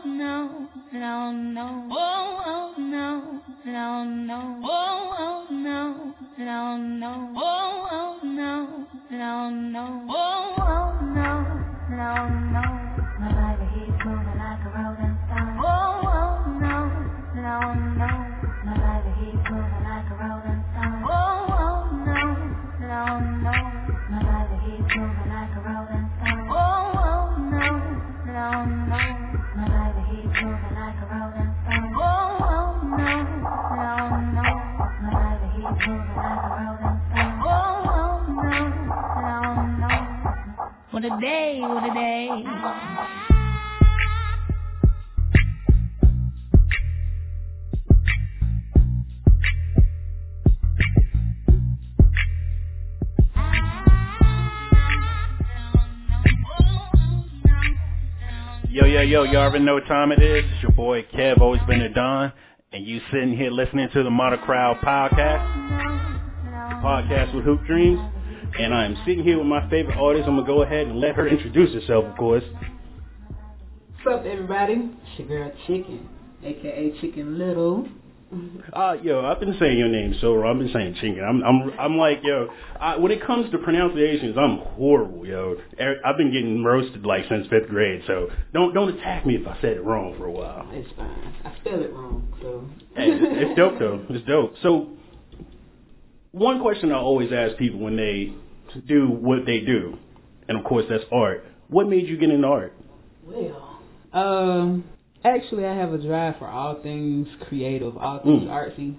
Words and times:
oh 0.00 0.06
no, 0.06 0.68
no, 0.92 1.32
no, 1.32 1.88
oh, 1.90 2.42
oh 2.46 2.74
no, 2.78 3.40
no, 3.64 4.04
no, 4.04 4.60
oh, 4.64 5.14
oh 5.18 5.46
no, 5.50 6.14
no, 6.38 6.76
no, 6.76 7.32
oh, 7.36 7.88
oh 7.90 8.18
no, 8.22 8.86
no, 9.10 9.50
no, 9.50 10.06
oh, 10.08 10.54
oh 10.58 11.00
no, 11.02 11.30
no, 11.90 12.28
no. 12.52 12.62
My 13.18 13.32
body 13.32 13.66
keeps 13.74 14.04
moving 14.04 14.38
like 14.38 14.62
a 14.62 14.70
rolling 14.70 15.18
stone. 15.26 15.58
Oh, 15.58 16.00
oh 16.06 16.46
no, 16.60 16.76
no, 17.34 17.56
no. 17.98 18.10
My 18.64 18.74
body 18.78 19.10
keeps 19.18 19.50
moving 19.50 19.82
like 19.82 20.10
a 20.10 20.14
rolling 20.14 20.62
stone. 20.72 21.02
Oh, 21.04 21.46
oh 21.50 21.90
no, 22.06 22.20
no, 22.86 23.02
no. 23.42 23.54
My 24.10 24.22
body 24.22 24.56
keeps 24.64 24.94
moving 24.96 25.28
like 25.28 25.56
a 25.56 25.60
rolling 25.66 26.07
a 41.10 41.20
day, 41.20 41.58
what 41.60 41.90
a 41.90 41.94
day. 41.94 42.28
Yo, 58.70 58.84
yo, 58.84 59.00
yo, 59.00 59.22
you 59.24 59.38
already 59.38 59.64
know 59.64 59.74
what 59.74 59.86
time 59.86 60.12
it 60.12 60.22
is. 60.22 60.44
It's 60.44 60.62
your 60.62 60.72
boy 60.72 61.02
Kev, 61.14 61.40
always 61.40 61.62
been 61.66 61.80
a 61.80 61.88
Don, 61.88 62.32
and 62.72 62.86
you 62.86 63.00
sitting 63.10 63.34
here 63.34 63.50
listening 63.50 63.88
to 63.94 64.02
the 64.02 64.10
Modern 64.10 64.40
CRWD 64.40 64.80
podcast, 64.84 66.82
podcast 66.82 67.34
with 67.34 67.44
Hoop 67.44 67.64
Dreams, 67.64 67.98
and 68.58 68.74
I 68.74 68.84
am 68.84 68.96
sitting 69.06 69.24
here 69.24 69.38
with 69.38 69.46
my 69.46 69.68
favorite 69.70 69.96
artist. 69.96 70.28
I'm 70.28 70.36
gonna 70.36 70.46
go 70.46 70.62
ahead 70.62 70.86
and 70.86 71.00
let 71.00 71.14
her 71.16 71.26
introduce 71.28 71.72
herself, 71.74 72.04
of 72.04 72.16
course. 72.16 72.44
What's 74.02 74.20
up, 74.20 74.26
everybody? 74.26 74.90
It's 75.02 75.18
your 75.18 75.28
girl 75.28 75.52
Chikin, 75.66 76.08
aka 76.42 77.00
Chicken 77.00 77.38
Little. 77.38 77.88
Uh, 78.74 78.94
yo, 79.02 79.24
I've 79.24 79.40
been 79.40 79.56
saying 79.58 79.78
your 79.78 79.88
name 79.88 80.14
so 80.20 80.34
wrong. 80.34 80.56
I've 80.56 80.62
been 80.62 80.72
saying 80.72 80.94
Chicken. 80.96 81.24
I'm, 81.26 81.42
I'm, 81.42 81.80
I'm 81.80 81.96
like, 81.96 82.20
yo, 82.22 82.48
I, 82.78 82.98
when 82.98 83.10
it 83.10 83.24
comes 83.26 83.50
to 83.52 83.58
pronunciations, 83.58 84.36
I'm 84.38 84.58
horrible, 84.58 85.26
yo. 85.26 85.56
Er- 85.80 85.96
I've 86.04 86.18
been 86.18 86.30
getting 86.30 86.62
roasted 86.62 87.06
like 87.06 87.24
since 87.30 87.46
fifth 87.48 87.68
grade, 87.70 88.02
so 88.06 88.28
don't, 88.52 88.74
don't 88.74 88.90
attack 88.90 89.24
me 89.24 89.36
if 89.36 89.46
I 89.46 89.58
said 89.62 89.78
it 89.78 89.84
wrong 89.84 90.14
for 90.18 90.26
a 90.26 90.30
while. 90.30 90.68
It's 90.72 90.90
fine. 90.94 91.34
I 91.42 91.56
spell 91.60 91.80
it 91.80 91.90
wrong, 91.90 92.30
so. 92.42 92.64
Hey, 92.94 93.12
it's, 93.12 93.50
it's 93.50 93.56
dope 93.56 93.78
though. 93.78 94.04
It's 94.10 94.26
dope. 94.26 94.54
So, 94.62 94.90
one 96.38 96.60
question 96.60 96.92
I 96.92 96.96
always 96.96 97.32
ask 97.32 97.56
people 97.56 97.80
when 97.80 97.96
they 97.96 98.32
do 98.86 99.08
what 99.08 99.44
they 99.46 99.60
do, 99.60 99.96
and 100.48 100.58
of 100.58 100.64
course 100.64 100.84
that's 100.88 101.04
art. 101.12 101.44
What 101.68 101.88
made 101.88 102.06
you 102.08 102.16
get 102.16 102.30
into 102.30 102.46
art? 102.46 102.72
Well, 103.26 103.80
um, 104.12 104.84
actually, 105.24 105.66
I 105.66 105.74
have 105.74 105.92
a 105.92 105.98
drive 105.98 106.36
for 106.38 106.46
all 106.46 106.80
things 106.82 107.28
creative, 107.48 107.96
all 107.96 108.20
things 108.20 108.44
Mm. 108.44 108.48
artsy. 108.50 108.94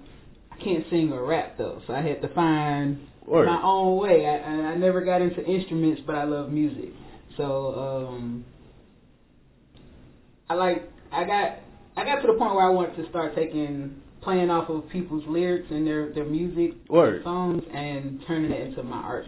I 0.51 0.55
can't 0.63 0.85
sing 0.89 1.11
or 1.13 1.25
rap 1.25 1.57
though, 1.57 1.81
so 1.87 1.93
I 1.93 2.01
had 2.01 2.21
to 2.21 2.27
find 2.29 2.99
Word. 3.25 3.45
my 3.45 3.61
own 3.63 3.97
way. 3.97 4.25
I, 4.27 4.37
I 4.37 4.71
I 4.71 4.75
never 4.75 5.01
got 5.01 5.21
into 5.21 5.43
instruments, 5.45 6.01
but 6.05 6.15
I 6.15 6.23
love 6.25 6.51
music. 6.51 6.89
So 7.37 8.07
um, 8.09 8.43
I 10.49 10.55
like 10.55 10.91
I 11.11 11.23
got 11.23 11.59
I 11.95 12.03
got 12.05 12.21
to 12.21 12.27
the 12.27 12.33
point 12.33 12.55
where 12.55 12.65
I 12.65 12.69
wanted 12.69 12.95
to 13.03 13.09
start 13.09 13.35
taking 13.35 13.98
playing 14.21 14.49
off 14.49 14.69
of 14.69 14.89
people's 14.89 15.23
lyrics 15.27 15.67
and 15.71 15.85
their 15.87 16.11
their 16.13 16.25
music 16.25 16.73
Word. 16.89 17.23
songs 17.23 17.63
and 17.73 18.21
turning 18.27 18.51
it 18.51 18.67
into 18.67 18.83
my 18.83 18.97
art. 18.97 19.25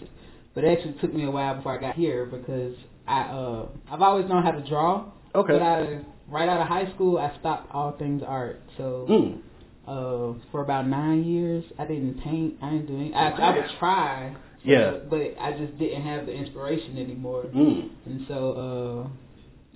But 0.54 0.64
it 0.66 0.78
actually 0.78 1.00
took 1.02 1.14
me 1.14 1.24
a 1.26 1.32
while 1.32 1.56
before 1.56 1.78
I 1.78 1.82
got 1.82 1.96
here 1.96 2.26
because 2.26 2.76
I 3.08 3.22
uh 3.22 3.66
I've 3.90 4.02
always 4.02 4.28
known 4.30 4.44
how 4.44 4.52
to 4.52 4.68
draw. 4.68 5.06
Okay. 5.34 5.54
But 5.54 5.62
I 5.62 6.00
right 6.30 6.48
out 6.50 6.62
of 6.62 6.68
high 6.68 6.92
school 6.94 7.18
I 7.18 7.38
stopped 7.40 7.72
all 7.74 7.94
things 7.98 8.22
art. 8.26 8.62
So 8.78 9.08
Mm. 9.10 9.40
uh 9.88 10.40
for 10.52 10.62
about 10.62 10.88
nine 10.88 11.24
years 11.24 11.64
I 11.80 11.86
didn't 11.86 12.22
paint. 12.22 12.56
I 12.62 12.70
didn't 12.72 12.88
do 12.88 12.96
anything. 12.96 13.14
I 13.16 13.30
I 13.32 13.56
would 13.56 13.66
try. 13.80 14.36
Yeah. 14.64 14.98
But 15.10 15.36
I 15.40 15.54
just 15.58 15.78
didn't 15.80 16.04
have 16.04 16.26
the 16.28 16.34
inspiration 16.34 16.98
anymore. 16.98 17.46
Mm. 17.46 17.90
And 18.06 18.26
so, 18.28 19.08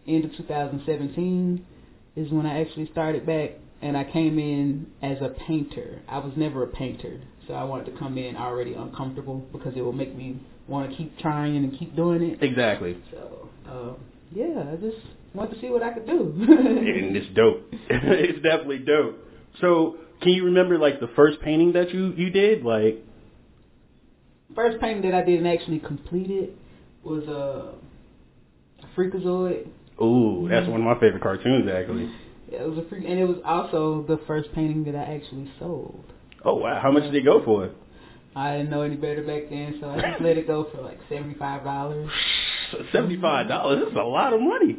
uh, 0.07 0.11
end 0.11 0.25
of 0.25 0.35
2017 0.37 1.65
is 2.15 2.31
when 2.31 2.45
I 2.45 2.61
actually 2.61 2.87
started 2.91 3.25
back, 3.25 3.51
and 3.81 3.97
I 3.97 4.03
came 4.03 4.39
in 4.39 4.87
as 5.01 5.17
a 5.21 5.29
painter. 5.47 6.01
I 6.07 6.19
was 6.19 6.33
never 6.35 6.63
a 6.63 6.67
painter, 6.67 7.19
so 7.47 7.53
I 7.53 7.63
wanted 7.63 7.91
to 7.91 7.97
come 7.99 8.17
in 8.17 8.35
already 8.35 8.73
uncomfortable 8.73 9.45
because 9.51 9.73
it 9.75 9.81
will 9.81 9.93
make 9.93 10.15
me 10.15 10.39
want 10.67 10.89
to 10.89 10.97
keep 10.97 11.17
trying 11.19 11.57
and 11.57 11.77
keep 11.77 11.95
doing 11.95 12.21
it. 12.23 12.41
Exactly. 12.41 12.97
So, 13.11 13.49
uh, 13.69 13.93
yeah, 14.33 14.71
I 14.71 14.75
just 14.77 14.97
wanted 15.33 15.55
to 15.55 15.61
see 15.61 15.69
what 15.69 15.83
I 15.83 15.93
could 15.93 16.07
do. 16.07 16.33
and 16.39 17.15
it's 17.15 17.33
dope. 17.35 17.67
it's 17.89 18.41
definitely 18.41 18.79
dope. 18.79 19.19
So, 19.61 19.97
can 20.21 20.31
you 20.31 20.45
remember 20.45 20.77
like 20.79 20.99
the 20.99 21.09
first 21.15 21.39
painting 21.41 21.73
that 21.73 21.91
you 21.91 22.13
you 22.15 22.29
did? 22.29 22.63
Like, 22.63 23.03
First 24.55 24.79
painting 24.79 25.09
that 25.09 25.13
I 25.13 25.23
did 25.25 25.39
and 25.39 25.47
actually 25.47 25.79
completed 25.79 26.53
was 27.03 27.27
uh, 27.27 27.73
a 28.83 28.99
Freakazoid. 28.99 29.67
ooh, 30.01 30.47
that's 30.49 30.67
one 30.67 30.79
of 30.81 30.85
my 30.85 30.93
favorite 30.99 31.21
cartoons 31.21 31.69
actually. 31.69 32.09
It 32.61 32.69
was 32.69 32.77
a 32.77 32.89
freak, 32.89 33.05
and 33.05 33.19
it 33.19 33.25
was 33.25 33.37
also 33.45 34.05
the 34.07 34.19
first 34.27 34.51
painting 34.53 34.83
that 34.85 34.95
I 34.95 35.15
actually 35.15 35.51
sold. 35.59 36.03
Oh 36.43 36.55
wow, 36.55 36.79
how 36.81 36.91
much 36.91 37.03
did 37.03 37.15
it 37.15 37.25
go 37.25 37.43
for? 37.43 37.71
I 38.35 38.57
didn't 38.57 38.69
know 38.69 38.81
any 38.81 38.97
better 38.97 39.23
back 39.23 39.49
then, 39.49 39.77
so 39.79 39.89
I 39.89 39.95
just 40.11 40.21
let 40.21 40.37
it 40.37 40.47
go 40.47 40.67
for 40.71 40.81
like 40.81 40.99
seventy 41.09 41.35
five 41.35 41.63
dollars. 41.63 42.09
Seventy 42.91 43.19
five 43.21 43.47
dollars. 43.47 43.83
That's 43.83 43.95
a 43.95 43.99
lot 43.99 44.33
of 44.33 44.41
money. 44.41 44.77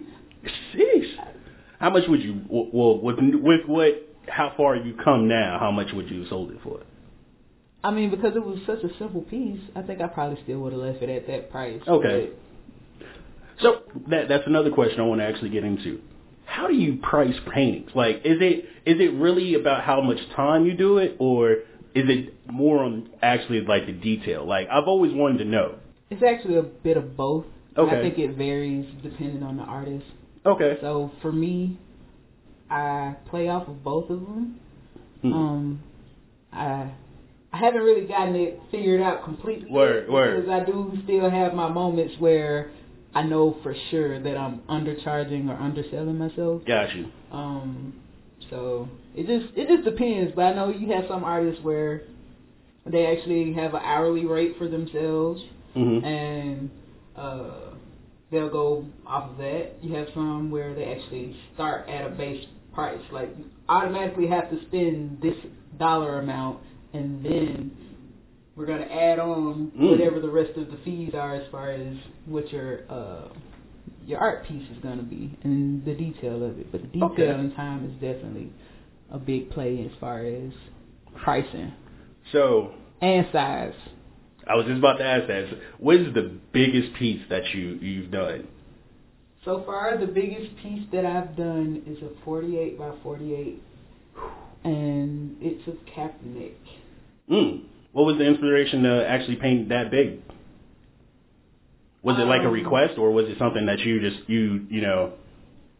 Sheesh. 0.74 1.14
How 1.78 1.90
much 1.90 2.04
would 2.08 2.22
you? 2.22 2.42
Well, 2.48 3.00
with 3.00 3.16
with 3.18 3.66
what? 3.66 3.94
How 4.28 4.52
far 4.56 4.76
you 4.76 4.94
come 5.02 5.28
now? 5.28 5.58
How 5.60 5.70
much 5.70 5.88
would 5.92 6.10
you 6.10 6.20
have 6.20 6.28
sold 6.28 6.50
it 6.50 6.58
for? 6.62 6.80
I 7.84 7.92
mean, 7.92 8.10
because 8.10 8.34
it 8.34 8.44
was 8.44 8.58
such 8.66 8.82
a 8.82 8.98
simple 8.98 9.22
piece, 9.22 9.60
I 9.76 9.82
think 9.82 10.00
I 10.00 10.08
probably 10.08 10.42
still 10.42 10.58
would 10.60 10.72
have 10.72 10.82
left 10.82 11.02
it 11.02 11.08
at 11.08 11.26
that 11.28 11.50
price. 11.50 11.80
Okay. 11.86 12.30
So 13.60 13.82
that 14.10 14.28
that's 14.28 14.44
another 14.46 14.70
question 14.70 15.00
I 15.00 15.04
want 15.04 15.20
to 15.20 15.26
actually 15.26 15.50
get 15.50 15.64
into. 15.64 16.00
How 16.46 16.68
do 16.68 16.74
you 16.74 16.96
price 16.96 17.34
paintings? 17.52 17.90
Like, 17.94 18.16
is 18.24 18.38
it 18.40 18.64
is 18.86 19.00
it 19.00 19.14
really 19.14 19.54
about 19.54 19.84
how 19.84 20.00
much 20.00 20.18
time 20.34 20.64
you 20.64 20.74
do 20.74 20.98
it, 20.98 21.16
or 21.18 21.52
is 21.52 22.04
it 22.08 22.34
more 22.50 22.82
on 22.82 23.10
actually 23.20 23.60
like 23.60 23.86
the 23.86 23.92
detail? 23.92 24.46
Like, 24.46 24.68
I've 24.70 24.86
always 24.86 25.12
wanted 25.12 25.38
to 25.38 25.44
know. 25.44 25.74
It's 26.08 26.22
actually 26.22 26.56
a 26.56 26.62
bit 26.62 26.96
of 26.96 27.16
both. 27.16 27.44
Okay. 27.76 27.98
I 27.98 28.00
think 28.00 28.18
it 28.18 28.36
varies 28.36 28.86
depending 29.02 29.42
on 29.42 29.56
the 29.58 29.64
artist. 29.64 30.06
Okay. 30.46 30.78
So 30.80 31.10
for 31.20 31.32
me, 31.32 31.78
I 32.70 33.16
play 33.28 33.48
off 33.48 33.68
of 33.68 33.82
both 33.82 34.08
of 34.08 34.20
them. 34.20 34.60
Hmm. 35.22 35.32
Um, 35.32 35.82
I 36.52 36.92
I 37.52 37.58
haven't 37.58 37.82
really 37.82 38.06
gotten 38.06 38.36
it 38.36 38.60
figured 38.70 39.00
out 39.00 39.24
completely. 39.24 39.70
Word. 39.70 40.06
Because 40.06 40.48
I 40.48 40.64
do 40.64 40.92
still 41.04 41.28
have 41.30 41.54
my 41.54 41.68
moments 41.68 42.14
where 42.18 42.70
I 43.16 43.22
know 43.22 43.56
for 43.62 43.74
sure 43.90 44.22
that 44.22 44.36
I'm 44.36 44.60
undercharging 44.68 45.48
or 45.48 45.54
underselling 45.54 46.18
myself. 46.18 46.66
Got 46.66 46.94
you. 46.94 47.06
Um, 47.32 47.94
so 48.50 48.90
it 49.14 49.26
just 49.26 49.56
it 49.56 49.68
just 49.74 49.84
depends. 49.86 50.32
But 50.36 50.42
I 50.42 50.52
know 50.52 50.68
you 50.68 50.92
have 50.92 51.06
some 51.08 51.24
artists 51.24 51.64
where 51.64 52.02
they 52.84 53.06
actually 53.06 53.54
have 53.54 53.72
an 53.72 53.80
hourly 53.82 54.26
rate 54.26 54.56
for 54.58 54.68
themselves, 54.68 55.40
hmm 55.72 56.04
and 56.04 56.70
uh, 57.16 57.70
they'll 58.30 58.50
go 58.50 58.84
off 59.06 59.30
of 59.30 59.38
that. 59.38 59.76
You 59.80 59.94
have 59.94 60.08
some 60.12 60.50
where 60.50 60.74
they 60.74 60.84
actually 60.84 61.34
start 61.54 61.88
at 61.88 62.06
a 62.06 62.10
base 62.10 62.44
price, 62.74 63.00
like 63.10 63.30
you 63.38 63.46
automatically 63.66 64.26
have 64.26 64.50
to 64.50 64.60
spend 64.66 65.22
this 65.22 65.36
dollar 65.78 66.18
amount, 66.18 66.60
and 66.92 67.24
then 67.24 67.70
we're 68.56 68.66
gonna 68.66 68.84
add 68.86 69.18
on 69.18 69.70
Mm. 69.76 69.90
whatever 69.90 70.18
the 70.20 70.30
rest 70.30 70.56
of 70.56 70.70
the 70.70 70.76
fees 70.78 71.14
are 71.14 71.34
as 71.34 71.46
far 71.48 71.70
as 71.70 71.94
what 72.26 72.50
your 72.52 72.80
uh, 72.88 73.28
your 74.06 74.18
art 74.20 74.44
piece 74.46 74.68
is 74.70 74.78
gonna 74.82 75.02
be 75.02 75.30
and 75.44 75.84
the 75.84 75.94
detail 75.94 76.42
of 76.42 76.58
it. 76.58 76.70
But 76.72 76.82
the 76.82 76.88
detail 76.88 77.10
Okay. 77.12 77.28
and 77.28 77.54
time 77.54 77.84
is 77.84 77.92
definitely 78.00 78.50
a 79.10 79.18
big 79.18 79.50
play 79.50 79.84
as 79.84 79.92
far 80.00 80.20
as 80.24 80.52
pricing 81.16 81.72
So 82.32 82.72
and 83.00 83.26
size. 83.32 83.74
I 84.46 84.54
was 84.54 84.64
just 84.66 84.78
about 84.78 84.98
to 84.98 85.04
ask 85.04 85.26
that. 85.26 85.46
What 85.78 85.96
is 85.96 86.14
the 86.14 86.30
biggest 86.52 86.94
piece 86.94 87.20
that 87.28 87.52
you 87.52 87.78
you've 87.82 88.10
done? 88.10 88.46
So 89.44 89.62
far, 89.64 89.96
the 89.96 90.06
biggest 90.06 90.56
piece 90.56 90.82
that 90.92 91.04
I've 91.04 91.36
done 91.36 91.82
is 91.86 92.02
a 92.02 92.10
48 92.24 92.78
by 92.78 92.90
48, 93.02 93.62
and 94.64 95.36
it's 95.40 95.66
of 95.68 95.74
Kaepernick. 95.86 96.54
Mm. 97.30 97.62
What 97.96 98.04
was 98.04 98.18
the 98.18 98.24
inspiration 98.24 98.82
to 98.82 99.08
actually 99.08 99.36
paint 99.36 99.70
that 99.70 99.90
big? 99.90 100.20
Was 102.02 102.18
it 102.18 102.26
like 102.26 102.42
a 102.42 102.48
Um, 102.48 102.52
request, 102.52 102.98
or 102.98 103.10
was 103.10 103.26
it 103.26 103.38
something 103.38 103.64
that 103.64 103.78
you 103.78 104.02
just 104.02 104.28
you 104.28 104.66
you 104.68 104.82
know 104.82 105.14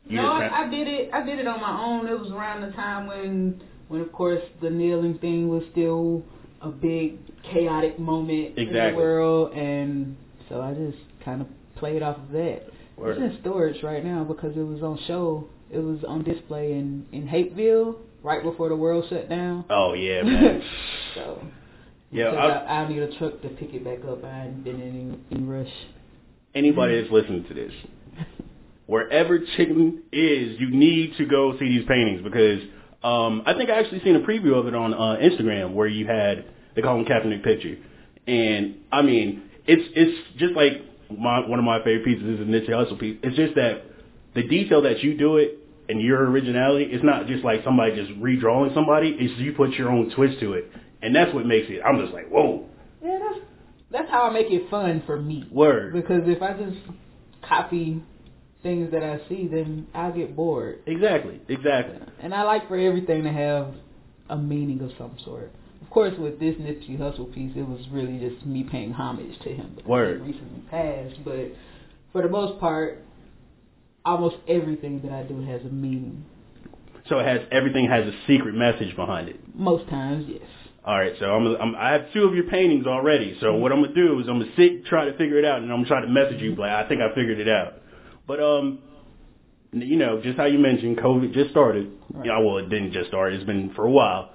You 0.09 0.17
no, 0.17 0.33
I, 0.33 0.63
I 0.65 0.71
did 0.71 0.89
it. 0.89 1.11
I 1.13 1.23
did 1.23 1.39
it 1.39 1.47
on 1.47 1.61
my 1.61 1.79
own. 1.79 2.07
It 2.07 2.19
was 2.19 2.31
around 2.31 2.63
the 2.63 2.71
time 2.71 3.07
when, 3.07 3.61
when 3.89 4.01
of 4.01 4.11
course 4.13 4.41
the 4.63 4.71
kneeling 4.71 5.19
thing 5.19 5.51
was 5.51 5.63
still 5.73 6.25
a 6.63 6.71
big 6.71 7.19
chaotic 7.53 7.99
moment 7.99 8.57
in 8.57 8.73
the 8.73 8.95
world, 8.97 9.53
and 9.53 10.17
so 10.49 10.63
I 10.63 10.73
just 10.73 10.97
kind 11.23 11.43
of 11.43 11.49
played 11.75 12.03
off 12.03 12.17
of 12.17 12.31
that. 12.31 12.63
Word. 12.97 13.19
It's 13.19 13.35
in 13.35 13.41
storage 13.43 13.83
right 13.83 14.03
now 14.03 14.25
because 14.25 14.57
it 14.57 14.67
was 14.67 14.83
on 14.83 14.99
show. 15.07 15.49
It 15.71 15.81
was 15.81 15.99
on 16.09 16.25
display 16.25 16.73
in 16.73 17.05
in 17.13 17.27
Hapeville 17.27 17.97
right 18.23 18.43
before 18.43 18.71
the 18.71 18.77
world 18.77 19.05
shut 19.11 19.29
down. 19.29 19.67
Oh 19.69 19.93
yeah, 19.93 20.23
man. 20.33 20.63
So 21.15 21.43
yeah, 22.11 22.29
I, 22.29 22.83
I, 22.83 22.89
need 22.89 22.99
a 22.99 23.19
truck 23.19 23.41
to 23.43 23.49
pick 23.49 23.75
it 23.75 23.85
back 23.85 23.99
up. 24.09 24.25
I 24.25 24.39
hadn't 24.39 24.65
been 24.65 24.81
in 24.81 25.25
any 25.31 25.43
rush. 25.45 25.73
anybody 26.55 27.01
that's 27.01 27.13
listening 27.13 27.45
to 27.49 27.55
this, 27.55 27.73
wherever 28.87 29.39
Chikin 29.39 30.03
is, 30.13 30.61
you 30.61 30.71
need 30.71 31.17
to 31.19 31.27
go 31.27 31.59
see 31.59 31.69
these 31.69 31.87
paintings 31.87 32.23
because 32.23 32.61
um, 33.03 33.43
I 33.47 33.55
think 33.55 33.71
I 33.71 33.79
actually 33.79 34.01
seen 34.01 34.17
a 34.17 34.21
preview 34.21 34.59
of 34.59 34.67
it 34.67 34.75
on 34.75 34.95
uh, 34.95 35.19
Instagram 35.21 35.75
where 35.75 35.89
you 35.89 36.07
had 36.07 36.47
they 36.75 36.83
call 36.83 36.99
him 36.99 37.05
Kaepernick 37.05 37.43
picture, 37.43 37.77
and 38.27 38.77
I 38.93 39.03
mean 39.03 39.43
it's 39.67 39.83
it's 39.95 40.39
just 40.39 40.55
like 40.55 40.73
my 41.17 41.47
one 41.47 41.59
of 41.59 41.65
my 41.65 41.79
favorite 41.79 42.05
pieces 42.05 42.25
is 42.25 42.41
a 42.41 42.45
Nipsey 42.45 42.71
Hussle 42.71 42.99
piece. 42.99 43.19
It's 43.23 43.37
just 43.37 43.55
that 43.57 43.85
the 44.35 44.43
detail 44.43 44.83
that 44.83 45.03
you 45.03 45.17
do 45.17 45.37
it 45.37 45.59
and 45.89 46.01
your 46.01 46.29
originality, 46.29 46.85
it's 46.91 47.05
not 47.05 47.27
just 47.27 47.45
like 47.45 47.63
somebody 47.65 47.95
just 47.95 48.11
redrawing 48.21 48.75
somebody. 48.75 49.17
It's 49.19 49.39
you 49.39 49.53
put 49.53 49.71
your 49.73 49.91
own 49.91 50.13
twist 50.15 50.41
to 50.41 50.55
it, 50.55 50.71
and 51.03 51.15
that's 51.15 51.33
what 51.35 51.47
makes 51.47 51.67
it. 51.69 51.81
I'm 51.85 52.01
just 52.01 52.13
like 52.13 52.29
whoa, 52.29 52.67
Yeah, 53.03 53.19
that's 53.19 53.47
that's 53.91 54.11
how 54.11 54.25
I 54.25 54.33
make 54.33 54.51
it 54.51 54.69
fun 54.71 55.03
for 55.07 55.21
me. 55.21 55.49
word. 55.51 55.93
Because 55.93 56.23
if 56.27 56.43
I 56.43 56.53
just 56.55 56.79
copy 57.49 58.03
things 58.63 58.91
that 58.91 59.03
I 59.03 59.21
see, 59.29 59.47
then 59.47 59.87
I'll 59.95 60.13
get 60.13 60.35
bored. 60.35 60.81
Exactly, 60.87 61.41
exactly. 61.49 61.99
And 62.21 62.35
I 62.35 62.43
like 62.43 62.67
for 62.69 62.77
everything 62.77 63.23
to 63.25 63.33
have 63.33 63.75
a 64.29 64.37
meaning 64.37 64.81
of 64.81 64.91
some 64.99 65.17
sort. 65.25 65.53
Of 65.83 65.91
course, 65.91 66.15
with 66.19 66.41
this 66.41 66.57
Nipsey 66.57 66.99
Hussle 66.99 67.33
piece, 67.33 67.53
it 67.55 67.67
was 67.67 67.81
really 67.93 68.19
just 68.19 68.45
me 68.45 68.65
paying 68.65 68.93
homage 68.93 69.39
to 69.45 69.51
him. 69.51 69.79
Word. 69.87 70.21
He 70.23 70.33
recently 70.33 70.61
passed, 70.69 71.25
but 71.25 71.53
for 72.13 72.23
the 72.23 72.29
most 72.29 72.59
part, 72.59 73.05
almost 74.05 74.37
everything 74.49 75.01
that 75.03 75.13
I 75.13 75.23
do 75.23 75.43
has 75.43 75.61
a 75.63 75.69
meaning. 75.69 76.25
So 77.09 77.19
it 77.21 77.27
has 77.27 77.41
everything 77.53 77.89
has 77.89 78.05
a 78.05 78.13
secret 78.27 78.55
message 78.55 78.97
behind 78.97 79.29
it. 79.29 79.39
Most 79.55 79.89
times, 79.89 80.25
yes. 80.29 80.43
All 80.87 80.97
right, 80.97 81.15
so 81.19 81.27
I'm, 81.27 81.47
I'm 81.57 81.75
I 81.75 81.93
have 81.93 82.13
two 82.13 82.23
of 82.23 82.35
your 82.35 82.45
paintings 82.45 82.87
already. 82.87 83.37
So 83.41 83.55
what 83.55 83.73
I'm 83.73 83.83
gonna 83.83 83.93
do 83.95 84.21
is 84.21 84.29
I'm 84.29 84.39
gonna 84.39 84.53
sit 84.57 84.87
try 84.87 85.07
to 85.07 85.13
figure 85.19 85.37
it 85.37 85.45
out, 85.45 85.59
and 85.61 85.73
I'm 85.73 85.79
gonna 85.79 85.89
try 85.89 86.01
to 86.01 86.07
message 86.07 86.41
you 86.41 86.55
like 86.55 86.71
I 86.71 86.89
think 86.89 87.01
I 87.01 87.13
figured 87.13 87.41
it 87.41 87.49
out. 87.49 87.75
But 88.27 88.41
um, 88.41 88.79
you 89.73 89.97
know, 89.97 90.23
just 90.23 90.39
how 90.39 90.45
you 90.45 90.61
mentioned, 90.61 90.99
COVID 90.99 91.35
just 91.35 91.51
started. 91.51 91.91
Right. 92.13 92.27
Yeah, 92.27 92.39
well, 92.39 92.59
it 92.59 92.69
didn't 92.71 92.93
just 92.93 93.09
start. 93.09 93.33
It's 93.33 93.43
been 93.45 93.73
for 93.75 93.85
a 93.85 93.91
while. 93.91 94.31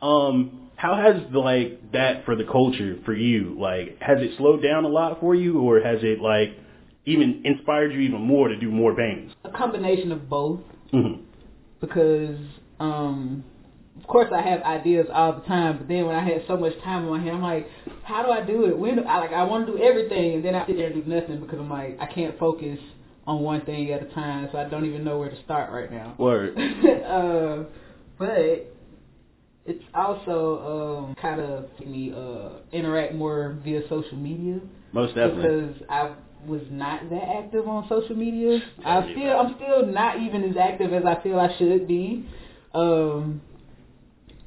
Um, 0.00 0.70
how 0.76 0.94
has 0.94 1.20
the, 1.32 1.40
like 1.40 1.90
that 1.92 2.24
for 2.24 2.36
the 2.36 2.44
culture 2.44 2.98
for 3.04 3.12
you? 3.12 3.56
Like, 3.58 4.00
has 4.00 4.18
it 4.20 4.36
slowed 4.38 4.62
down 4.62 4.84
a 4.84 4.88
lot 4.88 5.18
for 5.18 5.34
you, 5.34 5.58
or 5.60 5.80
has 5.80 5.98
it 6.02 6.20
like 6.20 6.50
even 7.04 7.42
inspired 7.44 7.92
you 7.92 8.00
even 8.00 8.20
more 8.20 8.46
to 8.46 8.56
do 8.56 8.70
more 8.70 8.94
paintings? 8.94 9.32
A 9.44 9.50
combination 9.50 10.12
of 10.12 10.28
both. 10.28 10.60
hmm 10.92 11.22
because 11.80 12.38
um 12.80 13.44
of 13.98 14.06
course 14.06 14.30
I 14.32 14.42
have 14.42 14.62
ideas 14.62 15.06
all 15.12 15.34
the 15.34 15.46
time, 15.46 15.78
but 15.78 15.88
then 15.88 16.06
when 16.06 16.14
I 16.14 16.24
had 16.24 16.42
so 16.46 16.56
much 16.56 16.72
time 16.84 17.04
in 17.04 17.10
my 17.10 17.18
hand, 17.18 17.36
I'm 17.36 17.42
like, 17.42 17.66
how 18.02 18.22
do 18.22 18.30
I 18.30 18.44
do 18.44 18.66
it? 18.66 18.78
When 18.78 18.96
do 18.96 19.02
I 19.02 19.18
like 19.18 19.32
I 19.32 19.44
want 19.44 19.66
to 19.66 19.72
do 19.72 19.82
everything, 19.82 20.34
and 20.34 20.44
then 20.44 20.54
I 20.54 20.66
sit 20.66 20.76
there 20.76 20.88
and 20.88 21.04
do 21.04 21.10
nothing 21.10 21.40
because 21.40 21.58
I'm 21.58 21.70
like 21.70 21.98
I 22.00 22.06
can't 22.06 22.38
focus 22.38 22.78
on 23.26 23.42
one 23.42 23.64
thing 23.64 23.90
at 23.92 24.02
a 24.02 24.14
time, 24.14 24.48
so 24.52 24.58
I 24.58 24.68
don't 24.68 24.84
even 24.84 25.02
know 25.02 25.18
where 25.18 25.30
to 25.30 25.42
start 25.44 25.72
right 25.72 25.90
now. 25.90 26.14
Word. 26.18 26.56
uh, 26.58 27.64
but 28.18 28.72
it's 29.64 29.84
also 29.94 31.06
um, 31.08 31.14
kind 31.20 31.40
of 31.40 31.64
me 31.84 32.12
uh, 32.16 32.60
interact 32.72 33.14
more 33.14 33.58
via 33.64 33.82
social 33.88 34.16
media 34.16 34.60
Most 34.92 35.14
definitely. 35.14 35.42
because 35.42 35.82
I 35.90 36.14
was 36.46 36.62
not 36.70 37.10
that 37.10 37.28
active 37.44 37.66
on 37.66 37.88
social 37.88 38.14
media. 38.14 38.60
I 38.84 39.10
still 39.12 39.40
I'm 39.40 39.56
still 39.56 39.86
not 39.86 40.20
even 40.20 40.44
as 40.44 40.56
active 40.56 40.92
as 40.92 41.04
I 41.04 41.20
feel 41.22 41.40
I 41.40 41.56
should 41.58 41.88
be. 41.88 42.28
Um 42.72 43.40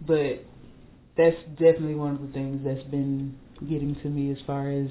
but 0.10 0.44
that's 1.16 1.38
definitely 1.52 1.94
one 1.94 2.16
of 2.16 2.22
the 2.22 2.34
things 2.34 2.62
that's 2.66 2.84
been 2.90 3.38
getting 3.70 3.96
to 4.02 4.10
me 4.10 4.32
as 4.32 4.38
far 4.48 4.72
as 4.72 4.88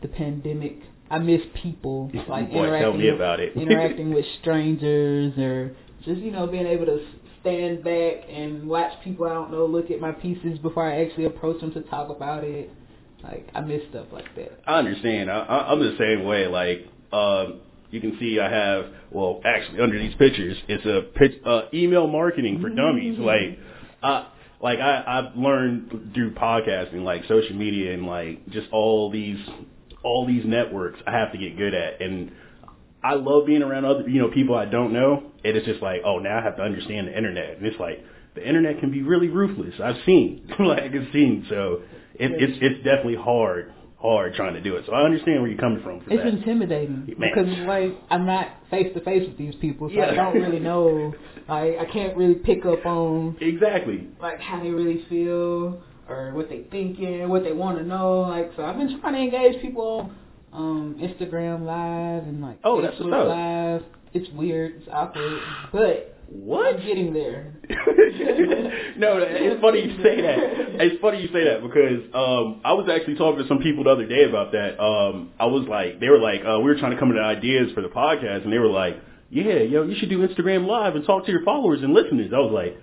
the 0.00 0.08
pandemic. 0.08 0.78
I 1.10 1.18
miss 1.18 1.42
people 1.62 2.10
like 2.28 2.50
Boy, 2.50 2.64
interacting 2.64 2.80
tell 2.80 2.92
me 2.94 3.04
with, 3.04 3.14
about 3.14 3.40
it. 3.40 3.52
interacting 3.56 4.14
with 4.14 4.24
strangers 4.40 5.36
or 5.36 5.76
just 6.04 6.20
you 6.20 6.30
know 6.30 6.46
being 6.46 6.66
able 6.66 6.86
to 6.86 7.04
stand 7.42 7.84
back 7.84 8.24
and 8.30 8.66
watch 8.66 8.92
people 9.04 9.26
I 9.26 9.34
don't 9.34 9.50
know 9.50 9.66
look 9.66 9.90
at 9.90 10.00
my 10.00 10.12
pieces 10.12 10.58
before 10.60 10.90
I 10.90 11.04
actually 11.04 11.26
approach 11.26 11.60
them 11.60 11.72
to 11.74 11.82
talk 11.82 12.08
about 12.08 12.44
it. 12.44 12.70
Like 13.22 13.48
I 13.54 13.60
miss 13.60 13.82
stuff 13.90 14.06
like 14.10 14.34
that. 14.36 14.58
I 14.66 14.78
understand. 14.78 15.30
I, 15.30 15.40
I, 15.40 15.72
I'm 15.72 15.80
the 15.80 15.96
same 15.98 16.24
way. 16.24 16.46
Like, 16.46 16.88
um, 17.12 17.60
you 17.90 18.00
can 18.00 18.16
see 18.18 18.40
I 18.40 18.50
have, 18.50 18.86
well, 19.10 19.40
actually 19.44 19.80
under 19.80 19.98
these 19.98 20.14
pictures, 20.14 20.56
it's 20.66 20.84
a 20.86 21.02
pitch, 21.16 21.40
uh, 21.44 21.62
email 21.74 22.06
marketing 22.08 22.60
for 22.60 22.70
dummies. 22.70 23.18
Like, 23.18 23.58
uh, 24.02 24.28
like 24.62 24.78
I, 24.78 25.02
I've 25.06 25.36
learned 25.36 26.12
through 26.14 26.34
podcasting, 26.34 27.02
like 27.02 27.24
social 27.24 27.56
media 27.56 27.92
and 27.92 28.06
like 28.06 28.48
just 28.48 28.68
all 28.70 29.10
these, 29.10 29.38
all 30.04 30.26
these 30.26 30.44
networks 30.46 31.00
I 31.06 31.10
have 31.12 31.32
to 31.32 31.38
get 31.38 31.58
good 31.58 31.74
at. 31.74 32.00
And 32.00 32.30
I 33.02 33.14
love 33.14 33.46
being 33.46 33.62
around 33.62 33.84
other, 33.84 34.08
you 34.08 34.20
know, 34.22 34.30
people 34.30 34.54
I 34.54 34.66
don't 34.66 34.92
know. 34.92 35.24
And 35.44 35.56
it's 35.56 35.66
just 35.66 35.82
like, 35.82 36.02
oh, 36.04 36.18
now 36.18 36.38
I 36.38 36.42
have 36.42 36.56
to 36.56 36.62
understand 36.62 37.08
the 37.08 37.16
internet. 37.16 37.56
And 37.58 37.66
it's 37.66 37.78
like, 37.80 38.04
the 38.34 38.46
internet 38.46 38.78
can 38.78 38.90
be 38.90 39.02
really 39.02 39.28
ruthless. 39.28 39.74
I've 39.82 40.02
seen, 40.06 40.48
like 40.60 40.84
I've 40.84 41.12
seen. 41.12 41.44
So 41.50 41.82
it, 42.14 42.30
it's, 42.30 42.58
it's 42.62 42.84
definitely 42.84 43.16
hard, 43.16 43.74
hard 44.02 44.34
trying 44.34 44.54
to 44.54 44.60
do 44.60 44.76
it. 44.76 44.84
So 44.86 44.92
I 44.92 45.02
understand 45.04 45.40
where 45.40 45.50
you're 45.50 45.60
coming 45.60 45.82
from 45.82 46.00
for 46.00 46.10
It's 46.12 46.22
that. 46.22 46.26
intimidating 46.34 47.06
Man. 47.06 47.30
because 47.30 47.46
like 47.66 47.92
I'm 48.10 48.26
not 48.26 48.48
face 48.70 48.92
to 48.94 49.00
face 49.02 49.26
with 49.28 49.38
these 49.38 49.54
people, 49.60 49.88
so 49.94 50.00
I 50.00 50.14
don't 50.14 50.34
really 50.34 50.58
know. 50.58 51.14
Like 51.48 51.78
I 51.78 51.84
can't 51.92 52.16
really 52.16 52.34
pick 52.34 52.66
up 52.66 52.84
on 52.84 53.36
Exactly. 53.40 54.08
like 54.20 54.40
how 54.40 54.60
they 54.62 54.70
really 54.70 55.04
feel 55.08 55.80
or 56.08 56.32
what 56.34 56.48
they 56.48 56.64
thinking, 56.70 57.28
what 57.28 57.44
they 57.44 57.52
want 57.52 57.78
to 57.78 57.84
know. 57.84 58.22
Like 58.22 58.50
so, 58.56 58.64
I've 58.64 58.76
been 58.76 59.00
trying 59.00 59.14
to 59.14 59.20
engage 59.36 59.62
people 59.62 60.10
on 60.52 60.62
um, 60.62 60.96
Instagram 61.00 61.64
Live 61.64 62.24
and 62.28 62.42
like 62.42 62.58
Oh, 62.64 62.82
that's 62.82 62.94
Facebook 62.96 63.10
what's 63.10 63.22
up. 63.22 63.28
Live. 63.28 63.82
It's 64.14 64.30
weird, 64.34 64.74
it's 64.76 64.88
awkward, 64.92 65.40
but 65.72 66.11
What? 66.32 66.76
I'm 66.76 66.80
getting 66.80 67.12
there. 67.12 67.60
no, 68.96 69.20
it's 69.20 69.60
funny 69.60 69.84
you 69.84 70.02
say 70.02 70.16
that. 70.22 70.38
It's 70.80 71.00
funny 71.00 71.20
you 71.20 71.28
say 71.28 71.44
that 71.44 71.60
because 71.60 72.08
um, 72.14 72.62
I 72.64 72.72
was 72.72 72.88
actually 72.88 73.16
talking 73.16 73.42
to 73.42 73.48
some 73.48 73.58
people 73.58 73.84
the 73.84 73.90
other 73.90 74.06
day 74.06 74.24
about 74.24 74.52
that. 74.52 74.80
Um, 74.80 75.32
I 75.38 75.44
was 75.44 75.68
like, 75.68 76.00
they 76.00 76.08
were 76.08 76.18
like, 76.18 76.40
uh, 76.40 76.58
we 76.58 76.72
were 76.72 76.78
trying 76.78 76.92
to 76.92 76.98
come 76.98 77.10
up 77.10 77.16
with 77.16 77.22
ideas 77.22 77.70
for 77.74 77.82
the 77.82 77.92
podcast, 77.92 78.44
and 78.44 78.52
they 78.52 78.58
were 78.58 78.72
like, 78.72 78.96
yeah, 79.28 79.60
yo, 79.60 79.84
you 79.84 79.94
should 80.00 80.08
do 80.08 80.26
Instagram 80.26 80.66
Live 80.66 80.96
and 80.96 81.04
talk 81.04 81.26
to 81.26 81.30
your 81.30 81.44
followers 81.44 81.80
and 81.82 81.92
listeners. 81.92 82.32
I 82.34 82.40
was 82.40 82.52
like, 82.52 82.80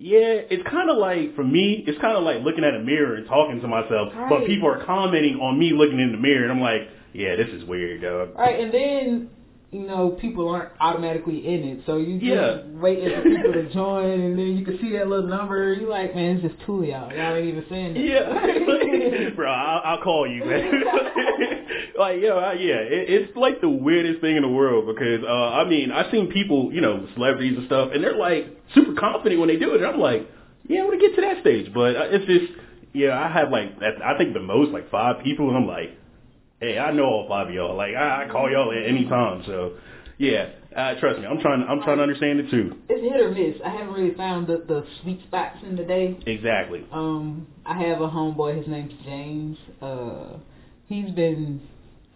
yeah, 0.00 0.40
it's 0.48 0.64
kind 0.64 0.88
of 0.88 0.96
like 0.96 1.36
for 1.36 1.44
me, 1.44 1.84
it's 1.86 2.00
kind 2.00 2.16
of 2.16 2.24
like 2.24 2.40
looking 2.40 2.64
at 2.64 2.74
a 2.74 2.80
mirror 2.80 3.16
and 3.16 3.26
talking 3.28 3.60
to 3.60 3.68
myself, 3.68 4.08
but 4.30 4.46
people 4.46 4.68
are 4.68 4.84
commenting 4.86 5.36
on 5.36 5.58
me 5.58 5.72
looking 5.76 6.00
in 6.00 6.12
the 6.12 6.18
mirror, 6.18 6.48
and 6.48 6.52
I'm 6.52 6.64
like, 6.64 6.88
yeah, 7.12 7.36
this 7.36 7.48
is 7.52 7.68
weird, 7.68 8.00
dog. 8.00 8.32
All 8.36 8.40
right, 8.40 8.58
and 8.58 8.72
then 8.72 9.30
you 9.72 9.86
know 9.86 10.10
people 10.20 10.48
aren't 10.48 10.70
automatically 10.80 11.46
in 11.46 11.62
it, 11.62 11.80
so 11.86 11.96
you 11.96 12.14
just 12.18 12.24
Yeah. 12.24 12.62
waiting 12.80 13.08
for 13.14 13.22
people 13.36 13.52
to 13.52 13.72
join, 13.72 14.10
and 14.20 14.38
then 14.38 14.56
you 14.56 14.64
can 14.64 14.78
see 14.80 14.92
that 14.96 15.06
little 15.08 15.28
number. 15.28 15.72
You're 15.74 15.88
like, 15.88 16.14
man, 16.14 16.36
it's 16.36 16.42
just 16.42 16.66
two 16.66 16.82
of 16.82 16.88
y'all. 16.88 17.12
Y'all 17.12 17.36
ain't 17.36 17.46
even 17.48 17.64
saying 17.70 17.94
that. 17.94 18.00
Yeah, 18.00 19.28
bro, 19.36 19.50
I'll, 19.50 19.82
I'll 19.96 20.02
call 20.02 20.26
you, 20.28 20.44
man. 20.44 20.72
like, 21.98 22.20
yo, 22.20 22.38
I, 22.38 22.54
yeah, 22.54 22.76
it, 22.82 23.10
it's 23.10 23.36
like 23.36 23.60
the 23.60 23.68
weirdest 23.70 24.20
thing 24.20 24.36
in 24.36 24.42
the 24.42 24.48
world 24.48 24.86
because, 24.86 25.22
uh, 25.24 25.50
I 25.54 25.64
mean, 25.68 25.92
I've 25.92 26.10
seen 26.10 26.32
people, 26.32 26.72
you 26.72 26.80
know, 26.80 27.06
celebrities 27.14 27.56
and 27.56 27.66
stuff, 27.66 27.90
and 27.94 28.02
they're 28.02 28.16
like 28.16 28.46
super 28.74 28.94
confident 28.98 29.40
when 29.40 29.48
they 29.48 29.56
do 29.56 29.72
it. 29.74 29.82
And 29.82 29.86
I'm 29.86 30.00
like, 30.00 30.28
yeah, 30.66 30.80
I 30.80 30.84
want 30.84 31.00
to 31.00 31.06
get 31.06 31.14
to 31.16 31.20
that 31.22 31.40
stage, 31.42 31.72
but 31.72 31.96
uh, 31.96 32.04
it's 32.10 32.26
just, 32.26 32.52
yeah, 32.92 33.18
I 33.18 33.30
have 33.32 33.50
like, 33.50 33.70
I 33.82 34.16
think 34.18 34.34
the 34.34 34.40
most 34.40 34.72
like 34.72 34.90
five 34.90 35.22
people, 35.22 35.48
and 35.48 35.56
I'm 35.56 35.66
like, 35.66 35.96
hey, 36.60 36.78
I 36.78 36.92
know 36.92 37.04
all 37.04 37.26
five 37.28 37.48
of 37.48 37.54
y'all. 37.54 37.76
Like, 37.76 37.94
I, 37.94 38.24
I 38.26 38.28
call 38.32 38.50
y'all 38.50 38.70
at 38.72 38.88
any 38.88 39.04
time, 39.04 39.42
so 39.46 39.76
yeah, 40.18 40.50
uh, 40.76 40.94
trust 41.00 41.18
me, 41.18 41.26
I'm 41.26 41.40
trying, 41.40 41.62
I'm 41.68 41.80
trying 41.82 41.96
to 41.96 42.02
understand 42.02 42.40
it 42.40 42.50
too. 42.50 42.76
It's 42.88 43.02
hit 43.02 43.20
or 43.20 43.30
miss. 43.30 43.60
I 43.64 43.70
haven't 43.70 43.94
really 43.94 44.14
found 44.14 44.46
the, 44.46 44.58
the 44.68 44.84
sweet 45.02 45.20
spots 45.26 45.56
in 45.66 45.76
the 45.76 45.84
day. 45.84 46.18
Exactly. 46.26 46.84
Um, 46.92 47.46
I 47.64 47.80
have 47.84 48.00
a 48.00 48.08
homeboy. 48.08 48.58
His 48.58 48.68
name's 48.68 48.92
James. 49.04 49.56
Uh, 49.80 50.36
he's 50.88 51.10
been, 51.12 51.60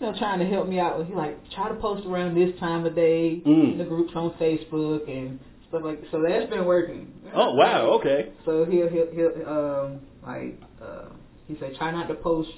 you 0.01 0.07
know, 0.07 0.17
trying 0.19 0.39
to 0.41 0.45
help 0.47 0.69
me 0.69 0.79
out. 0.79 1.05
He 1.07 1.15
like 1.15 1.39
try 1.53 1.69
to 1.71 1.75
post 1.77 2.07
around 2.07 2.35
this 2.35 2.59
time 2.61 2.85
of 2.85 2.95
day 2.95 3.43
Mm. 3.47 3.73
in 3.73 3.79
the 3.79 3.85
groups 3.85 4.13
on 4.15 4.33
Facebook 4.33 5.09
and 5.11 5.41
stuff 5.71 5.83
like. 5.83 6.03
So 6.13 6.23
that's 6.23 6.51
been 6.51 6.67
working. 6.67 7.11
Oh 7.35 7.55
wow, 7.55 7.99
okay. 8.01 8.33
So 8.45 8.65
he'll 8.67 8.89
he'll, 8.91 9.11
he'll 9.13 9.49
um 9.49 10.01
like 10.27 10.61
uh, 10.83 11.07
he 11.49 11.57
said 11.59 11.75
try 11.79 11.91
not 11.91 12.07
to 12.09 12.15
post 12.15 12.51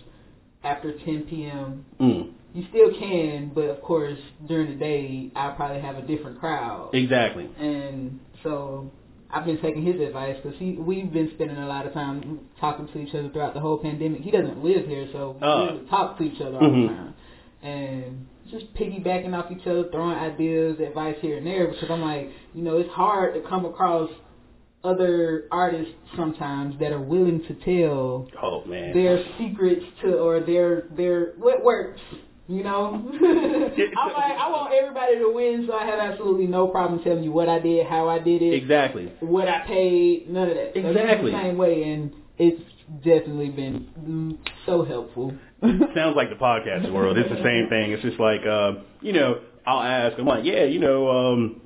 after 0.67 0.93
10 0.99 1.27
p.m. 1.31 1.85
Mm. 2.01 2.33
you 2.55 2.65
still 2.71 2.91
can, 2.99 3.53
but 3.55 3.65
of 3.75 3.81
course 3.83 4.19
during 4.49 4.69
the 4.71 4.77
day 4.77 5.31
I'll 5.37 5.55
probably 5.55 5.81
have 5.81 5.97
a 5.97 6.03
different 6.03 6.39
crowd. 6.41 6.91
Exactly. 6.95 7.49
And 7.59 8.19
so 8.43 8.91
I've 9.31 9.45
been 9.45 9.61
taking 9.61 9.83
his 9.85 10.01
advice 10.01 10.37
because 10.43 10.59
he 10.59 10.73
we've 10.73 11.13
been 11.13 11.31
spending 11.35 11.57
a 11.59 11.67
lot 11.67 11.87
of 11.87 11.93
time 11.93 12.41
talking 12.61 12.87
to 12.93 12.99
each 12.99 13.15
other 13.15 13.29
throughout 13.31 13.55
the 13.55 13.61
whole 13.61 13.79
pandemic. 13.79 14.21
He 14.23 14.31
doesn't 14.31 14.63
live 14.65 14.87
here, 14.87 15.09
so 15.13 15.37
Uh. 15.41 15.79
we 15.83 15.89
talk 15.89 16.17
to 16.19 16.25
each 16.25 16.41
other 16.41 16.57
all 16.59 16.71
Mhm. 16.71 16.89
the 16.89 16.95
time, 16.95 17.15
and 17.63 18.27
just 18.51 18.73
piggybacking 18.75 19.37
off 19.37 19.51
each 19.51 19.67
other, 19.67 19.85
throwing 19.91 20.17
ideas, 20.17 20.79
advice 20.81 21.17
here 21.21 21.37
and 21.39 21.47
there. 21.47 21.67
Because 21.67 21.91
I'm 21.91 22.01
like, 22.03 22.31
you 22.55 22.63
know, 22.63 22.79
it's 22.79 22.91
hard 22.91 23.35
to 23.35 23.41
come 23.41 23.65
across 23.65 24.09
other 24.87 25.45
artists 25.51 25.93
sometimes 26.17 26.79
that 26.81 26.93
are 26.93 27.01
willing 27.01 27.43
to 27.49 27.55
tell 27.65 28.29
Oh 28.43 28.65
man. 28.65 28.93
their 28.95 29.25
secrets 29.39 29.85
to 30.03 30.15
or 30.19 30.41
their 30.41 30.85
their 30.97 31.33
what 31.37 31.65
works. 31.65 32.01
You 32.49 32.63
know, 32.63 32.93
I'm 33.21 34.13
like 34.13 34.37
I 34.39 34.49
want 34.51 34.73
everybody 34.73 35.19
to 35.19 35.33
win, 35.35 35.65
so 35.67 35.75
I 35.75 35.85
have 35.87 35.99
absolutely 35.99 36.47
no 36.47 36.69
problem 36.69 37.03
telling 37.03 37.25
you 37.25 37.33
what 37.33 37.49
I 37.49 37.59
did, 37.59 37.87
how 37.87 38.09
I 38.09 38.21
did 38.21 38.41
it, 38.41 38.55
Exactly. 38.55 39.11
what 39.19 39.49
I 39.49 39.67
paid, 39.67 40.31
none 40.31 40.49
of 40.51 40.55
that. 40.55 40.79
Exactly. 40.79 41.33
the 41.33 41.39
same 41.43 41.57
way, 41.59 41.83
and 41.83 42.13
it's 42.39 42.63
definitely 43.05 43.49
been 43.51 44.39
so 44.65 44.85
helpful. 44.85 45.35
Sounds 45.63 46.15
like 46.15 46.29
the 46.31 46.37
podcast 46.41 46.93
world. 46.93 47.19
It's 47.19 47.29
the 47.29 47.43
same 47.43 47.69
thing. 47.69 47.91
It's 47.91 48.03
just 48.03 48.21
like, 48.21 48.43
uh, 48.49 48.75
you 49.01 49.13
know, 49.13 49.41
I'll 49.67 49.83
ask. 49.83 50.17
I'm 50.17 50.27
like, 50.27 50.45
yeah, 50.45 50.65
you 50.65 50.79
know, 50.79 51.11
um, 51.11 51.61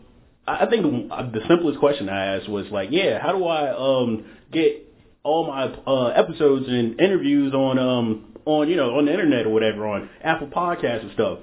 I 0.61 0.67
think 0.69 0.83
the 0.83 1.41
simplest 1.49 1.79
question 1.79 2.09
I 2.09 2.37
asked 2.37 2.49
was 2.49 2.67
like, 2.71 2.89
yeah, 2.93 3.21
how 3.21 3.33
do 3.33 3.45
I 3.47 3.71
um 3.71 4.25
get 4.53 4.87
all 5.23 5.47
my 5.47 5.65
uh, 5.65 6.09
episodes 6.09 6.67
and 6.69 7.01
interviews 7.01 7.53
on 7.53 7.79
um 7.79 8.35
on 8.45 8.69
you 8.69 8.77
know 8.77 8.97
on 8.97 9.07
the 9.07 9.13
internet 9.13 9.47
or 9.47 9.51
whatever 9.51 9.87
on 9.87 10.09
Apple 10.23 10.49
Podcasts 10.49 11.03
and 11.03 11.13
stuff? 11.13 11.41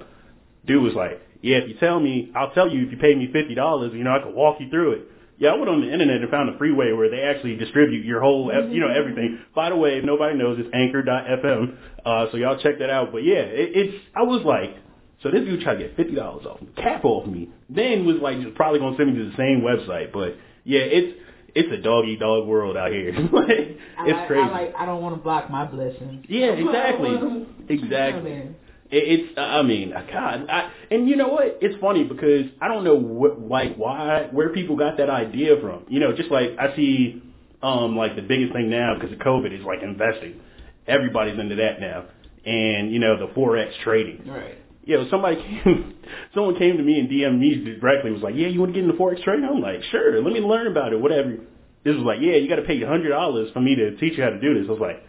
Dude 0.66 0.82
was 0.82 0.94
like, 0.94 1.20
yeah, 1.42 1.58
if 1.58 1.68
you 1.68 1.74
tell 1.78 2.00
me, 2.00 2.32
I'll 2.34 2.52
tell 2.52 2.68
you 2.68 2.84
if 2.86 2.92
you 2.92 2.98
pay 2.98 3.14
me 3.14 3.30
fifty 3.32 3.54
dollars, 3.54 3.92
you 3.94 4.04
know, 4.04 4.14
I 4.14 4.20
can 4.20 4.34
walk 4.34 4.60
you 4.60 4.68
through 4.68 4.92
it. 4.92 5.00
Yeah, 5.38 5.50
I 5.50 5.54
went 5.54 5.68
on 5.68 5.80
the 5.80 5.92
internet 5.92 6.20
and 6.20 6.28
found 6.30 6.50
a 6.52 6.58
freeway 6.58 6.90
where 6.90 7.08
they 7.08 7.20
actually 7.22 7.54
distribute 7.54 8.04
your 8.04 8.20
whole, 8.20 8.50
you 8.70 8.80
know, 8.80 8.90
everything. 8.90 9.38
By 9.54 9.70
the 9.70 9.76
way, 9.76 9.98
if 9.98 10.04
nobody 10.04 10.36
knows, 10.36 10.58
it's 10.58 10.68
Anchor.fm. 10.74 11.76
Uh, 12.04 12.26
so 12.32 12.36
y'all 12.36 12.58
check 12.58 12.80
that 12.80 12.90
out. 12.90 13.12
But 13.12 13.22
yeah, 13.22 13.46
it, 13.46 13.70
it's. 13.72 14.04
I 14.16 14.24
was 14.24 14.42
like, 14.44 14.74
so 15.22 15.30
this 15.30 15.40
dude 15.40 15.60
tried 15.60 15.74
to 15.74 15.80
get 15.80 15.96
fifty 15.96 16.14
dollars 16.14 16.46
off, 16.46 16.60
me, 16.60 16.68
cap 16.76 17.04
off 17.04 17.26
me. 17.26 17.48
Then 17.68 18.06
was 18.06 18.16
like, 18.22 18.40
just 18.40 18.54
probably 18.54 18.78
gonna 18.78 18.96
send 18.96 19.12
me 19.12 19.18
to 19.18 19.30
the 19.30 19.36
same 19.36 19.62
website. 19.62 20.12
But 20.12 20.36
yeah, 20.64 20.80
it's 20.80 21.18
it's 21.54 21.72
a 21.72 21.82
dog 21.82 22.04
eat 22.06 22.20
dog 22.20 22.46
world 22.46 22.76
out 22.76 22.92
here. 22.92 23.08
it's 23.16 23.80
I 23.98 24.26
crazy. 24.26 24.42
I 24.42 24.50
like 24.50 24.74
I 24.76 24.86
don't 24.86 25.02
want 25.02 25.16
to 25.16 25.20
block 25.20 25.50
my 25.50 25.64
blessings. 25.64 26.24
Yeah, 26.28 26.52
exactly. 26.52 27.46
Exactly. 27.68 28.32
It, 28.32 28.56
it's, 28.90 29.38
I 29.38 29.60
mean, 29.60 29.90
God, 29.90 30.48
I, 30.48 30.70
and 30.90 31.06
you 31.06 31.16
know 31.16 31.28
what? 31.28 31.58
It's 31.60 31.78
funny 31.82 32.04
because 32.04 32.46
I 32.62 32.68
don't 32.68 32.82
know 32.82 32.94
what, 32.94 33.38
like, 33.38 33.76
why, 33.76 34.28
where 34.30 34.48
people 34.48 34.76
got 34.76 34.96
that 34.96 35.10
idea 35.10 35.56
from. 35.60 35.84
You 35.88 36.00
know, 36.00 36.16
just 36.16 36.30
like 36.30 36.52
I 36.58 36.74
see, 36.74 37.22
um, 37.62 37.96
like 37.96 38.16
the 38.16 38.22
biggest 38.22 38.54
thing 38.54 38.70
now 38.70 38.94
because 38.94 39.12
of 39.12 39.18
COVID 39.18 39.58
is 39.58 39.64
like 39.66 39.82
investing. 39.82 40.40
Everybody's 40.86 41.38
into 41.38 41.56
that 41.56 41.80
now, 41.80 42.06
and 42.46 42.90
you 42.90 42.98
know 42.98 43.18
the 43.18 43.30
forex 43.34 43.72
trading. 43.84 44.26
Right. 44.26 44.56
You 44.88 44.96
know, 44.96 45.06
somebody 45.10 45.36
came, 45.64 45.94
someone 46.34 46.56
came 46.56 46.78
to 46.78 46.82
me 46.82 46.98
and 46.98 47.10
DM'd 47.10 47.38
me 47.38 47.76
directly. 47.78 48.10
Was 48.10 48.22
like, 48.22 48.34
"Yeah, 48.34 48.48
you 48.48 48.58
want 48.58 48.72
to 48.72 48.80
get 48.80 48.88
into 48.88 48.98
forex 48.98 49.22
trading?" 49.22 49.44
I'm 49.44 49.60
like, 49.60 49.82
"Sure, 49.90 50.22
let 50.22 50.32
me 50.32 50.40
learn 50.40 50.66
about 50.66 50.94
it, 50.94 51.00
whatever." 51.00 51.36
This 51.84 51.94
was 51.94 52.04
like, 52.04 52.20
"Yeah, 52.22 52.36
you 52.36 52.48
got 52.48 52.56
to 52.56 52.62
pay 52.62 52.82
hundred 52.82 53.10
dollars 53.10 53.50
for 53.52 53.60
me 53.60 53.74
to 53.76 53.96
teach 53.98 54.16
you 54.16 54.24
how 54.24 54.30
to 54.30 54.40
do 54.40 54.54
this." 54.54 54.64
I 54.66 54.72
was 54.72 54.80
like, 54.80 55.04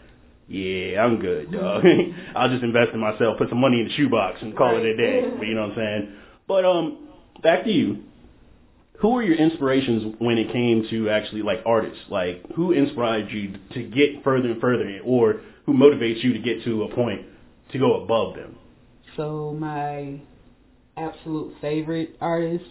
"Yeah, 0.50 1.02
I'm 1.02 1.22
good, 1.22 1.54
dog. 1.54 1.86
I'll 2.36 2.50
just 2.50 2.62
invest 2.62 2.92
in 2.94 3.00
myself, 3.00 3.38
put 3.38 3.48
some 3.48 3.62
money 3.62 3.80
in 3.80 3.88
the 3.88 3.94
shoebox, 3.94 4.42
and 4.42 4.56
call 4.56 4.76
it 4.76 4.86
a 4.86 4.98
day." 4.98 5.32
But 5.38 5.48
you 5.48 5.56
know 5.56 5.70
what 5.70 5.72
I'm 5.72 5.78
saying? 5.78 6.14
But 6.46 6.66
um, 6.66 7.08
back 7.42 7.64
to 7.64 7.72
you. 7.72 8.04
Who 9.00 9.14
were 9.14 9.24
your 9.24 9.38
inspirations 9.38 10.16
when 10.20 10.38
it 10.38 10.52
came 10.52 10.86
to 10.90 11.10
actually 11.10 11.42
like 11.42 11.60
artists? 11.66 12.04
Like, 12.10 12.44
who 12.54 12.74
inspired 12.74 13.32
you 13.32 13.56
to 13.72 13.84
get 13.84 14.26
further 14.26 14.52
and 14.52 14.60
further, 14.60 15.00
or 15.06 15.40
who 15.66 15.74
motivates 15.74 16.22
you 16.22 16.34
to 16.34 16.40
get 16.40 16.66
to 16.66 16.84
a 16.84 16.94
point 16.94 17.26
to 17.72 17.80
go 17.80 18.04
above 18.04 18.36
them? 18.36 18.58
So 19.20 19.54
my 19.60 20.18
absolute 20.96 21.54
favorite 21.60 22.16
artist, 22.22 22.64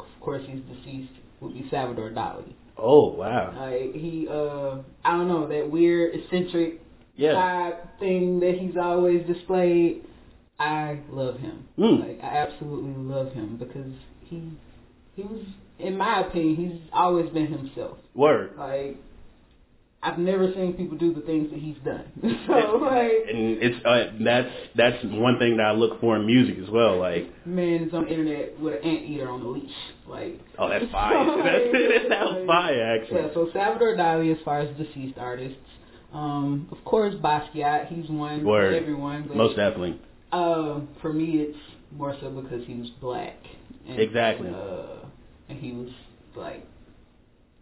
of 0.00 0.06
course 0.20 0.42
he's 0.48 0.60
deceased, 0.62 1.12
would 1.40 1.54
be 1.54 1.68
Salvador 1.70 2.10
Dali. 2.10 2.54
Oh 2.76 3.10
wow. 3.14 3.54
Like 3.56 3.94
he, 3.94 4.26
uh, 4.28 4.78
I 5.04 5.16
don't 5.16 5.28
know 5.28 5.46
that 5.46 5.70
weird 5.70 6.16
eccentric 6.16 6.80
Yeah. 7.14 7.70
thing 8.00 8.40
that 8.40 8.54
he's 8.58 8.76
always 8.76 9.24
displayed. 9.28 10.02
I 10.58 10.98
love 11.08 11.38
him. 11.38 11.68
Mm. 11.78 12.00
Like 12.00 12.18
I 12.20 12.36
absolutely 12.48 13.00
love 13.00 13.32
him 13.32 13.56
because 13.56 13.92
he, 14.22 14.50
he 15.14 15.22
was, 15.22 15.44
in 15.78 15.96
my 15.96 16.22
opinion, 16.26 16.56
he's 16.56 16.90
always 16.92 17.30
been 17.30 17.46
himself. 17.46 17.98
Word. 18.14 18.54
Like 18.58 18.96
I've 20.04 20.18
never 20.18 20.52
seen 20.52 20.72
people 20.74 20.98
do 20.98 21.14
the 21.14 21.20
things 21.20 21.50
that 21.50 21.60
he's 21.60 21.76
done. 21.84 22.04
so 22.48 22.52
like, 22.78 23.12
And 23.28 23.58
it's 23.62 23.86
uh, 23.86 24.12
that's 24.24 24.48
that's 24.74 24.96
one 25.04 25.38
thing 25.38 25.58
that 25.58 25.66
I 25.66 25.72
look 25.72 26.00
for 26.00 26.16
in 26.16 26.26
music 26.26 26.56
as 26.62 26.68
well. 26.70 26.98
Like, 26.98 27.28
man 27.46 27.84
is 27.84 27.94
on 27.94 28.04
the 28.04 28.10
internet 28.10 28.58
with 28.58 28.74
an 28.74 28.80
anteater 28.82 29.30
on 29.30 29.42
the 29.44 29.48
leash. 29.48 29.70
Like 30.08 30.40
oh, 30.58 30.68
that's 30.68 30.84
fire. 30.92 31.24
that's 31.36 31.72
that 32.10 32.18
sounds 32.18 32.46
fire 32.46 32.96
actually. 33.00 33.20
Yeah, 33.20 33.28
so 33.34 33.48
Salvador 33.52 33.96
Dali, 33.96 34.36
as 34.36 34.42
far 34.44 34.60
as 34.60 34.76
deceased 34.76 35.18
artists, 35.18 35.56
um, 36.12 36.66
of 36.72 36.84
course 36.84 37.14
Basquiat, 37.14 37.86
he's 37.86 38.08
one 38.10 38.44
Word. 38.44 38.72
for 38.72 38.76
everyone. 38.82 39.24
But, 39.28 39.36
Most 39.36 39.56
definitely. 39.56 40.00
uh, 40.32 40.80
for 41.00 41.12
me, 41.12 41.36
it's 41.46 41.58
more 41.92 42.16
so 42.20 42.28
because 42.30 42.66
he 42.66 42.74
was 42.74 42.90
black. 43.00 43.36
And, 43.88 44.00
Exactly. 44.00 44.48
Uh, 44.48 45.06
and 45.48 45.58
he 45.58 45.72
was 45.72 45.90
like, 46.34 46.66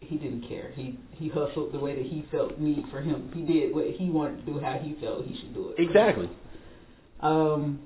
he 0.01 0.17
didn't 0.17 0.49
care. 0.49 0.73
He 0.75 0.99
he 1.13 1.29
hustled 1.29 1.73
the 1.73 1.79
way 1.79 1.95
that 1.95 2.05
he 2.05 2.27
felt 2.31 2.59
need 2.59 2.85
for 2.91 3.01
him. 3.01 3.31
He 3.35 3.43
did 3.43 3.75
what 3.75 3.87
he 3.87 4.11
wanted 4.11 4.45
to 4.45 4.53
do, 4.53 4.61
how 4.61 4.79
he 4.79 4.97
felt 5.01 5.25
he 5.25 5.39
should 5.39 5.55
do 5.55 5.73
it. 5.77 5.83
Exactly. 5.83 6.29
Um, 7.21 7.81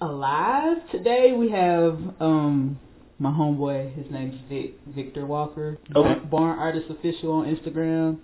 alive 0.00 0.78
today 0.90 1.32
we 1.32 1.50
have 1.50 1.98
um 2.20 2.78
my 3.18 3.30
homeboy. 3.30 3.94
His 3.94 4.10
name's 4.10 4.40
Vic 4.48 4.74
Victor 4.88 5.26
Walker. 5.26 5.78
Okay. 5.94 6.14
Born, 6.14 6.28
Born 6.28 6.58
Artist 6.58 6.86
Official 6.90 7.32
on 7.32 7.54
Instagram. 7.54 8.18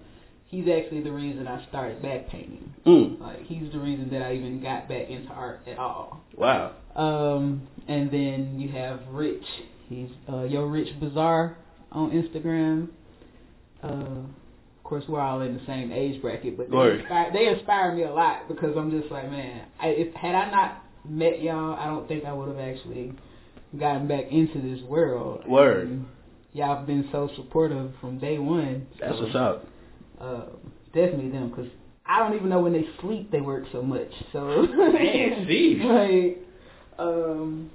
He's 0.47 0.67
actually 0.67 1.03
the 1.03 1.13
reason 1.13 1.47
I 1.47 1.65
started 1.69 2.01
back 2.01 2.29
painting. 2.29 2.73
Mm. 2.87 3.21
Like 3.21 3.45
he's 3.45 3.71
the 3.71 3.79
reason 3.79 4.09
that 4.11 4.23
I 4.23 4.35
even 4.35 4.63
got 4.63 4.89
back 4.89 5.11
into 5.11 5.29
art 5.29 5.61
at 5.69 5.79
all. 5.79 6.25
Wow. 6.37 6.73
Um, 6.97 7.69
and 7.87 8.11
then 8.11 8.59
you 8.59 8.71
have 8.71 9.01
Rich. 9.11 9.45
He's 9.89 10.09
uh, 10.29 10.45
Yo 10.45 10.65
Rich 10.65 10.99
Bazaar 11.01 11.59
on 11.93 12.11
Instagram. 12.11 12.89
Uh, 13.83 14.27
of 14.27 14.85
course, 14.85 15.05
we're 15.09 15.21
all 15.21 15.41
in 15.43 15.55
the 15.55 15.65
same 15.67 15.93
age 15.93 16.21
bracket, 16.23 16.57
but 16.57 16.71
they 16.71 16.77
Word. 16.77 17.01
inspire, 17.01 17.33
they 17.33 17.47
inspire 17.47 17.95
me 17.95 18.05
a 18.05 18.13
lot 18.13 18.49
because 18.49 18.77
I'm 18.77 18.91
just 18.91 19.11
like, 19.13 19.31
man, 19.31 19.67
I, 19.81 19.89
if 19.89 20.15
had 20.15 20.35
I 20.35 20.51
not 20.51 20.85
met 21.09 21.43
y'all, 21.43 21.75
I 21.75 21.87
don't 21.87 22.09
think 22.09 22.25
I 22.25 22.33
would 22.33 22.49
have 22.49 22.59
actually 22.59 23.13
gotten 23.79 24.09
back 24.09 24.31
into 24.31 24.61
this 24.61 24.83
world. 24.85 25.47
Word. 25.47 25.89
And 25.89 26.07
y'all 26.53 26.77
have 26.79 26.87
been 26.87 27.09
so 27.13 27.29
supportive 27.37 27.93
from 28.01 28.19
day 28.19 28.39
one. 28.39 28.87
That's 29.01 29.19
what's 29.19 29.35
up. 29.35 29.67
Uh, 30.21 30.47
definitely 30.95 31.31
them 31.31 31.51
because 31.51 31.71
I 32.07 32.19
don't 32.21 32.35
even 32.35 32.49
know 32.49 32.61
when 32.61 32.73
they 32.73 32.87
sleep 33.01 33.31
they 33.31 33.41
work 33.41 33.65
so 33.73 33.83
much. 33.83 34.11
So 34.33 34.63
Man, 34.63 35.47
like, 35.85 36.39
um, 36.99 37.71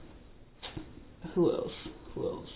who 1.34 1.51
else? 1.51 1.72
Who 2.15 2.27
else? 2.27 2.50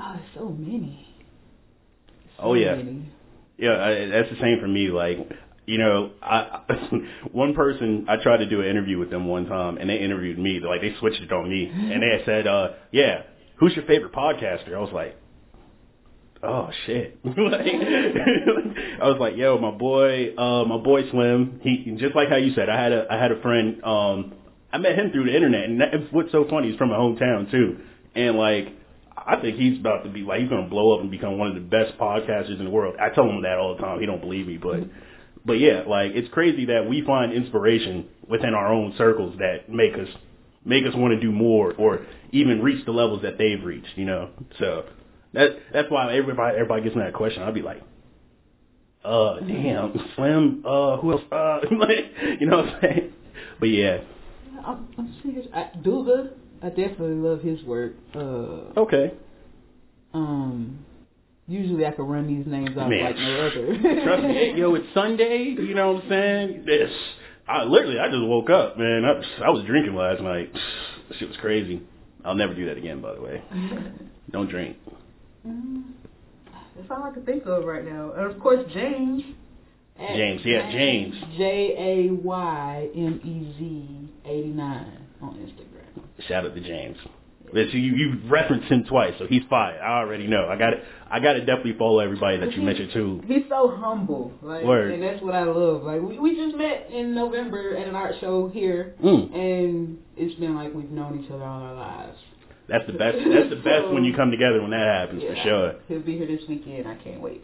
Oh, 0.00 0.20
so 0.34 0.48
many. 0.50 1.06
So 2.36 2.42
Oh, 2.44 2.54
yeah. 2.54 2.74
many. 2.76 3.08
Yeah, 3.56 3.72
I, 3.72 4.06
that's 4.06 4.30
the 4.30 4.36
same 4.40 4.60
for 4.60 4.68
me. 4.68 4.88
Like, 4.88 5.18
you 5.66 5.78
know, 5.78 6.12
I 6.22 6.60
one 7.32 7.54
person 7.54 8.06
I 8.08 8.16
tried 8.22 8.36
to 8.38 8.46
do 8.46 8.60
an 8.60 8.68
interview 8.68 8.98
with 8.98 9.10
them 9.10 9.26
one 9.26 9.46
time, 9.46 9.78
and 9.78 9.90
they 9.90 9.98
interviewed 9.98 10.38
me. 10.38 10.60
Like, 10.60 10.80
they 10.80 10.94
switched 11.00 11.20
it 11.20 11.32
on 11.32 11.50
me, 11.50 11.68
and 11.68 12.00
they 12.02 12.22
said, 12.24 12.46
uh, 12.46 12.68
"Yeah, 12.92 13.22
who's 13.56 13.74
your 13.74 13.84
favorite 13.86 14.12
podcaster?" 14.12 14.72
I 14.74 14.78
was 14.78 14.92
like, 14.92 15.16
"Oh 16.44 16.70
shit!" 16.86 17.18
like, 17.24 17.36
I 17.42 19.08
was 19.08 19.16
like, 19.18 19.36
"Yo, 19.36 19.58
my 19.58 19.72
boy, 19.72 20.34
uh, 20.38 20.64
my 20.64 20.78
boy 20.78 21.10
Slim. 21.10 21.58
He 21.62 21.96
just 21.98 22.14
like 22.14 22.28
how 22.28 22.36
you 22.36 22.54
said. 22.54 22.68
I 22.68 22.80
had 22.80 22.92
a 22.92 23.06
I 23.10 23.18
had 23.18 23.32
a 23.32 23.40
friend. 23.42 23.82
Um, 23.84 24.34
I 24.72 24.78
met 24.78 24.94
him 24.96 25.10
through 25.10 25.24
the 25.24 25.34
internet, 25.34 25.64
and 25.64 25.80
that, 25.80 26.12
what's 26.12 26.30
so 26.30 26.46
funny, 26.48 26.68
he's 26.70 26.78
from 26.78 26.90
my 26.90 26.96
hometown 26.96 27.50
too, 27.50 27.78
and 28.14 28.36
like." 28.36 28.68
I 29.28 29.38
think 29.42 29.58
he's 29.58 29.78
about 29.78 30.04
to 30.04 30.10
be 30.10 30.22
like 30.22 30.40
he's 30.40 30.48
gonna 30.48 30.68
blow 30.68 30.94
up 30.94 31.02
and 31.02 31.10
become 31.10 31.38
one 31.38 31.48
of 31.48 31.54
the 31.54 31.60
best 31.60 31.98
podcasters 31.98 32.58
in 32.58 32.64
the 32.64 32.70
world. 32.70 32.96
I 32.98 33.10
tell 33.14 33.28
him 33.28 33.42
that 33.42 33.58
all 33.58 33.76
the 33.76 33.82
time. 33.82 34.00
He 34.00 34.06
don't 34.06 34.22
believe 34.22 34.46
me, 34.46 34.56
but 34.56 34.80
but 35.44 35.54
yeah, 35.54 35.82
like 35.86 36.12
it's 36.14 36.32
crazy 36.32 36.64
that 36.66 36.88
we 36.88 37.02
find 37.04 37.32
inspiration 37.32 38.08
within 38.26 38.54
our 38.54 38.72
own 38.72 38.94
circles 38.96 39.36
that 39.38 39.68
make 39.68 39.92
us 39.94 40.08
make 40.64 40.86
us 40.86 40.94
want 40.94 41.12
to 41.12 41.20
do 41.20 41.30
more 41.30 41.74
or 41.74 42.06
even 42.32 42.62
reach 42.62 42.84
the 42.86 42.92
levels 42.92 43.20
that 43.22 43.36
they've 43.36 43.62
reached. 43.62 43.96
You 43.96 44.06
know, 44.06 44.30
so 44.58 44.84
that 45.34 45.50
that's 45.74 45.90
why 45.90 46.14
everybody 46.16 46.56
everybody 46.56 46.82
gets 46.82 46.94
in 46.94 47.00
that 47.02 47.12
question. 47.12 47.42
I'd 47.42 47.52
be 47.52 47.60
like, 47.60 47.82
uh, 49.04 49.40
damn, 49.40 49.92
Slim, 50.16 50.64
uh, 50.66 50.96
who 50.96 51.12
else? 51.12 51.22
Uh, 51.30 51.60
you 52.40 52.46
know 52.46 52.58
what 52.58 52.66
I'm 52.66 52.80
saying? 52.80 53.12
But 53.60 53.66
yeah. 53.66 53.98
I'm, 54.64 54.88
I'm 54.98 55.14
serious. 55.22 55.46
I, 55.54 55.70
Duga, 55.82 56.30
I 56.62 56.68
definitely 56.68 57.14
love 57.14 57.40
his 57.42 57.62
work. 57.64 57.92
Uh, 58.14 58.72
Okay. 58.80 59.12
um, 60.14 60.84
usually 61.46 61.86
I 61.86 61.92
can 61.92 62.04
run 62.06 62.26
these 62.26 62.46
names 62.46 62.76
off 62.76 62.88
Man. 62.88 63.04
like 63.04 63.16
no 63.16 63.46
other. 63.46 64.02
Trust 64.04 64.22
me, 64.24 64.54
yo, 64.56 64.74
it's 64.74 64.86
Sunday. 64.94 65.54
You 65.58 65.74
know 65.74 65.92
what 65.92 66.04
I'm 66.04 66.08
saying? 66.10 66.64
This, 66.66 66.90
I 67.46 67.64
literally, 67.64 67.98
I 67.98 68.06
just 68.08 68.22
woke 68.24 68.50
up, 68.50 68.76
man. 68.78 69.04
I, 69.04 69.44
I 69.46 69.50
was 69.50 69.64
drinking 69.66 69.94
last 69.94 70.20
night. 70.22 70.52
That 71.08 71.18
shit 71.18 71.28
was 71.28 71.36
crazy. 71.38 71.82
I'll 72.24 72.34
never 72.34 72.54
do 72.54 72.66
that 72.66 72.76
again, 72.76 73.00
by 73.00 73.14
the 73.14 73.20
way. 73.22 73.42
Don't 74.30 74.50
drink. 74.50 74.76
Mm, 75.46 75.84
That's 76.76 76.90
all 76.90 77.04
I 77.04 77.12
can 77.12 77.24
think 77.24 77.46
of 77.46 77.64
right 77.64 77.84
now. 77.84 78.12
And 78.12 78.30
of 78.30 78.38
course, 78.40 78.64
James. 78.74 79.22
James, 79.98 80.42
yeah, 80.44 80.70
James. 80.70 81.14
J 81.36 81.74
A 82.08 82.12
Y 82.14 82.88
M 82.94 83.20
E 83.24 83.54
Z 83.58 84.30
eighty 84.30 84.48
nine 84.48 84.98
on 85.20 85.34
Instagram. 85.34 85.67
Shout 86.26 86.44
out 86.46 86.54
to 86.54 86.60
James. 86.60 86.96
You 87.54 87.68
you 87.78 88.20
referenced 88.28 88.66
him 88.70 88.84
twice, 88.84 89.14
so 89.18 89.26
he's 89.26 89.42
fine. 89.48 89.74
I 89.82 90.00
already 90.00 90.26
know. 90.26 90.48
I 90.48 90.56
got 90.58 90.70
to 90.70 90.76
I 91.10 91.18
got 91.18 91.32
to 91.34 91.40
definitely 91.40 91.76
follow 91.78 91.98
everybody 92.00 92.36
that 92.38 92.52
you 92.52 92.60
mentioned 92.62 92.90
too. 92.92 93.22
He's 93.26 93.44
so 93.48 93.74
humble, 93.80 94.32
like, 94.42 94.64
Word. 94.64 94.92
and 94.92 95.02
that's 95.02 95.22
what 95.22 95.34
I 95.34 95.44
love. 95.44 95.82
Like 95.82 96.02
we, 96.02 96.18
we 96.18 96.36
just 96.36 96.56
met 96.56 96.90
in 96.90 97.14
November 97.14 97.74
at 97.76 97.86
an 97.88 97.94
art 97.94 98.16
show 98.20 98.48
here, 98.48 98.94
Mm. 99.02 99.34
and 99.34 99.98
it's 100.16 100.38
been 100.38 100.56
like 100.56 100.74
we've 100.74 100.90
known 100.90 101.22
each 101.24 101.30
other 101.30 101.42
all 101.42 101.62
our 101.62 101.74
lives. 101.74 102.18
That's 102.68 102.86
the 102.86 102.92
best. 102.92 103.16
That's 103.16 103.48
the 103.48 103.56
best 103.64 103.88
when 103.94 104.04
you 104.04 104.14
come 104.14 104.30
together 104.30 104.60
when 104.60 104.72
that 104.72 104.86
happens 104.86 105.22
for 105.22 105.36
sure. 105.42 105.74
He'll 105.88 106.00
be 106.02 106.18
here 106.18 106.26
this 106.26 106.42
weekend. 106.50 106.86
I 106.86 106.96
can't 106.96 107.22
wait. 107.22 107.42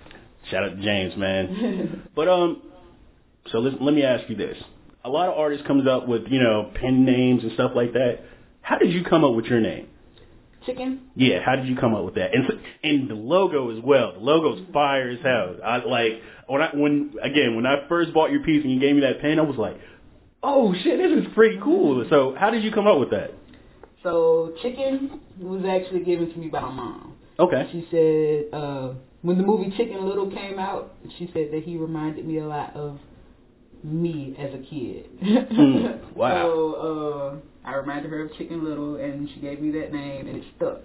Shout 0.50 0.64
out 0.64 0.76
to 0.76 0.82
James, 0.82 1.16
man. 1.16 2.08
But 2.14 2.28
um, 2.28 2.60
so 3.50 3.58
let, 3.60 3.80
let 3.80 3.94
me 3.94 4.02
ask 4.02 4.28
you 4.28 4.36
this: 4.36 4.58
a 5.02 5.08
lot 5.08 5.28
of 5.30 5.38
artists 5.38 5.66
comes 5.66 5.88
up 5.88 6.06
with 6.06 6.24
you 6.28 6.40
know 6.42 6.70
pen 6.78 7.06
names 7.06 7.42
and 7.42 7.52
stuff 7.54 7.72
like 7.74 7.94
that. 7.94 8.18
How 8.64 8.78
did 8.78 8.92
you 8.92 9.04
come 9.04 9.24
up 9.24 9.34
with 9.34 9.44
your 9.44 9.60
name? 9.60 9.88
Chikin. 10.64 11.02
Yeah, 11.14 11.40
how 11.44 11.54
did 11.56 11.68
you 11.68 11.76
come 11.76 11.94
up 11.94 12.06
with 12.06 12.14
that? 12.14 12.30
And 12.34 12.50
and 12.82 13.10
the 13.10 13.14
logo 13.14 13.76
as 13.76 13.84
well. 13.84 14.14
The 14.14 14.20
logo's 14.20 14.62
fire 14.72 15.10
as 15.10 15.18
hell. 15.22 15.56
I 15.62 15.84
like 15.84 16.12
when 16.46 16.62
I 16.62 16.70
when 16.74 17.14
again 17.22 17.56
when 17.56 17.66
I 17.66 17.86
first 17.90 18.14
bought 18.14 18.30
your 18.30 18.42
piece 18.42 18.62
and 18.64 18.72
you 18.72 18.80
gave 18.80 18.94
me 18.94 19.02
that 19.02 19.20
pen, 19.20 19.38
I 19.38 19.42
was 19.42 19.58
like, 19.58 19.78
oh 20.42 20.74
shit, 20.82 20.98
this 20.98 21.12
is 21.12 21.30
pretty 21.34 21.60
cool. 21.62 22.06
So 22.08 22.34
how 22.40 22.50
did 22.50 22.64
you 22.64 22.72
come 22.72 22.86
up 22.86 22.98
with 22.98 23.10
that? 23.10 23.32
So 24.02 24.54
Chikin 24.62 25.20
was 25.38 25.64
actually 25.68 26.02
given 26.02 26.32
to 26.32 26.38
me 26.38 26.48
by 26.48 26.60
my 26.60 26.72
mom. 26.72 27.16
Okay. 27.38 27.68
She 27.70 27.86
said 27.90 28.58
uh, 28.58 28.94
when 29.20 29.36
the 29.36 29.44
movie 29.44 29.76
Chicken 29.76 30.08
Little 30.08 30.30
came 30.30 30.58
out, 30.58 30.94
she 31.18 31.30
said 31.34 31.50
that 31.52 31.64
he 31.64 31.76
reminded 31.76 32.26
me 32.26 32.38
a 32.38 32.46
lot 32.46 32.74
of 32.74 32.98
me 33.82 34.34
as 34.38 34.54
a 34.54 34.58
kid. 34.58 35.10
Hmm, 35.20 36.14
wow. 36.16 36.42
So 36.42 36.74
uh, 36.74 37.53
I 37.64 37.74
reminded 37.74 38.10
her 38.10 38.22
of 38.22 38.34
Chicken 38.36 38.64
Little, 38.64 38.96
and 38.96 39.28
she 39.34 39.40
gave 39.40 39.60
me 39.60 39.70
that 39.78 39.92
name, 39.92 40.26
and 40.28 40.36
it 40.36 40.44
stuck. 40.56 40.82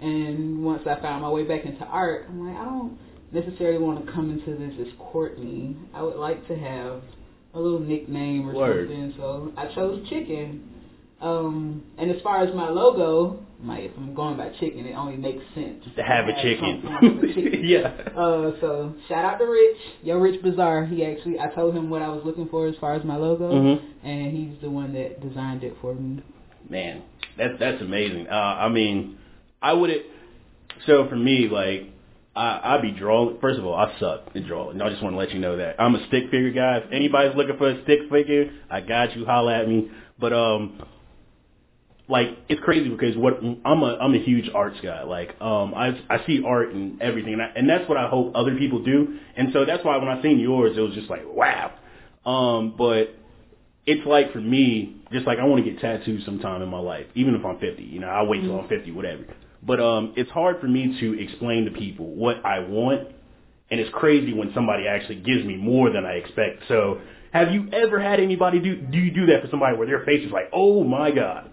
And 0.00 0.64
once 0.64 0.82
I 0.86 1.00
found 1.00 1.22
my 1.22 1.30
way 1.30 1.44
back 1.44 1.64
into 1.64 1.84
art, 1.84 2.26
I'm 2.28 2.46
like, 2.46 2.56
I 2.56 2.64
don't 2.64 2.98
necessarily 3.32 3.78
want 3.78 4.04
to 4.04 4.12
come 4.12 4.30
into 4.30 4.56
this 4.56 4.74
as 4.86 4.92
Courtney. 4.98 5.76
I 5.94 6.02
would 6.02 6.16
like 6.16 6.46
to 6.48 6.56
have 6.56 7.02
a 7.54 7.60
little 7.60 7.80
nickname 7.80 8.48
or 8.48 8.54
Word. 8.54 8.88
something. 8.88 9.14
So 9.16 9.52
I 9.56 9.72
chose 9.74 10.06
Chikin. 10.08 10.68
Um, 11.22 11.84
and 11.98 12.10
as 12.10 12.20
far 12.22 12.42
as 12.42 12.52
my 12.54 12.68
logo, 12.68 13.38
my, 13.60 13.78
if 13.78 13.92
I'm 13.96 14.12
going 14.12 14.36
by 14.36 14.48
Chikin, 14.58 14.86
it 14.86 14.94
only 14.94 15.16
makes 15.16 15.42
sense 15.54 15.84
To 15.96 16.02
have 16.02 16.26
a 16.26 16.34
chicken. 16.42 16.82
of 16.84 17.20
chicken. 17.34 17.60
yeah. 17.64 17.86
Uh, 18.16 18.50
so 18.60 18.92
shout 19.08 19.24
out 19.24 19.38
to 19.38 19.44
Rich, 19.44 19.76
Yo 20.02 20.18
Rich 20.18 20.42
Bazaar. 20.42 20.84
He 20.86 21.04
actually, 21.04 21.38
I 21.38 21.46
told 21.54 21.76
him 21.76 21.88
what 21.90 22.02
I 22.02 22.08
was 22.08 22.22
looking 22.24 22.48
for 22.48 22.66
as 22.66 22.74
far 22.80 22.94
as 22.94 23.04
my 23.04 23.16
logo, 23.16 23.52
Mhm. 23.52 23.80
and 24.02 24.36
he's 24.36 24.60
the 24.60 24.68
one 24.68 24.92
that 24.94 25.20
designed 25.26 25.62
it 25.62 25.76
for 25.80 25.94
me. 25.94 26.22
Man, 26.68 27.02
that's 27.38 27.56
that's 27.60 27.80
amazing. 27.82 28.26
Uh, 28.28 28.34
I 28.34 28.68
mean, 28.68 29.16
I 29.60 29.72
would. 29.74 29.90
So 30.86 31.06
for 31.08 31.16
me, 31.16 31.48
like, 31.48 31.84
I 32.34 32.76
I 32.76 32.78
be 32.80 32.90
drawing. 32.90 33.38
First 33.40 33.60
of 33.60 33.64
all, 33.66 33.74
I 33.74 33.92
suck 34.00 34.22
at 34.34 34.44
drawing. 34.46 34.80
I 34.82 34.88
just 34.90 35.02
want 35.02 35.14
to 35.14 35.18
let 35.18 35.30
you 35.32 35.38
know 35.38 35.56
that 35.56 35.76
I'm 35.78 35.94
a 35.94 36.04
stick 36.08 36.24
figure 36.30 36.50
guy. 36.50 36.78
If 36.78 36.90
anybody's 36.92 37.36
looking 37.36 37.56
for 37.58 37.68
a 37.70 37.82
stick 37.84 38.00
figure, 38.10 38.50
I 38.70 38.80
got 38.80 39.14
you. 39.16 39.24
Holla 39.24 39.54
at 39.60 39.68
me. 39.68 39.88
But 40.18 40.32
um, 40.32 40.82
like 42.12 42.28
it's 42.50 42.60
crazy 42.60 42.90
because 42.90 43.16
what 43.16 43.38
I'm 43.42 43.82
a 43.82 43.96
I'm 43.96 44.14
a 44.14 44.22
huge 44.22 44.50
arts 44.54 44.76
guy. 44.82 45.02
Like 45.02 45.30
um, 45.40 45.72
I 45.74 45.98
I 46.10 46.24
see 46.26 46.42
art 46.46 46.68
and 46.72 47.00
everything, 47.00 47.32
and, 47.32 47.42
I, 47.42 47.46
and 47.56 47.68
that's 47.68 47.88
what 47.88 47.96
I 47.96 48.08
hope 48.08 48.32
other 48.34 48.54
people 48.56 48.84
do. 48.84 49.18
And 49.34 49.48
so 49.52 49.64
that's 49.64 49.82
why 49.82 49.96
when 49.96 50.08
I 50.08 50.20
seen 50.22 50.38
yours, 50.38 50.76
it 50.76 50.80
was 50.80 50.94
just 50.94 51.08
like 51.08 51.22
wow. 51.26 51.72
Um, 52.26 52.74
but 52.76 53.16
it's 53.86 54.06
like 54.06 54.32
for 54.32 54.40
me, 54.40 55.02
just 55.10 55.26
like 55.26 55.38
I 55.38 55.44
want 55.44 55.64
to 55.64 55.70
get 55.70 55.80
tattoos 55.80 56.24
sometime 56.26 56.60
in 56.60 56.68
my 56.68 56.78
life, 56.78 57.06
even 57.14 57.34
if 57.34 57.44
I'm 57.44 57.58
50. 57.58 57.82
You 57.82 58.00
know, 58.00 58.08
I'll 58.08 58.26
wait 58.26 58.42
till 58.42 58.60
I'm 58.60 58.68
50, 58.68 58.92
whatever. 58.92 59.24
But 59.62 59.80
um, 59.80 60.12
it's 60.14 60.30
hard 60.30 60.60
for 60.60 60.68
me 60.68 60.98
to 61.00 61.18
explain 61.18 61.64
to 61.64 61.70
people 61.70 62.14
what 62.14 62.44
I 62.44 62.60
want, 62.60 63.08
and 63.70 63.80
it's 63.80 63.90
crazy 63.94 64.34
when 64.34 64.52
somebody 64.54 64.86
actually 64.86 65.16
gives 65.16 65.44
me 65.46 65.56
more 65.56 65.90
than 65.90 66.04
I 66.04 66.14
expect. 66.14 66.64
So, 66.68 67.00
have 67.32 67.52
you 67.52 67.70
ever 67.72 67.98
had 67.98 68.20
anybody 68.20 68.60
do 68.60 68.76
do 68.76 68.98
you 68.98 69.12
do 69.12 69.26
that 69.26 69.40
for 69.42 69.48
somebody 69.48 69.78
where 69.78 69.86
their 69.86 70.04
face 70.04 70.26
is 70.26 70.30
like, 70.30 70.50
oh 70.52 70.84
my 70.84 71.10
god? 71.10 71.48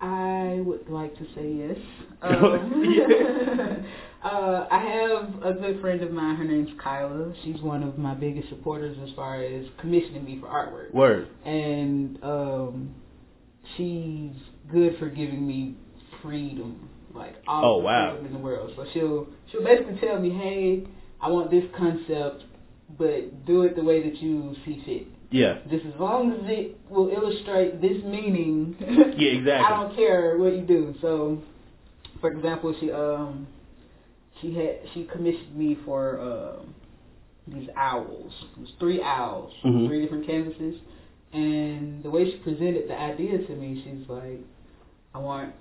I 0.00 0.60
would 0.64 0.88
like 0.88 1.14
to 1.18 1.24
say 1.34 1.52
yes. 1.52 1.78
Um, 2.22 2.84
uh, 4.22 4.66
I 4.70 4.78
have 4.78 5.42
a 5.42 5.54
good 5.58 5.80
friend 5.80 6.02
of 6.02 6.10
mine. 6.10 6.36
Her 6.36 6.44
name's 6.44 6.68
Kyla. 6.82 7.32
She's 7.42 7.60
one 7.62 7.82
of 7.82 7.96
my 7.96 8.12
biggest 8.14 8.50
supporters 8.50 8.96
as 9.02 9.08
far 9.16 9.42
as 9.42 9.64
commissioning 9.80 10.24
me 10.26 10.38
for 10.38 10.46
artwork. 10.48 10.92
Word. 10.92 11.28
and 11.46 12.22
um, 12.22 12.94
she's 13.76 14.32
good 14.70 14.98
for 14.98 15.08
giving 15.08 15.46
me 15.46 15.76
freedom, 16.22 16.90
like 17.14 17.36
all 17.48 17.64
Oh, 17.76 17.78
the 17.80 17.84
wow. 17.86 18.10
freedom 18.12 18.26
in 18.26 18.32
the 18.34 18.38
world. 18.44 18.72
So 18.76 18.84
she'll 18.92 19.26
she'll 19.50 19.64
basically 19.64 19.98
tell 20.06 20.20
me, 20.20 20.28
hey, 20.30 20.86
I 21.22 21.28
want 21.30 21.50
this 21.50 21.64
concept, 21.78 22.44
but 22.98 23.46
do 23.46 23.62
it 23.62 23.76
the 23.76 23.82
way 23.84 24.02
that 24.02 24.20
you 24.20 24.54
see 24.66 24.82
fit. 24.84 25.06
Yeah. 25.30 25.58
Just 25.70 25.86
as 25.86 25.94
long 25.98 26.32
as 26.32 26.40
it 26.44 26.76
will 26.90 27.08
illustrate 27.10 27.80
this 27.80 28.02
meaning. 28.04 28.76
Yeah, 29.16 29.32
exactly. 29.38 29.52
I 29.52 29.68
don't 29.82 29.94
care 29.96 30.38
what 30.38 30.54
you 30.54 30.62
do. 30.62 30.94
So, 31.02 31.42
for 32.20 32.30
example, 32.30 32.74
she 32.80 32.90
um 32.90 33.46
she 34.40 34.54
had 34.54 34.78
she 34.94 35.04
commissioned 35.04 35.54
me 35.54 35.76
for 35.84 36.20
um 36.20 36.74
these 37.46 37.68
owls. 37.76 38.32
It 38.56 38.60
was 38.60 38.70
three 38.78 39.02
owls, 39.02 39.52
Mhm. 39.64 39.86
three 39.88 40.00
different 40.02 40.26
canvases, 40.26 40.76
and 41.32 42.02
the 42.02 42.10
way 42.10 42.30
she 42.30 42.38
presented 42.38 42.88
the 42.88 42.98
idea 42.98 43.38
to 43.46 43.56
me, 43.56 43.82
she's 43.84 44.08
like, 44.08 44.40
I 45.14 45.18
want. 45.18 45.52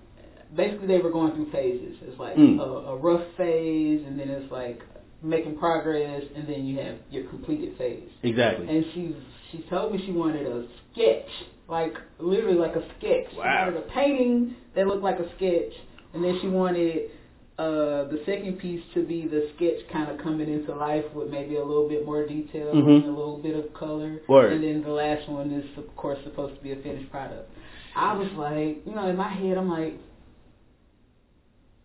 Basically, 0.55 0.88
they 0.88 0.97
were 0.99 1.12
going 1.12 1.34
through 1.34 1.51
phases. 1.51 1.95
It's 2.08 2.19
like 2.19 2.36
Mm. 2.36 2.60
a, 2.60 2.63
a 2.93 2.95
rough 2.97 3.25
phase, 3.38 4.01
and 4.08 4.19
then 4.19 4.29
it's 4.29 4.51
like 4.51 4.82
making 5.21 5.58
progress, 5.58 6.23
and 6.36 6.47
then 6.47 6.65
you 6.65 6.79
have 6.79 6.95
your 7.12 7.25
completed 7.25 7.77
phase. 7.77 8.10
Exactly. 8.23 8.67
And 8.69 8.86
she 8.93 9.15
she 9.51 9.63
told 9.69 9.93
me 9.93 10.03
she 10.05 10.12
wanted 10.12 10.45
a 10.45 10.65
sketch, 10.93 11.27
like 11.67 11.93
literally 12.19 12.57
like 12.57 12.75
a 12.75 12.83
sketch. 12.97 13.25
Wow. 13.33 13.33
She 13.33 13.38
Wow. 13.39 13.65
wanted 13.65 13.77
a 13.77 13.81
painting 13.93 14.55
that 14.75 14.88
looked 14.88 15.03
like 15.03 15.19
a 15.19 15.29
sketch, 15.35 15.73
and 16.13 16.23
then 16.23 16.39
she 16.41 16.47
wanted 16.47 17.12
uh 17.57 18.05
the 18.07 18.21
second 18.25 18.57
piece 18.59 18.81
to 18.93 19.03
be 19.03 19.27
the 19.27 19.49
sketch 19.57 19.85
kind 19.91 20.09
of 20.09 20.17
coming 20.19 20.47
into 20.51 20.73
life 20.73 21.03
with 21.13 21.29
maybe 21.29 21.57
a 21.57 21.63
little 21.63 21.89
bit 21.89 22.05
more 22.05 22.25
detail 22.25 22.73
Mhm. 22.73 22.95
and 22.95 23.05
a 23.05 23.07
little 23.09 23.38
bit 23.38 23.55
of 23.55 23.73
color. 23.73 24.21
Word. 24.29 24.53
And 24.53 24.63
then 24.63 24.81
the 24.81 24.91
last 24.91 25.27
one 25.27 25.51
is 25.51 25.65
of 25.77 25.93
course 25.97 26.19
supposed 26.23 26.55
to 26.55 26.62
be 26.63 26.71
a 26.71 26.77
finished 26.77 27.12
product. 27.12 27.49
I 27.95 28.13
was 28.13 28.31
like, 28.38 28.85
you 28.85 28.93
know, 28.95 29.07
in 29.07 29.17
my 29.17 29.27
head, 29.29 29.57
I'm 29.57 29.69
like. 29.69 29.95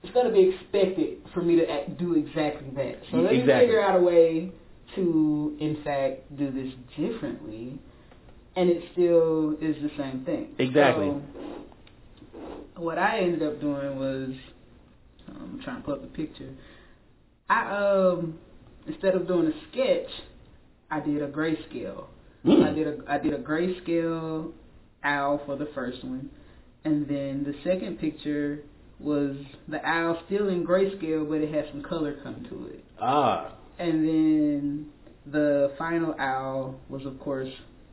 It's 0.02 0.12
gonna 0.12 0.30
be 0.32 0.50
expected 0.54 1.16
for 1.32 1.40
me 1.40 1.56
to 1.56 1.68
act, 1.70 1.96
do 1.98 2.14
exactly 2.14 2.68
that. 2.76 2.96
So 3.10 3.16
let 3.16 3.32
me 3.32 3.40
figure 3.40 3.80
out 3.80 3.96
a 3.98 4.02
way 4.02 4.50
to, 4.94 5.56
in 5.60 5.82
fact, 5.82 6.36
do 6.36 6.50
this 6.50 6.72
differently, 6.96 7.78
and 8.56 8.70
it 8.70 8.82
still 8.92 9.52
is 9.60 9.76
the 9.82 9.90
same 9.98 10.24
thing. 10.24 10.48
Exactly. 10.58 11.06
So, 11.06 11.22
what 12.76 12.98
I 12.98 13.20
ended 13.20 13.42
up 13.42 13.60
doing 13.60 13.98
was, 13.98 14.30
um, 15.28 15.54
I'm 15.54 15.60
trying 15.62 15.76
to 15.76 15.82
pull 15.82 15.94
up 15.94 16.02
the 16.02 16.08
picture. 16.08 16.50
I 17.48 17.76
um, 17.76 18.38
instead 18.86 19.14
of 19.14 19.26
doing 19.26 19.46
a 19.46 19.70
sketch, 19.70 20.10
I 20.90 21.00
did 21.00 21.22
a 21.22 21.28
grayscale. 21.28 22.06
Mm. 22.44 22.68
I 22.68 22.72
did 22.72 22.86
a 22.86 22.96
I 23.08 23.18
did 23.18 23.34
a 23.34 23.38
grayscale 23.38 24.52
owl 25.02 25.40
for 25.46 25.56
the 25.56 25.68
first 25.74 26.02
one, 26.04 26.30
and 26.84 27.06
then 27.08 27.44
the 27.44 27.54
second 27.62 27.98
picture 27.98 28.62
was 29.00 29.36
the 29.68 29.84
owl 29.84 30.22
still 30.26 30.48
in 30.48 30.64
grayscale, 30.66 31.28
but 31.28 31.38
it 31.38 31.52
had 31.52 31.66
some 31.70 31.82
color 31.82 32.16
come 32.22 32.46
to 32.48 32.66
it. 32.72 32.84
Ah. 33.00 33.52
And 33.78 34.06
then 34.06 34.86
the 35.26 35.72
final 35.78 36.14
owl 36.18 36.76
was, 36.88 37.04
of 37.06 37.18
course, 37.20 37.48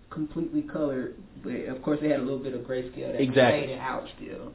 completely 0.09 0.61
colored, 0.61 1.15
but 1.43 1.53
of 1.53 1.81
course 1.81 1.99
it 2.01 2.11
had 2.11 2.19
a 2.19 2.23
little 2.23 2.39
bit 2.39 2.53
of 2.53 2.61
grayscale 2.61 3.13
that 3.13 3.21
Exactly. 3.21 3.61
faded 3.61 3.79
out 3.79 4.03
still. 4.17 4.53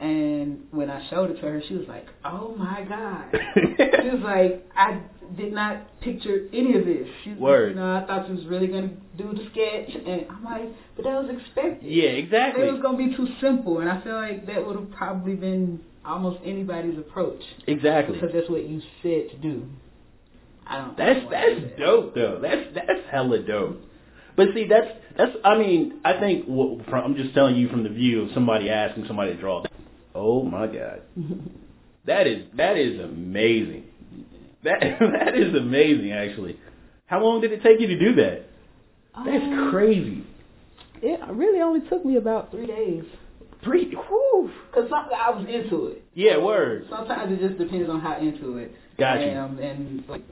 And 0.00 0.62
when 0.70 0.88
I 0.88 1.06
showed 1.10 1.30
it 1.30 1.34
to 1.34 1.42
her, 1.42 1.62
she 1.68 1.74
was 1.74 1.86
like, 1.86 2.06
"Oh 2.24 2.54
my 2.56 2.82
god!" 2.88 3.26
she 4.02 4.08
was 4.08 4.22
like, 4.24 4.66
"I 4.74 5.02
did 5.36 5.52
not 5.52 6.00
picture 6.00 6.46
any 6.54 6.74
of 6.74 6.86
this." 6.86 7.06
She 7.22 7.30
was 7.32 7.38
Word. 7.38 7.66
Like, 7.68 7.74
you 7.76 7.80
know, 7.82 7.96
I 7.96 8.06
thought 8.06 8.26
she 8.26 8.32
was 8.32 8.46
really 8.46 8.66
gonna 8.66 8.92
do 9.18 9.34
the 9.34 9.44
sketch, 9.50 9.94
and 9.94 10.24
I'm 10.30 10.42
like, 10.42 10.72
"But 10.96 11.04
that 11.04 11.22
was 11.22 11.28
expected." 11.28 11.82
yeah, 11.82 12.08
exactly. 12.12 12.66
It 12.66 12.72
was 12.72 12.80
gonna 12.80 12.96
be 12.96 13.14
too 13.14 13.28
simple, 13.42 13.80
and 13.80 13.90
I 13.90 14.00
feel 14.02 14.14
like 14.14 14.46
that 14.46 14.66
would 14.66 14.76
have 14.76 14.90
probably 14.90 15.34
been 15.34 15.80
almost 16.02 16.40
anybody's 16.46 16.98
approach 16.98 17.42
Exactly. 17.66 18.14
because 18.14 18.32
that's 18.32 18.48
what 18.48 18.66
you 18.66 18.80
said 19.02 19.28
to 19.32 19.36
do. 19.36 19.66
I 20.70 20.76
don't. 20.78 20.96
That's 20.96 21.10
I 21.10 21.14
don't 21.20 21.24
wanna 21.32 21.54
do 21.54 21.60
that's 21.66 21.78
dope 21.78 22.14
though. 22.14 22.38
That's 22.40 22.74
that's 22.74 23.00
hella 23.10 23.42
dope. 23.42 23.80
But 24.36 24.46
see, 24.54 24.66
that's 24.68 24.86
that's. 25.18 25.32
I 25.44 25.58
mean, 25.58 26.00
I 26.04 26.18
think 26.18 26.46
what, 26.46 26.86
from, 26.88 27.04
I'm 27.04 27.16
just 27.16 27.34
telling 27.34 27.56
you 27.56 27.68
from 27.68 27.82
the 27.82 27.88
view 27.90 28.22
of 28.22 28.28
somebody 28.32 28.70
asking 28.70 29.04
somebody 29.06 29.34
to 29.34 29.40
draw. 29.40 29.64
Oh 30.12 30.42
my 30.42 30.66
god, 30.66 31.02
that 32.06 32.26
is 32.26 32.44
that 32.56 32.76
is 32.76 32.98
amazing. 32.98 33.84
That 34.64 34.80
that 35.00 35.36
is 35.36 35.54
amazing, 35.54 36.10
actually. 36.10 36.58
How 37.06 37.22
long 37.22 37.40
did 37.40 37.52
it 37.52 37.62
take 37.62 37.80
you 37.80 37.86
to 37.86 37.98
do 37.98 38.14
that? 38.16 38.46
That's 39.14 39.44
Um, 39.44 39.68
crazy. 39.70 40.24
It 41.02 41.20
really 41.32 41.60
only 41.60 41.88
took 41.88 42.04
me 42.04 42.16
about 42.16 42.50
three 42.50 42.66
days. 42.66 43.04
Three. 43.62 43.90
Whew. 43.94 44.50
Cause 44.74 44.88
something 44.90 45.16
I 45.16 45.30
was 45.30 45.46
into 45.48 45.86
it. 45.86 46.02
Yeah, 46.14 46.38
word. 46.38 46.86
Sometimes 46.90 47.32
it 47.32 47.46
just 47.46 47.58
depends 47.58 47.88
on 47.88 48.00
how 48.00 48.18
into 48.18 48.56
it 48.58 48.74
Gotcha. 48.98 49.22
I 49.22 49.28
am, 49.28 49.58
and 49.58 50.04
like, 50.08 50.22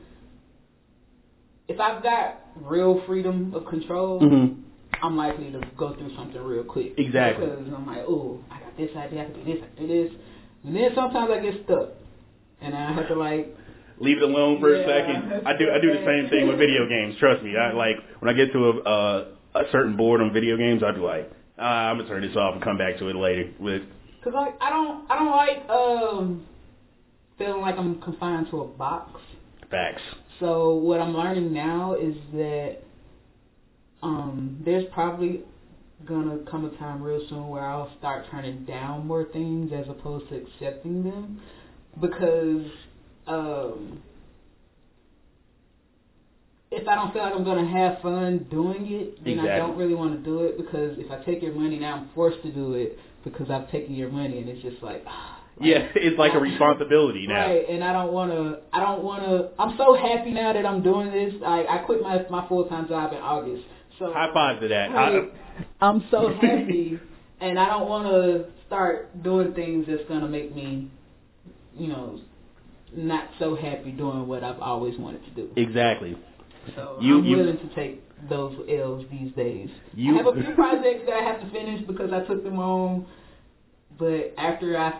if 1.69 1.79
I've 1.79 2.03
got 2.03 2.41
real 2.57 3.03
freedom 3.07 3.55
of 3.55 3.67
control, 3.67 4.21
hmm 4.21 4.63
I'm 5.01 5.17
likely 5.17 5.53
to 5.53 5.61
go 5.77 5.95
through 5.95 6.13
something 6.17 6.43
real 6.43 6.65
quick. 6.65 6.95
Exactly. 6.99 7.47
Because 7.47 7.73
I'm 7.73 7.87
like, 7.87 8.03
oh, 8.09 8.41
I 8.51 8.59
got 8.59 8.77
this 8.77 8.91
idea, 8.97 9.23
I 9.23 9.25
can 9.27 9.45
do 9.45 9.45
this, 9.45 9.63
I 9.63 9.77
can 9.77 9.87
do 9.87 10.09
this, 10.09 10.13
and 10.65 10.75
then 10.75 10.91
sometimes 10.93 11.31
I 11.31 11.39
get 11.39 11.65
stuck, 11.65 11.91
and 12.61 12.75
I 12.75 12.95
have 12.95 13.07
to 13.07 13.15
like, 13.15 13.55
Leave 14.01 14.17
it 14.19 14.23
alone 14.25 14.61
for 14.61 14.75
a 14.75 14.79
second. 14.87 15.47
I 15.47 15.57
do. 15.57 15.71
I 15.71 15.81
do 15.81 15.93
the 15.93 16.05
same 16.07 16.31
thing 16.31 16.47
with 16.47 16.57
video 16.59 16.89
games. 16.89 17.17
Trust 17.19 17.43
me. 17.43 17.57
I 17.57 17.73
like 17.73 17.97
when 18.21 18.33
I 18.33 18.33
get 18.33 18.53
to 18.53 18.59
a 18.59 18.79
uh, 18.81 19.25
a 19.57 19.63
certain 19.73 19.97
board 19.97 20.21
on 20.21 20.33
video 20.33 20.57
games. 20.57 20.83
I'd 20.85 20.95
be 20.95 21.01
like, 21.01 21.31
uh, 21.59 21.63
I'm 21.63 21.99
gonna 21.99 22.09
turn 22.09 22.23
this 22.23 22.37
off 22.37 22.55
and 22.55 22.63
come 22.63 22.79
back 22.79 22.99
to 22.99 23.09
it 23.09 23.17
later. 23.17 23.51
With 23.59 23.83
cause 24.23 24.33
like 24.35 24.55
I 24.61 24.71
don't, 24.71 25.11
I 25.11 25.19
don't 25.19 25.31
like 25.31 25.69
um 25.69 26.47
feeling 27.39 27.61
like 27.61 27.77
I'm 27.77 28.01
confined 28.01 28.47
to 28.51 28.61
a 28.61 28.65
box. 28.69 29.21
facts. 29.69 30.03
So 30.41 30.75
what 30.75 31.01
I'm 31.01 31.15
learning 31.17 31.53
now 31.53 31.95
is 31.95 32.15
that 32.33 32.79
um, 34.03 34.63
there's 34.65 34.85
probably 34.93 35.43
gonna 36.07 36.39
come 36.49 36.65
a 36.65 36.71
time 36.79 37.03
real 37.03 37.21
soon 37.29 37.49
where 37.49 37.65
I'll 37.65 37.91
start 37.99 38.25
turning 38.31 38.65
down 38.65 39.07
more 39.07 39.25
things 39.33 39.73
as 39.73 39.89
opposed 39.89 40.29
to 40.29 40.37
accepting 40.37 41.03
them 41.03 41.41
because 42.01 42.67
um, 43.27 44.01
if 46.71 46.87
I 46.87 46.95
don't 46.95 47.13
feel 47.13 47.23
like 47.23 47.35
I'm 47.35 47.45
gonna 47.45 47.67
have 47.67 48.01
fun 48.01 48.47
doing 48.51 48.87
it, 48.93 49.25
then 49.25 49.41
I 49.41 49.57
don't 49.57 49.77
really 49.77 49.95
want 49.95 50.13
to 50.17 50.23
do 50.23 50.43
it 50.43 50.57
because 50.57 50.97
if 50.99 51.11
I 51.11 51.23
take 51.25 51.43
your 51.43 51.53
money 51.53 51.79
now, 51.79 51.97
I'm 51.97 52.11
forced 52.15 52.43
to 52.43 52.53
do 52.53 52.75
it 52.75 52.97
because 53.25 53.51
I've 53.51 53.71
taken 53.71 53.95
your 53.95 54.11
money, 54.11 54.39
and 54.39 54.49
it's 54.49 54.63
just 54.63 54.83
like. 54.83 55.05
Yeah, 55.61 55.89
it's 55.95 56.19
like 56.19 56.35
a 56.35 56.39
responsibility 56.39 57.27
now. 57.27 57.47
Right, 57.47 57.69
and 57.69 57.83
I 57.83 57.93
don't 57.93 58.13
want 58.13 58.31
to. 58.33 58.59
I 58.73 58.81
don't 58.81 59.03
want 59.03 59.23
to. 59.25 59.51
I'm 59.59 59.77
so 59.77 59.95
happy 59.95 60.31
now 60.31 60.53
that 60.53 60.65
I'm 60.65 60.83
doing 60.83 61.11
this. 61.11 61.35
I 61.45 61.67
I 61.69 61.79
quit 61.79 62.03
my 62.03 62.25
my 62.31 62.47
full 62.49 62.65
time 62.67 62.89
job 62.89 63.13
in 63.13 63.19
August. 63.19 63.65
So 63.99 64.13
High 64.13 64.33
five 64.33 64.61
to 64.61 64.69
that. 64.69 64.93
Right. 64.93 65.33
I'm 65.81 66.05
so 66.11 66.33
happy, 66.41 67.01
and 67.41 67.59
I 67.59 67.67
don't 67.67 67.89
want 67.89 68.07
to 68.07 68.47
start 68.67 69.23
doing 69.23 69.55
things 69.55 69.87
that's 69.89 70.05
gonna 70.09 70.29
make 70.29 70.55
me, 70.55 70.91
you 71.77 71.89
know, 71.89 72.21
not 72.95 73.29
so 73.39 73.57
happy 73.57 73.91
doing 73.91 74.29
what 74.29 74.45
I've 74.45 74.61
always 74.61 74.97
wanted 74.99 75.25
to 75.25 75.31
do. 75.31 75.51
exactly. 75.57 76.17
So 76.77 76.99
You- 77.01 77.19
I'm 77.19 77.25
you- 77.25 77.37
willing 77.39 77.59
to 77.59 77.75
take 77.75 78.03
those 78.29 78.55
L's 78.69 79.05
these 79.11 79.33
days. 79.33 79.71
You- 79.95 80.15
I 80.15 80.17
have 80.19 80.27
a 80.27 80.43
few 80.43 80.55
projects 80.55 81.07
that 81.07 81.15
I 81.15 81.23
have 81.23 81.41
to 81.41 81.47
finish 81.47 81.81
because 81.87 82.13
I 82.13 82.21
took 82.21 82.45
them 82.45 82.59
on, 82.59 83.07
but 83.99 84.35
after 84.37 84.77
I 84.77 84.95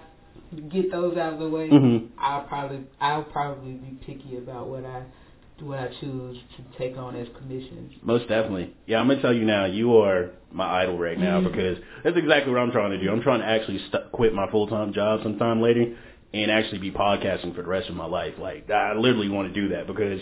get 0.71 0.91
those 0.91 1.17
out 1.17 1.35
of 1.35 1.39
the 1.39 1.49
way, 1.49 1.69
Mhm. 1.69 2.09
I'll 2.19 2.43
probably 2.43 2.81
I'll 3.01 3.25
probably 3.25 3.73
be 3.73 3.97
picky 4.05 4.37
about 4.37 4.69
what 4.69 4.85
I 4.85 5.03
what 5.61 5.81
I 5.81 5.89
choose 6.01 6.39
to 6.57 6.79
take 6.79 6.97
on 6.97 7.17
as 7.17 7.27
commissions. 7.37 7.93
Most 8.03 8.29
definitely. 8.29 8.71
Yeah, 8.87 9.01
I'm 9.01 9.09
gonna 9.09 9.21
tell 9.21 9.33
you 9.33 9.45
now. 9.45 9.65
You 9.65 9.97
are 9.99 10.31
my 10.53 10.83
idol 10.83 10.97
right 10.97 11.19
now 11.19 11.41
Mhm. 11.41 11.45
because 11.45 11.79
that's 12.05 12.17
exactly 12.17 12.53
what 12.53 12.61
I'm 12.61 12.71
trying 12.71 12.93
to 12.93 12.99
do. 12.99 13.11
I'm 13.11 13.21
trying 13.23 13.41
to 13.41 13.47
actually 13.47 13.79
st- 13.79 14.13
quit 14.13 14.33
my 14.35 14.47
full 14.49 14.67
time 14.69 14.93
job 14.93 15.23
sometime 15.23 15.61
later 15.61 15.95
and 16.33 16.51
actually 16.51 16.79
be 16.79 16.91
podcasting 16.93 17.55
for 17.55 17.63
the 17.63 17.69
rest 17.69 17.89
of 17.89 17.97
my 17.97 18.07
life. 18.07 18.39
Like 18.39 18.71
I 18.71 18.95
literally 18.95 19.29
want 19.29 19.53
to 19.53 19.61
do 19.61 19.69
that 19.71 19.87
because 19.87 20.21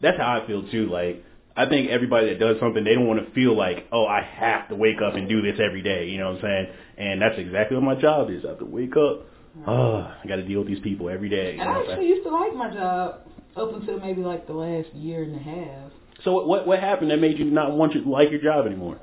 that's 0.00 0.16
how 0.16 0.40
I 0.40 0.46
feel 0.46 0.62
too. 0.62 0.86
Like 0.86 1.22
I 1.56 1.66
think 1.66 1.90
everybody 1.90 2.28
that 2.30 2.38
does 2.38 2.58
something, 2.58 2.82
they 2.84 2.94
don't 2.94 3.06
want 3.06 3.22
to 3.22 3.30
feel 3.32 3.54
like, 3.54 3.86
oh, 3.92 4.06
I 4.06 4.22
have 4.22 4.68
to 4.68 4.76
wake 4.76 5.02
up 5.02 5.14
and 5.14 5.28
do 5.28 5.42
this 5.42 5.60
every 5.60 5.82
day. 5.82 6.06
You 6.08 6.18
know 6.18 6.28
what 6.28 6.36
I'm 6.36 6.42
saying? 6.42 6.66
And 6.96 7.20
that's 7.20 7.38
exactly 7.38 7.76
what 7.76 7.84
my 7.84 7.96
job 7.96 8.30
is. 8.30 8.44
I 8.46 8.50
have 8.50 8.58
to 8.60 8.64
wake 8.64 8.96
up. 8.96 9.26
Oh, 9.66 9.96
I 10.22 10.26
got 10.28 10.36
to 10.36 10.42
deal 10.46 10.60
with 10.60 10.68
these 10.68 10.80
people 10.80 11.08
every 11.10 11.28
day. 11.28 11.54
You 11.54 11.60
And 11.60 11.70
know 11.70 11.80
I 11.80 11.90
actually 11.92 12.08
used 12.08 12.24
to 12.24 12.30
like 12.30 12.54
my 12.54 12.72
job 12.72 13.20
up 13.56 13.72
until 13.74 13.98
maybe 13.98 14.22
like 14.22 14.46
the 14.46 14.52
last 14.52 14.88
year 14.94 15.22
and 15.24 15.34
a 15.34 15.38
half. 15.38 15.92
So 16.24 16.32
what- 16.32 16.46
what 16.46 16.66
what 16.66 16.78
happened 16.80 17.10
that 17.10 17.18
made 17.20 17.38
you 17.38 17.46
not 17.46 17.76
want 17.76 17.92
to 17.94 18.00
like 18.08 18.30
your 18.30 18.40
job 18.40 18.66
anymore? 18.66 18.98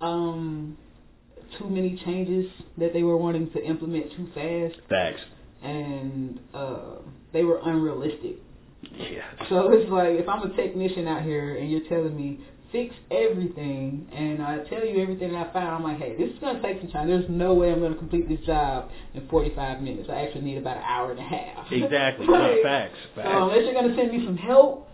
Um, 0.00 0.76
too 1.58 1.68
many 1.68 1.96
changes 2.04 2.50
that 2.78 2.92
they 2.92 3.02
were 3.02 3.16
wanting 3.16 3.50
to 3.52 3.64
implement 3.64 4.12
too 4.12 4.26
fast, 4.34 4.80
Facts. 4.88 5.20
and 5.62 6.38
uh, 6.52 6.96
they 7.32 7.44
were 7.44 7.60
unrealistic. 7.64 8.36
Yeah. 8.92 9.22
So 9.48 9.72
it's 9.72 9.90
like 9.90 10.10
if 10.20 10.28
I'm 10.28 10.42
a 10.50 10.54
technician 10.54 11.08
out 11.08 11.22
here 11.22 11.56
and 11.56 11.70
you're 11.70 11.88
telling 11.88 12.14
me 12.16 12.40
fix 12.76 12.94
everything, 13.10 14.06
and 14.12 14.42
I 14.42 14.58
tell 14.68 14.84
you 14.84 15.00
everything 15.02 15.32
that 15.32 15.48
I 15.48 15.52
found, 15.52 15.76
I'm 15.76 15.82
like, 15.82 15.98
hey, 15.98 16.14
this 16.18 16.30
is 16.30 16.38
gonna 16.40 16.60
take 16.60 16.80
some 16.80 16.90
time. 16.90 17.08
There's 17.08 17.24
no 17.30 17.54
way 17.54 17.72
I'm 17.72 17.80
gonna 17.80 17.94
complete 17.94 18.28
this 18.28 18.44
job 18.44 18.90
in 19.14 19.26
45 19.28 19.80
minutes. 19.80 20.08
I 20.10 20.26
actually 20.26 20.42
need 20.42 20.58
about 20.58 20.76
an 20.76 20.82
hour 20.82 21.10
and 21.10 21.20
a 21.20 21.22
half. 21.22 21.72
Exactly. 21.72 22.26
Like, 22.26 22.40
No, 22.40 22.62
facts. 22.62 22.98
So 23.14 23.22
Facts. 23.22 23.38
unless 23.40 23.58
you're 23.64 23.74
gonna 23.74 23.96
send 23.96 24.12
me 24.12 24.24
some 24.26 24.36
help, 24.36 24.88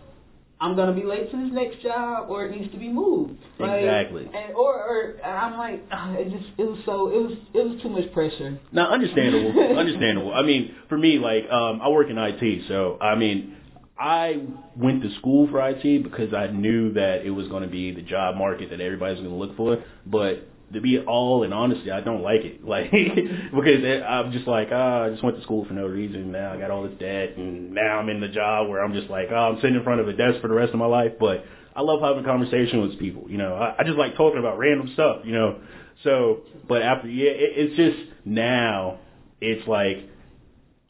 I'm 0.61 0.75
gonna 0.75 0.93
be 0.93 1.03
late 1.03 1.29
to 1.31 1.37
this 1.37 1.51
next 1.51 1.81
job, 1.81 2.29
or 2.29 2.45
it 2.45 2.57
needs 2.57 2.71
to 2.71 2.77
be 2.79 2.87
moved. 2.87 3.33
Like, 3.59 3.81
Exactly. 3.81 4.29
And 4.33 4.53
or 4.55 4.75
or 4.75 5.25
I'm 5.25 5.57
like, 5.57 5.83
ugh, 5.91 6.15
it 6.17 6.31
just 6.31 6.49
it 6.57 6.63
was 6.63 6.79
so 6.85 7.09
it 7.09 7.21
was 7.21 7.37
it 7.53 7.69
was 7.69 7.81
too 7.81 7.89
much 7.89 8.11
pressure. 8.13 8.57
Now, 8.71 8.89
understandable. 8.91 9.77
understandable. 9.77 10.33
I 10.33 10.41
mean, 10.43 10.75
for 10.87 10.97
me, 10.97 11.19
like, 11.19 11.49
um, 11.49 11.81
I 11.81 11.89
work 11.89 12.09
in 12.09 12.17
IT, 12.17 12.67
so 12.69 12.97
I 13.01 13.15
mean, 13.15 13.57
I 13.97 14.41
went 14.75 15.03
to 15.03 15.13
school 15.19 15.47
for 15.49 15.67
IT 15.67 16.03
because 16.03 16.33
I 16.33 16.47
knew 16.47 16.93
that 16.93 17.25
it 17.25 17.29
was 17.29 17.47
going 17.47 17.63
to 17.63 17.69
be 17.69 17.91
the 17.91 18.01
job 18.01 18.35
market 18.35 18.71
that 18.71 18.81
everybody's 18.81 19.19
going 19.19 19.29
to 19.29 19.35
look 19.35 19.55
for. 19.55 19.83
But 20.05 20.47
to 20.73 20.81
be 20.81 20.99
all 20.99 21.43
in 21.43 21.53
honesty, 21.53 21.91
I 21.91 22.01
don't 22.01 22.21
like 22.21 22.41
it. 22.41 22.61
Like, 22.73 22.91
because 22.91 23.83
I'm 24.07 24.31
just 24.31 24.47
like, 24.47 24.69
ah, 24.71 25.03
I 25.03 25.09
just 25.11 25.23
went 25.23 25.37
to 25.37 25.43
school 25.43 25.65
for 25.65 25.73
no 25.73 25.85
reason. 25.85 26.31
Now 26.31 26.53
I 26.53 26.57
got 26.57 26.71
all 26.71 26.83
this 26.83 26.97
debt, 26.99 27.37
and 27.37 27.71
now 27.71 27.99
I'm 27.99 28.09
in 28.09 28.19
the 28.19 28.29
job 28.29 28.67
where 28.67 28.83
I'm 28.83 28.93
just 28.93 29.09
like, 29.09 29.27
oh, 29.31 29.35
I'm 29.35 29.55
sitting 29.57 29.75
in 29.75 29.83
front 29.83 30.01
of 30.01 30.07
a 30.07 30.13
desk 30.13 30.41
for 30.41 30.47
the 30.47 30.55
rest 30.55 30.73
of 30.73 30.79
my 30.79 30.87
life. 30.87 31.11
But 31.19 31.45
I 31.75 31.81
love 31.81 32.01
having 32.01 32.23
conversation 32.23 32.81
with 32.81 32.97
people. 32.97 33.25
You 33.29 33.37
know, 33.37 33.53
I, 33.53 33.75
I 33.79 33.83
just 33.83 33.97
like 33.97 34.15
talking 34.15 34.39
about 34.39 34.57
random 34.57 34.89
stuff. 34.93 35.21
You 35.23 35.33
know, 35.33 35.59
so 36.03 36.41
but 36.67 36.81
after 36.81 37.07
yeah, 37.07 37.29
it, 37.29 37.51
it's 37.55 37.75
just 37.75 38.11
now 38.25 38.99
it's 39.39 39.67
like 39.67 40.09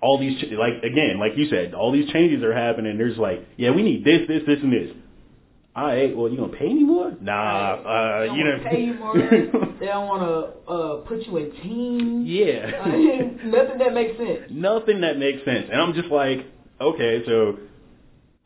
all 0.04 0.20
these 0.20 0.40
ch- 0.40 0.52
like 0.52 0.84
again, 0.84 1.18
like 1.20 1.38
you 1.38 1.48
said, 1.50 1.74
all 1.74 1.92
these 1.92 2.12
changes 2.12 2.44
are 2.44 2.54
happening. 2.54 2.98
There's 2.98 3.18
like, 3.18 3.48
yeah, 3.58 3.72
we 3.72 3.82
need 3.82 4.04
this, 4.04 4.28
this, 4.28 4.44
this, 4.46 4.60
and 4.62 4.74
this. 4.74 4.92
All 5.76 5.86
right, 5.86 6.16
well, 6.16 6.30
you 6.30 6.38
gonna 6.38 6.56
pay 6.56 6.72
me 6.72 6.84
more? 6.84 7.16
Nah, 7.20 7.78
they 7.78 7.90
uh, 7.90 8.26
don't 8.26 8.38
you 8.38 8.44
know, 8.44 8.60
pay 8.70 8.82
you 8.84 8.94
more. 8.94 9.14
they 9.80 9.86
don't 9.88 10.08
want 10.08 10.22
to 10.22 10.72
uh, 10.72 10.96
put 11.08 11.26
you 11.26 11.38
in 11.38 11.52
teams. 11.64 12.28
yeah, 12.28 12.86
nothing 13.46 13.80
that 13.80 13.94
makes 13.94 14.18
sense. 14.18 14.52
nothing 14.52 15.02
that 15.02 15.18
makes 15.18 15.44
sense. 15.46 15.70
And 15.72 15.82
I'm 15.82 15.94
just 15.94 16.10
like, 16.10 16.46
okay, 16.80 17.24
so 17.26 17.58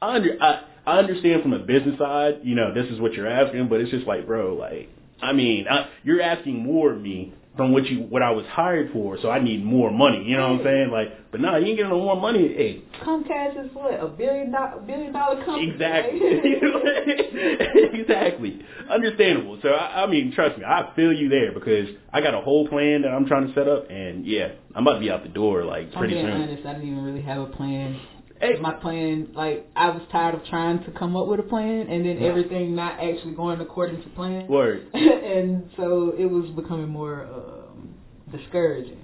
I 0.02 0.15
under 0.15 0.41
I, 0.41 0.63
I 0.86 1.00
understand 1.00 1.41
from 1.41 1.54
a 1.54 1.60
business 1.60 2.00
side, 2.00 2.39
you 2.43 2.56
know, 2.56 2.74
this 2.74 2.86
is 2.91 3.02
what 3.02 3.13
you're 3.13 3.28
asking, 3.28 3.67
but 3.67 3.82
it's 3.82 3.91
just 3.91 4.08
like, 4.08 4.26
bro, 4.26 4.54
like, 4.54 4.89
I 5.22 5.34
mean, 5.34 5.67
I, 5.70 5.89
you're 6.04 6.22
asking 6.22 6.63
more 6.63 6.93
of 6.93 7.02
me 7.02 7.34
from 7.58 7.74
what 7.74 7.86
you 7.88 8.00
what 8.02 8.22
I 8.22 8.32
was 8.32 8.46
hired 8.46 8.91
for, 8.93 9.17
so 9.22 9.30
I 9.30 9.43
need 9.43 9.65
more 9.65 9.91
money. 9.91 10.24
You 10.24 10.38
know 10.38 10.54
what 10.54 10.60
I'm 10.60 10.65
saying? 10.65 10.89
Like, 10.91 11.32
but 11.32 11.41
nah, 11.41 11.58
you 11.58 11.67
ain't 11.67 11.78
getting 11.78 11.91
no 11.91 12.00
more 12.00 12.15
money. 12.15 12.48
Hey, 12.48 12.84
Comcast 13.04 13.65
is 13.65 13.74
what 13.74 14.00
a 14.00 14.08
billion 14.08 14.52
dollar 14.52 14.80
billion 14.82 15.12
dollar 15.12 15.43
company. 15.43 15.72
Exactly. 15.72 16.20
right? 16.22 17.93
exactly. 17.93 18.62
Understandable. 18.89 19.60
So 19.62 19.70
I, 19.70 20.04
I 20.04 20.08
mean, 20.08 20.32
trust 20.34 20.58
me, 20.58 20.63
I 20.63 20.91
feel 20.96 21.12
you 21.12 21.30
there 21.30 21.52
because 21.52 21.89
I 22.13 22.22
got 22.22 22.34
a 22.34 22.41
whole 22.41 22.67
plan 22.67 23.02
that 23.02 23.10
I'm 23.10 23.26
trying 23.26 23.48
to 23.48 23.54
set 23.54 23.67
up, 23.67 23.89
and 23.89 24.26
yeah, 24.26 24.54
I'm 24.76 24.86
about 24.86 24.96
to 24.96 25.00
be 25.00 25.10
out 25.10 25.24
the 25.24 25.30
door 25.30 25.65
like 25.65 25.91
pretty 25.91 25.96
I'm 25.96 26.00
pretty 26.00 26.13
being 26.13 26.26
soon. 26.26 26.41
honest. 26.41 26.65
I 26.65 26.74
didn't 26.74 26.89
even 26.89 27.04
really 27.04 27.22
have 27.24 27.41
a 27.41 27.48
plan. 27.48 28.00
Hey, 28.39 28.60
My 28.62 28.73
plan, 28.73 29.30
like, 29.34 29.67
I 29.76 29.89
was 29.89 30.04
tired 30.12 30.36
of 30.36 30.45
trying 30.45 30.84
to 30.84 30.91
come 30.91 31.15
up 31.15 31.28
with 31.28 31.39
a 31.39 31.43
plan, 31.43 31.88
and 31.89 32.06
then 32.06 32.21
everything 32.21 32.76
not 32.76 33.00
actually 33.00 33.34
going 33.34 33.60
according 33.62 34.04
to 34.04 34.10
plan. 34.10 34.47
word. 34.47 34.88
and 34.93 35.69
so 35.76 36.13
it 36.17 36.26
was 36.26 36.50
becoming 36.52 36.89
more 36.89 37.26
um, 37.26 37.95
discouraging. 38.32 39.00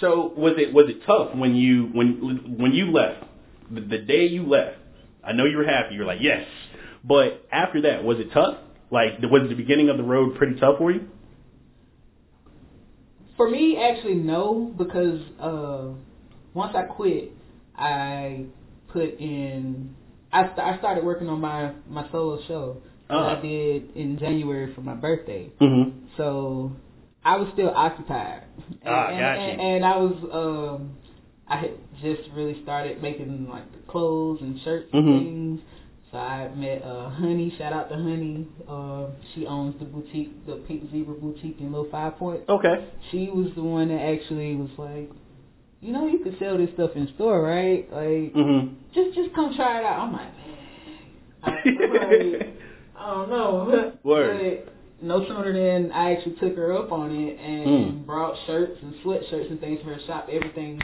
So 0.00 0.32
was 0.36 0.54
it 0.58 0.74
was 0.74 0.86
it 0.88 1.06
tough 1.06 1.36
when 1.36 1.54
you 1.54 1.84
when 1.92 2.56
when 2.58 2.72
you 2.72 2.90
left 2.90 3.24
the, 3.70 3.80
the 3.80 3.98
day 3.98 4.26
you 4.26 4.44
left? 4.44 4.78
I 5.22 5.32
know 5.32 5.44
you 5.44 5.56
were 5.56 5.64
happy. 5.64 5.94
You're 5.94 6.04
like 6.04 6.18
yes, 6.20 6.44
but 7.04 7.46
after 7.52 7.82
that, 7.82 8.02
was 8.02 8.18
it 8.18 8.32
tough? 8.32 8.58
Like 8.90 9.20
was 9.22 9.48
the 9.48 9.54
beginning 9.54 9.88
of 9.88 9.98
the 9.98 10.02
road 10.02 10.36
pretty 10.36 10.58
tough 10.58 10.78
for 10.78 10.90
you? 10.90 11.08
For 13.36 13.48
me, 13.48 13.78
actually, 13.78 14.14
no, 14.14 14.72
because 14.76 15.20
uh, 15.40 15.88
once 16.54 16.74
I 16.76 16.82
quit, 16.82 17.32
I 17.76 18.46
put 18.94 19.18
in. 19.20 19.94
I, 20.32 20.46
st- 20.46 20.58
I 20.60 20.78
started 20.78 21.04
working 21.04 21.28
on 21.28 21.40
my 21.40 21.72
my 21.88 22.10
solo 22.10 22.40
show 22.48 22.78
that 23.08 23.14
Uh-huh. 23.14 23.36
I 23.38 23.42
did 23.42 23.94
in 23.96 24.18
January 24.18 24.72
for 24.74 24.80
my 24.80 24.94
birthday. 24.94 25.52
Mm-hmm. 25.60 26.06
So 26.16 26.72
I 27.24 27.36
was 27.36 27.48
still 27.52 27.70
occupied. 27.70 28.44
And, 28.68 28.78
Ah, 28.86 29.08
and, 29.10 29.20
got 29.20 29.34
you. 29.34 29.40
and, 29.52 29.60
and 29.60 29.84
I 29.84 29.96
was 29.98 30.16
um 30.32 30.96
I 31.46 31.56
had 31.58 31.72
just 32.00 32.22
really 32.34 32.62
started 32.62 33.02
making 33.02 33.48
like 33.50 33.70
the 33.72 33.82
clothes 33.92 34.40
and 34.40 34.58
shirts 34.64 34.88
and 34.92 35.04
Mhm. 35.04 35.18
things. 35.24 35.60
So 36.10 36.18
I 36.18 36.48
met 36.54 36.82
uh 36.82 37.10
Honey, 37.10 37.52
shout 37.58 37.72
out 37.72 37.88
to 37.90 37.96
Honey. 37.96 38.46
Uh 38.68 39.06
she 39.34 39.46
owns 39.46 39.74
the 39.78 39.84
boutique, 39.84 40.32
the 40.46 40.56
Pink 40.66 40.90
Zebra 40.90 41.14
boutique 41.14 41.58
in 41.60 41.70
Little 41.72 41.90
Five 41.90 42.16
Point. 42.16 42.40
Okay. 42.48 42.76
She 43.10 43.28
was 43.30 43.48
the 43.54 43.62
one 43.62 43.88
that 43.88 44.00
actually 44.00 44.54
was 44.56 44.70
like, 44.78 45.10
you 45.84 45.92
know, 45.92 46.06
you 46.06 46.18
could 46.20 46.36
sell 46.38 46.56
this 46.56 46.70
stuff 46.74 46.90
in 46.96 47.08
store, 47.14 47.42
right? 47.42 47.86
Like 47.92 48.32
Mm-hmm. 48.34 48.74
just 48.94 49.14
just 49.14 49.34
come 49.34 49.54
try 49.54 49.80
it 49.80 49.84
out. 49.84 50.00
I'm 50.00 50.12
like, 50.12 50.32
man, 51.64 52.56
I, 52.98 53.04
don't 53.06 53.28
know. 53.30 53.92
Word. 54.02 54.64
But 54.66 54.74
no 55.02 55.26
sooner 55.26 55.52
than 55.52 55.92
I 55.92 56.12
actually 56.14 56.36
took 56.36 56.56
her 56.56 56.72
up 56.76 56.90
on 56.92 57.10
it 57.14 57.38
and 57.38 57.66
Mm. 57.66 58.06
brought 58.06 58.34
shirts 58.46 58.78
and 58.82 58.94
sweatshirts 59.04 59.50
and 59.50 59.60
things 59.60 59.80
for 59.84 59.92
her 59.94 60.00
shop, 60.06 60.28
everything 60.32 60.80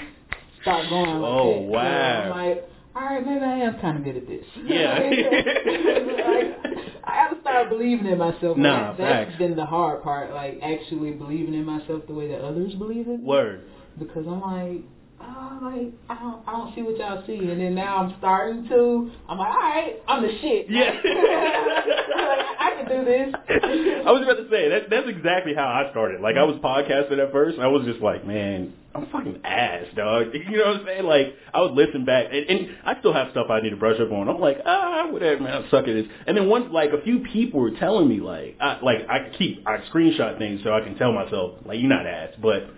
started 0.62 0.90
going 0.90 1.08
like 1.20 1.30
Oh. 1.32 1.52
So 1.54 1.60
wow. 1.62 2.22
I'm 2.22 2.30
like, 2.30 2.68
all 2.94 3.02
right, 3.02 3.24
maybe 3.24 3.44
I 3.44 3.58
am 3.60 3.78
kind 3.80 3.96
of 3.96 4.04
good 4.04 4.16
at 4.16 4.26
this. 4.26 4.44
Yeah. 4.66 4.98
like, 4.98 6.56
I 7.04 7.14
have 7.14 7.34
to 7.34 7.40
start 7.40 7.70
believing 7.70 8.06
in 8.06 8.18
myself. 8.18 8.56
Nah, 8.58 8.92
That- 8.92 8.98
that's 8.98 9.38
been 9.38 9.56
the 9.56 9.64
hard 9.64 10.02
part, 10.02 10.34
like 10.34 10.58
actually 10.62 11.12
believing 11.12 11.54
in 11.54 11.64
myself 11.64 12.02
the 12.06 12.12
way 12.14 12.28
that 12.28 12.42
others 12.42 12.74
believe 12.74 13.06
in 13.06 13.22
me 13.22 13.24
Word. 13.26 13.62
Because 13.98 14.26
I'm 14.26 14.40
like, 14.40 14.84
oh, 15.20 15.58
like 15.62 15.92
I 16.08 16.14
don't, 16.20 16.42
I 16.46 16.52
don't 16.52 16.74
see 16.74 16.82
what 16.82 16.96
y'all 16.98 17.24
see, 17.26 17.38
and 17.38 17.60
then 17.60 17.74
now 17.74 17.98
I'm 17.98 18.14
starting 18.18 18.68
to. 18.68 19.10
I'm 19.28 19.38
like, 19.38 19.48
all 19.48 19.54
right, 19.54 19.96
I'm 20.08 20.22
the 20.22 20.38
shit. 20.40 20.66
Yeah. 20.68 20.90
like, 20.94 22.46
I 22.58 22.74
can 22.76 22.88
do 22.88 23.04
this. 23.04 23.34
I 24.06 24.10
was 24.10 24.22
about 24.22 24.42
to 24.42 24.48
say 24.50 24.68
that 24.70 24.90
that's 24.90 25.08
exactly 25.08 25.54
how 25.54 25.68
I 25.68 25.90
started. 25.90 26.20
Like 26.20 26.36
I 26.36 26.44
was 26.44 26.56
podcasting 26.56 27.18
at 27.18 27.32
first, 27.32 27.56
and 27.56 27.64
I 27.64 27.68
was 27.68 27.84
just 27.84 28.00
like, 28.00 28.26
man, 28.26 28.72
I'm 28.94 29.06
fucking 29.10 29.40
ass, 29.44 29.86
dog. 29.94 30.28
You 30.34 30.58
know 30.58 30.72
what 30.72 30.80
I'm 30.80 30.86
saying? 30.86 31.04
Like 31.04 31.34
I 31.54 31.60
would 31.60 31.72
listen 31.72 32.04
back, 32.04 32.26
and, 32.32 32.46
and 32.46 32.76
I 32.84 32.98
still 32.98 33.12
have 33.12 33.30
stuff 33.30 33.46
I 33.50 33.60
need 33.60 33.70
to 33.70 33.76
brush 33.76 34.00
up 34.00 34.10
on. 34.10 34.28
I'm 34.28 34.40
like, 34.40 34.58
ah, 34.64 35.08
whatever, 35.10 35.42
man, 35.42 35.62
I 35.64 35.70
suck 35.70 35.86
at 35.86 35.94
this. 35.94 36.06
And 36.26 36.36
then 36.36 36.48
once, 36.48 36.66
like 36.72 36.90
a 36.90 37.02
few 37.02 37.20
people 37.32 37.60
were 37.60 37.72
telling 37.78 38.08
me, 38.08 38.20
like, 38.20 38.56
I 38.60 38.80
like 38.82 39.08
I 39.08 39.30
keep 39.38 39.66
I 39.66 39.78
screenshot 39.92 40.38
things 40.38 40.60
so 40.64 40.72
I 40.72 40.80
can 40.80 40.96
tell 40.96 41.12
myself, 41.12 41.58
like, 41.64 41.78
you're 41.78 41.88
not 41.88 42.06
ass. 42.06 42.30
But 42.40 42.70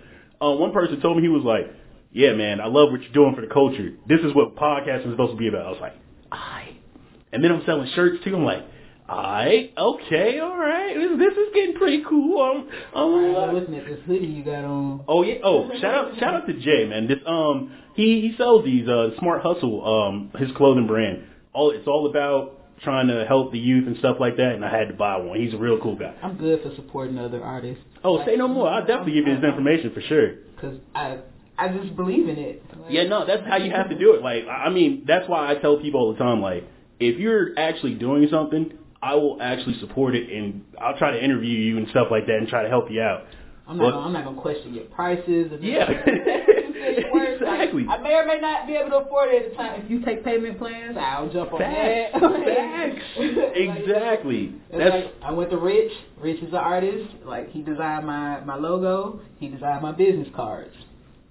uh, 0.43 0.55
one 0.55 0.71
person 0.71 0.99
told 0.99 1.17
me 1.17 1.23
he 1.23 1.29
was 1.29 1.43
like, 1.43 1.73
yeah, 2.11 2.33
man, 2.33 2.59
I 2.59 2.67
love 2.67 2.91
what 2.91 3.01
you're 3.01 3.13
doing 3.13 3.33
for 3.35 3.41
the 3.41 3.51
culture. 3.51 3.91
This 4.07 4.19
is 4.19 4.35
what 4.35 4.55
podcasting 4.55 5.07
is 5.07 5.13
supposed 5.13 5.31
to 5.31 5.37
be 5.37 5.47
about. 5.47 5.65
I 5.65 5.69
was 5.69 5.81
like, 5.81 5.93
I. 6.31 6.77
And 7.31 7.43
then 7.43 7.51
I'm 7.51 7.63
selling 7.65 7.89
shirts 7.95 8.23
too. 8.23 8.35
I'm 8.35 8.43
like, 8.43 8.63
alright, 9.09 9.73
okay, 9.75 10.39
alright. 10.39 10.95
This, 10.95 11.17
this 11.17 11.37
is 11.37 11.53
getting 11.55 11.75
pretty 11.75 12.03
cool. 12.07 12.41
I'm, 12.41 12.69
I'm, 12.95 13.35
I'm 13.35 13.55
looking 13.55 13.75
at 13.75 13.85
this 13.85 13.99
hoodie 14.05 14.27
you 14.27 14.43
got 14.43 14.63
on. 14.63 15.05
Oh 15.07 15.23
yeah. 15.23 15.35
Oh, 15.43 15.69
shout 15.81 15.93
out 15.93 16.19
shout 16.19 16.33
out 16.35 16.47
to 16.47 16.53
Jay, 16.53 16.85
man. 16.87 17.07
This 17.07 17.17
um 17.25 17.73
he 17.95 18.21
he 18.21 18.35
sells 18.37 18.63
these 18.65 18.87
uh 18.87 19.09
Smart 19.19 19.41
Hustle 19.41 19.83
um 19.83 20.31
his 20.39 20.55
clothing 20.55 20.87
brand. 20.87 21.23
All 21.53 21.71
it's 21.71 21.87
all 21.87 22.07
about 22.09 22.59
trying 22.83 23.07
to 23.07 23.25
help 23.27 23.51
the 23.51 23.59
youth 23.59 23.87
and 23.87 23.97
stuff 23.97 24.17
like 24.19 24.37
that. 24.37 24.53
And 24.53 24.63
I 24.65 24.75
had 24.77 24.87
to 24.89 24.93
buy 24.93 25.17
one. 25.17 25.39
He's 25.39 25.53
a 25.53 25.57
real 25.57 25.79
cool 25.81 25.95
guy. 25.95 26.13
I'm 26.21 26.37
good 26.37 26.61
for 26.61 26.73
supporting 26.75 27.17
other 27.17 27.43
artists. 27.43 27.83
Oh, 28.03 28.23
say 28.25 28.35
no 28.35 28.47
more. 28.47 28.69
I'll 28.69 28.85
definitely 28.85 29.13
give 29.13 29.27
you 29.27 29.35
his 29.35 29.43
information 29.43 29.91
for 29.93 30.01
sure. 30.01 30.35
because 30.55 30.77
I 30.95 31.19
I 31.57 31.69
just 31.69 31.95
believe 31.95 32.27
in 32.27 32.37
it. 32.37 32.63
Like, 32.75 32.91
Yeah, 32.91 33.03
no, 33.03 33.25
that's 33.25 33.43
how 33.47 33.57
you 33.57 33.71
have 33.71 33.89
to 33.89 33.97
do 33.97 34.15
it. 34.15 34.21
Like, 34.23 34.45
I 34.47 34.69
mean, 34.69 35.03
that's 35.07 35.29
why 35.29 35.51
I 35.51 35.55
tell 35.55 35.77
people 35.79 35.99
all 36.01 36.11
the 36.13 36.17
time, 36.19 36.41
like, 36.41 36.63
if 36.99 37.19
you're 37.19 37.57
actually 37.59 37.93
doing 37.93 38.27
something, 38.31 38.73
I 39.01 39.15
will 39.15 39.37
actually 39.41 39.77
support 39.79 40.15
it, 40.15 40.29
and 40.35 40.63
I'll 40.81 40.97
try 40.97 41.11
to 41.11 41.23
interview 41.23 41.51
you 41.57 41.77
and 41.77 41.87
stuff 41.89 42.07
like 42.09 42.25
that, 42.25 42.37
and 42.37 42.47
try 42.47 42.63
to 42.63 42.69
help 42.69 42.89
you 42.89 43.01
out. 43.01 43.25
I'm 43.67 43.77
not, 43.77 43.83
But- 43.85 43.91
gonna, 43.91 44.05
I'm 44.07 44.13
not 44.13 44.25
gonna 44.25 44.41
question 44.41 44.73
your 44.73 44.85
prices. 44.85 45.51
Yeah. 45.61 45.89
Exactly. 47.79 47.85
I 47.87 47.97
may 48.01 48.13
or 48.15 48.25
may 48.25 48.39
not 48.39 48.67
be 48.67 48.73
able 48.75 48.91
to 48.91 48.97
afford 49.05 49.29
it 49.33 49.45
at 49.45 49.51
the 49.51 49.57
time. 49.57 49.81
If 49.83 49.91
you 49.91 50.03
take 50.03 50.23
payment 50.23 50.57
plans, 50.59 50.97
I'll 50.99 51.29
jump 51.31 51.53
on 51.53 51.59
Facts. 51.59 52.13
that. 52.13 52.21
Facts. 52.45 53.03
Exactly. 53.55 54.53
It's 54.69 54.77
That's 54.77 55.05
like 55.05 55.13
I 55.23 55.31
went 55.31 55.49
to 55.51 55.57
Rich. 55.57 55.91
Rich 56.19 56.41
is 56.41 56.49
an 56.49 56.55
artist. 56.55 57.09
Like 57.25 57.49
he 57.51 57.61
designed 57.61 58.05
my 58.05 58.41
my 58.41 58.55
logo. 58.55 59.21
He 59.39 59.47
designed 59.49 59.81
my 59.81 59.91
business 59.91 60.27
cards. 60.35 60.75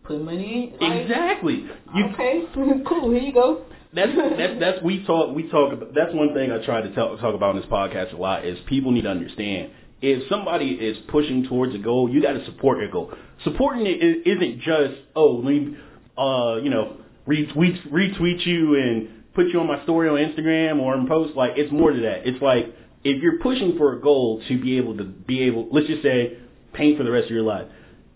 Put 0.05 0.21
money 0.23 0.75
in. 0.81 0.89
Like, 0.89 1.01
exactly. 1.03 1.67
You 1.95 2.05
okay, 2.15 2.43
cool. 2.89 3.11
Here 3.13 3.21
you 3.21 3.33
go. 3.33 3.65
that's 3.95 4.13
that's 4.39 4.61
that's 4.61 4.83
we 4.83 5.05
talk 5.07 5.35
we 5.35 5.49
talk 5.51 5.73
about 5.73 5.95
that's 5.95 6.15
one 6.15 6.35
thing 6.35 6.51
I 6.51 6.65
try 6.65 6.81
to 6.81 6.95
tell, 6.95 7.17
talk 7.19 7.35
about 7.35 7.51
on 7.51 7.57
this 7.57 7.71
podcast 7.71 8.13
a 8.13 8.17
lot 8.17 8.45
is 8.45 8.59
people 8.69 8.91
need 8.91 9.03
to 9.03 9.11
understand 9.11 9.71
if 10.01 10.29
somebody 10.29 10.71
is 10.71 10.97
pushing 11.09 11.45
towards 11.45 11.75
a 11.75 11.79
goal 11.79 12.09
you 12.11 12.21
got 12.23 12.33
to 12.33 12.45
support 12.47 12.79
their 12.79 12.91
goal 12.91 13.13
supporting 13.45 13.87
it 13.87 14.27
isn't 14.27 14.61
just 14.63 14.95
oh 15.15 15.33
let 15.45 15.45
me 15.45 15.77
uh 16.19 16.57
you 16.63 16.71
know 16.71 16.97
retweet 17.27 17.89
retweet 17.91 18.45
you 18.47 18.75
and 18.77 19.25
put 19.35 19.47
you 19.47 19.61
on 19.61 19.67
my 19.67 19.83
story 19.85 20.09
on 20.09 20.17
Instagram 20.17 20.81
or 20.81 20.95
in 20.95 21.07
post 21.07 21.37
like 21.37 21.53
it's 21.57 21.73
more 21.73 21.93
to 21.93 22.01
that 22.01 22.27
it's 22.27 22.43
like 22.43 22.67
if 23.05 23.23
you're 23.23 23.39
pushing 23.41 23.77
for 23.77 23.95
a 23.95 24.01
goal 24.01 24.43
to 24.49 24.61
be 24.61 24.77
able 24.79 24.97
to 24.97 25.05
be 25.05 25.43
able 25.43 25.69
let's 25.73 25.87
just 25.87 26.03
say 26.03 26.39
paint 26.73 26.99
for 26.99 27.05
the 27.05 27.11
rest 27.11 27.27
of 27.27 27.31
your 27.31 27.43
life 27.43 27.67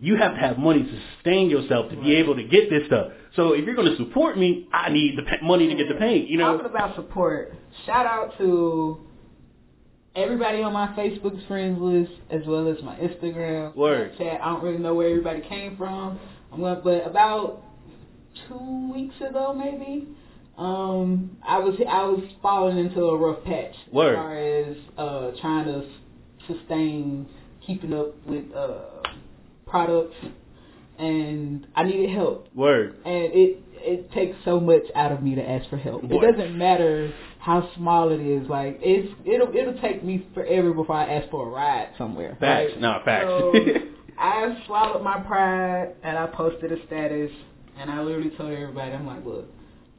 you 0.01 0.17
have 0.17 0.35
to 0.35 0.41
have 0.41 0.59
money 0.59 0.83
to 0.83 1.01
sustain 1.15 1.49
yourself 1.49 1.91
to 1.91 1.97
be 1.97 2.17
able 2.17 2.37
to 2.37 2.45
get 2.45 2.69
this 2.69 2.87
stuff. 2.87 3.13
So 3.35 3.53
if 3.53 3.65
you're 3.65 3.75
going 3.75 3.91
to 3.91 3.97
support 3.97 4.39
me, 4.39 4.69
I 4.73 4.91
need 4.91 5.17
the 5.17 5.23
money 5.43 5.69
to 5.69 5.75
get 5.75 5.89
the 5.89 5.95
paint. 5.95 6.29
You 6.29 6.39
know, 6.39 6.53
Talking 6.53 6.71
about 6.71 6.97
support, 6.97 7.55
shout 7.87 8.07
out 8.07 8.37
to 8.39 9.01
everybody 10.15 10.63
on 10.63 10.73
my 10.73 10.89
Facebook 10.89 11.47
friends 11.47 11.79
list 11.81 12.13
as 12.31 12.43
well 12.47 12.69
as 12.69 12.83
my 12.83 12.97
Instagram, 12.97 13.75
Word. 13.75 14.13
Snapchat. 14.19 14.41
I 14.41 14.45
don't 14.47 14.63
really 14.63 14.79
know 14.79 14.95
where 14.95 15.09
everybody 15.09 15.41
came 15.49 15.77
from. 15.77 16.19
I'm 16.53 16.61
going, 16.61 16.81
but 16.85 17.07
about 17.07 17.63
two 18.49 18.93
weeks 18.93 19.15
ago, 19.21 19.53
maybe. 19.55 20.09
Um, 20.59 21.37
I 21.47 21.59
was 21.59 21.75
I 21.87 22.05
was 22.05 22.23
falling 22.41 22.79
into 22.79 23.01
a 23.01 23.17
rough 23.17 23.45
patch 23.45 23.75
Word. 23.93 24.15
as 24.15 24.17
far 24.17 24.39
as 24.39 24.77
uh, 24.97 25.41
trying 25.41 25.67
to 25.67 25.87
sustain 26.47 27.27
keeping 27.67 27.93
up 27.93 28.15
with 28.27 28.45
uh, 28.55 28.79
products, 29.67 30.17
and 30.99 31.67
I 31.75 31.85
needed 31.85 32.11
help 32.11 32.49
word. 32.55 32.97
and 33.05 33.25
it 33.35 33.59
it 33.79 34.11
takes 34.13 34.37
so 34.45 34.59
much 34.59 34.83
out 34.95 35.13
of 35.13 35.23
me 35.23 35.35
to 35.35 35.43
ask 35.43 35.69
for 35.69 35.77
help. 35.77 36.03
Boy. 36.09 36.17
It 36.25 36.33
doesn't 36.37 36.57
matter 36.57 37.13
how 37.39 37.69
small 37.77 38.11
it 38.11 38.21
is. 38.21 38.49
Like 38.49 38.79
it's 38.81 39.13
it'll 39.27 39.55
it'll 39.55 39.81
take 39.81 40.03
me 40.03 40.27
forever 40.33 40.73
before 40.73 40.97
I 40.97 41.17
ask 41.17 41.31
for 41.31 41.47
a 41.47 41.51
ride 41.51 41.91
somewhere. 41.99 42.37
Facts. 42.41 42.73
right? 42.81 42.81
Facts. 43.05 43.27
So 43.29 43.53
I 44.19 44.63
swallowed 44.67 45.03
my 45.05 45.21
pride 45.21 45.95
and 46.03 46.17
I 46.17 46.27
posted 46.29 46.73
a 46.73 46.87
status 46.87 47.31
and 47.79 47.91
I 47.91 48.01
literally 48.03 48.31
told 48.31 48.53
everybody, 48.53 48.93
I'm 48.93 49.07
like, 49.07 49.25
look. 49.25 49.47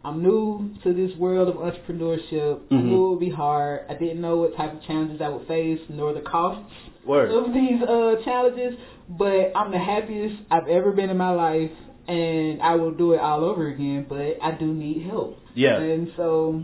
I'm 0.05 0.21
new 0.23 0.69
to 0.83 0.93
this 0.93 1.11
world 1.17 1.49
of 1.49 1.55
entrepreneurship. 1.55 2.59
I 2.71 2.75
Mhm. 2.75 2.83
knew 2.85 3.05
it 3.07 3.09
would 3.09 3.19
be 3.19 3.29
hard. 3.29 3.81
I 3.89 3.95
didn't 3.95 4.21
know 4.21 4.37
what 4.37 4.55
type 4.55 4.73
of 4.73 4.81
challenges 4.83 5.19
I 5.21 5.27
would 5.27 5.47
face, 5.47 5.81
nor 5.89 6.13
the 6.13 6.21
costs 6.21 6.63
Word. 7.05 7.29
of 7.31 7.53
these 7.53 7.81
uh, 7.81 8.15
challenges, 8.23 8.75
but 9.09 9.51
I'm 9.53 9.71
the 9.71 9.79
happiest 9.79 10.35
I've 10.49 10.67
ever 10.67 10.91
been 10.93 11.09
in 11.09 11.17
my 11.17 11.31
life, 11.31 11.71
and 12.07 12.61
I 12.61 12.75
will 12.75 12.91
do 12.91 13.13
it 13.13 13.19
all 13.19 13.43
over 13.43 13.67
again. 13.67 14.05
But 14.07 14.37
I 14.41 14.51
do 14.51 14.67
need 14.67 15.01
help, 15.01 15.39
Yeah. 15.55 15.77
and 15.81 16.09
so 16.15 16.61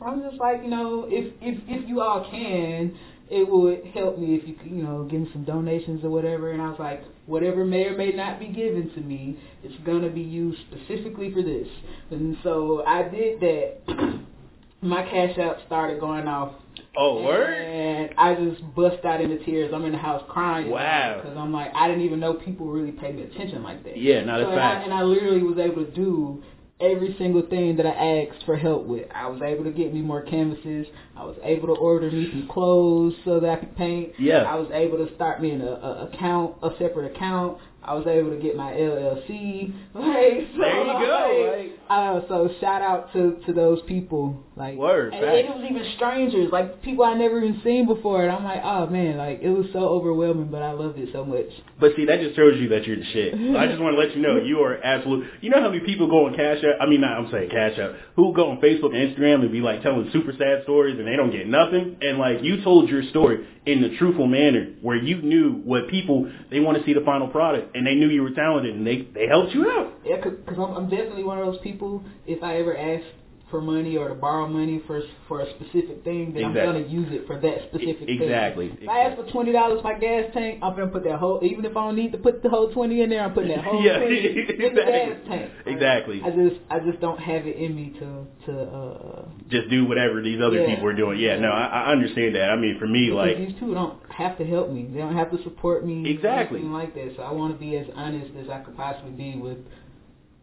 I'm 0.00 0.22
just 0.22 0.38
like, 0.40 0.62
you 0.64 0.70
know, 0.70 1.04
if 1.08 1.34
if 1.40 1.58
if 1.68 1.88
you 1.88 2.00
all 2.00 2.24
can, 2.28 2.96
it 3.30 3.46
would 3.48 3.84
help 3.94 4.18
me 4.18 4.34
if 4.34 4.48
you 4.48 4.54
could, 4.54 4.70
you 4.72 4.82
know, 4.82 5.04
give 5.04 5.20
me 5.20 5.28
some 5.32 5.44
donations 5.44 6.02
or 6.04 6.10
whatever. 6.10 6.50
And 6.50 6.60
I 6.62 6.70
was 6.70 6.80
like, 6.80 7.02
whatever 7.26 7.64
may 7.64 7.84
or 7.86 7.96
may 7.96 8.10
not 8.12 8.38
be 8.40 8.46
given 8.48 8.90
to 8.94 9.00
me, 9.00 9.38
it's 9.62 9.74
gonna 9.84 10.10
be 10.10 10.22
used 10.22 10.58
specifically 10.70 11.32
for 11.32 11.42
this. 11.42 11.68
And 12.10 12.36
so 12.42 12.84
I 12.86 13.02
did 13.08 13.40
that. 13.40 14.20
my 14.82 15.02
cash 15.02 15.36
app 15.38 15.58
started 15.66 15.98
going 16.00 16.28
off 16.28 16.52
Oh, 16.98 17.22
word. 17.24 17.50
and 17.52 18.10
I 18.18 18.34
just 18.34 18.62
bust 18.74 19.04
out 19.04 19.20
into 19.20 19.42
tears. 19.44 19.72
I'm 19.74 19.84
in 19.84 19.92
the 19.92 19.98
house 19.98 20.22
crying. 20.28 20.70
Wow. 20.70 21.20
Because 21.20 21.36
I'm 21.36 21.52
like, 21.52 21.70
I 21.74 21.88
didn't 21.88 22.04
even 22.04 22.20
know 22.20 22.34
people 22.34 22.66
really 22.68 22.92
pay 22.92 23.12
me 23.12 23.22
attention 23.22 23.62
like 23.62 23.82
that. 23.84 23.98
Yeah, 23.98 24.24
no, 24.24 24.38
that's 24.38 24.48
so 24.48 24.52
and 24.52 24.60
I, 24.60 24.82
and 24.82 24.92
I 24.94 25.02
literally 25.02 25.42
was 25.42 25.58
able 25.58 25.84
to 25.84 25.90
do 25.90 26.42
every 26.80 27.14
single 27.18 27.42
thing 27.48 27.76
that 27.76 27.86
I 27.86 28.26
asked 28.26 28.44
for 28.44 28.56
help 28.56 28.84
with. 28.84 29.06
I 29.14 29.26
was 29.28 29.40
able 29.42 29.64
to 29.64 29.70
get 29.70 29.94
me 29.94 30.02
more 30.02 30.22
canvases. 30.22 30.86
I 31.16 31.24
was 31.24 31.36
able 31.42 31.74
to 31.74 31.80
order 31.80 32.10
me 32.10 32.28
some 32.30 32.48
clothes 32.48 33.14
so 33.24 33.40
that 33.40 33.50
I 33.50 33.56
could 33.56 33.76
paint. 33.76 34.12
Yeah. 34.18 34.42
I 34.42 34.56
was 34.56 34.70
able 34.72 34.98
to 34.98 35.14
start 35.14 35.40
me 35.40 35.50
an 35.50 35.62
a, 35.62 35.70
a 35.70 36.10
account, 36.12 36.56
a 36.62 36.70
separate 36.78 37.14
account. 37.16 37.58
I 37.86 37.94
was 37.94 38.06
able 38.06 38.30
to 38.30 38.36
get 38.36 38.56
my 38.56 38.72
LLC. 38.72 39.72
Like, 39.96 40.48
so, 40.52 40.60
There 40.60 40.86
you 40.86 41.06
go, 41.06 41.56
Like, 41.56 41.78
uh, 41.88 42.20
so 42.28 42.50
shout 42.60 42.82
out 42.82 43.12
to 43.12 43.40
to 43.46 43.52
those 43.52 43.80
people. 43.86 44.44
Like, 44.56 44.76
Word, 44.76 45.14
and, 45.14 45.24
and 45.24 45.34
it 45.36 45.48
was 45.48 45.64
even 45.68 45.84
strangers, 45.96 46.50
like 46.50 46.82
people 46.82 47.04
I 47.04 47.14
never 47.14 47.38
even 47.42 47.60
seen 47.62 47.86
before. 47.86 48.24
And 48.24 48.32
I'm 48.32 48.44
like, 48.44 48.60
oh 48.62 48.86
man, 48.88 49.16
like 49.16 49.40
it 49.40 49.50
was 49.50 49.66
so 49.72 49.80
overwhelming, 49.80 50.48
but 50.48 50.62
I 50.62 50.72
loved 50.72 50.98
it 50.98 51.10
so 51.12 51.24
much. 51.24 51.46
But 51.78 51.92
see, 51.96 52.04
that 52.06 52.20
just 52.20 52.36
shows 52.36 52.56
you 52.60 52.68
that 52.70 52.86
you're 52.86 52.96
the 52.96 53.04
shit. 53.12 53.34
I 53.34 53.66
just 53.66 53.80
want 53.80 53.96
to 53.96 54.00
let 54.00 54.16
you 54.16 54.22
know 54.22 54.36
you 54.36 54.60
are 54.60 54.82
absolute. 54.82 55.26
You 55.40 55.50
know 55.50 55.60
how 55.60 55.68
many 55.68 55.84
people 55.84 56.08
go 56.08 56.26
on 56.26 56.36
Cash 56.36 56.64
App? 56.64 56.80
I 56.80 56.86
mean, 56.86 57.00
not 57.00 57.16
I'm 57.16 57.30
saying 57.30 57.50
Cash 57.50 57.78
App. 57.78 57.92
Who 58.16 58.32
go 58.34 58.50
on 58.50 58.60
Facebook 58.60 58.96
and 58.96 59.00
Instagram 59.12 59.42
and 59.42 59.52
be 59.52 59.60
like 59.60 59.82
telling 59.82 60.08
super 60.12 60.32
sad 60.32 60.64
stories 60.64 60.98
and 60.98 61.06
they 61.06 61.16
don't 61.16 61.30
get 61.32 61.46
nothing. 61.46 61.96
And 62.00 62.18
like 62.18 62.42
you 62.42 62.62
told 62.64 62.88
your 62.88 63.02
story 63.10 63.46
in 63.66 63.82
the 63.82 63.96
truthful 63.98 64.26
manner 64.28 64.74
where 64.80 64.96
you 64.96 65.20
knew 65.20 65.60
what 65.64 65.88
people 65.88 66.30
they 66.50 66.60
want 66.60 66.78
to 66.78 66.84
see 66.84 66.94
the 66.94 67.04
final 67.04 67.28
product 67.28 67.74
and 67.76 67.86
they 67.86 67.94
knew 67.94 68.08
you 68.08 68.22
were 68.22 68.30
talented 68.30 68.74
and 68.74 68.86
they 68.86 69.08
they 69.12 69.26
helped 69.26 69.52
you 69.52 69.68
out. 69.68 69.92
Yeah, 70.04 70.16
because 70.16 70.56
I'm, 70.56 70.72
I'm 70.76 70.88
definitely 70.88 71.24
one 71.24 71.38
of 71.38 71.46
those 71.46 71.60
people. 71.62 72.02
If 72.26 72.42
I 72.42 72.56
ever 72.58 72.76
ask 72.76 73.04
for 73.50 73.60
money 73.60 73.96
or 73.96 74.08
to 74.08 74.14
borrow 74.16 74.48
money 74.48 74.82
for 74.88 75.00
for 75.28 75.40
a 75.40 75.50
specific 75.50 76.02
thing, 76.02 76.32
then 76.34 76.50
Exactly. 76.50 76.60
I'm 76.62 76.66
gonna 76.66 76.86
use 76.86 77.06
it 77.12 77.28
for 77.28 77.38
that 77.38 77.58
specific 77.68 78.06
thing. 78.06 78.20
Exactly. 78.22 78.76
If 78.80 78.88
I 78.88 79.00
ask 79.00 79.16
for 79.22 79.30
twenty 79.30 79.52
dollars 79.52 79.82
for 79.82 79.92
my 79.92 79.98
gas 80.00 80.24
tank, 80.34 80.58
I'm 80.62 80.74
gonna 80.74 80.88
put 80.88 81.04
that 81.04 81.18
whole. 81.20 81.38
Even 81.44 81.64
if 81.64 81.70
I 81.76 81.86
don't 81.86 81.94
need 81.94 82.10
to 82.10 82.18
put 82.18 82.42
the 82.42 82.48
whole 82.48 82.72
twenty 82.72 83.02
in 83.02 83.10
there, 83.10 83.22
I'm 83.22 83.32
putting 83.34 83.50
that 83.50 83.64
whole 83.64 83.80
Yeah, 83.84 83.98
twenty 83.98 84.40
in 84.40 84.74
the 84.74 84.82
gas 84.82 85.18
tank. 85.28 85.50
Exactly. 85.64 86.22
I 86.24 86.30
just 86.30 86.56
I 86.70 86.80
just 86.80 87.00
don't 87.00 87.20
have 87.20 87.46
it 87.46 87.56
in 87.56 87.76
me 87.76 87.94
to 88.00 88.26
to 88.46 88.62
uh. 88.62 89.28
Just 89.48 89.70
do 89.70 89.86
whatever 89.86 90.20
these 90.22 90.40
other 90.42 90.60
Yeah. 90.62 90.74
people 90.74 90.88
are 90.88 90.96
doing. 90.96 91.20
Yeah, 91.20 91.38
no, 91.38 91.50
I, 91.50 91.66
I 91.86 91.92
understand 91.92 92.34
that. 92.34 92.50
I 92.50 92.56
mean, 92.56 92.80
for 92.80 92.88
me, 92.88 93.10
Because 93.10 93.26
like 93.28 93.36
these 93.38 93.54
two 93.60 93.74
don't 93.74 93.98
have 94.10 94.38
to 94.38 94.44
help 94.44 94.70
me. 94.72 94.88
They 94.92 94.98
don't 94.98 95.14
have 95.16 95.30
to 95.30 95.40
support 95.44 95.86
me. 95.86 96.10
Exactly. 96.10 96.62
Like 96.62 96.94
that. 96.94 97.14
So 97.16 97.22
I 97.22 97.30
want 97.30 97.54
to 97.54 97.60
be 97.60 97.76
as 97.76 97.86
honest 97.94 98.32
as 98.42 98.48
I 98.50 98.58
could 98.58 98.76
possibly 98.76 99.12
be 99.12 99.38
with 99.38 99.58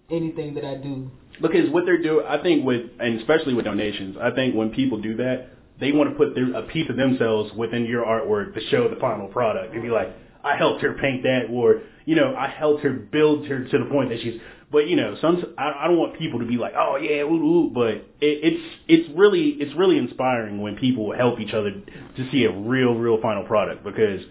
anything 0.09 0.53
that 0.53 0.63
I 0.63 0.75
do. 0.75 1.11
Because 1.41 1.69
what 1.71 1.85
they're 1.85 2.01
doing, 2.01 2.25
I 2.27 2.41
think 2.41 2.65
with, 2.65 2.81
and 2.99 3.19
especially 3.19 3.53
with 3.53 3.65
donations, 3.65 4.17
I 4.21 4.31
think 4.31 4.55
when 4.55 4.69
people 4.69 5.01
do 5.01 5.17
that, 5.17 5.47
they 5.79 5.91
want 5.91 6.09
to 6.09 6.15
put 6.15 6.35
their, 6.35 6.53
a 6.53 6.63
piece 6.63 6.89
of 6.89 6.95
themselves 6.95 7.51
within 7.53 7.85
your 7.85 8.05
artwork 8.05 8.53
to 8.53 8.61
show 8.69 8.87
the 8.87 8.95
final 8.97 9.27
product 9.27 9.73
and 9.73 9.81
be 9.81 9.89
like, 9.89 10.09
I 10.43 10.57
helped 10.57 10.81
her 10.83 10.93
paint 10.93 11.23
that, 11.23 11.47
or 11.49 11.81
you 12.05 12.15
know, 12.15 12.35
I 12.35 12.47
helped 12.47 12.83
her 12.83 12.91
build 12.91 13.47
her 13.47 13.63
to 13.63 13.77
the 13.77 13.85
point 13.85 14.09
that 14.09 14.19
she's. 14.21 14.39
But 14.71 14.87
you 14.87 14.95
know, 14.95 15.15
some 15.21 15.41
I, 15.57 15.71
I 15.83 15.87
don't 15.87 15.97
want 15.97 16.17
people 16.19 16.39
to 16.39 16.45
be 16.45 16.57
like, 16.57 16.73
oh 16.75 16.97
yeah, 16.97 17.21
ooh, 17.21 17.31
ooh. 17.31 17.71
But 17.73 17.89
it, 17.89 18.03
it's 18.19 18.75
it's 18.87 19.09
really 19.17 19.49
it's 19.59 19.73
really 19.75 19.97
inspiring 19.97 20.61
when 20.61 20.75
people 20.75 21.13
help 21.15 21.39
each 21.39 21.53
other 21.53 21.71
to 21.71 22.31
see 22.31 22.43
a 22.43 22.51
real 22.51 22.93
real 22.93 23.21
final 23.21 23.43
product 23.45 23.83
because 23.83 24.21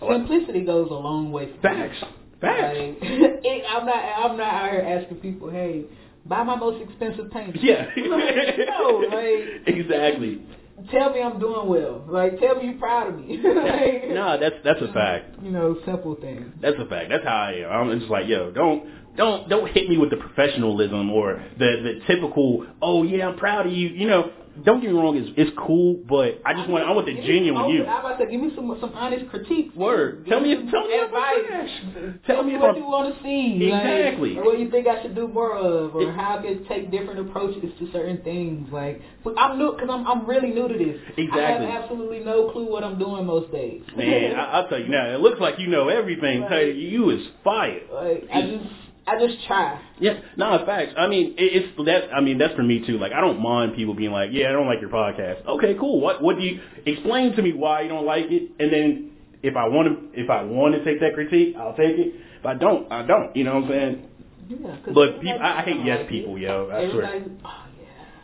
Simplicity 0.00 0.64
goes 0.64 0.90
a 0.90 0.94
long 0.94 1.32
way. 1.32 1.50
Facts 1.62 2.04
facts. 2.40 2.78
Like, 2.78 2.98
it, 3.02 3.64
I'm 3.68 3.86
not. 3.86 3.96
I'm 3.96 4.36
not 4.36 4.54
out 4.54 4.70
here 4.70 4.80
asking 4.80 5.18
people, 5.18 5.50
hey, 5.50 5.84
buy 6.28 6.42
my 6.42 6.56
most 6.56 6.82
expensive 6.82 7.30
painting. 7.30 7.60
Yeah. 7.62 7.86
no, 7.96 9.02
like 9.10 9.66
exactly. 9.66 10.42
tell 10.90 11.12
me 11.12 11.22
I'm 11.22 11.38
doing 11.40 11.68
well. 11.68 12.04
Like 12.08 12.38
tell 12.38 12.56
me 12.56 12.66
you're 12.66 12.78
proud 12.78 13.08
of 13.14 13.20
me. 13.20 13.36
like, 13.42 14.08
No, 14.10 14.38
that's 14.38 14.56
that's 14.64 14.80
a 14.82 14.92
fact. 14.92 15.42
You 15.42 15.50
know, 15.50 15.78
simple 15.84 16.16
things. 16.16 16.52
That's 16.60 16.76
a 16.78 16.86
fact. 16.86 17.10
That's 17.10 17.24
how 17.24 17.36
I 17.36 17.52
am. 17.64 17.90
I'm 17.90 17.98
just 17.98 18.10
like, 18.10 18.26
yo, 18.28 18.50
don't 18.50 19.16
don't 19.16 19.48
don't 19.48 19.70
hit 19.72 19.88
me 19.88 19.98
with 19.98 20.10
the 20.10 20.16
professionalism 20.16 21.10
or 21.10 21.42
the 21.58 22.00
the 22.00 22.00
typical, 22.06 22.66
oh 22.80 23.02
yeah, 23.02 23.28
I'm 23.28 23.36
proud 23.36 23.66
of 23.66 23.72
you. 23.72 23.88
You 23.88 24.06
know, 24.06 24.30
don't 24.64 24.80
get 24.80 24.90
me 24.90 24.96
wrong, 24.98 25.16
it's 25.16 25.30
it's 25.36 25.50
cool, 25.58 26.00
but 26.08 26.40
I 26.44 26.54
just 26.54 26.68
want 26.68 26.84
I 26.84 26.92
want 26.92 27.06
the 27.06 27.14
genuine 27.14 27.70
you. 27.70 27.84
I'm 27.84 28.04
about 28.04 28.18
to 28.18 28.26
give 28.26 28.40
me 28.40 28.50
some 28.54 28.76
some 28.80 28.92
honest 28.94 29.28
critique. 29.30 29.74
Word. 29.74 30.24
Give 30.24 30.32
Tell 30.32 30.40
me 30.40 30.54
tell 30.70 30.86
me 30.88 30.98
advice. 30.98 32.20
Tell 32.26 32.36
Tell 32.36 32.42
me 32.44 32.56
what 32.56 32.76
you 32.76 32.84
want 32.84 33.14
to 33.14 33.22
see. 33.22 33.64
Exactly. 33.64 34.34
Like, 34.34 34.38
or 34.38 34.44
what 34.44 34.58
you 34.58 34.70
think 34.70 34.86
I 34.86 35.02
should 35.02 35.14
do 35.14 35.28
more 35.28 35.56
of, 35.56 35.94
or 35.94 36.02
It- 36.02 36.14
how 36.14 36.38
I 36.38 36.42
could 36.42 36.66
take 36.68 36.90
different 36.90 37.20
approaches 37.28 37.70
to 37.78 37.92
certain 37.92 38.18
things. 38.22 38.68
Like, 38.72 39.00
but 39.24 39.34
I'm 39.38 39.58
new 39.58 39.72
because 39.72 39.88
I'm 39.90 40.06
I'm 40.06 40.26
really 40.26 40.50
new 40.50 40.68
to 40.68 40.76
this. 40.78 41.00
Exactly. 41.16 41.40
I 41.42 41.70
have 41.70 41.82
absolutely 41.84 42.20
no 42.20 42.50
clue 42.50 42.70
what 42.70 42.84
I'm 42.84 42.98
doing 42.98 43.26
most 43.26 43.52
days. 43.52 43.82
man. 43.96 44.36
I, 44.36 44.44
I'll 44.58 44.68
tell 44.68 44.78
you 44.80 44.88
now. 44.88 45.14
It 45.14 45.20
looks 45.20 45.40
like 45.40 45.58
you 45.58 45.66
know 45.68 45.88
everything. 45.88 46.42
Tell 46.48 46.62
you, 46.62 46.72
you 46.72 47.10
is 47.10 47.26
fired. 47.44 47.82
like, 47.92 48.24
I 48.32 48.42
just 48.42 48.87
I 49.08 49.18
just 49.26 49.44
try. 49.46 49.80
Yeah, 50.00 50.20
no, 50.36 50.62
facts. 50.66 50.92
I 50.96 51.06
mean, 51.08 51.34
it, 51.38 51.64
it's 51.64 51.76
that. 51.86 52.14
I 52.14 52.20
mean, 52.20 52.38
that's 52.38 52.54
for 52.54 52.62
me 52.62 52.84
too. 52.86 52.98
Like, 52.98 53.12
I 53.12 53.20
don't 53.20 53.40
mind 53.40 53.74
people 53.74 53.94
being 53.94 54.12
like, 54.12 54.30
"Yeah, 54.32 54.48
I 54.50 54.52
don't 54.52 54.66
like 54.66 54.80
your 54.80 54.90
podcast." 54.90 55.46
Okay, 55.46 55.74
cool. 55.78 56.00
What 56.00 56.22
What 56.22 56.36
do 56.36 56.42
you 56.44 56.60
explain 56.86 57.34
to 57.36 57.42
me 57.42 57.52
why 57.52 57.82
you 57.82 57.88
don't 57.88 58.06
like 58.06 58.26
it? 58.28 58.50
And 58.58 58.72
then 58.72 59.10
if 59.42 59.56
I 59.56 59.66
want 59.68 59.88
to, 59.88 60.20
if 60.20 60.28
I 60.30 60.42
want 60.42 60.74
to 60.74 60.84
take 60.84 61.00
that 61.00 61.14
critique, 61.14 61.56
I'll 61.58 61.74
take 61.76 61.96
it. 61.98 62.14
If 62.40 62.46
I 62.46 62.54
don't, 62.54 62.90
I 62.92 63.06
don't. 63.06 63.34
You 63.34 63.44
know 63.44 63.54
what 63.54 63.64
I'm 63.64 63.70
saying? 63.70 64.04
Yeah, 64.48 64.76
But 64.94 65.20
people- 65.20 65.38
I 65.42 65.62
hate 65.62 65.84
yes 65.84 65.98
like 66.00 66.08
people, 66.08 66.36
it. 66.36 66.42
yo, 66.42 66.70
I 66.72 66.90
swear. 66.90 67.22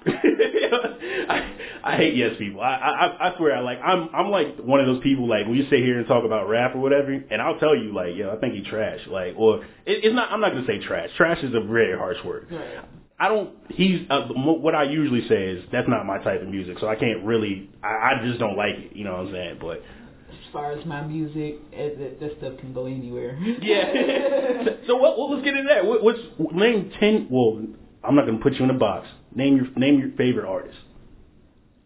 I, 1.28 1.54
I 1.84 1.96
hate 1.96 2.16
yes 2.16 2.32
people. 2.38 2.60
I, 2.60 2.74
I 2.74 3.28
I 3.30 3.36
swear 3.36 3.56
I 3.56 3.60
like 3.60 3.78
I'm 3.82 4.08
I'm 4.14 4.30
like 4.30 4.58
one 4.58 4.80
of 4.80 4.86
those 4.86 5.02
people 5.02 5.28
like 5.28 5.46
when 5.46 5.56
you 5.56 5.64
sit 5.70 5.80
here 5.80 5.98
and 5.98 6.06
talk 6.06 6.24
about 6.24 6.48
rap 6.48 6.74
or 6.74 6.78
whatever, 6.80 7.12
and 7.12 7.42
I'll 7.42 7.58
tell 7.58 7.76
you 7.76 7.94
like 7.94 8.14
yo 8.16 8.34
I 8.34 8.36
think 8.40 8.54
he 8.54 8.62
trash 8.62 9.00
like 9.08 9.34
or 9.36 9.64
it, 9.86 10.04
it's 10.04 10.14
not 10.14 10.30
I'm 10.30 10.40
not 10.40 10.52
gonna 10.52 10.66
say 10.66 10.78
trash. 10.84 11.10
Trash 11.16 11.42
is 11.42 11.54
a 11.54 11.60
very 11.60 11.96
harsh 11.96 12.18
word. 12.24 12.48
Right. 12.50 12.84
I 13.18 13.28
don't. 13.28 13.50
He's 13.70 14.00
uh, 14.10 14.28
what 14.34 14.74
I 14.74 14.84
usually 14.84 15.26
say 15.28 15.44
is 15.44 15.64
that's 15.70 15.88
not 15.88 16.04
my 16.04 16.18
type 16.18 16.42
of 16.42 16.48
music, 16.48 16.78
so 16.80 16.88
I 16.88 16.96
can't 16.96 17.24
really. 17.24 17.70
I, 17.82 17.86
I 17.86 18.26
just 18.26 18.40
don't 18.40 18.56
like 18.56 18.74
it. 18.74 18.96
You 18.96 19.04
know 19.04 19.12
what 19.12 19.26
I'm 19.26 19.32
saying? 19.32 19.58
But 19.60 19.76
As 19.78 20.52
far 20.52 20.72
as 20.72 20.84
my 20.84 21.00
music, 21.06 21.58
eh, 21.72 21.90
that, 22.20 22.34
stuff 22.38 22.58
can 22.58 22.72
go 22.74 22.86
anywhere. 22.86 23.38
yeah. 23.62 24.64
so 24.88 24.96
what? 24.96 25.16
Well, 25.16 25.30
let's 25.30 25.44
get 25.44 25.54
into 25.54 25.68
that. 25.68 25.86
What, 25.86 26.02
what's 26.02 26.18
name 26.52 26.90
ten? 26.98 27.28
Well, 27.30 27.64
I'm 28.02 28.16
not 28.16 28.26
gonna 28.26 28.38
put 28.42 28.54
you 28.54 28.64
in 28.64 28.70
a 28.70 28.78
box. 28.78 29.06
Name 29.35 29.57
your 29.57 29.66
name 29.77 29.99
your 29.99 30.11
favorite 30.16 30.47
artist. 30.47 30.79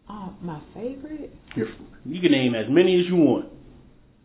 Oh, 0.09 0.33
my 0.41 0.59
favorite? 0.73 1.33
Your, 1.55 1.67
you 2.05 2.19
can 2.21 2.31
name 2.31 2.55
as 2.55 2.65
many 2.69 2.99
as 2.99 3.05
you 3.05 3.15
want. 3.15 3.47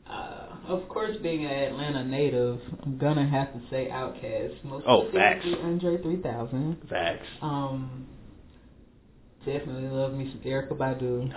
Uh, 0.08 0.46
of 0.66 0.88
course, 0.88 1.16
being 1.22 1.44
an 1.44 1.50
Atlanta 1.50 2.04
native, 2.04 2.58
I'm 2.82 2.96
gonna 2.98 3.28
have 3.28 3.52
to 3.52 3.60
say 3.70 3.88
Outkast. 3.90 4.64
Most 4.64 4.84
Oh, 4.86 5.10
facts. 5.12 5.46
Andre 5.62 6.00
3000. 6.02 6.78
Facts. 6.88 7.26
Um, 7.42 8.06
definitely 9.44 9.88
love 9.88 10.14
me 10.14 10.30
some 10.32 10.40
Erykah 10.40 10.76
Badu. 10.76 11.32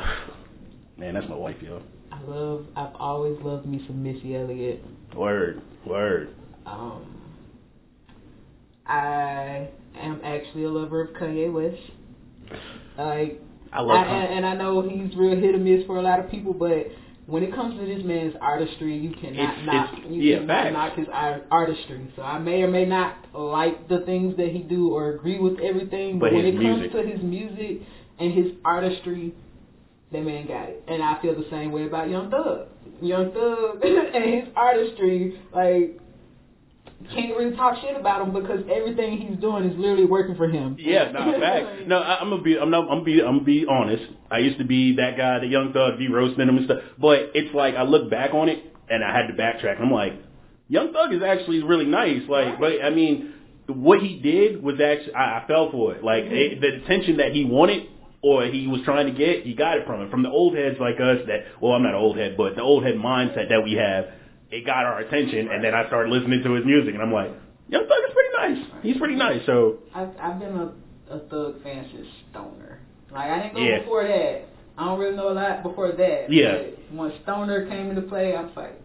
Man, 0.98 1.14
that's 1.14 1.28
my 1.30 1.36
wife, 1.36 1.58
yo. 1.62 1.82
I 2.12 2.22
love. 2.24 2.66
I've 2.76 2.96
always 2.96 3.38
loved 3.42 3.66
me 3.66 3.84
some 3.86 4.02
Missy 4.02 4.36
Elliott. 4.36 4.84
Word, 5.16 5.62
word. 5.86 6.34
Um, 6.66 7.17
I 8.88 9.70
am 10.00 10.22
actually 10.24 10.64
a 10.64 10.70
lover 10.70 11.02
of 11.02 11.10
Kanye 11.16 11.52
West. 11.52 11.82
Like, 12.98 13.42
I 13.74 13.82
love. 13.82 13.98
I, 13.98 14.04
and, 14.06 14.34
and 14.36 14.46
I 14.46 14.56
know 14.56 14.82
he's 14.88 15.16
real 15.16 15.36
hit 15.38 15.56
or 15.56 15.60
miss 15.60 15.86
for 15.86 15.98
a 15.98 16.02
lot 16.02 16.20
of 16.20 16.32
people, 16.32 16.54
but 16.54 16.88
when 17.26 17.44
it 17.44 17.54
comes 17.54 17.78
to 17.80 17.86
this 17.86 18.04
man's 18.06 18.34
artistry, 18.40 18.98
you 18.98 19.12
cannot 19.12 19.34
It's- 19.58 19.66
knock 19.66 19.94
it's- 19.98 20.12
you 20.12 20.22
yeah, 20.22 20.38
cannot 20.40 20.72
knock 20.74 20.94
his 20.98 21.08
ar- 21.12 21.42
artistry. 21.52 22.08
So 22.16 22.22
I 22.22 22.40
may 22.40 22.64
or 22.64 22.70
may 22.70 22.86
not 22.86 23.16
like 23.34 23.88
the 23.90 24.00
things 24.00 24.38
that 24.38 24.48
he 24.50 24.60
do 24.60 24.94
or 24.94 25.10
agree 25.12 25.38
with 25.40 25.60
everything, 25.60 26.20
but, 26.20 26.28
But 26.32 26.36
when 26.36 26.46
it 26.46 26.56
music. 26.56 26.92
comes 26.94 27.04
to 27.06 27.12
his 27.12 27.22
music 27.22 27.82
and 28.20 28.32
his 28.34 28.54
artistry, 28.64 29.34
that 30.14 30.24
man 30.24 30.48
got 30.48 30.70
it. 30.70 30.84
And 30.88 31.04
I 31.04 31.22
feel 31.22 31.36
the 31.36 31.50
same 31.50 31.74
way 31.74 31.86
about 31.86 32.10
Young 32.10 32.32
Thug. 32.32 32.68
Young 33.02 33.32
Thug 33.34 33.84
and 33.84 34.24
his 34.24 34.46
artistry, 34.56 35.38
like 35.54 36.00
can't 37.14 37.38
really 37.38 37.56
talk 37.56 37.80
shit 37.82 37.96
about 37.96 38.28
him 38.28 38.34
because 38.34 38.62
everything 38.74 39.18
he's 39.18 39.40
doing 39.40 39.70
is 39.70 39.78
literally 39.78 40.06
working 40.06 40.36
for 40.36 40.48
him. 40.48 40.76
Yeah, 40.80 41.12
no, 41.12 41.40
facts. 41.40 41.84
No, 41.86 41.98
I, 41.98 42.20
I'm 42.20 42.30
gonna 42.30 42.42
be, 42.42 42.58
I'm 42.58 42.72
not, 42.72 42.84
I'm 42.84 43.00
gonna 43.00 43.04
be, 43.04 43.22
I'm 43.22 43.38
gonna 43.38 43.44
be 43.44 43.66
honest. 43.70 44.04
I 44.32 44.40
used 44.40 44.58
to 44.58 44.66
be 44.66 44.96
that 44.96 45.16
guy, 45.16 45.40
the 45.40 45.48
young 45.48 45.74
thug, 45.74 45.98
be 45.98 46.10
roasting 46.10 46.48
him 46.48 46.58
and 46.58 46.66
stuff. 46.66 46.80
But 47.00 47.32
it's 47.34 47.54
like 47.54 47.76
I 47.76 47.84
look 47.84 48.10
back 48.10 48.34
on 48.34 48.50
it 48.50 48.64
and 48.90 49.04
I 49.04 49.16
had 49.16 49.28
to 49.28 49.34
backtrack. 49.34 49.76
And 49.76 49.86
I'm 49.86 49.92
like, 49.92 50.14
Young 50.70 50.92
Thug 50.92 51.14
is 51.14 51.24
actually 51.24 51.64
really 51.64 51.86
nice. 51.86 52.22
Like, 52.28 52.60
but 52.60 52.84
I 52.84 52.90
mean, 52.90 53.34
what 53.68 54.02
he 54.02 54.20
did 54.20 54.62
was 54.62 54.80
actually, 54.82 55.14
I, 55.14 55.40
I 55.40 55.48
fell 55.48 55.72
for 55.72 55.96
it. 55.96 56.04
Like 56.04 56.26
it, 56.26 56.62
the 56.62 56.84
attention 56.84 57.18
that 57.18 57.32
he 57.32 57.46
wanted 57.46 57.88
or 58.22 58.46
he 58.46 58.68
was 58.68 58.82
trying 58.84 59.08
to 59.08 59.14
get, 59.14 59.46
he 59.46 59.54
got 59.54 59.78
it 59.78 59.86
from 59.86 60.02
it. 60.02 60.12
From 60.12 60.24
the 60.24 60.30
old 60.30 60.56
heads 60.58 60.78
like 60.80 60.96
us 60.96 61.20
that, 61.28 61.46
well, 61.62 61.74
I'm 61.74 61.84
not 61.84 61.94
an 61.94 62.00
old 62.00 62.18
head, 62.18 62.36
but 62.36 62.56
the 62.56 62.62
old 62.62 62.84
head 62.84 62.96
mindset 62.96 63.50
that 63.50 63.64
we 63.64 63.74
have, 63.74 64.08
it 64.52 64.66
got 64.66 64.86
our 64.86 65.00
attention. 65.00 65.50
And 65.52 65.64
then 65.64 65.74
I 65.74 65.88
started 65.88 66.12
listening 66.12 66.44
to 66.44 66.54
his 66.54 66.66
music, 66.66 66.94
and 66.94 67.04
I'm 67.04 67.12
like, 67.14 67.32
Young 67.70 67.84
Thug 67.88 67.98
is 68.08 68.14
pretty 68.14 68.54
nice. 68.62 68.84
He's 68.84 68.98
pretty 68.98 69.16
nice. 69.16 69.42
So 69.46 69.80
I've, 69.94 70.10
I've 70.20 70.40
been 70.40 70.56
a, 70.56 70.72
a 71.16 71.20
thug 71.28 71.62
fan 71.64 71.88
since 71.94 72.08
Stoner. 72.32 72.80
Like 73.12 73.30
I 73.30 73.44
didn't 73.44 73.56
go 73.56 73.62
Yeah. 73.62 73.80
before 73.80 74.04
that. 74.04 74.46
I 74.78 74.86
don't 74.86 75.00
really 75.00 75.16
know 75.18 75.30
a 75.32 75.34
lot 75.34 75.64
before 75.64 75.92
that. 75.92 76.26
Yeah. 76.32 76.58
But 76.92 76.94
when 76.96 77.12
Stoner 77.24 77.68
came 77.68 77.90
into 77.90 78.04
play, 78.04 78.36
I 78.36 78.42
was 78.44 78.52
like, 78.56 78.82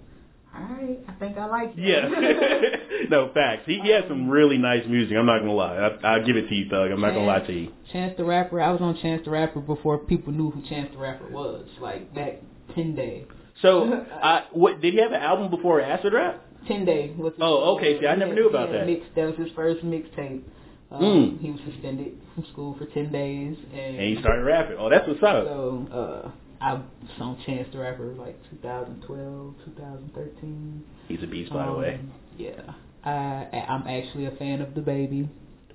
all 0.55 0.63
right, 0.65 0.99
I 1.09 1.13
think 1.13 1.39
I 1.39 1.47
like 1.47 1.75
him. 1.75 1.85
Yeah. 1.85 2.09
no, 3.11 3.31
facts. 3.33 3.63
He, 3.67 3.79
he 3.83 3.91
has 3.91 4.05
some 4.09 4.29
really 4.29 4.59
nice 4.59 4.83
music. 4.89 5.17
I'm 5.17 5.27
not 5.27 5.39
gonna 5.41 5.53
lie. 5.55 5.77
I, 5.77 6.07
I'll 6.07 6.27
give 6.27 6.37
it 6.37 6.49
to 6.49 6.55
you, 6.55 6.69
Thug. 6.69 6.91
I'm 6.91 7.01
not 7.01 7.11
gonna 7.15 7.25
lie 7.25 7.41
to 7.41 7.53
you. 7.53 7.73
Chance 7.93 8.17
the 8.17 8.25
Rapper. 8.25 8.61
I 8.61 8.71
was 8.73 8.81
on 8.81 8.99
Chance 9.01 9.23
the 9.25 9.31
Rapper 9.31 9.61
before 9.61 9.99
people 9.99 10.33
knew 10.33 10.51
who 10.51 10.61
Chance 10.69 10.91
the 10.93 10.99
Rapper 10.99 11.29
was. 11.31 11.67
Like 11.81 12.13
back 12.15 12.35
ten 12.75 12.95
days. 12.95 13.27
So, 13.61 14.05
I, 14.23 14.45
what 14.53 14.81
did 14.81 14.95
he 14.95 15.01
have 15.01 15.13
an 15.13 15.21
album 15.21 15.51
before 15.51 15.81
Acid 15.81 16.13
Rap? 16.13 16.43
Ten 16.67 16.85
Day. 16.85 17.13
Was 17.17 17.33
Oh, 17.41 17.77
okay. 17.77 18.01
See, 18.01 18.07
I 18.07 18.15
never 18.15 18.35
knew 18.35 18.49
about 18.49 18.71
that. 18.73 18.87
Mix, 18.87 19.05
that 19.17 19.25
was 19.27 19.37
his 19.37 19.53
first 19.55 19.85
mixtape. 19.85 20.43
Um, 20.91 21.03
Mm. 21.03 21.41
He 21.41 21.51
was 21.51 21.61
suspended 21.67 22.19
from 22.35 22.45
school 22.53 22.77
for 22.79 22.85
ten 22.87 23.11
days, 23.11 23.57
and, 23.73 23.97
And 23.97 24.15
he 24.15 24.21
started 24.21 24.45
rapping. 24.45 24.77
Oh, 24.79 24.91
that's 24.91 25.09
what's 25.09 25.23
up. 25.23 25.45
so 25.47 25.89
uh, 25.91 26.31
I 26.65 26.81
on 27.21 27.43
Chance 27.47 27.69
the 27.73 27.79
Rapper 27.79 28.13
like 28.15 28.37
2012, 28.51 29.55
2013. 29.65 30.85
He's 31.09 31.23
a 31.23 31.27
beast, 31.27 31.51
by 31.53 31.65
the 31.65 31.73
Um, 31.73 31.79
way. 31.79 32.01
Yeah, 32.37 32.61
I 33.05 33.65
I'm 33.69 33.87
actually 33.89 34.27
a 34.27 34.33
fan 34.33 34.61
of 34.61 34.75
the 34.75 34.81
baby. 34.83 35.29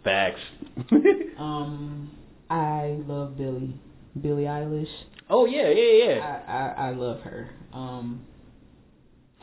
Facts. 0.03 0.39
Um, 1.38 2.09
I 2.49 2.97
love 3.05 3.38
Billy, 3.38 3.80
Billie 4.19 4.43
Eilish. 4.45 4.88
oh 5.30 5.45
yeah, 5.45 5.69
yeah, 5.69 6.13
I, 6.13 6.15
yeah. 6.15 6.41
I 6.78 6.88
I 6.88 6.91
love 6.91 7.19
her. 7.21 7.49
Um, 7.78 8.21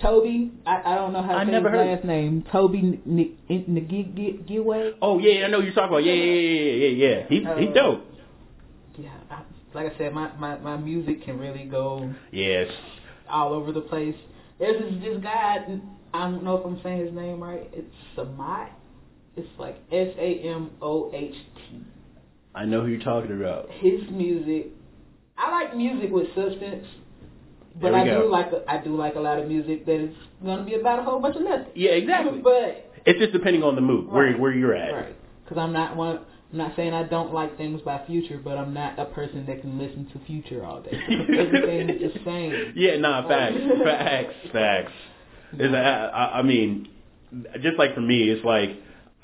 Toby, 0.03 0.51
I, 0.67 0.83
I 0.93 0.95
don't 0.97 1.13
know 1.13 1.23
how 1.23 1.33
to 1.33 1.39
I 1.39 1.45
say 1.45 1.51
never 1.53 1.71
his 1.71 1.79
heard- 1.79 1.87
last 1.97 2.05
name. 2.05 2.45
Tobe 2.51 2.75
Nwigwe. 3.07 4.95
Oh 5.01 5.19
yeah, 5.21 5.45
I 5.45 5.49
know 5.49 5.61
you're 5.61 5.73
talking 5.73 5.89
about. 5.89 6.05
Yeah, 6.05 6.13
yeah, 6.15 6.25
yeah, 6.25 6.71
yeah, 6.73 6.89
yeah. 6.89 7.19
yeah. 7.21 7.27
He 7.29 7.39
he 7.65 7.69
Uh, 7.69 7.73
dope. 7.73 8.05
Yeah, 8.99 9.11
I, 9.31 9.43
like 9.73 9.93
I 9.93 9.99
said, 9.99 10.13
my, 10.13 10.33
my 10.37 10.59
my 10.59 10.77
music 10.77 11.25
can 11.25 11.39
really 11.39 11.65
go 11.65 12.13
Yes. 12.33 12.69
all 13.29 13.53
over 13.53 13.73
the 13.73 13.81
place. 13.83 14.17
There's 14.59 14.81
this 14.83 14.95
this 15.03 15.23
guy. 15.23 15.65
I 16.13 16.19
don't 16.31 16.43
know 16.45 16.57
if 16.59 16.67
I'm 16.67 16.81
saying 16.83 17.07
his 17.07 17.13
name 17.15 17.41
right. 17.43 17.69
It's 17.73 17.95
Samoht. 18.17 18.69
It's 19.37 19.49
like 19.59 19.77
S 19.93 20.09
A 20.19 20.41
M 20.49 20.71
O 20.83 21.11
H 21.15 21.35
T. 21.57 21.81
I 22.55 22.65
know 22.65 22.83
who 22.83 22.89
you're 22.89 23.01
talking 23.03 23.33
about. 23.41 23.69
His 23.71 24.01
music. 24.11 24.67
I 25.37 25.51
like 25.51 25.77
music 25.77 26.11
with 26.13 26.27
substance, 26.37 26.87
but 27.81 27.95
I 27.95 28.05
go. 28.05 28.23
do 28.23 28.29
like 28.31 28.47
a, 28.53 28.63
I 28.71 28.79
do 28.83 28.97
like 28.97 29.15
a 29.17 29.21
lot 29.21 29.39
of 29.39 29.49
music 29.49 29.85
that 29.87 29.97
is 30.01 30.15
going 30.45 30.59
to 30.59 30.65
be 30.65 30.75
about 30.75 30.99
a 31.01 31.03
whole 31.03 31.21
bunch 31.21 31.37
of 31.37 31.43
nothing. 31.43 31.67
Yeah, 31.75 31.91
exactly. 31.93 32.41
But 32.41 32.91
It's 33.07 33.19
just 33.19 33.33
depending 33.33 33.63
on 33.63 33.75
the 33.75 33.81
mood, 33.81 34.11
where 34.11 34.27
Right. 34.27 34.39
where 34.39 34.53
you're 34.53 34.75
at. 34.75 34.93
right, 34.93 35.17
because 35.45 35.59
I'm 35.59 35.73
not 35.73 35.97
one. 35.97 36.21
I'm 36.53 36.59
not 36.59 36.77
saying 36.77 36.95
I 36.95 37.03
don't 37.03 37.35
like 37.35 37.57
things 37.57 37.81
by 37.83 38.01
Future, 38.07 38.41
but 38.43 38.57
I'm 38.57 38.73
not 38.73 38.97
a 38.99 39.07
person 39.07 39.45
that 39.47 39.61
can 39.61 39.77
listen 39.77 40.07
to 40.13 40.21
Future 40.25 40.65
all 40.65 40.81
day. 40.83 40.93
Everything 41.11 41.91
is 41.91 42.13
the 42.15 42.21
same. 42.25 42.73
Yeah, 42.77 42.97
nah, 42.99 43.27
facts, 43.27 43.57
facts, 43.85 44.35
facts. 44.53 44.93
Is 45.59 45.73
I 45.75 46.33
I 46.39 46.43
mean, 46.43 46.89
just 47.61 47.77
like 47.77 47.95
for 47.95 48.01
me, 48.03 48.31
it's 48.31 48.45
like 48.45 48.71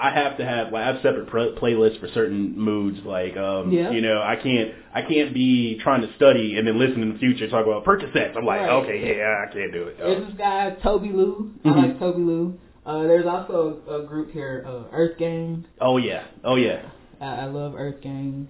I 0.02 0.10
have 0.14 0.38
to 0.38 0.44
have 0.44 0.72
like 0.72 0.82
I 0.84 0.86
have 0.92 0.96
separate 1.02 1.26
pr- 1.28 1.60
playlists 1.60 2.00
for 2.00 2.08
certain 2.14 2.58
moods. 2.58 2.98
Like, 3.04 3.36
um, 3.36 3.70
Yeah. 3.70 3.90
you 3.90 4.00
know, 4.00 4.20
I 4.22 4.36
can't 4.36 4.72
I 4.94 5.02
can't 5.02 5.34
be 5.34 5.78
trying 5.82 6.00
to 6.02 6.12
study 6.16 6.56
and 6.56 6.66
then 6.66 6.78
listen 6.78 7.02
in 7.02 7.12
the 7.12 7.18
future 7.18 7.48
talk 7.48 7.66
about 7.66 7.84
Percocets. 7.84 8.36
I'm 8.36 8.44
like, 8.46 8.60
Right. 8.62 8.70
okay, 8.70 9.16
yeah, 9.18 9.44
I 9.48 9.52
can't 9.52 9.72
do 9.72 9.84
it. 9.88 9.98
There's 9.98 10.26
this 10.26 10.34
guy 10.38 10.76
Tobi 10.82 11.12
Lou. 11.14 11.52
Mhm. 11.64 11.72
I 11.72 11.80
like 11.86 11.98
Tobi 12.00 12.24
Lou. 12.26 12.58
Uh, 12.86 13.02
there's 13.02 13.26
also 13.26 13.78
a, 13.86 13.96
a 14.00 14.02
group 14.06 14.32
here, 14.32 14.64
uh, 14.66 14.84
Earth 14.92 15.18
Gang. 15.18 15.66
Oh 15.80 15.98
yeah, 15.98 16.24
oh 16.44 16.56
yeah. 16.56 16.82
I, 17.20 17.42
I 17.42 17.44
love 17.44 17.74
Earth 17.76 18.00
Gang. 18.00 18.48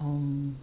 Um, 0.00 0.56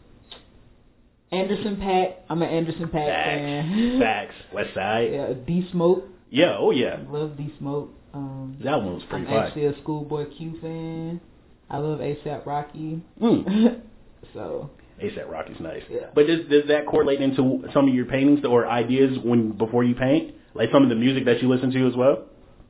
Anderson 1.31 1.75
Paak. 1.75 2.13
I'm 2.29 2.41
an 2.41 2.49
Anderson 2.49 2.85
Paak 2.87 3.07
Facts, 3.07 3.27
fan. 3.27 3.99
facts. 4.01 4.35
West 4.53 4.73
Side. 4.73 5.09
Yeah, 5.13 5.33
D 5.45 5.67
Smoke. 5.71 6.05
Yeah, 6.29 6.55
oh 6.57 6.71
yeah. 6.71 6.99
Love 7.09 7.35
D 7.37 7.53
Smoke. 7.59 7.93
Um, 8.13 8.57
That 8.63 8.77
one 8.77 8.95
was 8.95 9.03
pretty 9.09 9.25
I'm 9.25 9.25
pretty 9.25 9.39
fun. 9.39 9.47
actually 9.47 9.65
a 9.65 9.83
Schoolboy 9.83 10.25
Q 10.35 10.57
fan. 10.61 11.21
I 11.69 11.77
love 11.77 11.99
ASAP 11.99 12.45
Rocky. 12.45 13.01
Mm. 13.21 13.81
so 14.33 14.69
ASAP 15.03 15.29
Rocky's 15.29 15.59
nice. 15.59 15.83
Yeah. 15.89 16.07
But 16.15 16.27
does 16.27 16.39
does 16.49 16.67
that 16.69 16.85
correlate 16.87 17.21
into 17.21 17.63
some 17.73 17.87
of 17.87 17.93
your 17.93 18.05
paintings 18.05 18.43
or 18.45 18.67
ideas 18.67 19.17
when 19.23 19.51
before 19.51 19.83
you 19.83 19.95
paint? 19.95 20.33
Like 20.53 20.69
some 20.71 20.83
of 20.83 20.89
the 20.89 20.95
music 20.95 21.25
that 21.25 21.41
you 21.41 21.49
listen 21.49 21.71
to 21.71 21.87
as 21.87 21.95
well? 21.95 22.23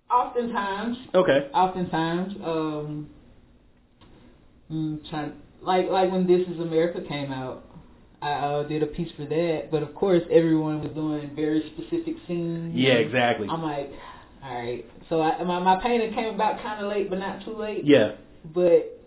oftentimes, 0.10 0.98
Okay. 1.14 1.50
oftentimes, 1.54 2.34
um, 2.44 3.10
mm, 4.72 5.10
trying 5.10 5.34
like 5.62 5.90
like 5.90 6.12
when 6.12 6.28
This 6.28 6.48
Is 6.48 6.60
America 6.60 7.02
came 7.08 7.32
out, 7.32 7.64
I 8.22 8.32
uh, 8.32 8.64
did 8.64 8.84
a 8.84 8.88
piece 8.88 9.12
for 9.18 9.26
that. 9.26 9.70
But 9.72 9.84
of 9.84 9.94
course, 9.96 10.24
everyone 10.32 10.82
was 10.82 10.92
doing 10.94 11.32
very 11.36 11.72
specific 11.76 12.16
scenes. 12.28 12.74
Yeah, 12.76 12.94
exactly. 12.94 13.48
I'm 13.50 13.62
like, 13.64 13.92
all 14.48 14.54
right. 14.64 14.86
So 15.10 15.22
I, 15.22 15.43
my 15.43 15.60
my 15.60 15.82
painting 15.82 16.14
came 16.14 16.34
about 16.34 16.62
kind 16.62 16.84
of 16.84 16.91
late, 16.91 17.10
but 17.10 17.20
not 17.20 17.43
too 17.45 17.56
late. 17.56 17.84
Yeah. 17.86 18.14
But 18.54 19.00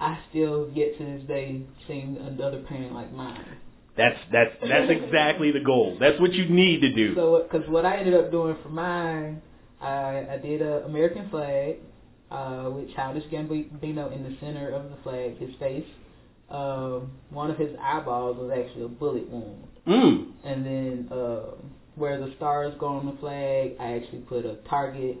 I 0.00 0.18
still 0.30 0.66
get 0.70 0.96
to 0.98 1.04
this 1.04 1.22
day 1.26 1.62
seeing 1.86 2.16
another 2.18 2.62
painting 2.68 2.92
like 2.94 3.12
mine. 3.12 3.58
That's 3.96 4.18
that's 4.30 4.54
that's 4.60 4.90
exactly 4.90 5.50
the 5.52 5.60
goal. 5.60 5.96
That's 5.98 6.20
what 6.20 6.32
you 6.34 6.48
need 6.48 6.80
to 6.80 6.92
do. 6.92 7.14
So, 7.14 7.42
because 7.42 7.68
what 7.68 7.86
I 7.86 7.96
ended 7.96 8.14
up 8.14 8.30
doing 8.30 8.56
for 8.62 8.68
mine, 8.68 9.40
I, 9.80 10.26
I 10.32 10.38
did 10.42 10.60
a 10.62 10.84
American 10.84 11.30
flag 11.30 11.76
uh, 12.30 12.70
with 12.72 12.94
Childish 12.94 13.24
Gambino 13.32 14.12
in 14.14 14.22
the 14.22 14.36
center 14.40 14.70
of 14.70 14.90
the 14.90 14.96
flag, 15.02 15.38
his 15.38 15.54
face. 15.58 15.86
Um, 16.50 17.10
one 17.30 17.50
of 17.50 17.56
his 17.56 17.70
eyeballs 17.82 18.36
was 18.36 18.52
actually 18.56 18.84
a 18.84 18.88
bullet 18.88 19.28
wound, 19.28 19.64
Mm. 19.86 20.32
and 20.44 20.64
then 20.66 21.08
uh, 21.10 21.54
where 21.96 22.18
the 22.20 22.32
stars 22.36 22.72
go 22.78 22.86
on 22.86 23.06
the 23.06 23.16
flag, 23.20 23.72
I 23.80 23.92
actually 23.96 24.20
put 24.20 24.44
a 24.46 24.56
target, 24.68 25.18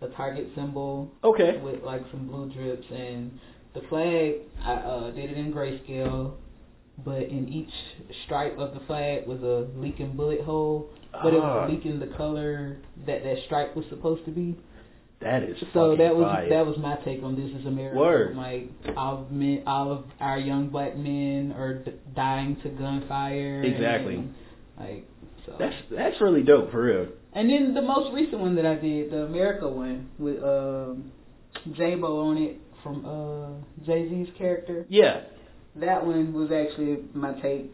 a 0.00 0.08
target 0.08 0.48
symbol 0.54 1.10
Okay. 1.22 1.58
with 1.62 1.82
like 1.82 2.02
some 2.10 2.26
blue 2.26 2.50
drips, 2.52 2.86
and 2.90 3.38
the 3.74 3.82
flag 3.88 4.34
I 4.64 4.72
uh, 4.74 5.10
did 5.12 5.30
it 5.30 5.36
in 5.38 5.52
grayscale. 5.52 6.32
But 7.04 7.24
in 7.24 7.46
each 7.50 7.68
stripe 8.24 8.56
of 8.58 8.72
the 8.72 8.80
flag 8.86 9.26
was 9.26 9.42
a 9.42 9.68
leaking 9.78 10.16
bullet 10.16 10.40
hole, 10.40 10.88
but 11.22 11.34
it 11.34 11.40
Ah. 11.42 11.60
was 11.66 11.70
leaking 11.70 12.00
the 12.00 12.06
color 12.16 12.78
that 13.06 13.22
that 13.22 13.36
stripe 13.44 13.76
was 13.76 13.84
supposed 13.90 14.24
to 14.24 14.30
be. 14.30 14.56
That 15.20 15.42
is 15.42 15.58
So 15.74 15.94
that 15.96 16.16
was 16.16 16.46
that 16.48 16.64
was 16.66 16.78
my 16.78 16.96
take 17.04 17.22
on 17.22 17.36
this 17.36 17.50
is 17.60 17.66
America. 17.66 17.98
Word. 17.98 18.36
Like 18.36 18.70
all 18.96 19.18
of 19.24 19.30
men, 19.30 19.62
all 19.66 19.92
of 19.92 20.04
our 20.20 20.38
young 20.38 20.68
black 20.68 20.96
men 20.96 21.52
are 21.58 21.74
d- 21.74 21.92
dying 22.14 22.56
to 22.62 22.70
gunfire. 22.70 23.62
Exactly. 23.62 24.14
and, 24.16 24.34
like 24.80 25.06
so. 25.46 25.54
That's 25.58 25.74
that's 25.90 26.20
really 26.20 26.42
dope 26.42 26.70
for 26.70 26.82
real. 26.82 27.06
and 27.32 27.48
then 27.48 27.74
the 27.74 27.82
most 27.82 28.12
recent 28.12 28.40
one 28.40 28.54
that 28.56 28.66
I 28.66 28.74
did, 28.74 29.10
the 29.10 29.22
America 29.24 29.68
one 29.68 30.10
with 30.18 30.42
um, 30.42 31.12
Jaybo 31.70 32.24
on 32.24 32.36
it 32.38 32.60
from 32.82 33.04
uh, 33.06 33.84
Jay 33.86 34.08
Z's 34.08 34.28
character. 34.36 34.86
Yeah. 34.88 35.22
That 35.76 36.04
one 36.06 36.32
was 36.32 36.50
actually 36.52 36.98
my 37.14 37.32
take 37.40 37.70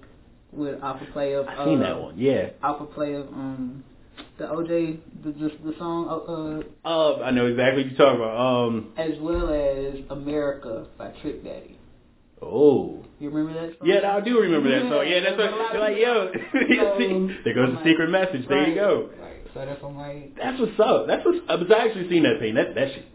with 0.52 0.82
Alpha 0.82 1.06
play 1.12 1.34
of. 1.34 1.46
I 1.46 1.64
seen 1.64 1.80
uh, 1.82 1.88
that 1.88 2.00
one. 2.00 2.18
Yeah. 2.18 2.50
Alpha 2.62 2.84
play 2.86 3.14
of 3.14 3.28
um, 3.28 3.84
the 4.38 4.44
OJ 4.44 4.98
the 5.24 5.30
the, 5.32 5.48
the 5.64 5.74
song 5.78 6.64
uh, 6.84 6.88
Uh, 6.88 7.22
I 7.22 7.30
know 7.30 7.46
exactly 7.46 7.84
what 7.84 7.90
you're 7.92 7.98
talking 7.98 8.20
about. 8.20 8.66
Um. 8.66 8.92
as 8.96 9.18
well 9.20 9.48
as 9.52 10.00
America 10.10 10.86
by 10.98 11.08
Trick 11.22 11.44
Daddy. 11.44 11.78
Oh. 12.42 13.04
You 13.20 13.30
remember 13.30 13.54
that 13.54 13.78
song? 13.78 13.88
Yeah, 13.88 14.16
I 14.16 14.20
do 14.20 14.40
remember 14.40 14.68
that 14.68 14.90
song. 14.90 15.06
Yeah, 15.06 15.20
that's 15.20 15.38
what. 15.38 15.78
like, 15.78 15.96
yo, 15.96 16.32
So, 16.52 17.28
there 17.44 17.54
goes 17.54 17.76
the 17.76 17.80
secret 17.84 18.10
message. 18.10 18.48
There 18.48 18.68
you 18.68 18.74
go. 18.74 19.10
Right. 19.20 19.36
So 19.54 19.64
that's 19.64 19.80
I'm 19.82 19.96
like, 19.96 20.36
That's 20.36 20.58
what's 20.58 20.80
up. 20.80 21.06
That's 21.06 21.24
what's. 21.24 21.38
I 21.48 21.54
was 21.54 21.70
actually 21.70 22.08
seeing 22.08 22.24
that 22.24 22.40
thing. 22.40 22.54
That 22.54 22.74
that 22.74 22.88
shit. 22.92 23.06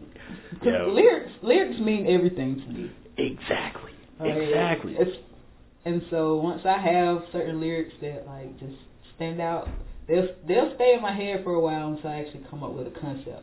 lyrics 0.64 1.32
lyrics 1.42 1.78
mean 1.80 2.06
everything 2.06 2.56
to 2.56 2.66
me. 2.68 2.90
Exactly. 3.18 3.92
Like, 4.18 4.36
Exactly. 4.36 4.96
It's, 4.98 5.16
and 5.84 6.02
so 6.10 6.36
once 6.36 6.62
I 6.64 6.78
have 6.78 7.24
certain 7.32 7.60
lyrics 7.60 7.94
that 8.00 8.26
like 8.26 8.58
just 8.58 8.76
stand 9.16 9.40
out, 9.40 9.68
they'll 10.06 10.28
they'll 10.46 10.74
stay 10.76 10.94
in 10.94 11.02
my 11.02 11.12
head 11.12 11.44
for 11.44 11.52
a 11.52 11.60
while 11.60 11.88
until 11.88 12.10
I 12.10 12.20
actually 12.20 12.46
come 12.48 12.62
up 12.62 12.72
with 12.72 12.86
a 12.86 12.98
concept. 12.98 13.42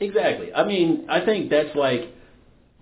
Exactly. 0.00 0.54
I 0.54 0.64
mean, 0.64 1.06
I 1.08 1.24
think 1.24 1.50
that's 1.50 1.74
like 1.74 2.14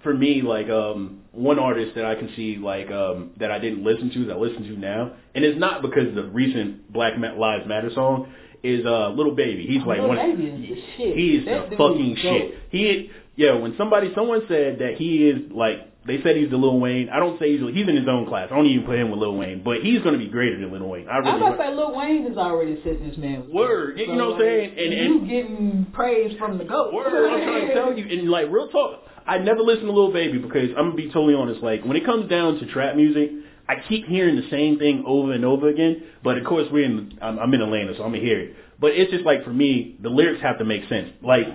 for 0.06 0.14
me, 0.14 0.40
like 0.40 0.68
um 0.68 1.22
one 1.32 1.58
artist 1.58 1.96
that 1.96 2.04
I 2.04 2.14
can 2.14 2.30
see 2.36 2.56
like 2.56 2.90
um 2.92 3.32
that 3.38 3.50
I 3.50 3.58
didn't 3.58 3.82
listen 3.82 4.10
to 4.14 4.26
that 4.26 4.34
I 4.34 4.38
listen 4.38 4.62
to 4.62 4.78
now, 4.78 5.12
and 5.34 5.44
it's 5.44 5.58
not 5.58 5.82
because 5.82 6.08
of 6.08 6.14
the 6.14 6.24
recent 6.24 6.92
Black 6.92 7.14
Lives 7.18 7.66
Matter 7.66 7.90
song. 7.92 8.32
Is 8.62 8.86
uh 8.86 9.10
little 9.10 9.34
baby? 9.34 9.66
He's 9.66 9.82
like 9.82 9.98
Lil 9.98 10.08
one. 10.08 10.16
Baby 10.16 10.46
is 10.46 10.60
the 10.60 10.82
shit. 10.96 11.16
He 11.16 11.28
is 11.36 11.44
That 11.44 11.70
the 11.70 11.76
fucking 11.76 12.16
shit. 12.22 12.54
He 12.70 13.10
yeah. 13.34 13.54
When 13.54 13.74
somebody 13.76 14.12
someone 14.14 14.42
said 14.48 14.78
that 14.78 14.94
he 14.96 15.28
is 15.28 15.52
like 15.52 15.92
they 16.06 16.22
said 16.22 16.36
he's 16.36 16.50
the 16.50 16.56
Lil 16.56 16.78
Wayne. 16.78 17.08
I 17.08 17.18
don't 17.18 17.38
say 17.38 17.56
he's 17.56 17.60
he's 17.74 17.88
in 17.88 17.96
his 17.96 18.08
own 18.08 18.26
class. 18.26 18.48
I 18.50 18.56
don't 18.56 18.66
even 18.66 18.86
put 18.86 18.96
him 18.98 19.10
with 19.10 19.18
Lil 19.18 19.36
Wayne, 19.36 19.62
but 19.64 19.82
he's 19.82 20.02
gonna 20.02 20.18
be 20.18 20.28
greater 20.28 20.58
than 20.58 20.72
Lil 20.72 20.88
Wayne. 20.88 21.08
I 21.08 21.18
I 21.18 21.20
was 21.20 21.34
about 21.36 21.56
to 21.56 21.58
say 21.58 21.74
Lil 21.74 21.94
Wayne 21.96 22.28
has 22.28 22.36
already 22.38 22.80
said 22.84 23.02
this 23.02 23.18
man. 23.18 23.50
Word. 23.52 23.98
dope. 23.98 24.06
You 24.06 24.14
know 24.14 24.30
what 24.30 24.34
I'm 24.36 24.40
saying? 24.40 24.78
And- 24.78 24.92
you 24.92 25.20
getting 25.28 25.86
praise 25.92 26.36
from 26.38 26.58
the 26.58 26.64
goat. 26.64 26.94
Word, 26.94 27.06
I'm 27.12 27.42
trying 27.42 27.68
to 27.68 27.74
tell 27.74 27.98
you, 27.98 28.06
and 28.06 28.30
like 28.30 28.46
real 28.50 28.68
talk, 28.68 29.02
I 29.26 29.38
never 29.38 29.60
listen 29.60 29.86
to 29.86 29.92
Lil 29.92 30.12
Baby 30.12 30.38
because 30.38 30.70
I'm 30.76 30.90
gonna 30.90 30.94
be 30.94 31.06
totally 31.06 31.34
honest. 31.34 31.62
Like 31.62 31.84
when 31.84 31.96
it 31.96 32.04
comes 32.04 32.30
down 32.30 32.58
to 32.60 32.66
trap 32.66 32.96
music, 32.96 33.30
I 33.68 33.74
keep 33.88 34.06
hearing 34.06 34.36
the 34.36 34.48
same 34.50 34.78
thing 34.78 35.04
over 35.06 35.32
and 35.32 35.44
over 35.44 35.68
again. 35.68 36.04
But 36.22 36.38
of 36.38 36.44
course, 36.44 36.68
we're 36.70 36.84
in, 36.84 37.18
I'm, 37.20 37.38
I'm 37.38 37.52
in 37.52 37.60
Atlanta, 37.60 37.94
so 37.96 38.04
I'm 38.04 38.12
gonna 38.12 38.22
hear 38.22 38.38
it. 38.38 38.56
But 38.80 38.92
it's 38.92 39.10
just 39.10 39.24
like 39.24 39.44
for 39.44 39.52
me, 39.52 39.96
the 40.02 40.08
lyrics 40.08 40.42
have 40.42 40.58
to 40.58 40.64
make 40.64 40.88
sense. 40.88 41.10
Like 41.22 41.46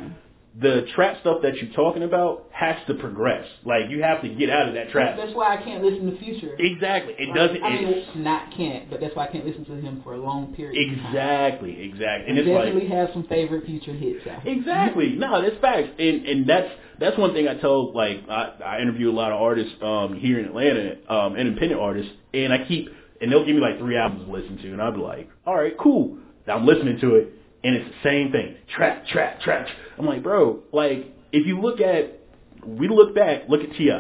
the 0.60 0.86
trap 0.96 1.18
stuff 1.22 1.38
that 1.44 1.56
you're 1.56 1.72
talking 1.74 2.04
about 2.04 2.50
has 2.52 2.76
to 2.88 2.94
progress. 2.96 3.48
Like 3.64 3.84
you 3.90 4.04
have 4.04 4.22
to 4.22 4.28
get 4.30 4.50
out 4.50 4.68
of 4.68 4.74
that 4.74 4.90
trap. 4.90 5.16
That's 5.16 5.34
why 5.34 5.56
I 5.56 5.64
can't 5.64 5.82
listen 5.82 6.12
to 6.12 6.18
Future. 6.20 6.56
Exactly. 6.60 7.16
It 7.18 7.30
Like, 7.30 7.36
doesn't. 7.38 7.64
I 7.64 7.70
mean, 7.70 7.88
it's- 7.88 8.08
not 8.16 8.52
can't, 8.56 8.90
but 8.90 9.00
that's 9.00 9.16
why 9.16 9.28
I 9.28 9.32
can't 9.32 9.46
listen 9.46 9.64
to 9.66 9.76
him 9.76 10.02
for 10.04 10.14
a 10.14 10.18
long 10.18 10.54
period. 10.54 10.76
exactly. 10.92 11.82
Exactly. 11.84 12.30
And 12.30 12.38
I 12.38 12.42
it's 12.42 12.50
like 12.50 12.66
definitely 12.66 12.90
have 12.90 13.10
some 13.14 13.24
favorite 13.28 13.66
Future 13.66 13.94
hits. 13.94 14.28
Out. 14.28 14.46
Exactly. 14.46 15.16
No, 15.18 15.42
that's 15.42 15.56
facts, 15.62 15.90
and 16.00 16.26
and 16.26 16.50
that's 16.50 16.70
that's 17.00 17.18
one 17.18 17.34
thing 17.34 17.48
I 17.48 17.56
tell. 17.56 17.94
Like 17.94 18.28
I, 18.30 18.54
I 18.66 18.82
interview 18.82 19.10
a 19.10 19.14
lot 19.16 19.32
of 19.32 19.42
artists 19.42 19.74
um, 19.82 20.18
here 20.20 20.40
in 20.40 20.46
Atlanta, 20.46 20.98
um, 21.10 21.36
independent 21.38 21.80
artists, 21.80 22.12
and 22.34 22.52
I 22.52 22.66
keep 22.68 22.90
and 23.22 23.32
they'll 23.32 23.46
give 23.46 23.56
me 23.56 23.62
like 23.62 23.78
three 23.78 23.96
albums 23.98 24.26
to 24.26 24.32
listen 24.32 24.58
to, 24.58 24.68
and 24.74 24.82
I'll 24.82 24.92
be 24.92 25.00
like, 25.00 25.30
all 25.46 25.56
right, 25.56 25.78
cool. 25.78 26.18
I'm 26.48 26.66
listening 26.66 27.00
to 27.02 27.16
it, 27.16 27.34
and 27.64 27.76
it's 27.76 27.88
the 27.90 28.10
same 28.10 28.32
thing, 28.32 28.56
trap, 28.76 29.06
trap, 29.08 29.42
trap. 29.42 29.68
I'm 29.98 30.06
like, 30.06 30.24
bro, 30.24 30.60
like 30.72 31.06
if 31.32 31.46
you 31.48 31.60
look 31.62 31.80
at, 31.82 32.20
we 32.66 32.88
look 32.88 33.14
back, 33.16 33.44
look 33.50 33.62
at 33.62 33.72
Ti. 33.78 33.92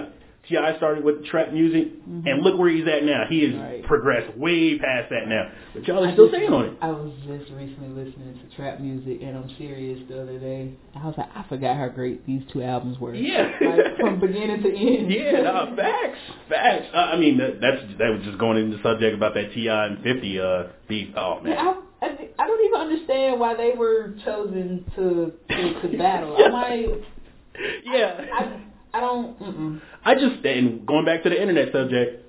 T.I. 0.49 0.75
started 0.77 1.03
with 1.03 1.23
trap 1.27 1.53
music, 1.53 1.89
and 2.25 2.41
look 2.41 2.57
where 2.57 2.67
he's 2.67 2.87
at 2.87 3.03
now. 3.03 3.25
He 3.29 3.43
has 3.45 3.53
Right. 3.61 3.83
progressed 3.83 4.35
way 4.35 4.77
past 4.79 5.11
that 5.11 5.27
now, 5.27 5.51
but 5.73 5.87
y'all 5.87 6.03
are 6.03 6.11
still 6.13 6.29
just- 6.29 6.35
saying 6.39 6.51
on 6.51 6.65
it. 6.65 6.73
I 6.81 6.87
was 6.89 7.13
just 7.27 7.51
recently 7.51 7.89
listening 7.89 8.39
to 8.41 8.55
trap 8.55 8.79
music, 8.79 9.19
and 9.21 9.37
I'm 9.37 9.47
serious 9.59 9.99
the 10.09 10.19
other 10.23 10.39
day. 10.39 10.71
I 10.95 11.05
was 11.05 11.13
like, 11.15 11.29
I 11.35 11.43
forgot 11.47 11.77
how 11.77 11.89
great 11.89 12.25
these 12.25 12.41
two 12.51 12.63
albums 12.63 12.97
were. 12.99 13.13
Yeah. 13.13 13.51
like 13.61 13.97
from 13.99 14.19
beginning 14.19 14.63
to 14.63 14.69
end. 14.75 15.11
Yeah, 15.13 15.41
no, 15.43 15.73
facts, 15.75 16.17
facts. 16.49 16.87
Uh, 16.91 16.97
I 16.97 17.17
mean, 17.17 17.37
that, 17.37 17.61
that's 17.61 17.81
that 17.99 18.09
was 18.09 18.21
just 18.25 18.39
going 18.39 18.57
into 18.57 18.77
the 18.77 18.83
subject 18.83 19.13
about 19.15 19.35
that 19.35 19.53
T.I. 19.53 19.85
and 19.85 20.01
Fifty 20.03 20.39
uh 20.39 20.63
beef. 20.89 21.09
Oh 21.15 21.39
man, 21.41 21.55
I, 21.55 21.75
I, 22.01 22.29
I 22.39 22.47
don't 22.47 22.65
even 22.65 22.79
understand 22.79 23.39
why 23.39 23.55
they 23.55 23.73
were 23.77 24.15
chosen 24.25 24.85
to 24.95 25.33
to, 25.49 25.81
to 25.81 25.97
battle. 25.97 26.35
I'm 26.37 26.51
like, 26.51 27.03
yeah. 27.83 28.25
I, 28.33 28.61
I 28.93 28.99
don't. 28.99 29.39
Mm-mm. 29.39 29.81
I 30.03 30.15
just 30.15 30.43
and 30.45 30.85
going 30.85 31.05
back 31.05 31.23
to 31.23 31.29
the 31.29 31.39
internet 31.39 31.71
subject, 31.71 32.25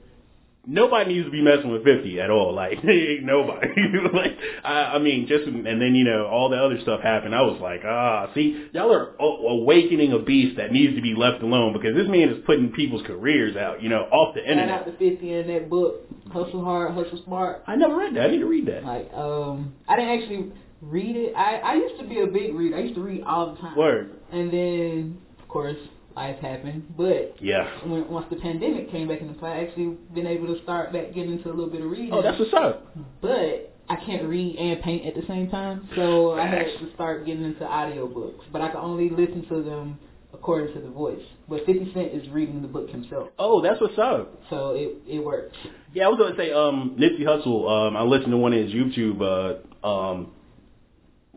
nobody 0.67 1.15
needs 1.15 1.27
to 1.27 1.33
be 1.33 1.43
messing 1.43 1.71
with 1.73 1.85
Fifty 1.85 2.21
at 2.21 2.31
all. 2.31 2.55
Like 2.55 2.79
nobody. 2.85 3.69
like 4.13 4.39
I, 4.63 4.73
I 4.95 4.99
mean, 4.99 5.27
just 5.27 5.45
and 5.45 5.67
then 5.67 5.95
you 5.95 6.05
know 6.05 6.27
all 6.27 6.51
the 6.51 6.57
other 6.57 6.79
stuff 6.83 7.01
happened. 7.01 7.35
I 7.35 7.43
was 7.43 7.61
like, 7.61 7.81
ah, 7.85 8.31
see, 8.35 8.69
y'all 8.73 8.93
are 8.93 9.15
awakening 9.19 10.13
a 10.13 10.19
beast 10.21 10.57
that 10.59 10.71
needs 10.71 10.95
to 10.97 11.03
be 11.03 11.15
left 11.15 11.43
alone 11.43 11.73
because 11.73 11.95
this 11.97 12.09
man 12.09 12.29
is 12.29 12.45
putting 12.47 12.73
people's 12.73 13.07
careers 13.07 13.57
out, 13.57 13.83
you 13.83 13.89
know, 13.89 14.03
off 14.03 14.35
the 14.35 14.41
Shout 14.43 14.51
internet. 14.51 14.81
out 14.81 14.87
to 14.87 14.93
Fifty 14.93 15.33
in 15.33 15.47
that 15.49 15.69
book, 15.69 16.03
Hustle 16.33 16.65
Hard, 16.65 16.93
Hustle 16.95 17.23
Smart. 17.25 17.63
I 17.67 17.77
never 17.77 17.97
read 17.97 18.15
that. 18.17 18.27
I 18.27 18.31
need 18.31 18.39
to 18.39 18.47
read 18.47 18.67
that. 18.67 18.85
Like, 18.85 19.13
um, 19.15 19.75
I 19.89 19.97
didn't 19.97 20.21
actually 20.23 20.53
read 20.81 21.17
it. 21.17 21.35
I 21.37 21.57
I 21.59 21.75
used 21.75 22.01
to 22.01 22.09
be 22.09 22.21
a 22.21 22.27
big 22.27 22.55
reader. 22.55 22.77
I 22.77 22.81
used 22.81 22.95
to 22.97 23.03
read 23.03 23.23
all 23.25 23.55
the 23.55 23.61
time. 23.61 23.77
Word. 23.77 24.11
And 24.33 24.53
then, 24.53 25.19
of 25.41 25.49
course, 25.49 25.77
life 26.17 26.39
happened. 26.41 26.95
But 26.97 27.37
Yeah. 27.41 27.69
when, 27.87 28.09
once 28.11 28.27
the 28.31 28.37
pandemic 28.37 28.91
came 28.91 29.09
back 29.09 29.21
into 29.21 29.35
play, 29.35 29.51
I 29.51 29.65
actually 29.65 29.97
been 30.15 30.27
able 30.27 30.47
to 30.55 30.63
start 30.63 30.93
back 30.93 31.15
getting 31.15 31.33
into 31.33 31.49
a 31.49 31.55
little 31.55 31.71
bit 31.71 31.81
of 31.83 31.91
reading. 31.91 32.11
Oh, 32.13 32.23
that's 32.23 32.39
what's 32.39 32.53
up. 32.55 32.87
but 33.21 33.69
I 33.89 33.97
can't 33.97 34.25
read 34.29 34.57
and 34.57 34.81
paint 34.83 35.07
at 35.07 35.15
the 35.15 35.27
same 35.27 35.51
time, 35.51 35.89
so 35.97 36.33
I 36.33 36.47
had 36.47 36.65
to 36.81 36.93
start 36.95 37.27
getting 37.27 37.45
into 37.45 37.65
audiobooks. 37.65 38.41
But 38.53 38.63
I 38.63 38.69
can 38.69 38.79
only 38.79 39.11
listen 39.11 39.45
to 39.49 39.63
them 39.63 39.99
according 40.43 40.75
to 40.75 40.81
the 40.81 40.89
voice. 40.91 41.23
But 41.49 41.65
50 41.67 41.93
Cent 41.95 42.13
is 42.13 42.29
reading 42.31 42.63
the 42.63 42.69
book 42.69 42.91
himself, 42.91 43.29
Oh, 43.39 43.63
that's 43.63 43.81
what's 43.81 43.97
up. 43.99 44.43
so 44.51 44.71
it 44.75 44.97
it 45.07 45.25
works. 45.25 45.57
Yeah, 45.95 46.07
I 46.07 46.09
was 46.09 46.19
gonna 46.19 46.37
say, 46.37 46.51
um, 46.53 46.97
Nipsey 46.99 47.23
Hussle. 47.23 47.71
Um, 47.71 47.97
I 47.97 48.03
listened 48.03 48.33
to 48.33 48.37
one 48.39 48.53
of 48.53 48.59
his 48.65 48.73
YouTube 48.75 49.21
uh, 49.23 49.87
um, 49.87 50.33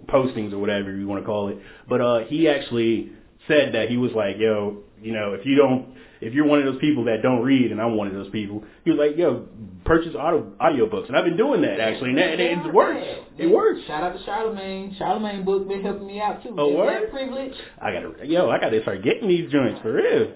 postings 0.08 0.54
or 0.54 0.58
whatever 0.58 0.96
you 0.96 1.08
want 1.08 1.22
to 1.22 1.26
call 1.26 1.50
it, 1.50 1.58
but 1.88 2.02
uh, 2.02 2.20
he 2.28 2.48
actually 2.50 3.12
said 3.48 3.74
that 3.76 3.90
he 3.90 3.98
was 3.98 4.12
like, 4.14 4.38
"Yo, 4.40 4.78
you 5.02 5.14
know, 5.14 5.34
if 5.34 5.46
you 5.46 5.56
don't, 5.56 5.90
if 6.22 6.34
you're 6.34 6.46
one 6.48 6.60
of 6.60 6.66
those 6.66 6.80
people 6.82 7.06
that 7.06 7.22
don't 7.22 7.44
read, 7.44 7.72
and 7.72 7.80
I'm 7.82 7.96
one 7.98 8.08
of 8.08 8.14
those 8.14 8.30
people, 8.32 8.64
he 8.84 8.90
was 8.92 8.98
like, 9.00 9.18
"Yo, 9.18 9.46
purchase 9.86 10.16
audio 10.18 10.52
audiobooks," 10.62 11.08
and 11.08 11.16
I've 11.16 11.26
been 11.26 11.38
doing 11.38 11.62
that 11.62 11.80
actually, 11.80 12.10
and, 12.10 12.18
that, 12.18 12.40
and 12.40 12.66
it 12.68 12.74
works. 12.74 13.06
It 13.38 13.48
works. 13.48 13.82
Shout 13.88 14.04
out 14.04 14.18
to 14.18 14.24
Charlemagne. 14.26 14.96
Charlemagne 14.98 15.44
book 15.46 15.68
been 15.68 15.82
helping 15.84 16.08
me 16.08 16.20
out 16.20 16.42
too. 16.44 16.56
Oh, 16.58 16.74
word? 16.74 17.10
privilege? 17.12 17.54
I 17.82 17.92
gotta, 17.94 18.26
yo, 18.28 18.50
I 18.50 18.60
gotta 18.60 18.82
start 18.82 19.04
getting 19.04 19.28
these 19.28 19.52
joints 19.52 19.80
for 19.82 19.94
real. 19.94 20.32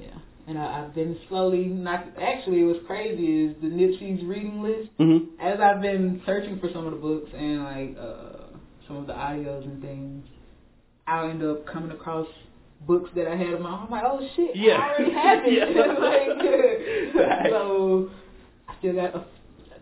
Yeah. 0.00 0.06
And 0.48 0.58
I, 0.58 0.82
I've 0.84 0.94
been 0.94 1.16
slowly 1.28 1.64
knock 1.66 2.04
Actually, 2.20 2.64
what's 2.64 2.84
crazy 2.86 3.44
is 3.44 3.56
the 3.62 3.68
Nipsey's 3.68 4.24
reading 4.24 4.62
list. 4.62 4.90
hmm 4.98 5.18
As 5.40 5.60
I've 5.60 5.80
been 5.80 6.20
searching 6.26 6.58
for 6.60 6.68
some 6.72 6.84
of 6.86 6.92
the 6.92 6.98
books 6.98 7.30
and 7.34 7.62
like 7.64 7.96
uh, 7.98 8.46
some 8.88 8.96
of 8.96 9.06
the 9.06 9.12
audios 9.12 9.64
and 9.64 9.80
things, 9.80 10.26
I'll 11.06 11.30
end 11.30 11.42
up 11.42 11.66
coming 11.66 11.90
across 11.92 12.26
books 12.86 13.08
that 13.14 13.28
I 13.28 13.36
had 13.36 13.48
in 13.54 13.62
my 13.62 13.70
home. 13.70 13.86
I'm 13.86 13.90
like, 13.90 14.04
oh 14.04 14.28
shit, 14.36 14.56
Yeah. 14.56 14.72
I 14.74 14.88
already 14.90 15.12
have 15.22 15.42
it. 15.44 15.76
Yeah. 17.14 17.32
like, 17.38 17.46
so 17.50 18.10
still 18.82 18.94
got 18.94 19.14
a, 19.14 19.24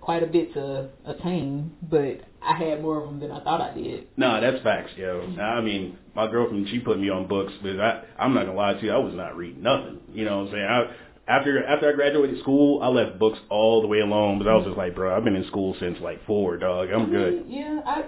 quite 0.00 0.22
a 0.22 0.26
bit 0.26 0.52
to 0.54 0.88
attain, 1.06 1.72
but 1.90 2.20
I 2.42 2.56
had 2.56 2.82
more 2.82 3.02
of 3.02 3.08
them 3.08 3.20
than 3.20 3.30
I 3.30 3.42
thought 3.42 3.60
I 3.60 3.74
did. 3.74 4.06
No, 4.16 4.40
that's 4.40 4.62
facts, 4.62 4.92
yo. 4.96 5.22
I 5.40 5.60
mean, 5.60 5.98
my 6.14 6.30
girlfriend, 6.30 6.68
she 6.70 6.78
put 6.80 6.98
me 6.98 7.08
on 7.10 7.26
books, 7.26 7.52
but 7.62 7.78
I, 7.80 8.02
I'm 8.18 8.34
not 8.34 8.44
gonna 8.46 8.56
lie 8.56 8.74
to 8.74 8.84
you, 8.84 8.92
I 8.92 8.98
was 8.98 9.14
not 9.14 9.36
reading 9.36 9.62
nothing. 9.62 10.00
You 10.12 10.24
know 10.24 10.38
what 10.38 10.46
I'm 10.48 10.52
saying? 10.52 10.64
I, 10.64 10.82
after 11.28 11.64
after 11.64 11.88
I 11.88 11.92
graduated 11.92 12.40
school, 12.40 12.82
I 12.82 12.88
left 12.88 13.18
books 13.18 13.38
all 13.50 13.82
the 13.82 13.86
way 13.88 14.00
alone, 14.00 14.38
but 14.38 14.48
I 14.48 14.54
was 14.54 14.64
just 14.64 14.76
like, 14.76 14.94
bro, 14.94 15.16
I've 15.16 15.22
been 15.24 15.36
in 15.36 15.46
school 15.46 15.76
since 15.78 15.98
like 16.00 16.24
four, 16.26 16.56
dog. 16.56 16.88
I'm 16.90 17.06
I 17.06 17.10
good. 17.10 17.44
yeah, 17.48 17.80
I, 17.86 18.04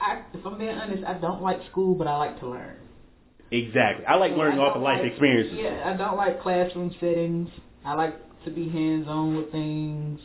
I, 0.00 0.22
if 0.34 0.44
I'm 0.44 0.58
being 0.58 0.70
honest, 0.70 1.02
I 1.04 1.14
don't 1.14 1.40
like 1.40 1.60
school, 1.70 1.94
but 1.94 2.06
I 2.06 2.16
like 2.16 2.38
to 2.40 2.48
learn. 2.48 2.76
Exactly. 3.50 4.04
I 4.04 4.16
like 4.16 4.32
So 4.32 4.38
learning 4.38 4.58
I 4.60 4.62
off 4.64 4.76
of 4.76 4.82
life 4.82 4.98
like- 5.02 5.10
experiences. 5.12 5.56
Yeah, 5.58 5.82
I 5.92 5.96
don't 5.96 6.16
like 6.16 6.42
classroom 6.42 6.94
settings. 7.00 7.48
I 7.84 7.94
like 7.94 8.14
to 8.44 8.50
be 8.50 8.68
hands 8.68 9.06
on 9.08 9.36
with 9.36 9.50
things. 9.52 10.20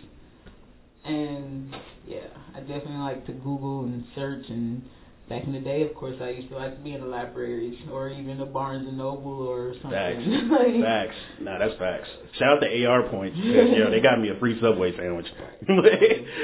And 1.06 1.76
yeah, 2.08 2.28
I 2.56 2.60
definitely 2.62 2.98
like 2.98 3.26
to 3.26 3.34
Google 3.34 3.82
and 3.84 4.06
search 4.16 4.46
and 4.50 4.82
back 5.30 5.44
in 5.46 5.54
the 5.54 5.60
day 5.60 5.82
of 5.84 5.94
course 5.96 6.18
I 6.22 6.30
used 6.30 6.50
to 6.50 6.58
like 6.58 6.76
to 6.78 6.84
be 6.84 6.94
in 6.94 7.02
the 7.02 7.08
libraries 7.08 7.78
or 7.92 8.10
even 8.10 8.38
the 8.38 8.46
Barnes 8.46 8.88
and 8.88 8.98
Noble 8.98 9.42
or 9.42 9.74
something. 9.82 9.92
Facts. 9.92 10.22
Like- 10.50 10.82
Facts. 10.84 11.16
Nah, 11.42 11.60
that's 11.60 11.78
facts. 11.78 12.08
Shout 12.40 12.58
out 12.58 12.60
to 12.62 12.86
AR 12.86 13.04
points. 13.10 13.38
know, 13.38 13.90
they 13.92 14.00
got 14.02 14.20
me 14.20 14.30
a 14.30 14.40
free 14.40 14.60
Subway 14.62 14.96
sandwich. 14.96 15.28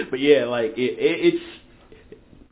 but 0.10 0.20
yeah, 0.20 0.46
like 0.46 0.72
it, 0.78 0.98
it, 1.00 1.34
it's. 1.34 1.44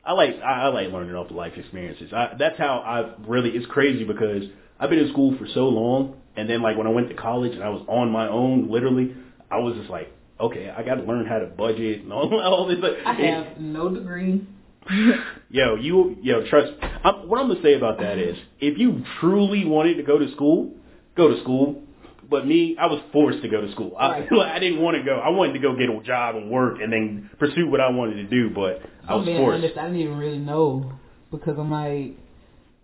I 0.06 0.14
like 0.14 0.36
I, 0.42 0.64
I 0.64 0.68
like 0.68 0.88
learning 0.94 1.16
off 1.16 1.30
of 1.30 1.36
life 1.36 1.54
experiences. 1.58 2.14
I, 2.14 2.36
that's 2.40 2.58
how 2.58 2.78
I 2.80 3.22
really. 3.28 3.50
It's 3.50 3.66
crazy 3.68 4.06
because 4.06 4.44
I've 4.80 4.90
been 4.90 5.00
in 5.00 5.12
school 5.12 5.38
for 5.38 5.48
so 5.54 5.68
long, 5.68 6.16
and 6.38 6.50
then 6.50 6.62
like 6.62 6.78
when 6.78 6.88
I 6.88 6.92
went 6.92 7.10
to 7.10 7.16
college 7.16 7.54
and 7.54 7.64
I 7.64 7.70
was 7.70 7.84
on 7.88 8.12
my 8.12 8.28
own, 8.28 8.70
literally, 8.70 9.16
I 9.52 9.58
was 9.58 9.76
just 9.78 9.90
like, 9.90 10.12
okay, 10.40 10.70
I 10.70 10.84
got 10.84 10.96
to 10.96 11.04
learn 11.04 11.26
how 11.26 11.40
to 11.40 11.48
budget 11.48 12.02
and 12.04 12.14
all, 12.14 12.40
all 12.42 12.68
this. 12.68 12.78
But 12.80 12.94
I 13.06 13.14
it- 13.20 13.34
have 13.34 13.58
no 13.60 13.90
degree. 13.94 14.46
Yo, 15.50 15.76
you, 15.76 16.18
yo, 16.22 16.48
trust. 16.50 16.72
I'm, 17.04 17.28
what 17.28 17.40
I'm 17.42 17.48
gonna 17.50 17.62
say 17.62 17.74
about 17.74 18.00
that 18.00 18.18
is, 18.18 18.38
if 18.60 18.78
you 18.78 19.04
truly 19.20 19.66
wanted 19.66 19.96
to 19.96 20.04
go 20.04 20.18
to 20.18 20.32
school, 20.34 20.72
go 21.16 21.30
to 21.34 21.42
school. 21.42 21.84
But 22.30 22.46
me, 22.46 22.76
I 22.78 22.88
was 22.88 23.02
forced 23.14 23.42
to 23.42 23.48
go 23.48 23.62
to 23.62 23.72
school. 23.72 23.96
I, 23.98 24.20
Right. 24.30 24.50
I 24.56 24.60
didn't 24.60 24.82
want 24.82 24.98
to 24.98 25.04
go. 25.04 25.16
I 25.18 25.30
wanted 25.30 25.54
to 25.54 25.60
go 25.60 25.78
get 25.78 25.90
a 25.90 26.02
job 26.04 26.36
and 26.36 26.52
work 26.52 26.80
and 26.82 26.92
then 26.92 27.30
pursue 27.40 27.70
what 27.70 27.80
I 27.80 27.90
wanted 27.90 28.16
to 28.16 28.24
do. 28.26 28.50
But 28.54 28.82
I 29.08 29.14
I'm 29.14 29.20
was 29.20 29.26
being 29.26 29.38
forced. 29.38 29.64
honest, 29.64 29.78
I 29.78 29.84
didn't 29.86 30.02
even 30.02 30.18
really 30.18 30.38
know 30.38 30.92
because 31.32 31.56
I'm 31.58 31.72
like 31.72 32.18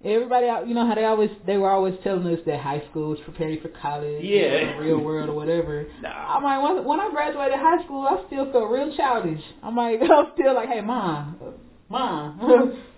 everybody 0.03 0.47
out 0.47 0.67
you 0.67 0.73
know 0.73 0.85
how 0.85 0.95
they 0.95 1.05
always 1.05 1.29
they 1.45 1.57
were 1.57 1.69
always 1.69 1.95
telling 2.03 2.27
us 2.27 2.39
that 2.45 2.59
high 2.59 2.83
school 2.89 3.09
was 3.11 3.19
preparing 3.25 3.59
for 3.61 3.69
college, 3.69 4.23
Yeah. 4.23 4.77
real 4.77 4.99
world 4.99 5.29
or 5.29 5.33
whatever. 5.33 5.85
Nah. 6.01 6.09
I'm 6.37 6.43
like 6.43 6.61
when, 6.63 6.85
when 6.85 6.99
I 6.99 7.09
graduated 7.11 7.57
high 7.59 7.83
school 7.85 8.05
I 8.07 8.25
still 8.27 8.51
felt 8.51 8.69
real 8.69 8.95
childish. 8.95 9.41
I'm 9.61 9.75
like 9.75 9.99
I'm 10.01 10.27
still 10.33 10.53
like, 10.55 10.69
hey 10.69 10.81
mom, 10.81 11.37
mom, 11.89 12.39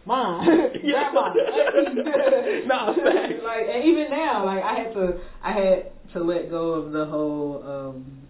mom, 0.06 0.46
grandma. 0.82 1.34
Nah, 2.66 2.90
like 2.92 3.68
and 3.70 3.84
even 3.86 4.10
now, 4.10 4.46
like 4.46 4.64
I 4.64 4.74
had 4.76 4.94
to 4.94 5.20
I 5.44 5.52
had 5.52 5.92
to 6.14 6.24
let 6.24 6.50
go 6.50 6.74
of 6.74 6.92
the 6.92 7.06
whole 7.06 7.64
um 7.66 8.22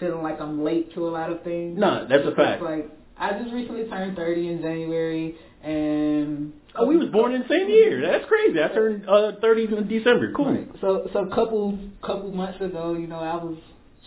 feeling 0.00 0.22
like 0.22 0.40
I'm 0.40 0.62
late 0.64 0.92
to 0.94 1.06
a 1.08 1.10
lot 1.10 1.30
of 1.30 1.42
things. 1.42 1.78
Nah, 1.78 2.06
that's 2.06 2.26
a 2.26 2.34
fact. 2.34 2.62
Like 2.62 2.90
I 3.18 3.32
just 3.40 3.52
recently 3.54 3.84
turned 3.88 4.16
30 4.16 4.48
in 4.48 4.60
January, 4.62 5.36
and 5.62 6.52
Oh, 6.78 6.86
we 6.86 6.96
was 6.96 7.08
born 7.08 7.32
in 7.34 7.42
the 7.42 7.48
same 7.48 7.68
year. 7.68 8.00
That's 8.02 8.24
crazy. 8.28 8.62
I 8.62 8.68
turned 8.68 9.08
uh, 9.08 9.32
30 9.40 9.64
in 9.76 9.88
December. 9.88 10.32
Cool. 10.32 10.52
Right. 10.54 10.68
So 10.80 11.08
so 11.12 11.20
a 11.20 11.34
couple 11.34 11.78
couple 12.02 12.30
months 12.32 12.60
ago, 12.60 12.94
you 12.94 13.06
know, 13.06 13.18
I 13.20 13.36
was 13.36 13.56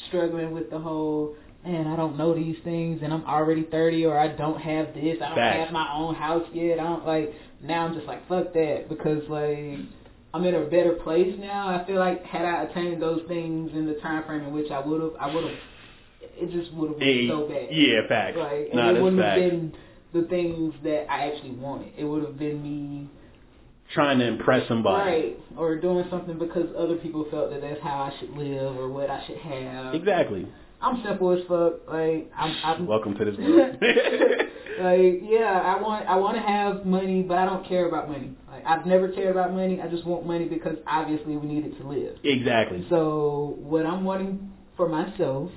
struggling 0.08 0.52
with 0.52 0.70
the 0.70 0.80
whole. 0.80 1.36
Man, 1.66 1.88
I 1.88 1.98
don't 1.98 2.18
know 2.18 2.34
these 2.34 2.56
things, 2.64 3.02
and 3.04 3.14
I'm 3.14 3.26
already 3.26 3.64
30, 3.64 4.06
or 4.06 4.18
I 4.18 4.30
don't 4.30 4.62
have 4.62 4.94
this. 4.94 5.18
I 5.22 5.28
don't 5.28 5.36
Facts. 5.38 5.66
have 5.66 5.74
my 5.74 5.92
own 5.94 6.16
house 6.16 6.48
yet. 6.54 6.80
I 6.80 6.84
don't 6.84 7.06
like. 7.06 7.34
Now 7.62 7.86
I'm 7.86 7.94
just 7.96 8.08
like 8.08 8.26
fuck 8.30 8.54
that 8.54 8.86
because 8.88 9.24
like 9.28 9.76
I'm 10.34 10.46
in 10.46 10.56
a 10.56 10.64
better 10.66 10.94
place 11.04 11.36
now. 11.38 11.68
I 11.68 11.86
feel 11.86 11.98
like 12.00 12.24
had 12.24 12.46
I 12.46 12.64
attained 12.64 13.02
those 13.02 13.24
things 13.28 13.72
in 13.74 13.86
the 13.88 13.96
time 13.96 14.24
frame 14.26 14.44
in 14.44 14.54
which 14.54 14.72
I 14.72 14.80
would 14.80 15.02
have, 15.02 15.12
I 15.20 15.34
would 15.36 15.44
have. 15.44 15.58
It 16.22 16.52
just 16.52 16.74
would 16.76 16.92
have 16.92 17.00
been 17.00 17.28
so 17.30 17.48
bad. 17.50 17.68
yeah, 17.72 18.08
facts. 18.08 18.38
Like, 18.38 18.68
and 18.72 18.76
Nah, 18.76 18.90
it 18.96 19.02
wouldn't 19.02 19.22
facts. 19.22 19.42
have 19.42 19.52
been 19.52 19.74
the 20.14 20.24
things 20.24 20.74
that 20.84 21.06
I 21.10 21.32
actually 21.32 21.52
wanted. 21.52 21.94
It 21.98 22.04
would 22.04 22.24
have 22.24 22.38
been 22.38 22.62
me 22.64 23.10
trying 23.94 24.20
to 24.20 24.28
impress 24.28 24.68
somebody. 24.68 25.12
Right. 25.12 25.40
Or 25.58 25.76
doing 25.76 26.06
something 26.10 26.38
because 26.38 26.68
other 26.78 26.96
people 26.98 27.28
felt 27.32 27.52
that 27.52 27.62
that's 27.62 27.82
how 27.82 28.02
I 28.04 28.20
should 28.20 28.32
live 28.32 28.76
or 28.78 28.90
what 28.90 29.10
I 29.10 29.26
should 29.26 29.38
have. 29.38 29.94
Exactly. 29.96 30.48
I'm 30.82 31.04
simple 31.04 31.32
as 31.32 31.40
fuck. 31.48 31.88
Like 31.88 32.32
I'm. 32.38 32.56
I'm 32.64 32.88
Welcome 32.88 33.16
to 33.16 33.26
this 33.26 33.36
world. 33.40 33.78
like 33.82 35.22
yeah, 35.24 35.62
I 35.64 35.82
want 35.82 36.08
I 36.08 36.16
want 36.16 36.38
to 36.38 36.42
have 36.42 36.86
money, 36.86 37.22
but 37.22 37.38
I 37.38 37.46
don't 37.46 37.68
care 37.68 37.88
about 37.88 38.10
money. 38.10 38.32
Like 38.50 38.64
I've 38.66 38.86
never 38.86 39.10
cared 39.10 39.32
about 39.32 39.54
money. 39.54 39.82
I 39.82 39.88
just 39.90 40.06
want 40.06 40.26
money 40.26 40.46
because 40.46 40.78
obviously 40.88 41.36
we 41.36 41.48
need 41.48 41.66
it 41.66 41.78
to 41.80 41.88
live. 41.88 42.18
exactly. 42.24 42.86
So 42.90 43.58
what 43.60 43.86
I'm 43.86 44.06
wanting 44.06 44.52
for 44.78 44.88
myself, 44.88 45.52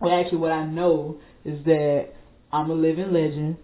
well 0.00 0.20
actually 0.20 0.38
what 0.38 0.52
I 0.52 0.66
know 0.66 1.18
is 1.44 1.64
that 1.64 2.08
I'm 2.56 2.70
a 2.70 2.74
living 2.74 3.12
legend. 3.12 3.58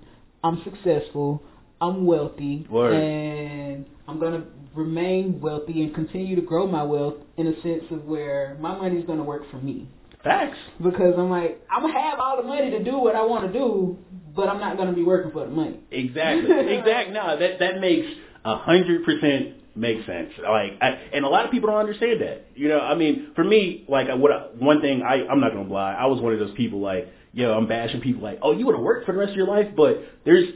I'm 0.45 0.63
successful. 0.65 1.43
I'm 1.81 2.05
wealthy, 2.05 2.67
Word. 2.71 2.93
and 2.93 3.87
I'm 4.07 4.21
gonna 4.21 4.45
remain 4.75 5.41
wealthy 5.41 5.83
and 5.83 5.95
continue 5.95 6.37
to 6.37 6.43
grow 6.43 6.67
my 6.67 6.83
wealth 6.83 7.15
in 7.39 7.47
a 7.47 7.63
sense 7.63 7.85
of 7.91 8.05
where 8.05 8.57
my 8.61 8.77
money's 8.77 9.05
gonna 9.07 9.25
work 9.25 9.51
for 9.51 9.57
me 9.57 9.89
Facts. 10.23 10.59
because 10.83 11.15
I'm 11.17 11.31
like 11.31 11.61
I'm 11.71 11.83
gonna 11.83 11.99
have 12.01 12.19
all 12.21 12.37
the 12.37 12.43
money 12.47 12.71
to 12.71 12.85
do 12.85 12.99
what 12.99 13.17
I 13.17 13.23
want 13.25 13.51
to 13.51 13.59
do, 13.59 13.97
but 14.37 14.49
I'm 14.49 14.61
not 14.61 14.77
gonna 14.77 14.93
be 14.93 15.03
working 15.03 15.33
for 15.33 15.45
the 15.47 15.51
money. 15.51 15.81
Exactly. 15.91 16.51
exactly. 16.79 17.15
No, 17.15 17.39
that 17.39 17.59
that 17.61 17.81
makes 17.81 18.07
a 18.45 18.57
hundred 18.59 19.05
percent 19.07 19.55
makes 19.75 20.05
sense. 20.05 20.33
Like, 20.37 20.73
I, 20.83 20.89
and 21.15 21.25
a 21.25 21.29
lot 21.29 21.47
of 21.47 21.51
people 21.51 21.71
don't 21.71 21.81
understand 21.81 22.21
that. 22.21 22.47
You 22.55 22.69
know, 22.69 22.79
I 22.81 22.95
mean, 22.95 23.33
for 23.35 23.43
me, 23.43 23.87
like, 23.89 24.09
what 24.19 24.31
I- 24.31 24.49
one 24.59 24.83
thing 24.83 25.03
I 25.03 25.27
I'm 25.27 25.41
not 25.41 25.55
gonna 25.55 25.73
lie, 25.73 25.95
I 25.95 26.07
was 26.07 26.21
one 26.21 26.35
of 26.35 26.39
those 26.39 26.55
people 26.57 26.81
like, 26.81 27.09
yo, 27.33 27.53
I'm 27.55 27.67
bashing 27.67 28.01
people 28.01 28.23
like, 28.23 28.39
oh, 28.43 28.53
you 28.53 28.67
want 28.67 28.77
to 28.77 28.83
work 28.83 29.07
for 29.07 29.13
the 29.13 29.19
rest 29.19 29.31
of 29.31 29.37
your 29.37 29.47
life, 29.47 29.69
but 29.77 30.03
there's 30.25 30.49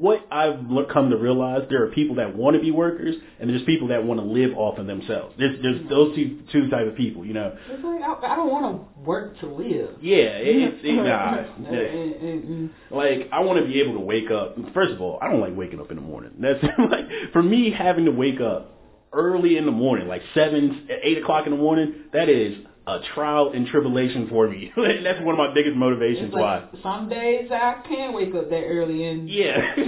what 0.00 0.26
I've 0.30 0.58
come 0.90 1.10
to 1.10 1.16
realize. 1.16 1.62
There 1.68 1.84
are 1.84 1.88
people 1.88 2.16
that 2.16 2.34
want 2.34 2.56
to 2.56 2.62
be 2.62 2.70
workers, 2.70 3.16
and 3.38 3.50
there's 3.50 3.62
people 3.64 3.88
that 3.88 4.02
want 4.02 4.18
to 4.18 4.26
live 4.26 4.56
off 4.56 4.78
of 4.78 4.86
themselves. 4.86 5.34
There's 5.38 5.62
there's 5.62 5.80
mm-hmm. 5.80 5.88
those 5.90 6.16
two 6.16 6.42
two 6.50 6.70
type 6.70 6.86
of 6.86 6.96
people. 6.96 7.24
You 7.24 7.34
know. 7.34 7.56
It's 7.68 7.84
like 7.84 8.02
I, 8.02 8.32
I 8.32 8.36
don't 8.36 8.50
want 8.50 8.64
to 8.76 9.00
work 9.02 9.38
to 9.40 9.46
live. 9.46 9.96
Yeah, 10.00 10.38
it's 10.40 10.78
it, 10.82 10.94
nah. 10.94 11.44
Like 12.96 13.28
I 13.30 13.40
want 13.40 13.60
to 13.60 13.66
be 13.66 13.80
able 13.80 13.94
to 13.94 14.00
wake 14.00 14.30
up. 14.30 14.56
First 14.72 14.92
of 14.92 15.02
all, 15.02 15.18
I 15.20 15.28
don't 15.28 15.40
like 15.40 15.54
waking 15.54 15.80
up 15.80 15.90
in 15.90 15.96
the 15.96 16.02
morning. 16.02 16.32
That's 16.40 16.62
like 16.90 17.04
for 17.32 17.42
me 17.42 17.70
having 17.70 18.06
to 18.06 18.10
wake 18.10 18.40
up 18.40 18.78
early 19.12 19.58
in 19.58 19.66
the 19.66 19.72
morning, 19.72 20.08
like 20.08 20.22
seven, 20.34 20.88
eight 21.02 21.18
o'clock 21.18 21.46
in 21.46 21.52
the 21.52 21.58
morning. 21.58 22.04
That 22.14 22.30
is 22.30 22.56
a 22.96 23.02
trial 23.14 23.52
and 23.54 23.66
tribulation 23.66 24.28
for 24.28 24.48
me. 24.48 24.72
That's 24.76 25.20
one 25.24 25.34
of 25.34 25.38
my 25.38 25.52
biggest 25.54 25.76
motivations. 25.76 26.28
It's 26.28 26.34
why? 26.34 26.68
some 26.82 27.08
days 27.08 27.50
I 27.50 27.82
can't 27.88 28.14
wake 28.14 28.34
up 28.34 28.50
that 28.50 28.64
early 28.64 29.06
and 29.06 29.28
Yeah, 29.28 29.74
get 29.76 29.86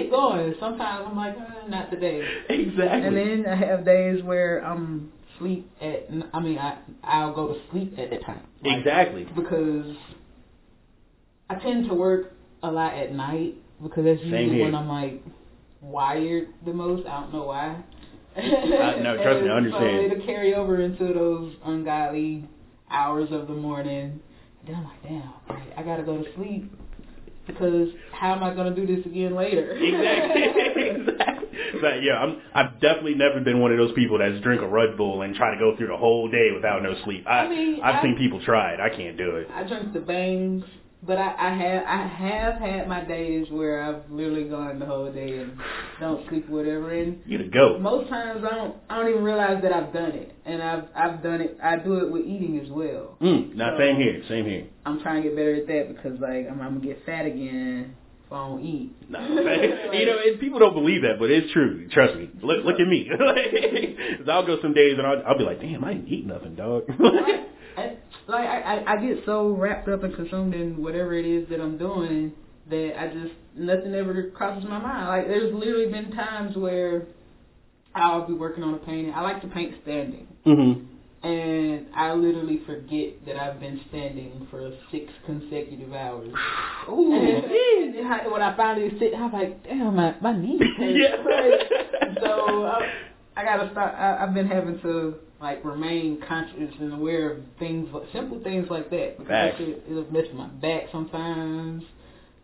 it 0.00 0.10
going. 0.10 0.54
Sometimes 0.58 1.06
I'm 1.08 1.16
like, 1.16 1.36
eh, 1.36 1.68
not 1.68 1.90
today. 1.90 2.22
exactly. 2.48 3.06
And 3.06 3.16
then 3.16 3.46
I 3.46 3.56
have 3.56 3.84
days 3.84 4.22
where 4.22 4.64
I'm 4.64 5.12
sleep 5.38 5.70
at. 5.80 6.08
I 6.32 6.40
mean, 6.40 6.58
I 6.58 6.78
I'll 7.02 7.34
go 7.34 7.48
to 7.54 7.60
sleep 7.70 7.98
at 7.98 8.10
that 8.10 8.24
time. 8.24 8.46
Like, 8.62 8.78
exactly. 8.78 9.26
Because 9.34 9.96
I 11.48 11.56
tend 11.56 11.88
to 11.88 11.94
work 11.94 12.32
a 12.62 12.70
lot 12.70 12.94
at 12.94 13.12
night 13.12 13.56
because 13.82 14.04
that's 14.04 14.20
usually 14.22 14.62
when 14.62 14.74
I'm 14.74 14.88
like 14.88 15.22
wired 15.80 16.48
the 16.64 16.72
most. 16.72 17.06
I 17.06 17.20
don't 17.20 17.32
know 17.32 17.44
why. 17.44 17.82
no, 19.02 19.16
trust 19.22 19.42
me, 19.42 19.48
I 19.50 19.56
understand. 19.56 20.12
It'll 20.12 20.26
carry 20.26 20.54
over 20.54 20.80
into 20.80 21.12
those 21.12 21.54
ungodly 21.64 22.48
hours 22.90 23.28
of 23.32 23.48
the 23.48 23.54
morning. 23.54 24.20
Then 24.66 24.76
I'm 24.76 24.84
like, 24.84 25.02
damn, 25.02 25.32
right, 25.48 25.72
I 25.76 25.82
gotta 25.82 26.02
go 26.02 26.22
to 26.22 26.34
sleep 26.36 26.70
because 27.46 27.88
how 28.12 28.34
am 28.34 28.44
I 28.44 28.54
gonna 28.54 28.74
do 28.74 28.86
this 28.86 29.04
again 29.06 29.34
later? 29.34 29.72
Exactly. 29.80 30.88
exactly. 30.90 31.48
But 31.80 32.02
yeah, 32.02 32.14
I'm. 32.18 32.40
I've 32.54 32.80
definitely 32.80 33.14
never 33.14 33.40
been 33.40 33.60
one 33.60 33.72
of 33.72 33.78
those 33.78 33.92
people 33.94 34.18
that's 34.18 34.40
drink 34.42 34.60
a 34.62 34.68
Red 34.68 34.96
Bull 34.96 35.22
and 35.22 35.34
try 35.34 35.52
to 35.52 35.58
go 35.58 35.76
through 35.76 35.88
the 35.88 35.96
whole 35.96 36.28
day 36.30 36.50
without 36.54 36.82
no 36.82 36.94
sleep. 37.04 37.26
I, 37.26 37.38
I 37.40 37.48
mean, 37.48 37.80
I've 37.82 37.96
I- 37.96 38.02
seen 38.02 38.16
people 38.16 38.40
try 38.44 38.72
it. 38.74 38.80
I 38.80 38.88
can't 38.94 39.16
do 39.16 39.36
it. 39.36 39.48
I 39.52 39.64
drink 39.66 39.92
the 39.92 40.00
bangs, 40.00 40.64
but 41.06 41.16
I, 41.18 41.34
I 41.38 41.54
have 41.54 41.84
I 41.86 42.06
have 42.06 42.54
had 42.56 42.88
my 42.88 43.02
days 43.04 43.46
where 43.50 43.82
I've 43.82 44.10
literally 44.10 44.44
gone 44.44 44.78
the 44.78 44.86
whole 44.86 45.10
day 45.12 45.38
and 45.38 45.58
don't 45.98 46.28
sleep 46.28 46.48
or 46.50 46.56
whatever. 46.56 46.90
And 46.92 47.20
You 47.26 47.38
the 47.38 47.44
goat. 47.44 47.80
most 47.80 48.08
times 48.10 48.44
I 48.44 48.54
don't 48.54 48.76
I 48.88 48.96
don't 48.98 49.08
even 49.10 49.24
realize 49.24 49.62
that 49.62 49.72
I've 49.72 49.92
done 49.92 50.10
it, 50.12 50.34
and 50.44 50.62
I've 50.62 50.84
I've 50.94 51.22
done 51.22 51.40
it. 51.40 51.58
I 51.62 51.76
do 51.76 51.94
it 52.04 52.10
with 52.12 52.22
eating 52.26 52.60
as 52.64 52.70
well. 52.70 53.16
Mm, 53.20 53.54
now, 53.54 53.76
same 53.78 53.96
here. 53.96 54.22
Same 54.28 54.44
here. 54.44 54.66
I'm 54.84 55.00
trying 55.00 55.22
to 55.22 55.28
get 55.28 55.36
better 55.36 55.54
at 55.56 55.66
that 55.68 55.94
because 55.96 56.20
like 56.20 56.46
I'm, 56.50 56.60
I'm 56.60 56.74
gonna 56.78 56.86
get 56.86 57.04
fat 57.06 57.24
again 57.26 57.94
if 58.26 58.32
I 58.32 58.36
don't 58.48 58.62
eat. 58.64 58.92
No, 59.08 59.18
you 59.28 60.06
know, 60.06 60.18
it, 60.20 60.38
people 60.40 60.58
don't 60.58 60.74
believe 60.74 61.02
that, 61.02 61.18
but 61.18 61.30
it's 61.30 61.50
true. 61.52 61.88
Trust 61.88 62.14
me. 62.16 62.30
Look, 62.42 62.64
look 62.64 62.78
at 62.78 62.86
me. 62.86 63.08
'Cause 63.08 64.28
I'll 64.28 64.46
go 64.46 64.58
some 64.62 64.72
days 64.74 64.96
and 64.98 65.06
I'll, 65.06 65.22
I'll 65.26 65.38
be 65.38 65.44
like, 65.44 65.60
damn, 65.60 65.82
I 65.84 65.94
didn't 65.94 66.08
eat 66.08 66.26
nothing, 66.26 66.54
dog. 66.54 66.84
I, 67.80 68.30
like 68.30 68.46
I, 68.48 68.60
I, 68.60 68.92
I 68.92 68.96
get 69.06 69.24
so 69.26 69.48
wrapped 69.50 69.88
up 69.88 70.02
and 70.04 70.14
consumed 70.14 70.54
in 70.54 70.82
whatever 70.82 71.14
it 71.14 71.26
is 71.26 71.48
that 71.48 71.60
I'm 71.60 71.78
doing 71.78 72.32
that 72.68 73.00
I 73.00 73.08
just 73.08 73.34
nothing 73.56 73.94
ever 73.94 74.30
crosses 74.30 74.64
my 74.68 74.78
mind. 74.78 75.08
Like 75.08 75.26
there's 75.26 75.52
literally 75.54 75.90
been 75.90 76.12
times 76.12 76.56
where 76.56 77.06
I'll 77.94 78.26
be 78.26 78.34
working 78.34 78.62
on 78.62 78.74
a 78.74 78.78
painting. 78.78 79.12
I 79.14 79.20
like 79.22 79.40
to 79.42 79.48
paint 79.48 79.74
standing, 79.82 80.28
mhm. 80.46 80.86
and 81.24 81.86
I 81.94 82.12
literally 82.12 82.60
forget 82.64 83.26
that 83.26 83.36
I've 83.36 83.58
been 83.58 83.80
standing 83.88 84.46
for 84.50 84.70
six 84.92 85.10
consecutive 85.26 85.92
hours. 85.92 86.32
Ooh. 86.88 87.12
And 87.12 87.94
then 87.96 88.06
I- 88.06 88.28
when 88.28 88.42
I 88.42 88.56
finally 88.56 88.90
sit, 89.00 89.12
I'm 89.16 89.32
like, 89.32 89.64
damn, 89.64 89.96
my 89.96 90.14
my 90.20 90.32
knees 90.38 90.60
hurt. 90.78 90.90
Yeah. 90.96 92.14
So 92.20 92.64
I, 92.64 92.92
I 93.36 93.44
gotta 93.44 93.70
start. 93.72 93.94
I, 93.94 94.22
I've 94.24 94.34
been 94.34 94.46
having 94.46 94.80
to 94.82 95.14
like 95.40 95.64
remain 95.64 96.20
conscious 96.28 96.74
and 96.80 96.92
aware 96.92 97.32
of 97.32 97.38
things, 97.58 97.88
simple 98.12 98.42
things 98.42 98.68
like 98.70 98.90
that. 98.90 99.18
Because 99.18 99.28
Facts. 99.28 99.58
shit, 99.58 99.82
it'll 99.88 100.10
mess 100.12 100.24
with 100.28 100.34
my 100.34 100.48
back 100.48 100.84
sometimes. 100.92 101.82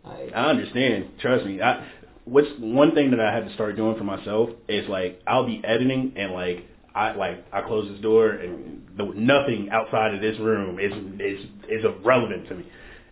Like, 0.03 0.33
I 0.33 0.49
understand. 0.49 1.11
Trust 1.19 1.45
me. 1.45 1.61
I 1.61 1.87
what's 2.27 2.47
one 2.59 2.93
thing 2.93 3.11
that 3.11 3.19
I 3.19 3.33
had 3.33 3.47
to 3.47 3.53
start 3.53 3.75
doing 3.75 3.97
for 3.97 4.03
myself 4.03 4.49
is 4.67 4.87
like 4.89 5.21
I'll 5.25 5.45
be 5.45 5.61
editing 5.63 6.13
and 6.15 6.33
like 6.33 6.65
I 6.93 7.13
like 7.15 7.45
I 7.53 7.61
close 7.61 7.89
this 7.91 8.01
door 8.01 8.29
and 8.29 8.83
the, 8.97 9.05
nothing 9.15 9.69
outside 9.71 10.13
of 10.13 10.21
this 10.21 10.37
room 10.39 10.79
is 10.79 10.91
is 11.19 11.45
is 11.69 11.85
irrelevant 11.85 12.49
to 12.49 12.55
me. 12.55 12.65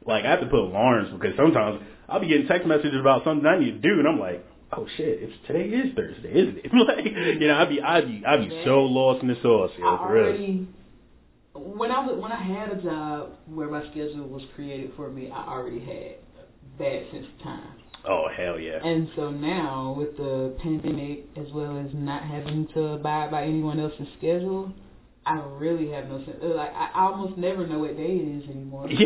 Like 0.06 0.26
I 0.26 0.32
have 0.32 0.42
to 0.42 0.48
put 0.48 0.60
alarms 0.60 1.10
because 1.14 1.36
sometimes 1.38 1.82
I'll 2.10 2.20
be 2.20 2.28
getting 2.28 2.48
text 2.48 2.68
messages 2.68 3.00
about 3.00 3.24
something 3.24 3.46
I 3.46 3.58
need 3.58 3.82
to 3.82 3.90
do 3.90 4.00
and 4.00 4.08
I'm 4.08 4.20
like, 4.20 4.46
oh 4.78 4.88
shit, 4.98 5.20
it's 5.22 5.34
today 5.48 5.66
is 5.66 5.96
Thursday, 5.96 6.32
isn't 6.32 6.58
it? 6.58 6.72
like 6.88 7.06
you 7.06 7.48
know, 7.48 7.56
I'd 7.56 7.70
be 7.70 7.82
I'd 7.82 8.08
be 8.08 8.26
I'd 8.26 8.50
be 8.50 8.62
so 8.66 8.80
lost 8.82 9.22
in 9.22 9.30
the 9.30 9.38
sauce, 9.42 9.72
yo, 9.78 9.88
I 9.88 9.98
for 9.98 10.14
real. 10.14 10.66
when 11.54 11.92
I 11.92 12.06
was 12.06 12.22
when 12.22 12.32
I 12.32 12.42
had 12.42 12.72
a 12.78 12.82
job 12.82 13.30
where 13.48 13.70
my 13.70 13.82
schedule 13.92 14.28
was 14.28 14.44
created 14.56 14.92
for 14.96 15.10
me, 15.10 15.30
I 15.32 15.48
already 15.48 15.80
had 15.80 16.16
bad 16.78 17.06
sense 17.12 17.26
of 17.38 17.44
time. 17.44 17.70
Oh 18.08 18.28
hell 18.36 18.60
yeah. 18.60 18.86
And 18.86 19.10
so 19.16 19.32
now 19.32 19.96
with 19.98 20.16
the 20.18 20.56
pandemic 20.62 21.26
as 21.38 21.52
well 21.54 21.78
as 21.80 21.88
not 21.94 22.24
having 22.24 22.68
to 22.74 22.94
abide 22.94 23.32
by 23.32 23.44
anyone 23.44 23.80
else's 23.80 24.08
schedule, 24.18 24.72
I 25.26 25.42
really 25.58 25.90
have 25.90 26.08
no 26.08 26.24
sense. 26.24 26.38
Like 26.42 26.72
I 26.74 26.92
almost 26.96 27.38
never 27.38 27.66
know 27.66 27.80
what 27.80 27.98
day 27.98 28.04
it 28.04 28.44
is 28.44 28.50
anymore. 28.50 28.86
it's 28.90 29.02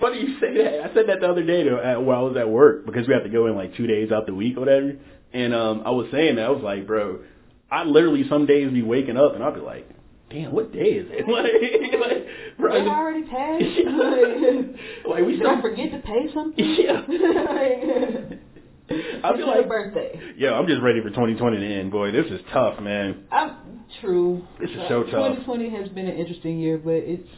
funny 0.00 0.20
you 0.20 0.38
say 0.40 0.56
that. 0.62 0.90
I 0.90 0.94
said 0.94 1.06
that 1.08 1.20
the 1.20 1.28
other 1.28 1.44
day 1.44 1.62
though, 1.68 1.78
at, 1.80 2.02
while 2.02 2.18
I 2.18 2.22
was 2.22 2.36
at 2.36 2.48
work 2.48 2.84
because 2.84 3.06
we 3.06 3.14
have 3.14 3.22
to 3.22 3.28
go 3.28 3.46
in 3.46 3.54
like 3.54 3.76
two 3.76 3.86
days 3.86 4.10
out 4.10 4.26
the 4.26 4.34
week 4.34 4.56
or 4.56 4.60
whatever. 4.60 4.94
And 5.32 5.54
um, 5.54 5.82
I 5.84 5.90
was 5.90 6.08
saying 6.10 6.34
that 6.36 6.46
I 6.46 6.50
was 6.50 6.62
like, 6.62 6.86
bro, 6.86 7.20
I 7.70 7.84
literally 7.84 8.24
some 8.28 8.46
days 8.46 8.72
be 8.72 8.82
waking 8.82 9.16
up 9.16 9.34
and 9.34 9.44
I'll 9.44 9.54
be 9.54 9.60
like, 9.60 9.88
damn, 10.30 10.52
what 10.52 10.72
day 10.72 10.94
is 10.98 11.06
it? 11.10 11.28
like, 11.32 11.52
like, 12.00 12.26
bro, 12.58 12.74
It 12.74 12.88
already 12.88 13.22
passed. 13.22 13.64
like 15.08 15.24
we 15.24 15.36
still 15.36 15.60
forget 15.60 15.92
to 15.92 15.98
pay 16.00 16.26
something? 16.34 16.76
Yeah. 16.78 17.02
I 19.22 19.36
feel 19.36 19.46
like- 19.46 19.68
birthday. 19.68 20.18
Yo, 20.36 20.54
I'm 20.54 20.66
just 20.66 20.82
ready 20.82 21.00
for 21.02 21.10
2020 21.10 21.58
to 21.58 21.64
end, 21.64 21.90
boy. 21.92 22.10
This 22.10 22.26
is 22.26 22.40
tough, 22.52 22.80
man. 22.80 23.24
I'm 23.30 23.77
true. 24.00 24.42
This 24.60 24.70
is 24.70 24.76
so 24.88 25.02
tough. 25.04 25.36
2020 25.44 25.70
has 25.70 25.88
been 25.90 26.06
an 26.06 26.16
interesting 26.16 26.58
year, 26.58 26.78
but 26.78 26.92
it's 26.94 27.28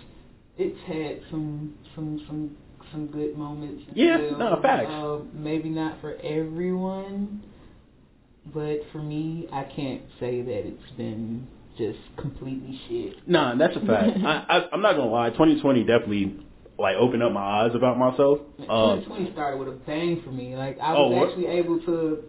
it's 0.58 0.78
had 0.86 1.20
some 1.30 1.74
some 1.94 2.20
some 2.26 2.56
some 2.92 3.06
good 3.06 3.36
moments. 3.36 3.84
Yeah, 3.94 4.18
well. 4.18 4.38
no, 4.38 4.58
facts. 4.62 4.88
Uh, 4.90 5.18
maybe 5.32 5.68
not 5.68 6.00
for 6.00 6.14
everyone, 6.22 7.42
but 8.52 8.80
for 8.92 8.98
me, 9.02 9.48
I 9.52 9.64
can't 9.64 10.02
say 10.18 10.42
that 10.42 10.66
it's 10.66 10.90
been 10.96 11.46
just 11.78 11.98
completely 12.18 12.78
shit. 12.88 13.28
Nah, 13.28 13.54
that's 13.56 13.76
a 13.76 13.80
fact. 13.80 14.18
I, 14.24 14.44
I, 14.48 14.68
I'm 14.72 14.82
not 14.82 14.96
gonna 14.96 15.10
lie. 15.10 15.30
2020 15.30 15.84
definitely 15.84 16.36
like 16.78 16.96
opened 16.96 17.22
up 17.22 17.32
my 17.32 17.64
eyes 17.64 17.70
about 17.74 17.98
myself. 17.98 18.38
Um, 18.68 19.02
2020 19.04 19.32
started 19.32 19.58
with 19.58 19.68
a 19.68 19.72
bang 19.86 20.22
for 20.24 20.30
me. 20.30 20.56
Like 20.56 20.78
I 20.80 20.94
Oh, 20.94 21.08
was 21.08 21.16
what? 21.18 21.28
actually 21.28 21.46
able 21.46 21.78
to. 21.86 22.24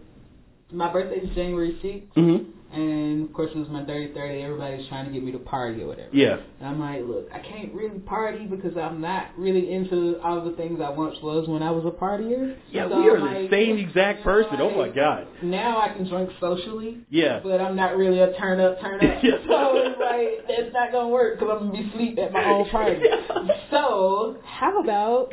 My 0.70 0.90
birthday 0.92 1.16
is 1.26 1.34
January 1.34 1.78
6th. 1.82 2.14
mhm. 2.16 2.46
And 2.72 3.24
of 3.28 3.32
course 3.34 3.50
it 3.54 3.58
was 3.58 3.68
my 3.68 3.82
dirty 3.82 4.12
thirty. 4.14 4.42
Everybody's 4.42 4.86
trying 4.88 5.06
to 5.06 5.12
get 5.12 5.22
me 5.22 5.32
to 5.32 5.38
party 5.38 5.82
or 5.82 5.88
whatever. 5.88 6.08
Yeah. 6.12 6.36
And 6.60 6.68
I'm 6.68 6.80
like, 6.80 7.02
look, 7.04 7.28
I 7.32 7.38
can't 7.40 7.72
really 7.74 7.98
party 8.00 8.46
because 8.46 8.76
I'm 8.76 9.00
not 9.00 9.26
really 9.36 9.72
into 9.72 10.18
all 10.22 10.44
the 10.44 10.56
things 10.56 10.80
I 10.82 10.90
once 10.90 11.16
was 11.22 11.48
when 11.48 11.62
I 11.62 11.70
was 11.70 11.84
a 11.84 11.90
partier. 11.90 12.56
Yeah, 12.70 12.88
So 12.88 13.00
we 13.00 13.08
are 13.08 13.16
I'm 13.18 13.34
the 13.34 13.40
like, 13.42 13.50
same 13.50 13.78
exact 13.78 14.24
person. 14.24 14.56
Oh 14.60 14.76
my 14.76 14.88
god. 14.88 15.26
Now 15.42 15.78
I 15.80 15.88
can 15.90 16.08
drink 16.08 16.30
socially, 16.40 16.98
Yeah. 17.10 17.40
but 17.42 17.60
I'm 17.60 17.76
not 17.76 17.96
really 17.96 18.20
a 18.20 18.32
turn 18.38 18.60
up, 18.60 18.80
turn 18.80 18.96
up. 18.96 19.02
Yeah. 19.22 19.36
so 19.46 19.76
it's 19.76 20.00
like 20.00 20.48
that's 20.48 20.72
not 20.72 20.92
gonna 20.92 21.08
work 21.08 21.38
because 21.38 21.56
I'm 21.60 21.68
gonna 21.70 21.82
be 21.82 21.88
asleep 21.90 22.18
at 22.18 22.32
my 22.32 22.44
own 22.44 22.68
party. 22.70 23.00
Yeah. 23.04 23.46
So 23.70 24.38
how 24.44 24.80
about 24.82 25.32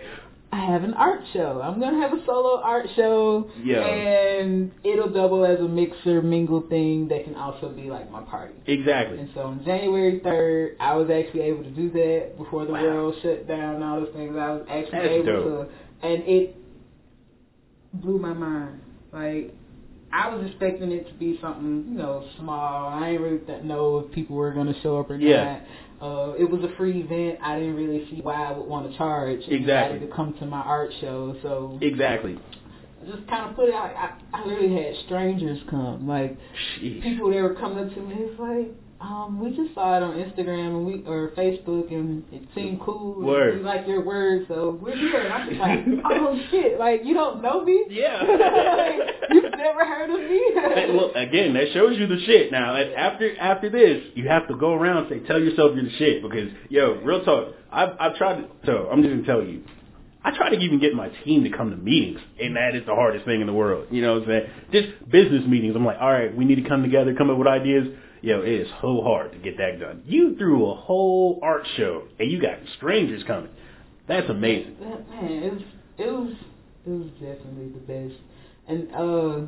I 0.51 0.65
have 0.71 0.83
an 0.83 0.95
art 0.95 1.21
show? 1.31 1.61
I'm 1.63 1.79
gonna 1.79 2.01
have 2.01 2.11
a 2.11 2.25
solo 2.25 2.59
art 2.61 2.87
show, 2.95 3.49
Yeah. 3.63 3.81
and 3.85 4.71
it'll 4.83 5.09
double 5.09 5.45
as 5.45 5.59
a 5.59 5.67
mixer 5.67 6.21
mingle 6.23 6.61
thing 6.61 7.07
that 7.09 7.23
can 7.23 7.35
also 7.35 7.69
be 7.69 7.83
like 7.91 8.09
my 8.11 8.21
party. 8.21 8.55
Exactly. 8.65 9.19
And 9.19 9.29
so 9.35 9.41
on 9.41 9.63
January 9.63 10.19
3rd, 10.21 10.75
I 10.79 10.95
was 10.95 11.09
actually 11.11 11.41
able 11.41 11.63
to 11.63 11.69
do 11.69 11.91
that 11.91 12.37
before 12.37 12.65
the 12.65 12.73
Wow. 12.73 12.81
world 12.81 13.15
shut 13.21 13.47
down 13.47 13.75
and 13.75 13.83
all 13.83 13.99
those 14.01 14.09
things. 14.15 14.35
I 14.35 14.51
was 14.53 14.65
actually 14.67 14.91
That's 14.99 15.11
able 15.13 15.25
dope. 15.25 15.69
to, 16.01 16.07
and 16.07 16.23
it 16.27 16.55
blew 17.93 18.17
my 18.17 18.33
mind. 18.33 18.79
Like, 19.11 19.53
I 20.11 20.33
was 20.35 20.45
expecting 20.47 20.91
it 20.91 21.07
to 21.07 21.13
be 21.13 21.37
something, 21.41 21.85
you 21.91 21.97
know, 21.97 22.23
small. 22.39 22.87
I 22.89 23.11
didn't 23.11 23.21
really 23.21 23.37
th- 23.45 23.63
know 23.63 23.99
if 23.99 24.11
people 24.11 24.35
were 24.35 24.51
going 24.51 24.67
to 24.73 24.79
show 24.81 24.99
up 24.99 25.11
or 25.11 25.15
Yeah. 25.15 25.43
not. 25.53 25.61
Uh, 26.01 26.33
it 26.39 26.49
was 26.49 26.61
a 26.63 26.73
free 26.77 27.01
event. 27.01 27.39
I 27.43 27.59
didn't 27.59 27.75
really 27.75 28.07
see 28.09 28.21
why 28.21 28.45
I 28.45 28.51
would 28.57 28.65
want 28.67 28.89
to 28.89 28.97
charge 28.97 29.41
Exactly. 29.47 29.99
to 29.99 30.07
come 30.07 30.33
to 30.39 30.45
my 30.45 30.61
art 30.61 30.91
show. 31.01 31.35
So 31.43 31.77
Exactly. 31.81 32.37
I 33.01 33.05
just 33.05 33.27
kind 33.27 33.49
of 33.49 33.55
put 33.55 33.69
it 33.69 33.73
out. 33.75 33.93
I, 33.95 34.13
I 34.33 34.45
literally 34.45 34.75
had 34.81 34.93
strangers 35.05 35.59
come. 35.69 36.07
Like, 36.07 36.37
Jeez. 36.81 37.01
people 37.03 37.29
that 37.31 37.41
were 37.41 37.55
coming 37.55 37.85
up 37.87 37.93
to 37.93 38.01
me, 38.01 38.15
it's 38.17 38.39
like, 38.39 38.71
um, 39.01 39.39
we 39.39 39.55
just 39.55 39.73
saw 39.73 39.95
it 39.95 40.03
on 40.03 40.15
Instagram 40.15 40.67
and 40.69 40.85
we 40.85 41.03
or 41.07 41.29
Facebook 41.29 41.91
and 41.91 42.23
it 42.33 42.43
seemed 42.53 42.81
cool. 42.81 43.17
and 43.17 43.25
Word. 43.25 43.55
We 43.57 43.63
like 43.63 43.87
your 43.87 44.03
words, 44.03 44.45
so 44.49 44.77
we're 44.81 44.95
here. 44.95 45.21
And 45.21 45.33
I'm 45.33 45.47
just 45.47 45.59
like, 45.61 45.79
oh 46.05 46.37
shit, 46.51 46.77
like 46.77 47.01
you 47.05 47.13
don't 47.13 47.41
know 47.41 47.63
me? 47.63 47.85
Yeah. 47.89 48.21
like, 48.23 49.15
you've 49.31 49.51
never 49.57 49.85
heard 49.85 50.09
of 50.09 50.19
me? 50.29 50.41
Hey, 50.75 50.91
look, 50.91 51.15
again, 51.15 51.53
that 51.53 51.71
shows 51.73 51.97
you 51.97 52.07
the 52.07 52.19
shit. 52.25 52.51
Now, 52.51 52.75
after 52.75 53.39
after 53.39 53.69
this, 53.69 54.03
you 54.15 54.27
have 54.27 54.47
to 54.49 54.55
go 54.55 54.73
around 54.73 55.05
and 55.05 55.21
say, 55.21 55.27
tell 55.27 55.39
yourself 55.39 55.71
you're 55.75 55.85
the 55.85 55.97
shit. 55.97 56.21
Because, 56.21 56.49
yo, 56.69 56.99
real 57.01 57.23
talk, 57.23 57.53
I've, 57.71 57.95
I've 57.99 58.15
tried 58.17 58.41
to, 58.41 58.47
so 58.65 58.89
I'm 58.91 59.01
just 59.01 59.13
going 59.13 59.23
to 59.23 59.25
tell 59.25 59.43
you, 59.43 59.63
I 60.23 60.35
try 60.35 60.49
to 60.49 60.57
even 60.57 60.79
get 60.81 60.93
my 60.93 61.07
team 61.23 61.45
to 61.45 61.49
come 61.49 61.71
to 61.71 61.77
meetings, 61.77 62.19
and 62.39 62.57
that 62.57 62.75
is 62.75 62.85
the 62.85 62.93
hardest 62.93 63.25
thing 63.25 63.39
in 63.39 63.47
the 63.47 63.53
world. 63.53 63.87
You 63.91 64.01
know 64.01 64.19
what 64.19 64.23
I'm 64.23 64.27
saying? 64.27 64.47
Just 64.73 65.09
business 65.09 65.45
meetings. 65.47 65.75
I'm 65.75 65.85
like, 65.85 65.97
all 66.01 66.11
right, 66.11 66.35
we 66.35 66.43
need 66.43 66.61
to 66.61 66.67
come 66.67 66.83
together, 66.83 67.15
come 67.15 67.29
up 67.29 67.37
with 67.37 67.47
ideas. 67.47 67.87
Yo, 68.21 68.41
it 68.41 68.49
is 68.49 68.67
so 68.81 69.01
hard 69.01 69.31
to 69.31 69.37
get 69.37 69.57
that 69.57 69.79
done. 69.79 70.03
You 70.05 70.35
threw 70.37 70.69
a 70.69 70.75
whole 70.75 71.39
art 71.41 71.65
show, 71.77 72.03
and 72.19 72.29
you 72.29 72.41
got 72.41 72.57
strangers 72.77 73.23
coming. 73.25 73.49
That's 74.07 74.29
amazing. 74.29 74.75
That- 74.81 75.09
man, 75.09 75.31
it 75.31 75.53
was 75.53 75.61
it 75.97 76.11
was 76.11 76.33
it 76.85 76.89
was 76.89 77.07
definitely 77.13 77.69
the 77.69 77.79
best. 78.09 78.21
And 78.67 78.91
uh 78.93 79.47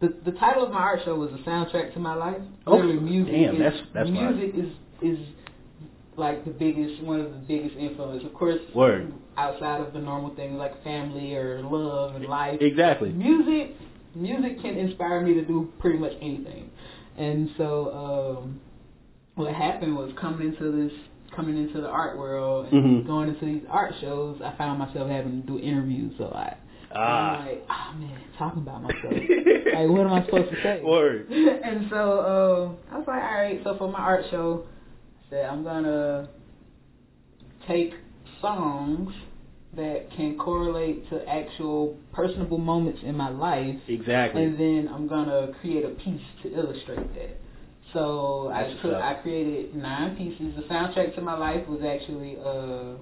the 0.00 0.14
the 0.30 0.32
title 0.38 0.64
of 0.64 0.70
my 0.72 0.80
art 0.80 1.00
show 1.04 1.16
was 1.16 1.30
a 1.32 1.38
soundtrack 1.48 1.92
to 1.94 1.98
my 2.00 2.14
life. 2.14 2.40
Oh, 2.66 2.76
Literally 2.76 3.00
music 3.00 3.32
damn, 3.34 3.54
is, 3.56 3.60
that's- 3.60 3.82
that's 3.94 4.10
music 4.10 4.54
is 4.54 4.72
is 5.02 5.18
like 6.16 6.44
the 6.44 6.50
biggest 6.52 7.02
one 7.02 7.20
of 7.20 7.32
the 7.32 7.38
biggest 7.38 7.76
influence. 7.76 8.22
Of 8.24 8.32
course 8.34 8.60
Word. 8.74 9.12
outside 9.36 9.80
of 9.80 9.92
the 9.92 9.98
normal 9.98 10.34
things 10.36 10.54
like 10.56 10.82
family 10.84 11.34
or 11.34 11.60
love 11.62 12.14
and 12.14 12.26
life. 12.26 12.60
Exactly. 12.60 13.10
Music 13.10 13.72
music 14.14 14.60
can 14.62 14.76
inspire 14.76 15.20
me 15.22 15.34
to 15.34 15.44
do 15.44 15.72
pretty 15.80 15.98
much 15.98 16.12
anything. 16.20 16.70
And 17.18 17.50
so 17.56 18.40
um 18.42 18.60
what 19.34 19.52
happened 19.52 19.96
was 19.96 20.12
coming 20.20 20.48
into 20.48 20.70
this 20.70 20.92
coming 21.34 21.56
into 21.56 21.80
the 21.80 21.88
art 21.88 22.16
world 22.16 22.66
and 22.72 23.02
Mhm. 23.02 23.06
going 23.06 23.28
into 23.28 23.44
these 23.44 23.64
art 23.68 23.92
shows, 24.00 24.40
I 24.40 24.52
found 24.56 24.78
myself 24.78 25.08
having 25.10 25.42
to 25.42 25.46
do 25.46 25.58
interviews 25.58 26.12
a 26.20 26.24
lot. 26.24 26.58
Ah. 26.94 27.38
I'm 27.40 27.46
like, 27.46 27.66
oh 27.68 27.98
man, 27.98 28.20
talking 28.38 28.62
about 28.62 28.82
myself. 28.82 29.12
like 29.74 29.88
what 29.88 30.06
am 30.06 30.12
I 30.12 30.24
supposed 30.24 30.50
to 30.50 30.62
say? 30.62 30.80
Word. 30.82 31.28
and 31.30 31.88
so 31.90 31.96
um 32.20 32.76
I 32.92 32.98
was 32.98 33.06
like, 33.08 33.22
all 33.22 33.34
right, 33.34 33.60
so 33.64 33.76
for 33.78 33.88
my 33.90 33.98
art 33.98 34.24
show, 34.30 34.64
I 35.26 35.30
said 35.30 35.44
I'm 35.46 35.64
gonna 35.64 36.28
take 37.66 37.94
songs 38.40 39.12
that 39.76 40.08
can 40.16 40.38
correlate 40.38 41.08
to 41.10 41.26
actual 41.28 41.96
personable 42.12 42.58
moments 42.58 43.00
in 43.02 43.16
my 43.16 43.28
life 43.30 43.76
Exactly. 43.88 44.44
and 44.44 44.58
then 44.58 44.88
I'm 44.92 45.08
gonna 45.08 45.48
create 45.60 45.84
a 45.84 45.90
piece 45.90 46.22
to 46.42 46.52
illustrate 46.54 47.14
that. 47.14 47.40
So 47.92 48.50
That's 48.52 48.72
I 48.78 48.82
took. 48.82 48.94
I 48.94 49.14
created 49.22 49.74
nine 49.74 50.16
pieces. 50.16 50.54
The 50.56 50.62
soundtrack 50.62 51.14
to 51.14 51.20
my 51.20 51.38
life 51.38 51.66
was 51.68 51.80
actually 51.86 52.36
uh, 52.44 52.96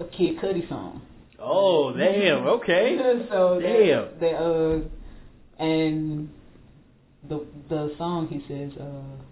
a 0.00 0.08
Kid 0.10 0.38
Cudi 0.38 0.68
song. 0.68 1.02
Oh, 1.38 1.92
damn. 1.96 2.44
Okay. 2.46 2.98
so 3.30 3.60
Damn. 3.60 4.18
That, 4.18 4.20
that 4.20 4.34
uh, 4.34 5.62
and 5.62 6.28
the 7.28 7.46
the 7.68 7.94
song 7.98 8.26
he 8.28 8.44
says, 8.52 8.72
uh, 8.80 9.22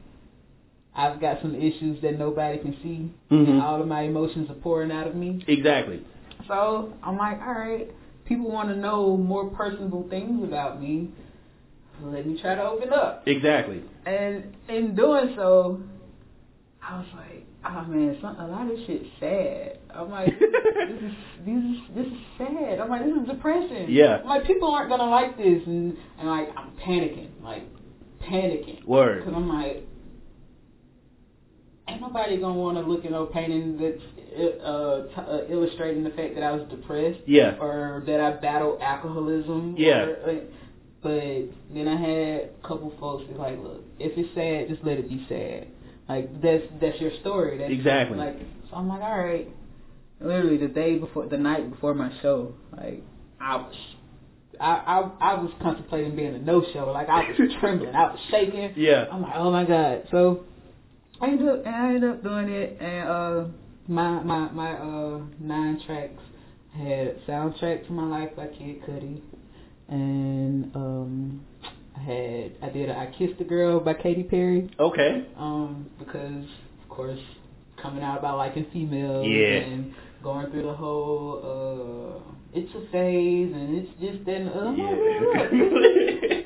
I've 0.95 1.21
got 1.21 1.43
some 1.43 1.55
issues 1.55 2.01
that 2.03 2.19
nobody 2.19 2.59
can 2.59 2.77
see. 2.83 3.11
Mhm. 3.35 3.51
And 3.51 3.63
all 3.63 3.81
of 3.83 3.89
my 3.89 4.03
emotions 4.03 4.49
are 4.49 4.55
pouring 4.55 4.93
out 4.93 5.09
of 5.09 5.15
me. 5.17 5.45
Exactly. 5.49 6.03
So 6.49 6.93
I'm 7.03 7.17
like, 7.17 7.41
all 7.41 7.53
right, 7.53 7.91
people 8.25 8.51
want 8.51 8.69
to 8.69 8.77
know 8.77 9.17
more 9.17 9.49
personable 9.51 10.07
things 10.09 10.45
about 10.45 10.81
me. 10.81 11.11
Let 12.03 12.27
me 12.27 12.39
try 12.41 12.55
to 12.55 12.63
open 12.63 12.93
up. 12.93 13.23
Exactly. 13.27 13.83
And 14.05 14.55
in 14.69 14.95
doing 14.95 15.33
so, 15.35 15.81
I 16.83 16.99
was 16.99 17.07
like, 17.17 17.47
oh 17.65 17.85
man, 17.85 18.19
some, 18.21 18.39
a 18.39 18.47
lot 18.47 18.71
of 18.71 18.77
this 18.77 18.87
shit's 18.87 19.07
sad. 19.19 19.79
I'm 19.95 20.11
like, 20.11 20.27
this 20.39 21.03
is 21.03 21.13
this 21.45 21.57
is 21.57 21.95
this 21.95 22.07
is 22.07 22.19
sad. 22.37 22.81
I'm 22.81 22.91
like, 22.91 23.03
this 23.05 23.15
is 23.15 23.29
depressing. 23.29 23.87
Yeah. 23.89 24.19
I'm 24.19 24.29
like, 24.29 24.47
people 24.47 24.71
aren't 24.71 24.91
gonna 24.91 25.09
like 25.09 25.39
this, 25.39 25.63
and 25.67 25.97
and 26.19 26.29
like 26.29 26.49
I'm 26.57 26.73
panicking, 26.87 27.31
like 27.43 27.63
panicking. 28.23 28.85
Word. 28.85 29.25
Cause 29.25 29.33
I'm 29.35 29.49
like, 29.49 29.87
ain't 31.89 32.01
nobody 32.01 32.39
gonna 32.39 32.55
want 32.59 32.77
to 32.79 32.83
look 32.85 33.05
at 33.05 33.11
no 33.11 33.27
painting 33.27 33.79
that's 33.79 34.03
uh, 34.63 35.07
t- 35.09 35.31
uh, 35.31 35.41
illustrating 35.49 36.05
the 36.05 36.11
fact 36.11 36.35
that 36.35 36.43
I 36.43 36.53
was 36.53 36.69
depressed 36.69 37.21
Yeah. 37.27 37.57
or 37.61 38.03
that 38.07 38.21
I 38.21 38.33
battled 38.33 38.81
alcoholism. 38.83 39.77
Yeah. 39.79 40.01
Or, 40.03 40.31
uh, 40.31 40.35
but 41.03 41.45
then 41.75 41.89
I 41.89 41.97
had 41.97 42.51
a 42.65 42.67
couple 42.67 42.93
folks 42.99 43.25
be 43.25 43.35
like, 43.35 43.59
look, 43.63 43.83
if 43.99 44.13
it's 44.19 44.35
sad, 44.35 44.69
just 44.69 44.85
let 44.85 44.99
it 44.99 45.09
be 45.09 45.25
sad. 45.29 45.69
Like 46.09 46.43
that's 46.43 46.65
that's 46.81 47.01
your 47.01 47.13
story. 47.21 47.59
That's 47.59 47.73
Exactly. 47.73 48.19
Like 48.19 48.39
so, 48.71 48.77
I'm 48.77 48.89
like, 48.89 49.03
all 49.03 49.19
right. 49.19 49.49
Literally 50.21 50.57
the 50.57 50.69
day 50.69 50.99
before, 50.99 51.27
the 51.29 51.37
night 51.37 51.71
before 51.71 51.95
my 51.95 52.11
show, 52.23 52.55
like 52.77 53.03
I 53.41 53.57
was. 53.57 53.75
I, 54.59 54.71
I 55.21 55.33
I 55.33 55.35
was 55.35 55.51
contemplating 55.61 56.17
being 56.17 56.35
a 56.35 56.39
no 56.39 56.65
show. 56.73 56.91
Like 56.91 57.09
I 57.11 57.29
was 57.39 57.51
trembling, 57.61 57.95
I 57.95 58.05
was 58.13 58.19
shaking. 58.31 58.73
Yeah. 58.77 59.05
I'm 59.13 59.21
like, 59.23 59.35
oh 59.37 59.51
my 59.53 59.65
god. 59.67 60.05
So 60.11 60.45
I 61.21 61.27
ended 61.29 61.49
up, 61.49 61.67
I 61.67 61.87
ended 61.95 62.05
up 62.11 62.23
doing 62.23 62.49
it, 62.51 62.77
and 62.81 63.09
uh, 63.09 63.45
my 63.89 64.23
my 64.23 64.51
my 64.53 64.73
uh 64.73 65.21
nine 65.41 65.81
tracks 65.87 66.23
had 66.77 67.25
soundtrack 67.27 67.87
to 67.87 67.93
my 67.93 68.05
life 68.07 68.37
by 68.37 68.47
Kid 68.49 68.83
Cudi, 68.83 69.21
and 69.89 70.75
um, 70.77 71.41
I 71.97 72.01
had 72.01 72.53
I 72.63 72.69
did 72.71 72.91
a 72.91 72.99
I 72.99 73.07
Kissed 73.19 73.41
a 73.41 73.45
Girl 73.45 73.81
by 73.81 73.95
Katy 73.95 74.25
Perry, 74.25 74.69
Okay. 74.79 75.27
um, 75.39 75.89
because 75.99 76.45
of 76.83 76.89
course 76.89 77.21
coming 77.81 78.03
out 78.03 78.19
about 78.19 78.37
liking 78.39 78.67
females 78.73 79.27
Yeah. 79.29 79.59
and 79.59 79.95
going 80.23 80.51
through 80.51 80.63
the 80.65 80.75
whole 80.75 82.21
uh, 82.23 82.33
it's 82.53 82.75
a 82.75 82.91
phase 82.91 83.53
and 83.55 83.77
it's 83.79 83.91
just 84.01 84.25
that. 84.27 84.37
and 84.37 84.49
the 84.49 84.53
other. 84.53 84.67
I'm 84.67 84.77
like, 85.39 85.53
man, 85.53 85.75
look, 85.75 85.83
Yeah. 86.31 86.41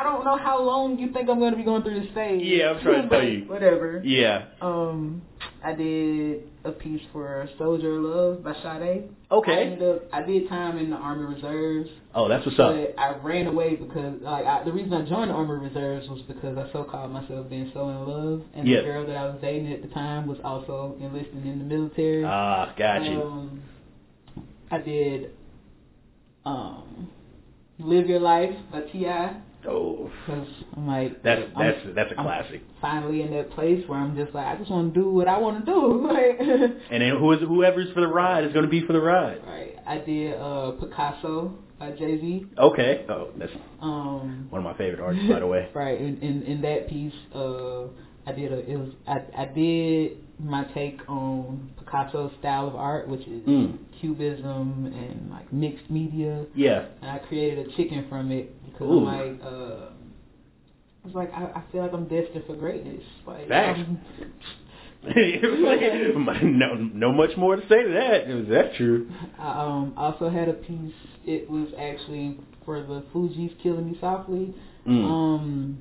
I, 0.00 0.02
I 0.02 0.06
I 0.10 0.12
don't 0.12 0.24
know 0.24 0.36
how 0.36 0.60
long 0.62 0.98
you 0.98 1.12
think 1.12 1.28
I'm 1.28 1.38
going 1.38 1.52
to 1.52 1.56
be 1.56 1.64
going 1.64 1.82
through 1.82 2.00
this 2.00 2.12
phase. 2.14 2.42
Yeah, 2.44 2.70
I'm 2.70 2.82
trying 2.82 3.02
to 3.02 3.08
tell 3.14 3.22
you. 3.22 3.44
Whatever. 3.46 4.00
yeah. 4.04 4.46
Um, 4.60 5.22
I 5.62 5.72
did 5.74 6.42
a 6.64 6.70
piece 6.70 7.02
for 7.12 7.48
Soldier 7.58 7.96
of 7.96 8.02
Love 8.04 8.44
by 8.44 8.54
Sade. 8.54 9.10
I 9.30 9.34
Okay. 9.34 9.62
ended 9.64 9.82
up, 9.82 10.02
I 10.12 10.22
did 10.22 10.48
time 10.48 10.78
in 10.78 10.90
the 10.90 10.96
Army 10.96 11.34
Reserves, 11.34 11.90
Oh, 12.12 12.28
that's 12.28 12.44
what's 12.44 12.58
up. 12.58 12.74
I 12.98 13.14
ran 13.22 13.46
away 13.46 13.76
because 13.76 14.20
like 14.22 14.44
I, 14.44 14.64
the 14.64 14.72
reason 14.72 14.92
I 14.92 15.08
joined 15.08 15.30
the 15.30 15.34
Army 15.34 15.68
Reserves 15.68 16.08
was 16.08 16.20
because 16.22 16.58
I 16.58 16.70
so 16.72 16.82
called 16.82 17.12
myself 17.12 17.48
being 17.48 17.70
so 17.72 17.88
in 17.88 18.04
love, 18.08 18.42
and 18.54 18.66
Yeah. 18.66 18.78
the 18.78 18.82
girl 18.84 19.06
that 19.06 19.16
I 19.16 19.26
was 19.26 19.38
dating 19.40 19.72
at 19.72 19.82
the 19.82 19.88
time 19.88 20.26
was 20.26 20.38
also 20.42 20.96
enlisted 21.00 21.46
in 21.46 21.58
the 21.60 21.64
military. 21.64 22.24
Ah, 22.24 22.72
got 22.76 23.04
you. 23.04 23.22
Um, 23.22 23.60
I 24.72 24.78
did 24.78 25.30
um, 26.44 27.08
Live 27.78 28.08
Your 28.08 28.18
Life 28.20 28.56
by 28.72 28.80
T.I. 28.80 29.36
Oh, 29.68 30.10
I'm 30.76 30.86
like, 30.86 31.22
that's 31.22 31.42
I'm- 31.42 31.52
that's 31.58 31.94
that's 31.94 32.12
a 32.12 32.18
I'm 32.18 32.24
classic. 32.24 32.62
finally 32.80 33.22
in 33.22 33.30
that 33.32 33.50
place 33.50 33.86
where 33.88 33.98
I'm 33.98 34.16
just 34.16 34.34
like, 34.34 34.46
I 34.46 34.56
just 34.56 34.70
want 34.70 34.94
to 34.94 35.00
do 35.00 35.10
what 35.10 35.28
I 35.28 35.38
want 35.38 35.64
to 35.64 35.70
do. 35.70 36.08
Like, 36.10 36.40
And 36.90 37.02
then 37.02 37.16
who 37.18 37.32
is 37.32 37.40
whoever's 37.40 37.92
for 37.92 38.00
the 38.00 38.08
ride 38.08 38.44
is 38.44 38.52
going 38.52 38.64
to 38.64 38.70
be 38.70 38.86
for 38.86 38.92
the 38.94 39.00
ride. 39.00 39.40
right. 39.46 39.76
I 39.86 39.98
did 39.98 40.34
uh, 40.34 40.72
Picasso 40.72 41.54
by 41.78 41.90
Jay 41.92 42.18
Z. 42.20 42.46
Okay. 42.58 43.04
Oh, 43.08 43.28
that's 43.38 43.52
Um, 43.80 44.46
one 44.50 44.60
of 44.60 44.64
my 44.64 44.76
favorite 44.78 45.00
artists, 45.00 45.28
by 45.28 45.40
the 45.40 45.46
way. 45.46 45.68
right. 45.74 46.00
In, 46.00 46.18
in 46.20 46.42
in 46.44 46.62
that 46.62 46.88
piece, 46.88 47.12
uh, 47.34 47.84
I 48.26 48.32
did 48.32 48.52
a 48.52 48.58
it 48.70 48.76
was 48.78 48.90
I 49.06 49.42
I 49.42 49.44
did 49.46 50.18
my 50.42 50.64
take 50.74 51.00
on 51.08 51.70
Picasso's 51.78 52.32
style 52.40 52.66
of 52.68 52.74
art, 52.74 53.08
which 53.08 53.20
is 53.22 53.42
Mm. 53.46 53.78
cubism 54.00 54.86
and 54.86 55.30
like 55.30 55.52
mixed 55.52 55.90
media, 55.90 56.46
Yeah. 56.54 56.86
and 57.02 57.10
I 57.10 57.18
created 57.18 57.66
a 57.66 57.70
chicken 57.76 58.06
from 58.08 58.30
it 58.30 58.54
because 58.64 58.88
Ooh. 58.88 59.06
I'm 59.06 59.28
like 59.30 59.40
uh. 59.44 59.86
It's 61.06 61.14
like 61.14 61.32
I, 61.32 61.44
I 61.60 61.62
feel 61.72 61.82
like 61.82 61.92
I'm 61.94 62.04
destined 62.08 62.44
for 62.46 62.54
greatness. 62.56 63.02
Like 63.26 63.48
Facts. 63.48 63.80
I'm- 65.06 66.58
no, 66.58 66.74
no 66.74 67.12
much 67.12 67.30
more 67.38 67.56
to 67.56 67.62
say 67.62 67.82
to 67.82 67.88
that. 67.94 68.30
Is 68.30 68.48
that 68.48 68.74
true? 68.76 69.10
I 69.38 69.64
um, 69.64 69.94
also 69.96 70.28
had 70.28 70.48
a 70.48 70.52
piece. 70.52 70.92
It 71.24 71.48
was 71.50 71.68
actually 71.78 72.36
for 72.66 72.82
the 72.82 73.02
Fugees 73.14 73.54
"Killing 73.62 73.90
Me 73.90 73.96
Softly." 74.00 74.54
Mm. 74.86 75.04
Um, 75.04 75.78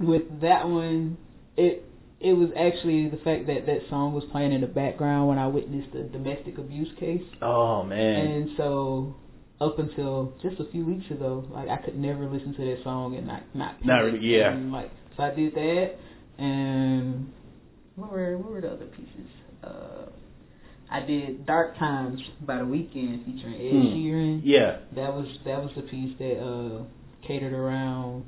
with 0.00 0.22
that 0.40 0.68
one, 0.68 1.16
it 1.56 1.84
it 2.20 2.34
was 2.34 2.50
actually 2.56 3.08
the 3.08 3.16
fact 3.18 3.46
that 3.46 3.64
that 3.66 3.80
song 3.88 4.12
was 4.12 4.24
playing 4.30 4.52
in 4.52 4.60
the 4.60 4.66
background 4.66 5.28
when 5.28 5.38
I 5.38 5.46
witnessed 5.46 5.92
the 5.92 6.02
domestic 6.02 6.58
abuse 6.58 6.88
case, 6.98 7.22
oh 7.42 7.82
man. 7.82 8.26
and 8.26 8.50
so 8.56 9.14
up 9.60 9.78
until 9.78 10.32
just 10.42 10.60
a 10.60 10.64
few 10.70 10.84
weeks 10.84 11.10
ago, 11.10 11.44
like 11.50 11.68
I 11.68 11.76
could 11.78 11.98
never 11.98 12.26
listen 12.26 12.54
to 12.54 12.64
that 12.66 12.82
song 12.84 13.16
and 13.16 13.26
not 13.26 13.42
not 13.54 13.84
Not 13.84 13.98
really- 14.04 14.18
yeah. 14.26 14.52
And, 14.52 14.70
like 14.72 14.90
so, 15.16 15.22
I 15.24 15.34
did 15.34 15.54
that, 15.54 15.94
and 16.38 17.32
what 17.96 18.12
were 18.12 18.36
what 18.38 18.52
were 18.52 18.60
the 18.60 18.70
other 18.72 18.86
pieces? 18.86 19.28
Uh, 19.64 20.06
I 20.90 21.00
did 21.00 21.46
"Dark 21.46 21.78
Times" 21.78 22.20
by 22.42 22.56
the 22.58 22.64
Weeknd 22.64 23.24
featuring 23.24 23.54
Ed 23.54 23.70
Hmm. 23.70 23.86
Sheeran. 23.96 24.40
yeah. 24.44 24.78
That 24.94 25.14
was 25.14 25.26
that 25.44 25.62
was 25.62 25.72
the 25.76 25.82
piece 25.82 26.16
that 26.18 26.38
uh, 26.42 26.82
catered 27.26 27.52
around 27.52 28.24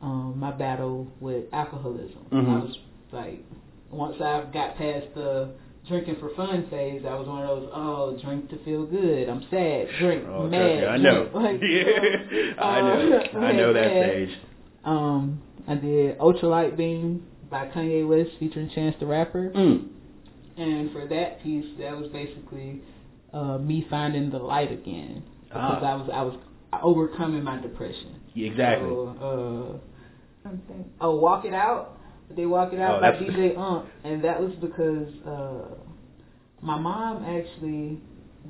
um, 0.00 0.34
my 0.38 0.50
battle 0.50 1.06
with 1.20 1.44
alcoholism. 1.52 2.24
Mhm. 2.32 2.48
I 2.48 2.64
was 2.64 2.78
like, 3.12 3.44
once 3.90 4.16
I 4.20 4.44
got 4.52 4.76
past 4.76 5.06
the 5.14 5.50
drinking 5.88 6.16
for 6.20 6.30
fun 6.34 6.66
phase, 6.70 7.02
I 7.06 7.14
was 7.14 7.26
one 7.28 7.42
of 7.42 7.48
those, 7.48 7.70
oh, 7.74 8.18
drink 8.22 8.48
to 8.50 8.64
feel 8.64 8.86
good. 8.86 9.28
I'm 9.28 9.42
sad, 9.50 9.88
drink, 9.98 10.24
Oh, 10.28 10.48
trust 10.48 10.50
mad. 10.50 10.80
me, 10.80 10.86
I 10.86 10.96
know. 10.96 11.30
Like, 11.34 11.60
yeah. 11.62 12.62
I 12.62 12.80
uh, 12.80 12.82
know. 12.82 13.22
I 13.40 13.52
know 13.52 13.72
that 13.72 13.86
mad. 13.86 14.10
stage. 14.10 14.38
Um, 14.84 15.42
I 15.68 15.74
did 15.74 16.18
Ultralight 16.18 16.76
Beam 16.76 17.26
by 17.50 17.68
Kanye 17.68 18.06
West 18.08 18.30
featuring 18.38 18.70
Chance 18.74 18.96
the 19.00 19.06
Rapper. 19.06 19.50
Mm. 19.54 19.88
And 20.56 20.92
for 20.92 21.06
that 21.08 21.42
piece, 21.42 21.64
that 21.78 21.96
was 21.96 22.08
basically 22.12 22.80
uh, 23.32 23.58
me 23.58 23.86
finding 23.88 24.30
the 24.30 24.38
light 24.38 24.70
again 24.72 25.22
because 25.44 25.80
Ah. 25.82 25.86
I 25.86 25.94
was 25.94 26.10
I 26.12 26.22
was 26.22 26.36
overcoming 26.82 27.42
my 27.42 27.60
depression. 27.60 28.20
Yeah, 28.34 28.50
exactly. 28.50 28.88
So, 28.88 29.80
uh, 30.44 30.48
I'm 30.48 30.62
oh, 31.00 31.16
Walk 31.16 31.44
It 31.44 31.54
Out. 31.54 31.98
They 32.36 32.46
Walk 32.46 32.72
It 32.72 32.80
Out 32.80 32.98
Oh, 32.98 33.00
by 33.00 33.12
DJ 33.12 33.56
Unk, 33.56 33.88
and 34.04 34.22
that 34.24 34.40
was 34.40 34.52
because 34.60 35.08
uh, 35.26 35.74
my 36.60 36.78
mom 36.78 37.24
actually 37.24 38.00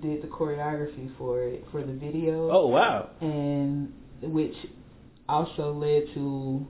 did 0.00 0.22
the 0.22 0.26
choreography 0.28 1.10
for 1.18 1.42
it 1.44 1.64
for 1.70 1.82
the 1.82 1.92
video 1.92 2.50
oh 2.50 2.66
wow. 2.68 3.10
and 3.20 3.92
which 4.22 4.54
also 5.28 5.72
led 5.74 6.04
to 6.14 6.66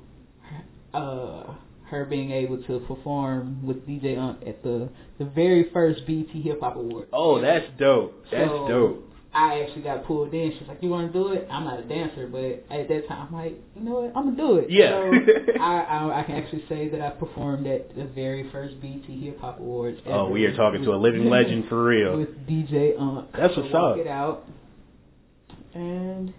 uh, 0.93 1.55
her 1.85 2.05
being 2.05 2.31
able 2.33 2.61
to 2.65 2.81
perform 2.81 3.65
with 3.67 3.87
DJ 3.87 4.19
Unk 4.19 4.39
at 4.47 4.63
the 4.63 4.89
the 5.19 5.25
very 5.25 5.71
first 5.73 6.07
BET 6.07 6.29
Hip 6.31 6.61
Hop 6.61 6.77
Award. 6.77 7.07
Oh, 7.13 7.41
that's 7.41 7.67
dope. 7.79 8.25
That's 8.31 8.51
So, 8.51 8.69
dope. 8.69 9.12
I 9.35 9.63
actually 9.63 9.83
got 9.83 10.05
pulled 10.05 10.35
in. 10.35 10.53
She's 10.59 10.69
like, 10.69 10.83
"You 10.83 10.91
want 10.91 11.11
to 11.11 11.19
do 11.19 11.29
it?" 11.33 11.49
I'm 11.51 11.65
not 11.65 11.79
a 11.81 11.83
dancer, 11.85 12.27
but 12.27 12.65
at 12.75 12.87
that 12.89 13.09
time, 13.09 13.29
I'm 13.29 13.35
like, 13.35 13.59
"You 13.75 13.83
know 13.83 14.01
what? 14.01 14.13
I'm 14.15 14.25
gonna 14.27 14.37
do 14.37 14.57
it." 14.57 14.71
Yeah. 14.71 14.91
So 15.11 15.53
I, 15.61 15.81
I 15.81 16.21
I 16.21 16.23
can 16.25 16.35
actually 16.37 16.65
say 16.69 16.89
that 16.89 17.01
I 17.01 17.11
performed 17.11 17.67
at 17.67 17.97
the 17.97 18.05
very 18.05 18.51
first 18.51 18.81
BET 18.83 19.05
Hip 19.07 19.41
Hop 19.41 19.59
Awards. 19.59 19.99
Oh, 20.07 20.29
we 20.29 20.45
are 20.45 20.55
talking 20.55 20.83
to 20.83 20.93
a 20.93 20.97
living 20.97 21.31
legend 21.31 21.69
for 21.69 21.83
real. 21.85 22.19
with 22.19 22.47
DJ 22.47 22.99
Unk. 23.01 23.29
Uh, 23.33 23.39
That's 23.41 23.57
what's 23.57 23.75
up. 23.75 23.97
it 23.97 24.07
out. 24.07 24.45
And 25.75 26.35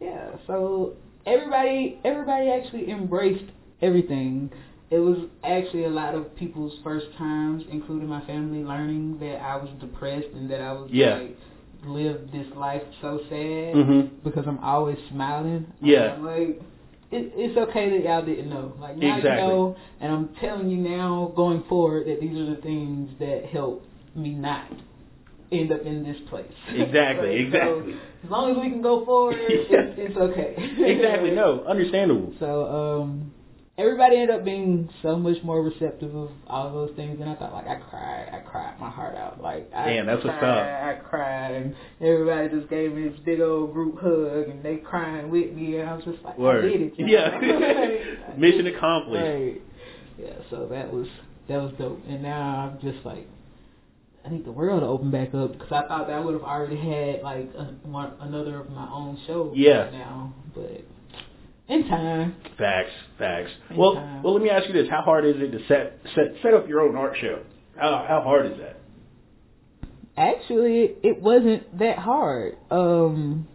yeah, 0.00 0.30
so 0.46 0.94
everybody 1.26 1.98
everybody 2.04 2.48
actually 2.50 2.90
embraced 2.90 3.44
everything. 3.82 4.50
It 4.90 4.98
was 4.98 5.18
actually 5.44 5.84
a 5.84 5.88
lot 5.90 6.14
of 6.14 6.34
people's 6.36 6.72
first 6.84 7.06
times, 7.18 7.64
including 7.70 8.08
my 8.08 8.24
family, 8.26 8.62
learning 8.64 9.18
that 9.18 9.40
I 9.42 9.56
was 9.56 9.68
depressed 9.80 10.28
and 10.34 10.48
that 10.50 10.60
I 10.60 10.72
was 10.72 10.90
Yeah. 10.92 11.14
like 11.18 11.36
lived 11.84 12.32
this 12.32 12.46
life 12.56 12.82
so 13.00 13.18
sad 13.28 13.74
Mhm. 13.74 14.10
because 14.24 14.46
I'm 14.46 14.58
always 14.58 14.98
smiling. 15.10 15.66
Yeah. 15.80 16.14
I'm 16.14 16.24
like 16.24 16.60
it, 17.12 17.32
it's 17.36 17.56
okay 17.56 17.90
that 17.90 18.02
y'all 18.04 18.24
didn't 18.24 18.50
know. 18.50 18.72
Like 18.80 18.96
now 18.96 19.18
Exactly. 19.18 19.42
you 19.42 19.48
know, 19.48 19.76
and 20.00 20.12
I'm 20.12 20.28
telling 20.40 20.68
you 20.68 20.76
now, 20.78 21.32
going 21.36 21.62
forward, 21.68 22.06
that 22.08 22.20
these 22.20 22.36
are 22.36 22.46
the 22.56 22.60
things 22.62 23.10
that 23.20 23.46
help 23.46 23.84
me 24.16 24.30
not 24.30 24.66
end 25.52 25.70
up 25.70 25.82
in 25.82 26.02
this 26.02 26.16
place. 26.28 26.50
Exactly, 26.68 27.36
exactly. 27.46 27.92
So, 27.92 27.98
as 28.24 28.30
long 28.30 28.50
as 28.50 28.56
we 28.56 28.70
can 28.70 28.82
go 28.82 29.04
forward, 29.04 29.36
it's, 29.38 29.94
it's 29.96 30.16
okay. 30.16 30.54
exactly. 30.78 31.30
No, 31.30 31.62
understandable. 31.64 32.34
So 32.40 33.02
um, 33.02 33.32
everybody 33.78 34.16
ended 34.16 34.36
up 34.36 34.44
being 34.44 34.88
so 35.02 35.16
much 35.16 35.42
more 35.42 35.62
receptive 35.62 36.14
of 36.14 36.30
all 36.46 36.72
those 36.72 36.92
things 36.96 37.18
than 37.18 37.28
I 37.28 37.34
thought. 37.36 37.52
Like 37.52 37.66
I 37.66 37.76
cried, 37.76 38.28
I 38.32 38.38
cried 38.40 38.78
my 38.80 38.88
heart 38.90 39.14
out. 39.16 39.40
Like 39.40 39.70
I 39.74 39.90
Damn, 39.90 40.06
that's 40.06 40.24
what's 40.24 40.38
cried, 40.38 40.90
I 40.90 41.00
cried, 41.08 41.54
and 41.54 41.74
everybody 42.00 42.48
just 42.48 42.70
gave 42.70 42.92
me 42.94 43.08
this 43.08 43.18
big 43.24 43.40
old 43.40 43.72
group 43.72 43.98
hug, 44.00 44.48
and 44.48 44.62
they 44.62 44.76
crying 44.76 45.30
with 45.30 45.52
me, 45.52 45.76
and 45.76 45.88
I 45.88 45.94
was 45.94 46.04
just 46.04 46.22
like, 46.24 46.38
Word. 46.38 46.64
I 46.64 46.68
did 46.68 46.80
it. 46.82 46.92
you 46.98 47.06
Yeah. 47.06 47.38
Like, 48.26 48.38
Mission 48.38 48.66
accomplished. 48.66 49.24
Right. 49.24 49.62
Yeah. 50.18 50.34
So 50.50 50.66
that 50.70 50.92
was 50.92 51.06
that 51.48 51.58
was 51.58 51.72
dope, 51.78 52.02
and 52.08 52.22
now 52.22 52.70
I'm 52.74 52.80
just 52.80 53.04
like. 53.04 53.26
I 54.24 54.28
need 54.28 54.44
the 54.44 54.50
world 54.50 54.80
to 54.80 54.86
open 54.88 55.12
back 55.12 55.32
up 55.34 55.52
because 55.52 55.70
I 55.70 55.86
thought 55.86 56.08
that 56.08 56.14
I 56.14 56.18
would 56.18 56.34
have 56.34 56.42
already 56.42 56.74
had 56.74 57.22
like 57.22 57.48
a, 57.56 57.66
one, 57.86 58.12
another 58.18 58.58
of 58.58 58.70
my 58.70 58.90
own 58.90 59.16
shows 59.24 59.52
Yeah. 59.54 59.82
right 59.82 59.92
now, 59.92 60.34
but 60.52 60.82
in 61.68 61.88
time. 61.88 62.34
Facts, 62.58 62.90
facts. 63.18 63.50
Same 63.68 63.78
Well, 63.78 63.94
time. 63.94 64.22
well, 64.22 64.32
let 64.34 64.42
me 64.42 64.50
ask 64.50 64.66
you 64.68 64.72
this: 64.72 64.88
How 64.88 65.02
hard 65.02 65.24
is 65.24 65.36
it 65.38 65.50
to 65.52 65.58
set 65.66 66.00
set 66.14 66.24
set 66.42 66.54
up 66.54 66.68
your 66.68 66.80
own 66.80 66.96
art 66.96 67.16
show? 67.20 67.40
How 67.76 68.04
how 68.08 68.20
hard 68.22 68.46
is 68.52 68.58
that? 68.58 68.80
Actually, 70.16 70.94
it 71.02 71.20
wasn't 71.20 71.78
that 71.78 71.98
hard. 71.98 72.56
Um, 72.70 73.46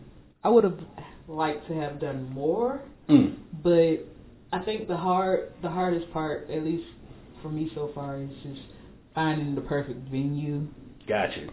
I 0.44 0.50
would 0.50 0.64
have 0.64 0.80
liked 1.28 1.68
to 1.68 1.74
have 1.74 2.00
done 2.00 2.30
more, 2.34 2.82
Mm. 3.10 3.36
but 3.64 4.00
I 4.54 4.64
think 4.64 4.88
the 4.88 4.98
hard, 4.98 5.52
the 5.62 5.70
hardest 5.70 6.12
part, 6.14 6.50
at 6.52 6.64
least 6.64 6.88
for 7.42 7.50
me 7.50 7.72
so 7.74 7.90
far, 7.96 8.20
is 8.22 8.30
just 8.44 8.62
finding 9.16 9.56
the 9.56 9.62
perfect 9.62 10.08
venue. 10.10 10.68
Gotcha. 11.08 11.48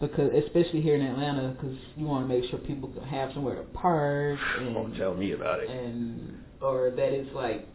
Because 0.00 0.30
especially 0.44 0.82
here 0.82 0.94
in 0.94 1.00
Atlanta, 1.02 1.56
because 1.58 1.76
you 1.96 2.04
want 2.06 2.28
to 2.28 2.34
make 2.34 2.48
sure 2.50 2.58
people 2.58 2.90
can 2.90 3.02
have 3.04 3.32
somewhere 3.32 3.56
to 3.56 3.62
park 3.62 4.38
Don't 4.58 4.76
and 4.76 4.96
tell 4.96 5.14
me 5.14 5.32
about 5.32 5.60
it. 5.60 5.70
and 5.70 6.38
or 6.60 6.90
that 6.90 7.12
it's 7.12 7.34
like 7.34 7.66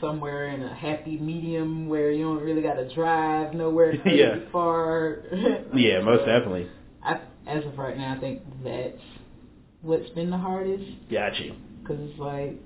somewhere 0.00 0.48
in 0.50 0.62
a 0.62 0.74
happy 0.74 1.16
medium 1.18 1.88
where 1.88 2.10
you 2.10 2.24
don't 2.24 2.42
really 2.42 2.62
got 2.62 2.74
to 2.74 2.92
drive 2.94 3.54
nowhere 3.54 3.96
crazy 4.02 4.18
Yeah. 4.18 4.36
far. 4.52 5.18
Yeah, 5.74 6.00
most 6.00 6.26
definitely. 6.26 6.68
I, 7.02 7.20
as 7.46 7.64
of 7.64 7.78
right 7.78 7.96
now, 7.96 8.14
I 8.16 8.20
think 8.20 8.42
that's 8.64 9.00
what's 9.82 10.08
been 10.10 10.30
the 10.30 10.38
hardest 10.38 10.84
Gotcha. 11.10 11.54
because 11.82 11.96
it's 12.00 12.18
like 12.18 12.56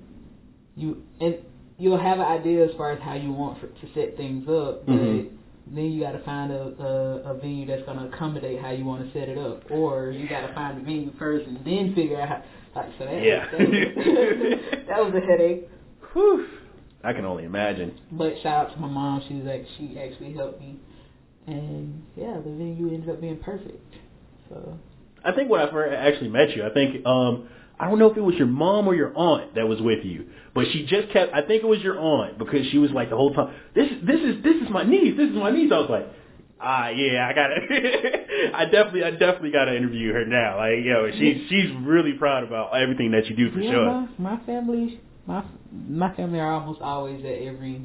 you 0.75 1.03
and 1.21 1.37
you'll 1.77 1.97
have 1.97 2.19
an 2.19 2.25
idea 2.25 2.65
as 2.67 2.75
far 2.75 2.91
as 2.91 3.01
how 3.01 3.13
you 3.13 3.31
want 3.31 3.59
for, 3.59 3.67
to 3.67 3.93
set 3.93 4.17
things 4.17 4.47
up, 4.49 4.85
but 4.85 4.93
Mhm. 4.95 5.29
Then 5.67 5.85
you 5.91 6.01
got 6.01 6.11
to 6.11 6.23
find 6.23 6.51
a, 6.51 6.61
a 6.79 7.31
a 7.31 7.37
venue 7.39 7.65
that's 7.65 7.83
going 7.83 7.97
to 7.97 8.15
accommodate 8.15 8.61
how 8.61 8.71
you 8.71 8.85
want 8.85 9.05
to 9.05 9.19
set 9.19 9.29
it 9.29 9.37
up, 9.37 9.63
or 9.71 10.11
you 10.11 10.27
got 10.29 10.45
to 10.47 10.53
find 10.53 10.77
the 10.79 10.83
venue 10.83 11.11
first 11.17 11.47
and 11.47 11.57
then 11.65 11.93
figure 11.95 12.19
out 12.21 12.29
how. 12.29 12.43
Like 12.75 12.89
so 12.99 13.05
that 13.05 13.23
Yeah. 13.23 13.49
that, 13.51 13.59
was, 13.59 13.69
that 14.89 15.05
was 15.05 15.13
a 15.15 15.25
headache. 15.25 15.69
Whew. 16.13 16.47
I 17.03 17.13
can 17.13 17.23
only 17.25 17.45
imagine. 17.45 17.99
But 18.11 18.33
shout 18.43 18.67
out 18.67 18.73
to 18.73 18.79
my 18.79 18.87
mom. 18.87 19.23
She 19.27 19.35
was 19.35 19.45
like 19.45 19.65
she 19.77 19.97
actually 19.99 20.33
helped 20.33 20.59
me, 20.59 20.77
and 21.47 22.03
yeah, 22.15 22.35
the 22.37 22.49
venue 22.49 22.93
ended 22.93 23.09
up 23.09 23.21
being 23.21 23.37
perfect. 23.39 23.95
So 24.49 24.77
I 25.23 25.31
think 25.31 25.49
when 25.49 25.61
I 25.61 25.71
first 25.71 25.93
actually 25.95 26.29
met 26.29 26.55
you, 26.55 26.65
I 26.65 26.73
think 26.73 27.05
um 27.05 27.47
I 27.79 27.89
don't 27.89 27.99
know 27.99 28.09
if 28.09 28.17
it 28.17 28.21
was 28.21 28.35
your 28.35 28.47
mom 28.47 28.87
or 28.87 28.95
your 28.95 29.15
aunt 29.17 29.55
that 29.55 29.67
was 29.67 29.81
with 29.81 30.05
you, 30.05 30.27
but 30.53 30.65
she 30.71 30.85
just 30.85 31.11
kept. 31.11 31.33
I 31.33 31.41
think 31.41 31.63
it 31.63 31.67
was 31.67 31.81
your 31.81 31.99
aunt 31.99 32.37
because 32.37 32.65
she 32.71 32.77
was 32.77 32.91
like 32.91 33.09
the 33.09 33.17
whole 33.17 33.33
time. 33.33 33.53
This 33.73 33.89
this 34.01 34.21
is 34.21 34.43
this 34.43 34.55
is 34.55 34.69
my 34.69 34.83
niece. 34.83 35.17
This 35.17 35.29
is 35.29 35.35
my 35.35 35.51
niece. 35.51 35.71
I 35.73 35.79
was 35.79 35.89
like, 35.89 36.07
ah 36.59 36.89
yeah, 36.89 37.27
I 37.27 37.33
gotta. 37.33 37.55
I 38.55 38.65
definitely 38.65 39.03
I 39.03 39.11
definitely 39.11 39.51
gotta 39.51 39.75
interview 39.75 40.13
her 40.13 40.25
now. 40.25 40.57
Like 40.57 40.85
yo, 40.85 41.11
she's 41.11 41.49
she's 41.49 41.71
really 41.81 42.13
proud 42.13 42.43
about 42.43 42.75
everything 42.75 43.11
that 43.11 43.25
you 43.27 43.35
do 43.35 43.51
for 43.51 43.59
yeah, 43.59 43.71
sure. 43.71 43.85
my, 43.85 44.35
my 44.35 44.45
family, 44.45 45.01
my 45.25 45.43
my 45.71 46.15
family 46.15 46.39
are 46.39 46.53
almost 46.53 46.81
always 46.81 47.25
at 47.25 47.41
every 47.41 47.81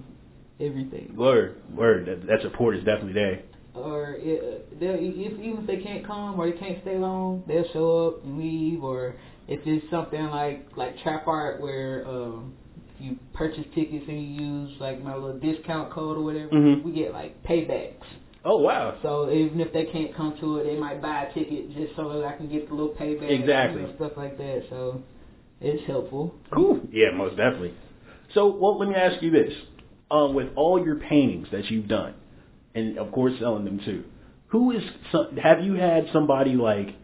everything. 0.60 1.14
Word 1.16 1.56
word. 1.74 2.06
That, 2.06 2.26
that 2.28 2.42
support 2.42 2.76
is 2.76 2.84
definitely 2.84 3.14
there. 3.14 3.42
Or 3.74 4.16
it, 4.18 4.78
they'll 4.80 4.94
if 4.94 5.32
even 5.40 5.58
if 5.60 5.66
they 5.66 5.78
can't 5.78 6.06
come 6.06 6.38
or 6.40 6.50
they 6.50 6.58
can't 6.58 6.80
stay 6.82 6.98
long, 6.98 7.42
they'll 7.46 7.68
show 7.72 8.08
up 8.08 8.24
and 8.24 8.38
leave. 8.38 8.82
Or 8.82 9.16
if 9.48 9.60
it's 9.66 9.88
something 9.90 10.26
like 10.26 10.66
like 10.76 10.98
trap 11.02 11.26
art 11.26 11.60
where 11.60 12.06
um, 12.06 12.54
you 12.98 13.16
purchase 13.32 13.64
tickets 13.74 14.04
and 14.08 14.22
you 14.22 14.44
use 14.46 14.80
like 14.80 15.02
my 15.02 15.14
little 15.14 15.38
discount 15.38 15.90
code 15.92 16.16
or 16.18 16.22
whatever, 16.22 16.50
Mhm. 16.50 16.82
we 16.82 16.92
get 16.92 17.12
like 17.12 17.42
paybacks. 17.42 18.04
Oh 18.44 18.58
wow. 18.58 18.96
So 19.02 19.30
even 19.30 19.60
if 19.60 19.72
they 19.72 19.84
can't 19.84 20.14
come 20.14 20.36
to 20.40 20.58
it, 20.58 20.64
they 20.64 20.78
might 20.78 21.02
buy 21.02 21.24
a 21.24 21.34
ticket 21.34 21.74
just 21.74 21.94
so 21.96 22.08
that 22.12 22.24
I 22.24 22.32
can 22.32 22.48
get 22.48 22.68
the 22.68 22.74
little 22.74 22.94
payback. 22.94 23.30
Exactly. 23.30 23.82
Know, 23.82 23.94
stuff 23.96 24.12
like 24.16 24.38
that. 24.38 24.64
So 24.70 25.02
it's 25.60 25.86
helpful. 25.86 26.34
Cool. 26.50 26.80
Yeah, 26.90 27.10
most 27.14 27.36
definitely. 27.36 27.74
So, 28.34 28.46
well, 28.48 28.78
let 28.78 28.88
me 28.88 28.94
ask 28.94 29.22
you 29.22 29.30
this: 29.30 29.52
um, 30.10 30.34
with 30.34 30.48
all 30.56 30.82
your 30.82 30.96
paintings 30.96 31.48
that 31.50 31.70
you've 31.70 31.88
done, 31.88 32.14
and 32.74 32.96
of 32.98 33.12
course 33.12 33.34
selling 33.40 33.64
them 33.64 33.80
too, 33.84 34.04
who 34.48 34.70
is? 34.70 34.82
Some, 35.12 35.36
have 35.36 35.62
you 35.62 35.74
had 35.74 36.06
somebody 36.12 36.54
like 36.54 36.94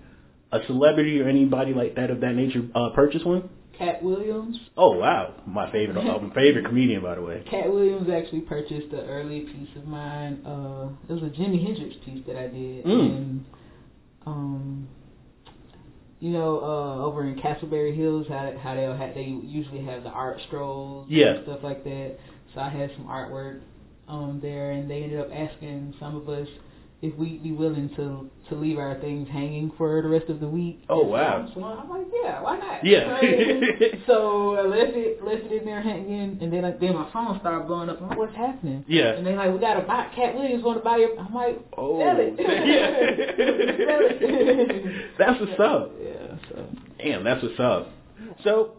a 0.52 0.60
celebrity 0.66 1.20
or 1.20 1.28
anybody 1.28 1.74
like 1.74 1.96
that 1.96 2.10
of 2.10 2.20
that 2.20 2.34
nature 2.34 2.62
uh, 2.74 2.90
purchase 2.90 3.24
one? 3.24 3.48
Katt 3.78 4.02
Williams. 4.02 4.56
Oh 4.76 4.92
wow, 4.96 5.34
my 5.46 5.70
favorite, 5.70 5.98
uh, 5.98 6.18
my 6.18 6.34
favorite 6.34 6.64
comedian, 6.64 7.02
by 7.02 7.14
the 7.16 7.22
way. 7.22 7.44
Katt 7.50 7.70
Williams 7.70 8.08
actually 8.08 8.40
purchased 8.40 8.92
an 8.92 9.00
early 9.00 9.40
piece 9.40 9.68
of 9.76 9.86
mine. 9.86 10.40
Uh, 10.46 10.88
it 11.08 11.12
was 11.12 11.22
a 11.22 11.26
Jimi 11.26 11.62
Hendrix 11.62 11.96
piece 12.04 12.24
that 12.26 12.36
I 12.38 12.46
did, 12.48 12.84
Mm. 12.86 13.16
and 13.16 13.44
um, 14.24 14.88
you 16.20 16.30
know, 16.30 16.58
uh, 16.60 17.04
over 17.04 17.26
in 17.26 17.36
Castleberry 17.36 17.94
Hills, 17.94 18.26
how 18.28 18.52
how 18.62 18.74
they 18.74 18.82
have 18.84 19.14
they 19.14 19.24
usually 19.44 19.84
have 19.84 20.02
the 20.04 20.08
art 20.10 20.38
strolls, 20.46 21.06
Yeah. 21.10 21.34
and 21.34 21.44
stuff 21.44 21.60
like 21.62 21.84
that. 21.84 22.16
So 22.54 22.60
I 22.60 22.70
had 22.70 22.90
some 22.96 23.06
artwork 23.06 23.60
um 24.08 24.38
there, 24.40 24.70
and 24.72 24.90
they 24.90 25.02
ended 25.02 25.20
up 25.20 25.28
asking 25.32 25.94
some 26.00 26.16
of 26.16 26.28
us 26.28 26.48
if 27.02 27.14
we'd 27.16 27.42
be 27.42 27.52
willing 27.52 27.90
to 27.96 28.30
to 28.48 28.54
leave 28.54 28.78
our 28.78 28.98
things 29.00 29.28
hanging 29.28 29.70
for 29.76 30.00
the 30.02 30.08
rest 30.08 30.30
of 30.30 30.38
the 30.40 30.48
week. 30.48 30.82
Oh, 30.88 31.04
wow. 31.04 31.38
I'm, 31.38 31.52
so 31.52 31.62
I'm 31.64 31.90
like, 31.90 32.06
yeah, 32.22 32.40
why 32.40 32.56
not? 32.58 32.84
Yeah. 32.84 33.18
So 34.06 34.54
I 34.54 34.62
left 34.62 34.92
it 34.94 35.22
left 35.24 35.42
it 35.44 35.52
in 35.52 35.64
there 35.64 35.82
hanging, 35.82 36.38
and 36.40 36.52
then 36.52 36.64
I, 36.64 36.70
then 36.72 36.94
my 36.94 37.10
phone 37.12 37.38
started 37.40 37.66
blowing 37.66 37.90
up. 37.90 38.00
I'm 38.00 38.08
like, 38.08 38.18
what's 38.18 38.36
happening? 38.36 38.84
Yeah. 38.86 39.14
And 39.14 39.26
they 39.26 39.34
like, 39.34 39.52
we 39.52 39.58
gotta 39.58 39.82
buy. 39.82 40.06
Katt 40.14 40.34
Williams 40.34 40.62
want 40.62 40.78
to 40.78 40.84
buy 40.84 40.98
your. 40.98 41.18
I'm 41.18 41.34
like, 41.34 41.58
Oh, 41.76 41.98
sell 42.00 42.16
it. 42.18 42.34
Yeah. 42.38 42.46
That's 45.18 45.40
what's 45.40 45.58
up. 45.60 45.92
Yeah. 46.00 46.36
So. 46.48 46.66
Damn, 46.98 47.24
that's 47.24 47.42
what's 47.42 47.58
up. 47.60 47.90
So, 48.42 48.72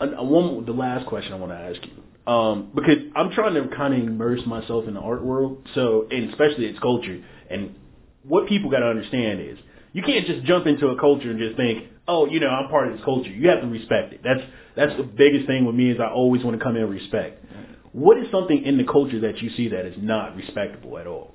uh, 0.00 0.06
one 0.22 0.66
the 0.66 0.72
last 0.72 1.06
question 1.06 1.32
I 1.32 1.36
want 1.36 1.52
to 1.52 1.58
ask 1.58 1.80
you, 1.84 2.32
um, 2.32 2.70
because 2.74 2.98
I'm 3.16 3.30
trying 3.30 3.54
to 3.54 3.68
kind 3.74 3.94
of 3.94 4.00
immerse 4.00 4.44
myself 4.46 4.86
in 4.86 4.94
the 4.94 5.00
art 5.00 5.24
world, 5.24 5.66
so 5.74 6.06
and 6.10 6.30
especially 6.30 6.66
its 6.66 6.78
culture. 6.78 7.22
And 7.50 7.74
what 8.22 8.48
people 8.48 8.70
got 8.70 8.80
to 8.80 8.86
understand 8.86 9.40
is, 9.40 9.58
you 9.92 10.02
can't 10.02 10.26
just 10.26 10.44
jump 10.44 10.66
into 10.66 10.88
a 10.88 10.98
culture 10.98 11.30
and 11.30 11.38
just 11.38 11.56
think, 11.56 11.84
oh, 12.08 12.26
you 12.26 12.40
know, 12.40 12.48
I'm 12.48 12.68
part 12.68 12.88
of 12.88 12.94
this 12.94 13.04
culture. 13.04 13.30
You 13.30 13.48
have 13.48 13.60
to 13.60 13.68
respect 13.68 14.12
it. 14.12 14.20
That's 14.24 14.40
that's 14.76 14.96
the 14.96 15.04
biggest 15.04 15.46
thing 15.46 15.64
with 15.64 15.74
me 15.74 15.90
is 15.90 15.98
I 16.00 16.10
always 16.10 16.42
want 16.42 16.58
to 16.58 16.64
come 16.64 16.76
in 16.76 16.88
respect. 16.90 17.44
What 17.92 18.18
is 18.18 18.26
something 18.32 18.64
in 18.64 18.76
the 18.76 18.84
culture 18.84 19.20
that 19.20 19.38
you 19.40 19.50
see 19.50 19.68
that 19.68 19.86
is 19.86 19.94
not 19.96 20.34
respectable 20.34 20.98
at 20.98 21.06
all, 21.06 21.34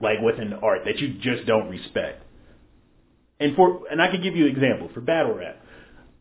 like 0.00 0.20
within 0.24 0.50
the 0.50 0.56
art 0.56 0.82
that 0.84 0.98
you 0.98 1.14
just 1.20 1.44
don't 1.44 1.68
respect? 1.68 2.22
And 3.40 3.56
for 3.56 3.80
and 3.90 4.00
I 4.00 4.10
could 4.10 4.22
give 4.22 4.36
you 4.36 4.46
an 4.46 4.52
example 4.52 4.90
for 4.94 5.00
battle 5.00 5.34
rap. 5.34 5.56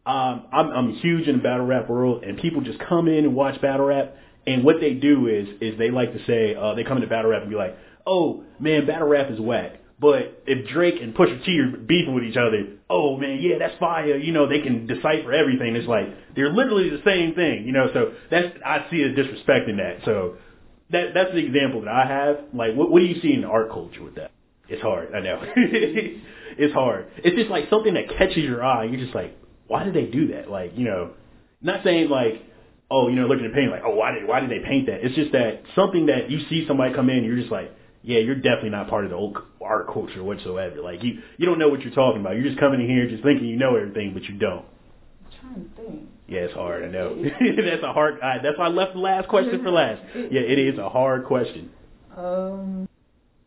Um, 0.03 0.47
I'm 0.51 0.69
I'm 0.71 0.93
huge 0.95 1.27
in 1.27 1.37
the 1.37 1.43
battle 1.43 1.67
rap 1.67 1.87
world, 1.87 2.23
and 2.23 2.39
people 2.39 2.61
just 2.61 2.79
come 2.79 3.07
in 3.07 3.25
and 3.25 3.35
watch 3.35 3.61
battle 3.61 3.85
rap. 3.85 4.15
And 4.47 4.63
what 4.63 4.77
they 4.81 4.95
do 4.95 5.27
is 5.27 5.47
is 5.61 5.77
they 5.77 5.91
like 5.91 6.13
to 6.13 6.25
say 6.25 6.55
uh, 6.55 6.73
they 6.73 6.83
come 6.83 6.97
into 6.97 7.07
battle 7.07 7.29
rap 7.29 7.43
and 7.43 7.51
be 7.51 7.55
like, 7.55 7.77
"Oh 8.05 8.43
man, 8.59 8.85
battle 8.85 9.07
rap 9.07 9.29
is 9.31 9.39
whack." 9.39 9.79
But 9.99 10.41
if 10.47 10.67
Drake 10.67 10.95
and 10.99 11.13
Pusha 11.13 11.45
T 11.45 11.59
are 11.59 11.77
beefing 11.77 12.15
with 12.15 12.23
each 12.23 12.35
other, 12.35 12.77
oh 12.89 13.17
man, 13.17 13.37
yeah, 13.39 13.59
that's 13.59 13.77
fire. 13.79 14.17
You 14.17 14.33
know, 14.33 14.49
they 14.49 14.59
can 14.59 14.87
decipher 14.87 15.31
everything. 15.31 15.75
It's 15.75 15.87
like 15.87 16.07
they're 16.35 16.51
literally 16.51 16.89
the 16.89 17.01
same 17.05 17.35
thing. 17.35 17.65
You 17.67 17.71
know, 17.71 17.87
so 17.93 18.13
that's 18.31 18.47
I 18.65 18.87
see 18.89 19.03
a 19.03 19.13
disrespect 19.13 19.69
in 19.69 19.77
that. 19.77 19.99
So 20.03 20.37
that 20.89 21.13
that's 21.13 21.31
the 21.31 21.45
example 21.45 21.81
that 21.81 21.93
I 21.93 22.07
have. 22.07 22.37
Like, 22.53 22.73
what 22.75 22.89
what 22.89 22.99
do 22.99 23.05
you 23.05 23.21
see 23.21 23.33
in 23.33 23.41
the 23.41 23.47
art 23.47 23.69
culture 23.69 24.03
with 24.03 24.15
that? 24.15 24.31
It's 24.69 24.81
hard. 24.81 25.13
I 25.13 25.19
know. 25.19 25.41
it's 25.55 26.73
hard. 26.73 27.07
It's 27.17 27.35
just 27.35 27.51
like 27.51 27.69
something 27.69 27.93
that 27.93 28.09
catches 28.17 28.43
your 28.43 28.63
eye. 28.63 28.85
You're 28.85 29.01
just 29.01 29.13
like, 29.13 29.37
why 29.67 29.83
did 29.83 29.93
they 29.93 30.05
do 30.05 30.29
that? 30.29 30.49
Like, 30.49 30.71
you 30.75 30.85
know, 30.85 31.11
not 31.61 31.83
saying 31.83 32.09
like, 32.09 32.41
oh, 32.89 33.07
you 33.07 33.15
know, 33.15 33.27
looking 33.27 33.45
at 33.45 33.53
paint 33.53 33.69
like, 33.69 33.83
oh, 33.85 33.95
why 33.95 34.13
did 34.13 34.27
why 34.27 34.39
did 34.39 34.49
they 34.49 34.65
paint 34.65 34.87
that? 34.87 35.05
It's 35.05 35.15
just 35.15 35.31
that 35.33 35.61
something 35.75 36.07
that 36.07 36.31
you 36.31 36.39
see 36.49 36.65
somebody 36.67 36.93
come 36.93 37.09
in, 37.09 37.23
you're 37.23 37.37
just 37.37 37.51
like, 37.51 37.71
yeah, 38.03 38.19
you're 38.19 38.35
definitely 38.35 38.71
not 38.71 38.89
part 38.89 39.03
of 39.05 39.11
the 39.11 39.15
old 39.17 39.37
art 39.61 39.87
culture 39.93 40.23
whatsoever. 40.23 40.81
Like 40.81 41.03
you 41.03 41.21
you 41.37 41.45
don't 41.45 41.59
know 41.59 41.69
what 41.69 41.81
you're 41.81 41.93
talking 41.93 42.21
about. 42.21 42.35
You're 42.35 42.45
just 42.47 42.59
coming 42.59 42.81
in 42.81 42.87
here 42.87 43.07
just 43.09 43.23
thinking 43.23 43.47
you 43.47 43.57
know 43.57 43.75
everything, 43.75 44.13
but 44.13 44.23
you 44.23 44.37
don't. 44.37 44.65
I'm 45.25 45.39
trying 45.39 45.69
to 45.69 45.75
think. 45.75 46.09
Yeah, 46.27 46.39
it's 46.41 46.53
hard. 46.53 46.83
I 46.83 46.87
know. 46.87 47.21
that's 47.23 47.83
a 47.83 47.93
hard. 47.93 48.21
I, 48.21 48.37
that's 48.41 48.57
why 48.57 48.65
I 48.65 48.69
left 48.69 48.93
the 48.93 48.99
last 48.99 49.27
question 49.27 49.61
for 49.63 49.69
last. 49.71 50.01
Yeah, 50.15 50.41
it 50.41 50.57
is 50.59 50.79
a 50.79 50.89
hard 50.89 51.25
question. 51.25 51.69
Um, 52.15 52.87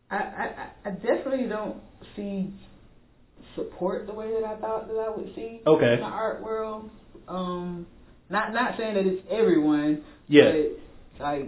I, 0.09 0.17
I 0.17 0.69
I 0.85 0.89
definitely 0.91 1.47
don't 1.47 1.77
see 2.15 2.53
support 3.55 4.05
the 4.07 4.13
way 4.13 4.31
that 4.31 4.43
I 4.43 4.55
thought 4.57 4.87
that 4.87 4.97
I 4.99 5.09
would 5.09 5.33
see 5.35 5.61
Okay. 5.65 5.93
in 5.93 5.99
the 5.99 6.05
art 6.05 6.43
world. 6.43 6.89
Um, 7.27 7.87
not 8.29 8.53
not 8.53 8.77
saying 8.77 8.95
that 8.95 9.05
it's 9.05 9.21
everyone. 9.29 10.03
Yeah. 10.27 10.51
But 11.17 11.23
like 11.23 11.47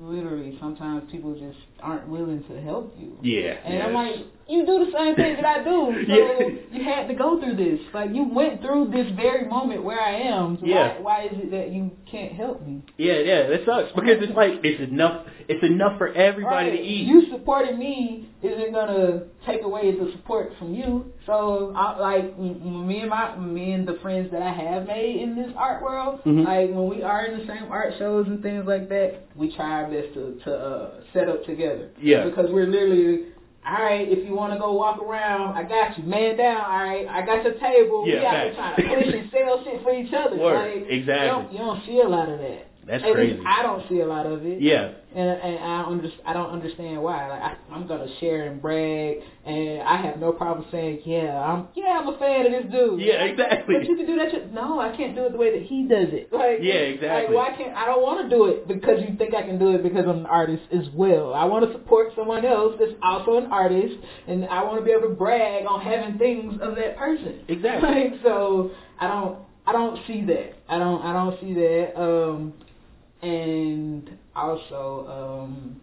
literally, 0.00 0.56
sometimes 0.60 1.10
people 1.10 1.34
just 1.34 1.58
aren't 1.80 2.08
willing 2.08 2.42
to 2.48 2.60
help 2.60 2.94
you. 2.98 3.16
Yeah. 3.22 3.56
And 3.64 3.74
yeah, 3.74 3.86
I'm 3.86 3.94
like, 3.94 4.26
you 4.50 4.66
do 4.66 4.84
the 4.84 4.92
same 4.96 5.14
thing 5.14 5.36
that 5.36 5.44
I 5.44 5.64
do. 5.64 5.78
So 6.06 6.14
Yeah. 6.14 6.48
you 6.72 6.84
had 6.84 7.08
to 7.08 7.14
go 7.14 7.40
through 7.40 7.56
this. 7.56 7.80
Like 7.94 8.10
you 8.12 8.24
went 8.24 8.60
through 8.62 8.90
this 8.92 9.06
very 9.16 9.46
moment 9.46 9.82
where 9.84 10.00
I 10.00 10.12
am. 10.20 10.58
So 10.60 10.66
Yeah. 10.66 10.94
why, 10.94 11.00
why 11.00 11.24
is 11.26 11.32
it 11.34 11.50
that 11.52 11.70
you 11.72 11.90
can't 12.10 12.32
help 12.32 12.60
me? 12.66 12.82
Yeah, 12.98 13.18
yeah, 13.20 13.46
that 13.48 13.60
sucks 13.64 13.92
because 13.94 14.18
it's 14.20 14.36
like 14.36 14.54
it's 14.64 14.80
enough. 14.90 15.26
It's 15.48 15.62
enough 15.64 15.98
for 15.98 16.08
everybody 16.12 16.70
to 16.72 16.80
eat. 16.80 17.06
You 17.06 17.28
supporting 17.30 17.78
me 17.78 18.28
isn't 18.42 18.72
gonna 18.72 19.22
take 19.46 19.62
away 19.62 19.92
the 19.98 20.10
support 20.12 20.52
from 20.58 20.74
you. 20.74 21.12
So, 21.26 21.72
I, 21.76 21.98
like 21.98 22.38
me 22.38 23.00
and 23.00 23.10
my 23.10 23.36
me 23.36 23.72
and 23.72 23.86
the 23.86 23.94
friends 24.02 24.30
that 24.32 24.42
I 24.42 24.52
have 24.52 24.86
made 24.86 25.20
in 25.22 25.34
this 25.36 25.50
art 25.56 25.82
world, 25.82 26.20
Mhm. 26.24 26.44
like 26.44 26.70
when 26.70 26.88
we 26.88 27.02
are 27.02 27.24
in 27.26 27.38
the 27.38 27.46
same 27.46 27.66
art 27.70 27.94
shows 27.98 28.26
and 28.28 28.42
things 28.42 28.64
like 28.66 28.88
that, 28.88 29.26
we 29.36 29.54
try 29.54 29.82
our 29.82 29.88
best 29.90 30.14
to 30.14 30.38
to 30.44 30.50
uh, 30.54 30.90
set 31.12 31.28
up 31.28 31.44
together. 31.44 31.88
Yeah. 32.00 32.24
Because 32.24 32.50
we're 32.50 32.66
literally. 32.66 33.24
All 33.66 33.74
right, 33.74 34.08
if 34.08 34.24
you 34.26 34.34
want 34.34 34.54
to 34.54 34.58
go 34.58 34.72
walk 34.72 35.02
around, 35.02 35.54
I 35.54 35.62
got 35.64 35.98
you. 35.98 36.04
Man 36.04 36.36
down. 36.36 36.62
All 36.64 36.82
right, 36.82 37.06
I 37.06 37.24
got 37.26 37.44
your 37.44 37.54
table. 37.60 38.08
Yeah, 38.08 38.20
we 38.20 38.26
out 38.26 38.44
here 38.44 38.54
trying 38.54 38.76
to 38.76 38.82
push 38.82 39.14
and 39.14 39.30
sell 39.30 39.64
shit 39.64 39.82
for 39.82 39.92
each 39.94 40.12
other. 40.14 40.36
Word, 40.36 40.82
Like, 40.82 40.90
exactly. 40.90 41.26
You 41.26 41.28
don't, 41.28 41.52
you 41.52 41.58
don't 41.58 41.84
see 41.86 42.00
a 42.00 42.08
lot 42.08 42.28
of 42.30 42.38
that. 42.38 42.69
That's 42.86 43.04
At 43.04 43.12
crazy. 43.12 43.34
least 43.34 43.46
I 43.46 43.62
don't 43.62 43.88
see 43.88 44.00
a 44.00 44.06
lot 44.06 44.26
of 44.26 44.44
it 44.44 44.60
Yeah, 44.60 44.92
and 45.14 45.28
and 45.28 45.58
I 45.58 45.82
don't 45.82 45.92
under, 45.92 46.10
I 46.24 46.32
don't 46.32 46.50
understand 46.50 47.02
why. 47.02 47.28
Like 47.28 47.42
I, 47.42 47.56
I'm 47.72 47.86
gonna 47.86 48.08
share 48.20 48.50
and 48.50 48.60
brag, 48.60 49.18
and 49.44 49.82
I 49.82 49.96
have 49.98 50.18
no 50.18 50.32
problem 50.32 50.66
saying, 50.70 51.00
yeah, 51.04 51.38
I'm 51.40 51.68
yeah, 51.74 52.00
I'm 52.00 52.08
a 52.08 52.18
fan 52.18 52.46
of 52.46 52.52
this 52.52 52.72
dude. 52.72 53.00
Yeah, 53.00 53.24
exactly. 53.24 53.76
But 53.78 53.86
you 53.86 53.96
can 53.96 54.06
do 54.06 54.16
that. 54.16 54.30
Shit. 54.30 54.52
No, 54.52 54.80
I 54.80 54.96
can't 54.96 55.14
do 55.14 55.26
it 55.26 55.32
the 55.32 55.38
way 55.38 55.58
that 55.58 55.66
he 55.68 55.82
does 55.88 56.08
it. 56.10 56.32
Like 56.32 56.58
Yeah, 56.62 56.74
exactly. 56.74 57.36
Like 57.36 57.50
why 57.52 57.56
can't 57.56 57.76
I 57.76 57.84
don't 57.86 58.02
want 58.02 58.28
to 58.28 58.34
do 58.34 58.46
it 58.46 58.66
because 58.66 59.02
you 59.06 59.14
think 59.16 59.34
I 59.34 59.42
can 59.42 59.58
do 59.58 59.74
it 59.74 59.82
because 59.82 60.04
I'm 60.08 60.20
an 60.20 60.26
artist 60.26 60.62
as 60.72 60.86
well. 60.94 61.34
I 61.34 61.44
want 61.44 61.66
to 61.66 61.72
support 61.72 62.12
someone 62.16 62.44
else 62.46 62.76
that's 62.80 62.92
also 63.02 63.36
an 63.36 63.46
artist, 63.52 63.94
and 64.26 64.46
I 64.46 64.64
want 64.64 64.78
to 64.78 64.84
be 64.84 64.90
able 64.92 65.08
to 65.08 65.14
brag 65.14 65.66
on 65.66 65.80
having 65.82 66.18
things 66.18 66.54
of 66.62 66.76
that 66.76 66.96
person. 66.96 67.40
Exactly. 67.48 67.88
Like 68.10 68.22
so, 68.22 68.70
I 68.98 69.06
don't 69.06 69.38
I 69.66 69.72
don't 69.72 69.98
see 70.06 70.24
that. 70.24 70.54
I 70.68 70.78
don't 70.78 71.02
I 71.02 71.12
don't 71.12 71.38
see 71.40 71.52
that. 71.54 72.00
Um 72.00 72.54
and 73.22 74.10
also 74.34 75.06
um 75.44 75.80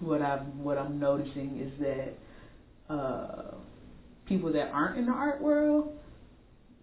what 0.00 0.20
I'm 0.22 0.62
what 0.62 0.78
I'm 0.78 0.98
noticing 0.98 1.60
is 1.60 1.80
that 1.80 2.94
uh 2.94 3.54
people 4.26 4.52
that 4.52 4.70
aren't 4.72 4.98
in 4.98 5.06
the 5.06 5.12
art 5.12 5.40
world 5.40 5.92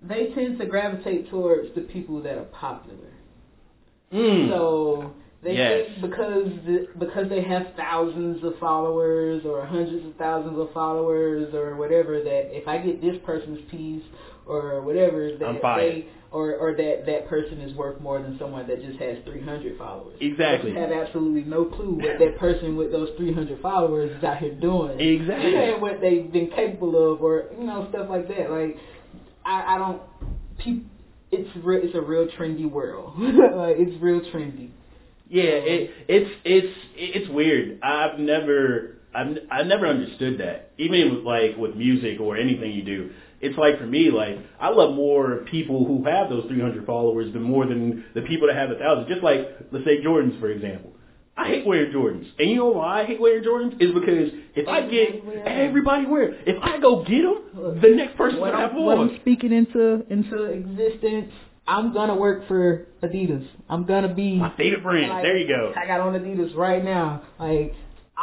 they 0.01 0.31
tend 0.35 0.57
to 0.59 0.65
gravitate 0.65 1.29
towards 1.29 1.73
the 1.75 1.81
people 1.81 2.21
that 2.23 2.37
are 2.37 2.43
popular. 2.45 3.13
mm. 4.11 4.49
So 4.49 5.13
they 5.41 5.55
Yes. 5.55 5.87
think 5.87 6.01
because 6.01 6.45
the, 6.65 6.87
because 6.99 7.29
they 7.29 7.41
have 7.43 7.67
thousands 7.77 8.43
of 8.43 8.57
followers 8.59 9.45
or 9.45 9.65
hundreds 9.65 10.05
of 10.05 10.15
thousands 10.15 10.57
of 10.59 10.71
followers 10.73 11.53
or 11.53 11.75
whatever 11.75 12.21
that 12.21 12.55
if 12.55 12.67
I 12.67 12.77
get 12.79 13.01
this 13.01 13.15
person's 13.25 13.59
piece 13.69 14.03
or 14.45 14.81
whatever 14.81 15.31
that 15.39 15.61
they 15.77 16.07
or 16.33 16.55
or 16.55 16.75
that 16.75 17.05
that 17.05 17.27
person 17.27 17.61
is 17.61 17.75
worth 17.75 18.01
more 18.01 18.21
than 18.21 18.37
someone 18.39 18.67
that 18.67 18.81
just 18.81 18.99
has 18.99 19.17
300 19.23 19.77
followers. 19.77 20.17
Exactly. 20.19 20.71
You 20.71 20.77
have 20.77 20.91
absolutely 20.91 21.43
no 21.43 21.65
clue 21.65 21.93
what 21.93 22.19
that 22.19 22.37
person 22.39 22.75
with 22.75 22.91
those 22.91 23.09
300 23.17 23.61
followers 23.61 24.11
is 24.17 24.23
out 24.23 24.39
here 24.39 24.55
doing. 24.55 24.99
Exactly. 24.99 25.55
And 25.55 25.81
what 25.81 26.01
they've 26.01 26.31
been 26.31 26.49
capable 26.49 27.13
of 27.13 27.21
or 27.21 27.45
you 27.57 27.63
know 27.63 27.87
stuff 27.91 28.09
like 28.09 28.27
that. 28.27 28.49
Like 28.49 28.77
I 29.45 29.75
I 29.75 29.77
don't 29.77 30.01
peop 30.57 30.87
it's 31.31 31.49
re- 31.63 31.81
it's 31.81 31.95
a 31.95 32.01
real 32.01 32.27
trendy 32.27 32.69
world. 32.69 33.13
like 33.19 33.75
it's 33.77 34.01
real 34.01 34.21
trendy. 34.33 34.71
Yeah, 35.29 35.43
it 35.43 35.91
it's 36.07 36.31
it's 36.43 36.77
it's 36.95 37.29
weird. 37.31 37.79
I've 37.83 38.19
never 38.19 38.97
I've 39.13 39.37
I 39.51 39.63
never 39.63 39.85
understood 39.85 40.39
that. 40.39 40.71
Even 40.79 41.15
with, 41.15 41.23
like 41.23 41.57
with 41.57 41.75
music 41.75 42.19
or 42.19 42.37
anything 42.37 42.71
you 42.71 42.83
do, 42.83 43.11
it's 43.43 43.57
like 43.57 43.77
for 43.79 43.85
me, 43.85 44.09
like 44.11 44.37
I 44.59 44.69
love 44.69 44.95
more 44.95 45.45
people 45.51 45.85
who 45.85 46.03
have 46.05 46.29
those 46.29 46.45
300 46.47 46.85
followers 46.85 47.31
than 47.33 47.43
more 47.43 47.65
than 47.65 48.05
the 48.15 48.21
people 48.21 48.47
that 48.47 48.55
have 48.55 48.71
a 48.71 48.75
thousand. 48.75 49.07
Just 49.07 49.23
like 49.23 49.39
let's 49.71 49.85
say 49.85 50.01
Jordans, 50.01 50.39
for 50.39 50.49
example. 50.49 50.91
I 51.35 51.47
hate 51.47 51.65
wearing 51.65 51.91
Jordans, 51.91 52.27
and 52.37 52.47
you 52.47 52.57
know 52.57 52.67
why 52.67 53.01
I 53.01 53.05
hate 53.05 53.19
wearing 53.19 53.43
Jordans 53.43 53.73
is 53.81 53.91
because 53.91 54.29
if 54.55 54.67
I 54.67 54.81
get 54.87 55.23
everybody 55.47 56.05
wear, 56.05 56.33
if 56.45 56.61
I 56.61 56.79
go 56.79 57.03
get 57.03 57.23
them, 57.23 57.81
the 57.81 57.89
next 57.89 58.15
person 58.17 58.39
When 58.39 58.51
will 58.51 58.59
have 58.59 58.71
I'm, 58.71 58.85
when 58.85 58.97
on. 58.99 59.09
I'm 59.09 59.15
speaking 59.21 59.51
into 59.51 60.05
into 60.11 60.43
existence, 60.43 61.33
I'm 61.65 61.91
gonna 61.91 62.15
work 62.15 62.47
for 62.47 62.87
Adidas. 63.01 63.47
I'm 63.67 63.85
gonna 63.85 64.13
be 64.13 64.35
My 64.35 64.55
favorite 64.55 64.83
brand. 64.83 65.09
like, 65.09 65.23
there 65.23 65.37
you 65.37 65.47
go. 65.47 65.73
I 65.75 65.87
got 65.87 66.01
on 66.01 66.13
Adidas 66.13 66.55
right 66.55 66.83
now. 66.83 67.23
Like 67.39 67.73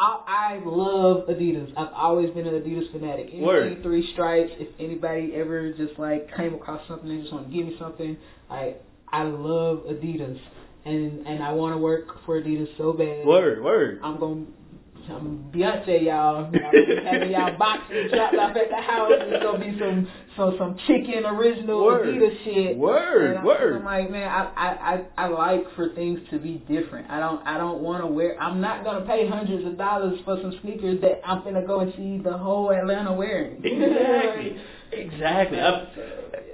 I, 0.01 0.21
I 0.27 0.61
love 0.65 1.27
Adidas. 1.29 1.73
I've 1.77 1.93
always 1.93 2.31
been 2.31 2.47
an 2.47 2.55
Adidas 2.55 2.91
fanatic. 2.91 3.27
Anything 3.27 3.43
Word. 3.43 3.83
three 3.83 4.11
stripes. 4.13 4.51
If 4.59 4.69
anybody 4.79 5.33
ever 5.35 5.73
just 5.73 5.99
like 5.99 6.35
came 6.35 6.55
across 6.55 6.87
something 6.89 7.11
and 7.11 7.21
just 7.21 7.33
want 7.33 7.51
to 7.51 7.55
give 7.55 7.67
me 7.67 7.77
something, 7.79 8.17
I 8.49 8.77
I 9.13 9.25
love 9.25 9.85
Adidas, 9.91 10.41
and 10.87 11.27
and 11.27 11.43
I 11.43 11.53
want 11.53 11.75
to 11.75 11.79
work 11.79 12.25
for 12.25 12.41
Adidas 12.41 12.69
so 12.79 12.95
bad. 12.95 13.27
Word, 13.27 13.63
word. 13.63 14.01
I'm 14.03 14.19
gonna. 14.19 14.47
I'm 15.11 15.51
Beyonce, 15.53 16.05
y'all. 16.05 16.45
I'm 16.45 16.53
having 17.05 17.31
y'all 17.33 17.57
boxing 17.59 18.09
dropped 18.13 18.37
off 18.37 18.57
at 18.57 18.71
the 18.71 18.81
house. 18.81 19.11
It's 19.13 19.43
gonna 19.43 19.59
be 19.59 19.79
some 19.79 20.09
some 20.37 20.55
some 20.59 20.79
Chikin 20.87 21.27
original 21.27 21.85
Word. 21.85 22.07
Adidas 22.07 22.45
shit. 22.45 22.77
Word, 22.77 23.37
I'm, 23.39 23.45
word. 23.45 23.77
I'm 23.77 23.85
like, 23.85 24.11
man, 24.11 24.29
I, 24.29 24.53
I 24.57 24.95
I 24.95 25.25
I 25.25 25.27
like 25.29 25.65
for 25.75 25.91
things 25.91 26.21
to 26.31 26.39
be 26.39 26.65
different. 26.69 27.11
I 27.11 27.21
don't 27.21 27.47
I 27.47 27.59
don't 27.59 27.81
want 27.81 28.03
to 28.03 28.07
wear. 28.07 28.41
I'm 28.41 28.61
not 28.61 28.85
gonna 28.85 29.05
pay 29.05 29.29
hundreds 29.29 29.67
of 29.67 29.77
dollars 29.77 30.19
for 30.25 30.39
some 30.41 30.59
sneakers 30.63 31.01
that 31.03 31.21
I'm 31.27 31.43
gonna 31.43 31.67
go 31.67 31.81
and 31.81 31.93
see 31.97 32.19
the 32.19 32.37
whole 32.37 32.73
Atlanta 32.73 33.13
wearing. 33.13 33.63
Exactly. 33.71 34.61
Exactly. 34.93 35.61
I, 35.61 35.87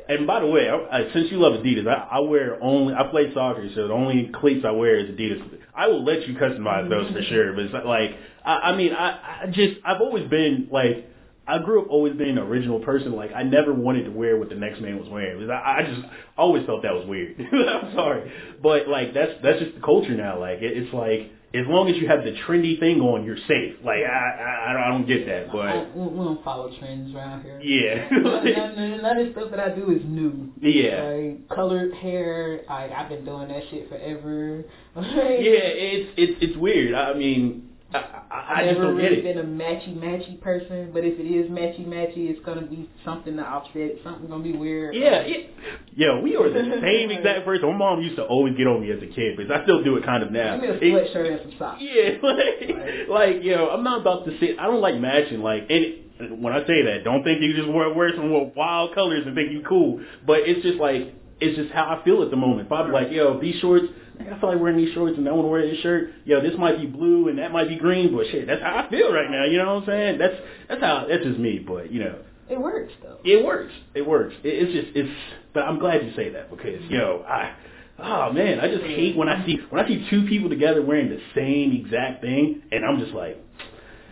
and 0.08 0.26
by 0.26 0.40
the 0.40 0.46
way, 0.46 0.68
I, 0.68 0.98
I, 0.98 1.12
since 1.12 1.30
you 1.30 1.38
love 1.38 1.54
Adidas, 1.54 1.88
I, 1.88 2.16
I 2.16 2.20
wear 2.20 2.62
only. 2.62 2.94
I 2.94 3.04
play 3.10 3.32
soccer, 3.34 3.68
so 3.74 3.88
the 3.88 3.94
only 3.94 4.30
cleats 4.40 4.64
I 4.66 4.70
wear 4.70 4.98
is 4.98 5.10
Adidas. 5.10 5.42
I 5.76 5.88
will 5.88 6.04
let 6.04 6.26
you 6.26 6.34
customize 6.34 6.88
those 6.88 7.12
for 7.12 7.22
sure. 7.22 7.52
But 7.52 7.64
it's 7.64 7.72
not 7.72 7.86
like, 7.86 8.10
I, 8.44 8.54
I 8.72 8.76
mean, 8.76 8.92
I, 8.92 9.42
I 9.42 9.46
just, 9.46 9.74
I've 9.84 10.00
always 10.00 10.28
been 10.28 10.68
like, 10.70 11.08
I 11.48 11.58
grew 11.58 11.82
up 11.82 11.88
always 11.90 12.14
being 12.14 12.30
an 12.30 12.38
original 12.38 12.80
person. 12.80 13.12
Like, 13.12 13.30
I 13.34 13.42
never 13.44 13.72
wanted 13.72 14.04
to 14.04 14.10
wear 14.10 14.36
what 14.36 14.48
the 14.48 14.56
next 14.56 14.80
man 14.80 14.98
was 14.98 15.08
wearing. 15.08 15.48
I, 15.50 15.54
I 15.54 15.82
just 15.82 16.06
always 16.36 16.66
felt 16.66 16.82
that 16.82 16.94
was 16.94 17.06
weird. 17.06 17.36
I'm 17.52 17.94
sorry, 17.94 18.32
but 18.62 18.88
like 18.88 19.14
that's 19.14 19.32
that's 19.42 19.60
just 19.60 19.74
the 19.76 19.80
culture 19.80 20.14
now. 20.14 20.40
Like, 20.40 20.58
it, 20.58 20.76
it's 20.76 20.92
like 20.92 21.30
as 21.58 21.66
long 21.66 21.88
as 21.88 21.96
you 21.96 22.08
have 22.08 22.24
the 22.24 22.32
trendy 22.46 22.78
thing 22.78 23.00
on, 23.00 23.24
you're 23.24 23.36
safe. 23.48 23.76
Like, 23.84 24.00
I, 24.04 24.08
I, 24.08 24.70
I 24.70 24.72
don't- 24.72 24.82
I 24.82 24.88
don't 24.90 25.06
get 25.06 25.26
that, 25.26 25.50
but 25.52 25.96
we 25.96 26.06
we 26.08 26.24
don't 26.24 26.44
follow 26.44 26.70
trends 26.78 27.14
around 27.14 27.42
here. 27.42 27.60
yeah. 27.60 28.08
none, 28.12 28.76
none, 28.76 29.02
none 29.02 29.18
of 29.18 29.26
the 29.26 29.32
stuff 29.32 29.50
that 29.50 29.60
I 29.60 29.70
do 29.74 29.90
is 29.90 30.02
new. 30.04 30.52
Yeah. 30.60 31.02
Like 31.02 31.48
colored 31.48 31.92
hair, 31.94 32.60
like 32.68 32.92
I've 32.92 33.08
been 33.08 33.24
doing 33.24 33.48
that 33.48 33.62
shit 33.70 33.88
forever. 33.88 34.64
Yeah, 34.96 35.02
it's 35.02 36.10
it's 36.16 36.38
it's 36.40 36.56
weird. 36.56 36.94
I 36.94 37.12
mean, 37.14 37.65
I, 37.96 38.34
I, 38.34 38.36
I 38.36 38.60
I've 38.60 38.66
just 38.66 38.78
never 38.78 38.92
don't 38.92 38.96
get 39.00 39.10
really 39.10 39.16
it. 39.18 39.34
been 39.34 39.38
a 39.38 39.44
matchy 39.44 39.96
matchy 39.96 40.40
person, 40.40 40.90
but 40.92 41.04
if 41.04 41.18
it 41.18 41.24
is 41.24 41.50
matchy 41.50 41.86
matchy, 41.86 42.30
it's 42.30 42.44
gonna 42.44 42.66
be 42.66 42.88
something 43.04 43.36
to 43.36 43.42
offset. 43.42 43.92
Something 44.04 44.28
gonna 44.28 44.42
be 44.42 44.52
weird. 44.52 44.94
Yeah, 44.94 45.22
it, 45.24 45.50
yo, 45.94 46.20
we 46.20 46.36
are 46.36 46.48
the 46.50 46.78
same 46.82 47.10
exact 47.10 47.44
person. 47.44 47.70
My 47.72 47.76
mom 47.78 48.02
used 48.02 48.16
to 48.16 48.24
always 48.24 48.56
get 48.56 48.66
on 48.66 48.80
me 48.82 48.90
as 48.92 49.02
a 49.02 49.06
kid, 49.06 49.36
because 49.36 49.50
I 49.50 49.62
still 49.64 49.82
do 49.84 49.96
it 49.96 50.04
kind 50.04 50.22
of 50.22 50.30
now. 50.32 50.58
Give 50.60 50.80
me 50.80 50.90
a 50.90 50.94
sweatshirt 50.94 51.30
and 51.32 51.40
some 51.50 51.58
socks. 51.58 51.82
yeah, 51.82 52.10
like, 52.22 53.08
like, 53.08 53.44
yo, 53.44 53.68
I'm 53.68 53.84
not 53.84 54.00
about 54.00 54.24
to 54.26 54.38
sit. 54.40 54.58
I 54.58 54.66
don't 54.66 54.80
like 54.80 54.96
matching. 54.96 55.40
Like, 55.40 55.70
and 55.70 56.42
when 56.42 56.52
I 56.52 56.60
say 56.66 56.82
that, 56.82 57.04
don't 57.04 57.22
think 57.24 57.40
you 57.42 57.54
just 57.54 57.68
wear 57.68 57.92
wear 57.92 58.10
some 58.16 58.30
wild 58.54 58.94
colors 58.94 59.22
and 59.26 59.34
think 59.34 59.52
you 59.52 59.62
cool. 59.68 60.00
But 60.26 60.40
it's 60.48 60.62
just 60.62 60.78
like 60.78 61.14
it's 61.40 61.56
just 61.56 61.70
how 61.72 61.84
I 61.84 62.04
feel 62.04 62.22
at 62.22 62.30
the 62.30 62.36
moment. 62.36 62.66
If 62.66 62.72
I'm 62.72 62.90
like, 62.92 63.10
yo, 63.10 63.38
these 63.40 63.56
shorts, 63.60 63.84
I 64.20 64.38
feel 64.40 64.50
like 64.50 64.60
wearing 64.60 64.78
these 64.78 64.94
shorts 64.94 65.18
and 65.18 65.28
I 65.28 65.32
want 65.32 65.44
to 65.44 65.50
wear 65.50 65.62
this 65.68 65.78
shirt. 65.80 66.10
Yo, 66.24 66.40
this 66.40 66.54
might 66.58 66.78
be 66.80 66.86
blue 66.86 67.28
and 67.28 67.38
that 67.38 67.52
might 67.52 67.68
be 67.68 67.76
green, 67.76 68.14
but 68.16 68.26
shit, 68.30 68.46
that's 68.46 68.62
how 68.62 68.84
I 68.86 68.90
feel 68.90 69.12
right 69.12 69.30
now. 69.30 69.44
You 69.44 69.58
know 69.58 69.74
what 69.74 69.82
I'm 69.82 69.86
saying? 69.86 70.18
That's 70.18 70.34
that's 70.68 70.80
how 70.80 71.06
that's 71.08 71.22
just 71.24 71.38
me. 71.38 71.58
But 71.58 71.92
you 71.92 72.00
know, 72.00 72.18
It 72.48 72.58
works 72.60 72.92
though. 73.02 73.18
it 73.24 73.44
works. 73.44 73.72
It 73.94 74.06
works. 74.06 74.34
It, 74.42 74.48
it's 74.48 74.72
just 74.72 74.96
it's. 74.96 75.10
But 75.52 75.64
I'm 75.64 75.78
glad 75.78 76.04
you 76.04 76.12
say 76.16 76.30
that 76.30 76.50
because 76.50 76.82
yo, 76.88 77.24
I. 77.28 77.54
Oh 77.98 78.30
man, 78.32 78.60
I 78.60 78.68
just 78.68 78.84
hate 78.84 79.16
when 79.16 79.28
I 79.28 79.44
see 79.46 79.58
when 79.70 79.82
I 79.84 79.88
see 79.88 80.06
two 80.10 80.26
people 80.28 80.48
together 80.50 80.82
wearing 80.82 81.08
the 81.08 81.20
same 81.34 81.72
exact 81.72 82.20
thing, 82.22 82.62
and 82.70 82.84
I'm 82.84 82.98
just 82.98 83.12
like, 83.12 83.38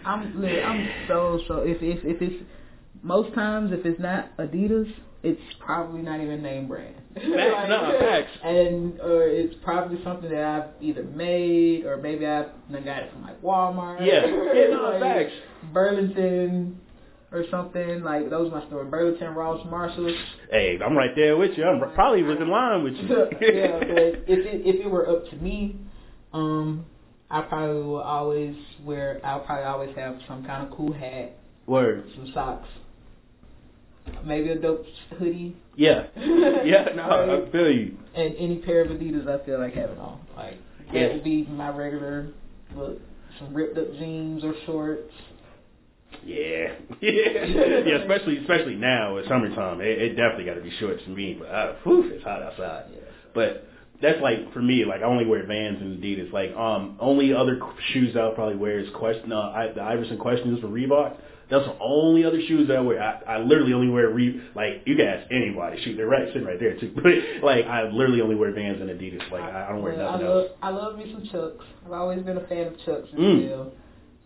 I'm 0.06 0.40
look, 0.40 0.50
I'm 0.64 0.88
so 1.08 1.40
so 1.48 1.58
if 1.58 1.82
if 1.82 2.04
if 2.04 2.22
it's 2.22 2.44
most 3.02 3.34
times 3.34 3.72
if 3.72 3.84
it's 3.84 4.00
not 4.00 4.34
Adidas, 4.38 4.90
it's 5.22 5.40
probably 5.60 6.00
not 6.00 6.20
even 6.20 6.42
name 6.42 6.66
brand. 6.68 6.94
Facts, 7.14 7.68
no, 7.68 7.96
facts. 8.00 8.30
And 8.42 9.00
or 9.00 9.22
it's 9.22 9.54
probably 9.62 10.02
something 10.02 10.30
that 10.30 10.44
I've 10.44 10.82
either 10.82 11.04
made 11.04 11.84
or 11.84 11.96
maybe 11.96 12.26
I've 12.26 12.46
got 12.70 13.02
it 13.02 13.12
from 13.12 13.22
like 13.22 13.40
Walmart. 13.42 14.04
Yeah. 14.04 14.26
Yeah, 14.26 14.74
no, 14.74 14.82
like 15.00 15.00
facts. 15.00 15.32
Burlington 15.72 16.80
or 17.32 17.44
something 17.50 18.02
like 18.02 18.30
those 18.30 18.50
my 18.52 18.64
store. 18.66 18.84
Burlington, 18.84 19.34
Ross, 19.34 19.64
Marshalls. 19.68 20.12
hey, 20.50 20.78
I'm 20.84 20.96
right 20.96 21.14
there 21.16 21.36
with 21.36 21.56
you. 21.56 21.64
I'm 21.64 21.80
probably 21.94 22.22
was 22.22 22.38
in 22.40 22.48
line 22.48 22.84
with 22.84 22.94
you. 22.94 23.08
yeah, 23.40 23.78
but 23.78 23.88
if 23.90 24.46
it 24.46 24.62
if 24.64 24.84
it 24.86 24.88
were 24.88 25.08
up 25.08 25.28
to 25.30 25.36
me, 25.36 25.76
um, 26.32 26.84
I 27.30 27.42
probably 27.42 27.82
will 27.82 28.00
always 28.00 28.56
wear. 28.84 29.20
I'll 29.24 29.40
probably 29.40 29.64
always 29.64 29.96
have 29.96 30.18
some 30.28 30.44
kind 30.44 30.66
of 30.66 30.76
cool 30.76 30.92
hat, 30.92 31.36
Word. 31.66 32.04
some 32.14 32.30
socks, 32.32 32.68
maybe 34.24 34.50
a 34.50 34.56
dope 34.58 34.84
hoodie, 35.18 35.56
Yeah. 35.76 36.06
Yeah. 36.16 36.88
No, 36.94 37.44
I 37.46 37.50
feel 37.50 37.70
you. 37.70 37.96
and 38.14 38.34
any 38.36 38.58
pair 38.58 38.82
of 38.82 38.88
Adidas 38.90 39.28
I 39.28 39.44
feel 39.44 39.58
like 39.60 39.74
having 39.74 39.98
on. 39.98 40.20
Like 40.36 40.58
that 40.88 40.94
Yes. 40.94 41.12
would 41.14 41.24
be 41.24 41.44
my 41.44 41.70
regular 41.70 42.28
look. 42.76 42.98
Some 43.38 43.52
ripped 43.54 43.76
up 43.78 43.90
jeans 43.98 44.44
or 44.44 44.54
shorts. 44.66 45.12
Yeah. 46.24 46.74
yeah. 47.00 47.96
Especially 48.02 48.38
especially 48.38 48.76
now 48.76 49.16
it's 49.16 49.28
summertime. 49.28 49.80
It, 49.80 50.00
it 50.00 50.08
definitely 50.10 50.44
got 50.44 50.54
to 50.54 50.60
be 50.60 50.70
shorts 50.78 51.02
for 51.04 51.10
me. 51.10 51.36
But 51.38 51.46
uh, 51.48 51.72
whew, 51.82 52.10
it's 52.12 52.24
hot 52.24 52.42
outside. 52.42 52.84
Yeah. 52.92 53.00
But 53.34 53.66
that's 54.00 54.20
like 54.20 54.52
for 54.52 54.62
me. 54.62 54.84
Like 54.84 55.00
I 55.00 55.04
only 55.04 55.26
wear 55.26 55.44
Vans 55.46 55.80
and 55.80 56.00
Adidas. 56.02 56.32
Like 56.32 56.54
um, 56.54 56.96
only 57.00 57.32
other 57.32 57.58
shoes 57.92 58.14
I'll 58.16 58.32
probably 58.34 58.56
wear 58.56 58.78
is 58.78 58.88
Question. 58.94 59.32
Uh, 59.32 59.40
I, 59.40 59.72
the 59.74 59.82
Iverson 59.82 60.18
Questions 60.18 60.60
for 60.60 60.68
Reebok. 60.68 61.16
That's 61.50 61.64
the 61.66 61.76
only 61.80 62.24
other 62.24 62.40
shoes 62.48 62.68
that 62.68 62.78
I 62.78 62.80
wear. 62.80 63.02
I, 63.02 63.34
I 63.34 63.38
literally 63.38 63.74
only 63.74 63.88
wear 63.88 64.08
Re. 64.08 64.40
Like 64.54 64.82
you 64.86 64.96
can 64.96 65.06
ask 65.06 65.30
anybody. 65.30 65.82
Shoot, 65.84 65.96
they're 65.96 66.06
right 66.06 66.26
sitting 66.28 66.44
right 66.44 66.58
there 66.58 66.78
too. 66.78 66.92
But 67.02 67.44
like 67.44 67.66
I 67.66 67.84
literally 67.90 68.20
only 68.22 68.34
wear 68.34 68.50
Vans 68.52 68.80
and 68.80 68.88
Adidas. 68.90 69.30
Like 69.30 69.42
I, 69.42 69.66
I 69.66 69.68
don't 69.72 69.82
wear 69.82 69.94
Well, 69.94 70.12
nothing 70.12 70.26
I 70.26 70.28
love 70.30 70.42
else. 70.44 70.52
I 70.62 70.68
love 70.70 70.96
me 70.98 71.12
some 71.12 71.28
Chucks. 71.30 71.64
I've 71.84 71.92
always 71.92 72.22
been 72.22 72.38
a 72.38 72.46
fan 72.46 72.66
of 72.68 72.76
Chucks 72.84 73.08
and 73.12 73.18
Mm. 73.20 73.44
still. 73.46 73.72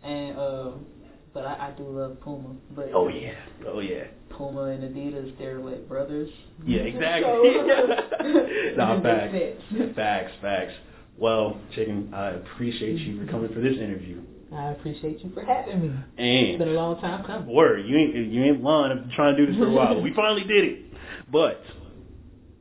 And 0.05 0.39
um 0.39 0.87
but 1.35 1.45
I, 1.45 1.69
I 1.69 1.71
do 1.77 1.85
love 1.85 2.21
Puma. 2.21 2.55
But 2.75 2.91
Oh 2.95 3.09
yeah. 3.09 3.35
Oh 3.67 3.81
yeah. 3.81 4.05
Puma 4.31 4.63
and 4.65 4.83
Adidas, 4.85 5.37
they're 5.39 5.59
like 5.59 5.89
brothers. 5.89 6.31
Yeah, 6.65 6.81
exactly. 6.83 7.57
Nah, 8.77 9.01
facts. 9.03 9.35
Facts, 9.97 10.33
facts. 10.41 10.73
Well, 11.19 11.59
Chikin, 11.75 12.15
I 12.15 12.31
appreciate 12.31 12.99
you 13.01 13.19
for 13.25 13.31
coming 13.31 13.53
for 13.53 13.61
this 13.61 13.77
interview. 13.77 14.23
I 14.55 14.71
appreciate 14.71 15.23
you 15.23 15.31
for 15.35 15.45
having 15.45 15.81
me. 15.83 15.89
And 16.17 16.47
It's 16.49 16.59
been 16.59 16.69
a 16.69 16.73
long 16.73 17.01
time 17.01 17.25
coming. 17.25 17.53
word, 17.55 17.85
you 17.87 17.97
ain't 17.97 18.15
you 18.15 18.45
ain't 18.45 18.63
lying. 18.63 18.93
I've 18.93 19.01
been 19.07 19.15
trying 19.15 19.37
to 19.37 19.45
do 19.47 19.53
this 19.53 19.59
for 19.61 19.67
a 19.67 19.71
while. 19.73 20.01
we 20.01 20.13
finally 20.15 20.45
did 20.45 20.65
it. 20.65 20.79
But 21.31 21.63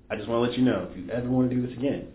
I 0.10 0.16
just 0.16 0.28
want 0.28 0.44
to 0.46 0.50
let 0.50 0.58
you 0.58 0.66
know 0.66 0.88
if 0.92 0.98
you 0.98 1.10
ever 1.12 1.30
want 1.30 1.50
to 1.50 1.56
do 1.56 1.66
this 1.66 1.78
again, 1.78 2.08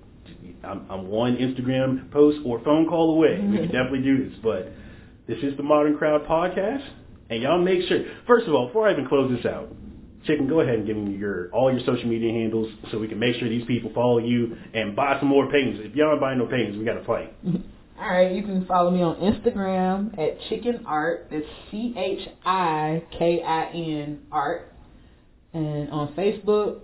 I'm, 0.65 0.87
I'm 0.91 1.09
one 1.09 1.37
Instagram 1.37 2.11
post 2.11 2.39
or 2.45 2.61
phone 2.65 2.87
call 2.87 3.15
away. 3.17 3.39
We 3.41 3.57
can 3.59 3.67
definitely 3.67 4.03
do 4.03 4.29
this. 4.29 4.39
But 4.43 4.73
this 5.27 5.39
is 5.43 5.57
the 5.57 5.63
Modern 5.63 5.97
CRWD 5.97 6.27
podcast, 6.27 6.85
and 7.31 7.43
y'all 7.43 7.59
make 7.59 7.83
sure. 7.89 8.05
First 8.27 8.47
of 8.49 8.55
all, 8.55 8.67
before 8.67 8.89
I 8.89 8.93
even 8.93 9.07
close 9.09 9.35
this 9.35 9.47
out, 9.47 9.75
Chikin, 10.27 10.49
go 10.49 10.61
ahead 10.61 10.77
and 10.77 10.87
give 10.87 10.97
me 10.97 11.17
your 11.17 11.51
all 11.53 11.71
your 11.73 11.81
social 11.81 12.07
media 12.09 12.31
handles 12.33 12.71
so 12.91 12.99
we 12.99 13.09
can 13.09 13.19
make 13.19 13.37
sure 13.37 13.49
these 13.49 13.67
people 13.67 13.91
follow 13.95 14.19
you 14.19 14.57
and 14.75 14.95
buy 14.95 15.19
some 15.19 15.29
more 15.29 15.51
paintings. 15.51 15.79
If 15.81 15.97
y'all 15.97 16.11
don't 16.11 16.21
buy 16.21 16.35
no 16.35 16.47
paintings, 16.47 16.77
we 16.79 16.85
got 16.85 16.95
to 16.95 17.05
fight. 17.05 17.35
All 18.03 18.09
right, 18.09 18.33
you 18.33 18.43
can 18.43 18.67
follow 18.67 18.91
me 18.91 19.01
on 19.01 19.15
Instagram 19.19 20.19
at 20.19 20.37
Chikin 20.49 20.85
Art. 20.87 21.29
That's 21.31 21.45
C 21.71 21.95
H 21.97 22.29
I 22.45 23.01
K 23.17 23.41
I 23.41 23.67
N 23.67 24.23
Art. 24.33 24.73
And 25.53 25.89
on 25.91 26.13
Facebook, 26.15 26.81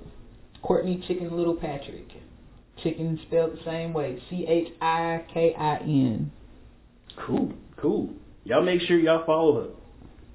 Courtney 0.62 1.02
Chikin 1.08 1.36
Little 1.36 1.56
Patrick. 1.56 2.06
Chikin 2.84 3.18
spelled 3.26 3.54
the 3.54 3.64
same 3.64 3.92
way. 3.92 4.22
C 4.30 4.46
H 4.46 4.72
I 4.80 5.24
K 5.34 5.56
I 5.58 5.78
N. 5.78 6.30
Cool, 7.26 7.52
cool. 7.76 8.10
Y'all 8.44 8.62
make 8.62 8.80
sure 8.82 8.96
y'all 8.96 9.26
follow 9.26 9.60
her. 9.60 9.70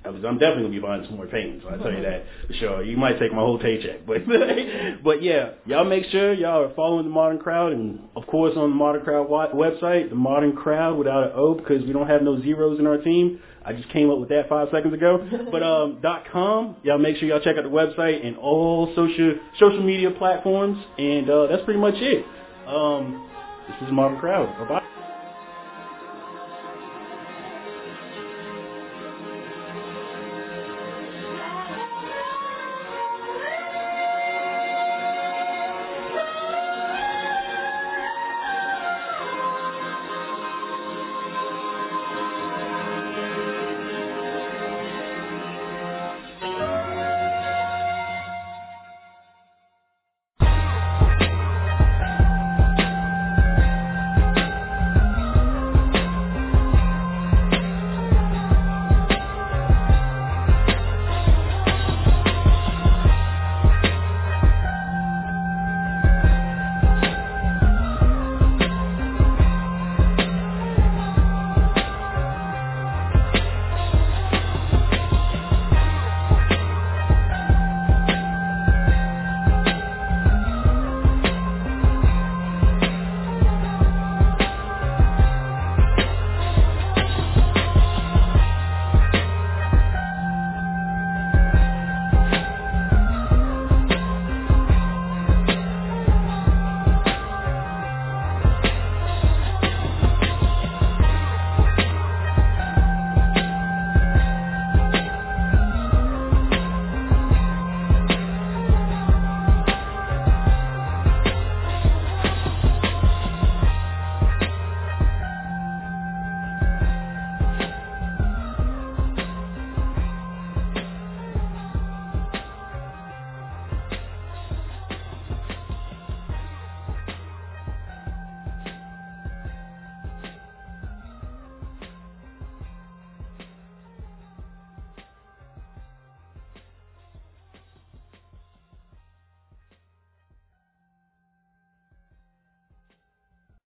I'm 0.05 0.21
definitely 0.21 0.63
gonna 0.63 0.69
be 0.69 0.79
buying 0.79 1.03
some 1.05 1.15
more 1.15 1.27
paintings. 1.27 1.63
I 1.67 1.77
tell 1.77 1.91
you 1.91 2.01
that 2.01 2.25
for 2.47 2.53
sure. 2.53 2.83
You 2.83 2.97
might 2.97 3.19
take 3.19 3.31
my 3.31 3.39
whole 3.39 3.57
paycheck, 3.57 4.05
but 4.05 4.17
but 5.03 5.23
yeah, 5.23 5.51
y'all 5.65 5.85
make 5.85 6.05
sure 6.05 6.33
y'all 6.33 6.63
are 6.63 6.73
following 6.75 7.05
the 7.05 7.11
Modern 7.11 7.39
CRWD, 7.39 7.73
and 7.73 7.99
of 8.15 8.27
course 8.27 8.53
on 8.57 8.69
the 8.69 8.75
Modern 8.75 9.03
CRWD 9.05 9.53
website, 9.55 10.09
the 10.09 10.15
Modern 10.15 10.53
CRWD 10.53 10.97
without 10.97 11.23
an 11.23 11.31
O 11.35 11.53
because 11.55 11.83
we 11.85 11.93
don't 11.93 12.07
have 12.07 12.21
no 12.21 12.41
zeros 12.41 12.79
in 12.79 12.87
our 12.87 12.97
team. 12.97 13.39
I 13.65 13.71
just 13.71 13.89
came 13.89 14.09
up 14.09 14.19
with 14.19 14.27
that 14.29 14.49
five 14.49 14.67
seconds 14.71 14.93
ago. 14.93 15.25
But 15.51 15.63
um, 15.63 15.99
dot 16.01 16.25
com, 16.31 16.75
y'all 16.83 16.97
make 16.97 17.17
sure 17.17 17.27
y'all 17.29 17.39
check 17.39 17.57
out 17.57 17.63
the 17.63 17.69
website 17.69 18.25
and 18.25 18.35
all 18.37 18.91
social 18.95 19.35
social 19.59 19.83
media 19.83 20.11
platforms, 20.11 20.83
and 20.97 21.29
uh, 21.29 21.47
that's 21.47 21.63
pretty 21.63 21.79
much 21.79 21.95
it. 21.97 22.25
Um, 22.67 23.29
this 23.67 23.87
is 23.87 23.93
Modern 23.93 24.19
CRWD. 24.19 24.67
Bye 24.67 24.79
bye. 24.79 24.92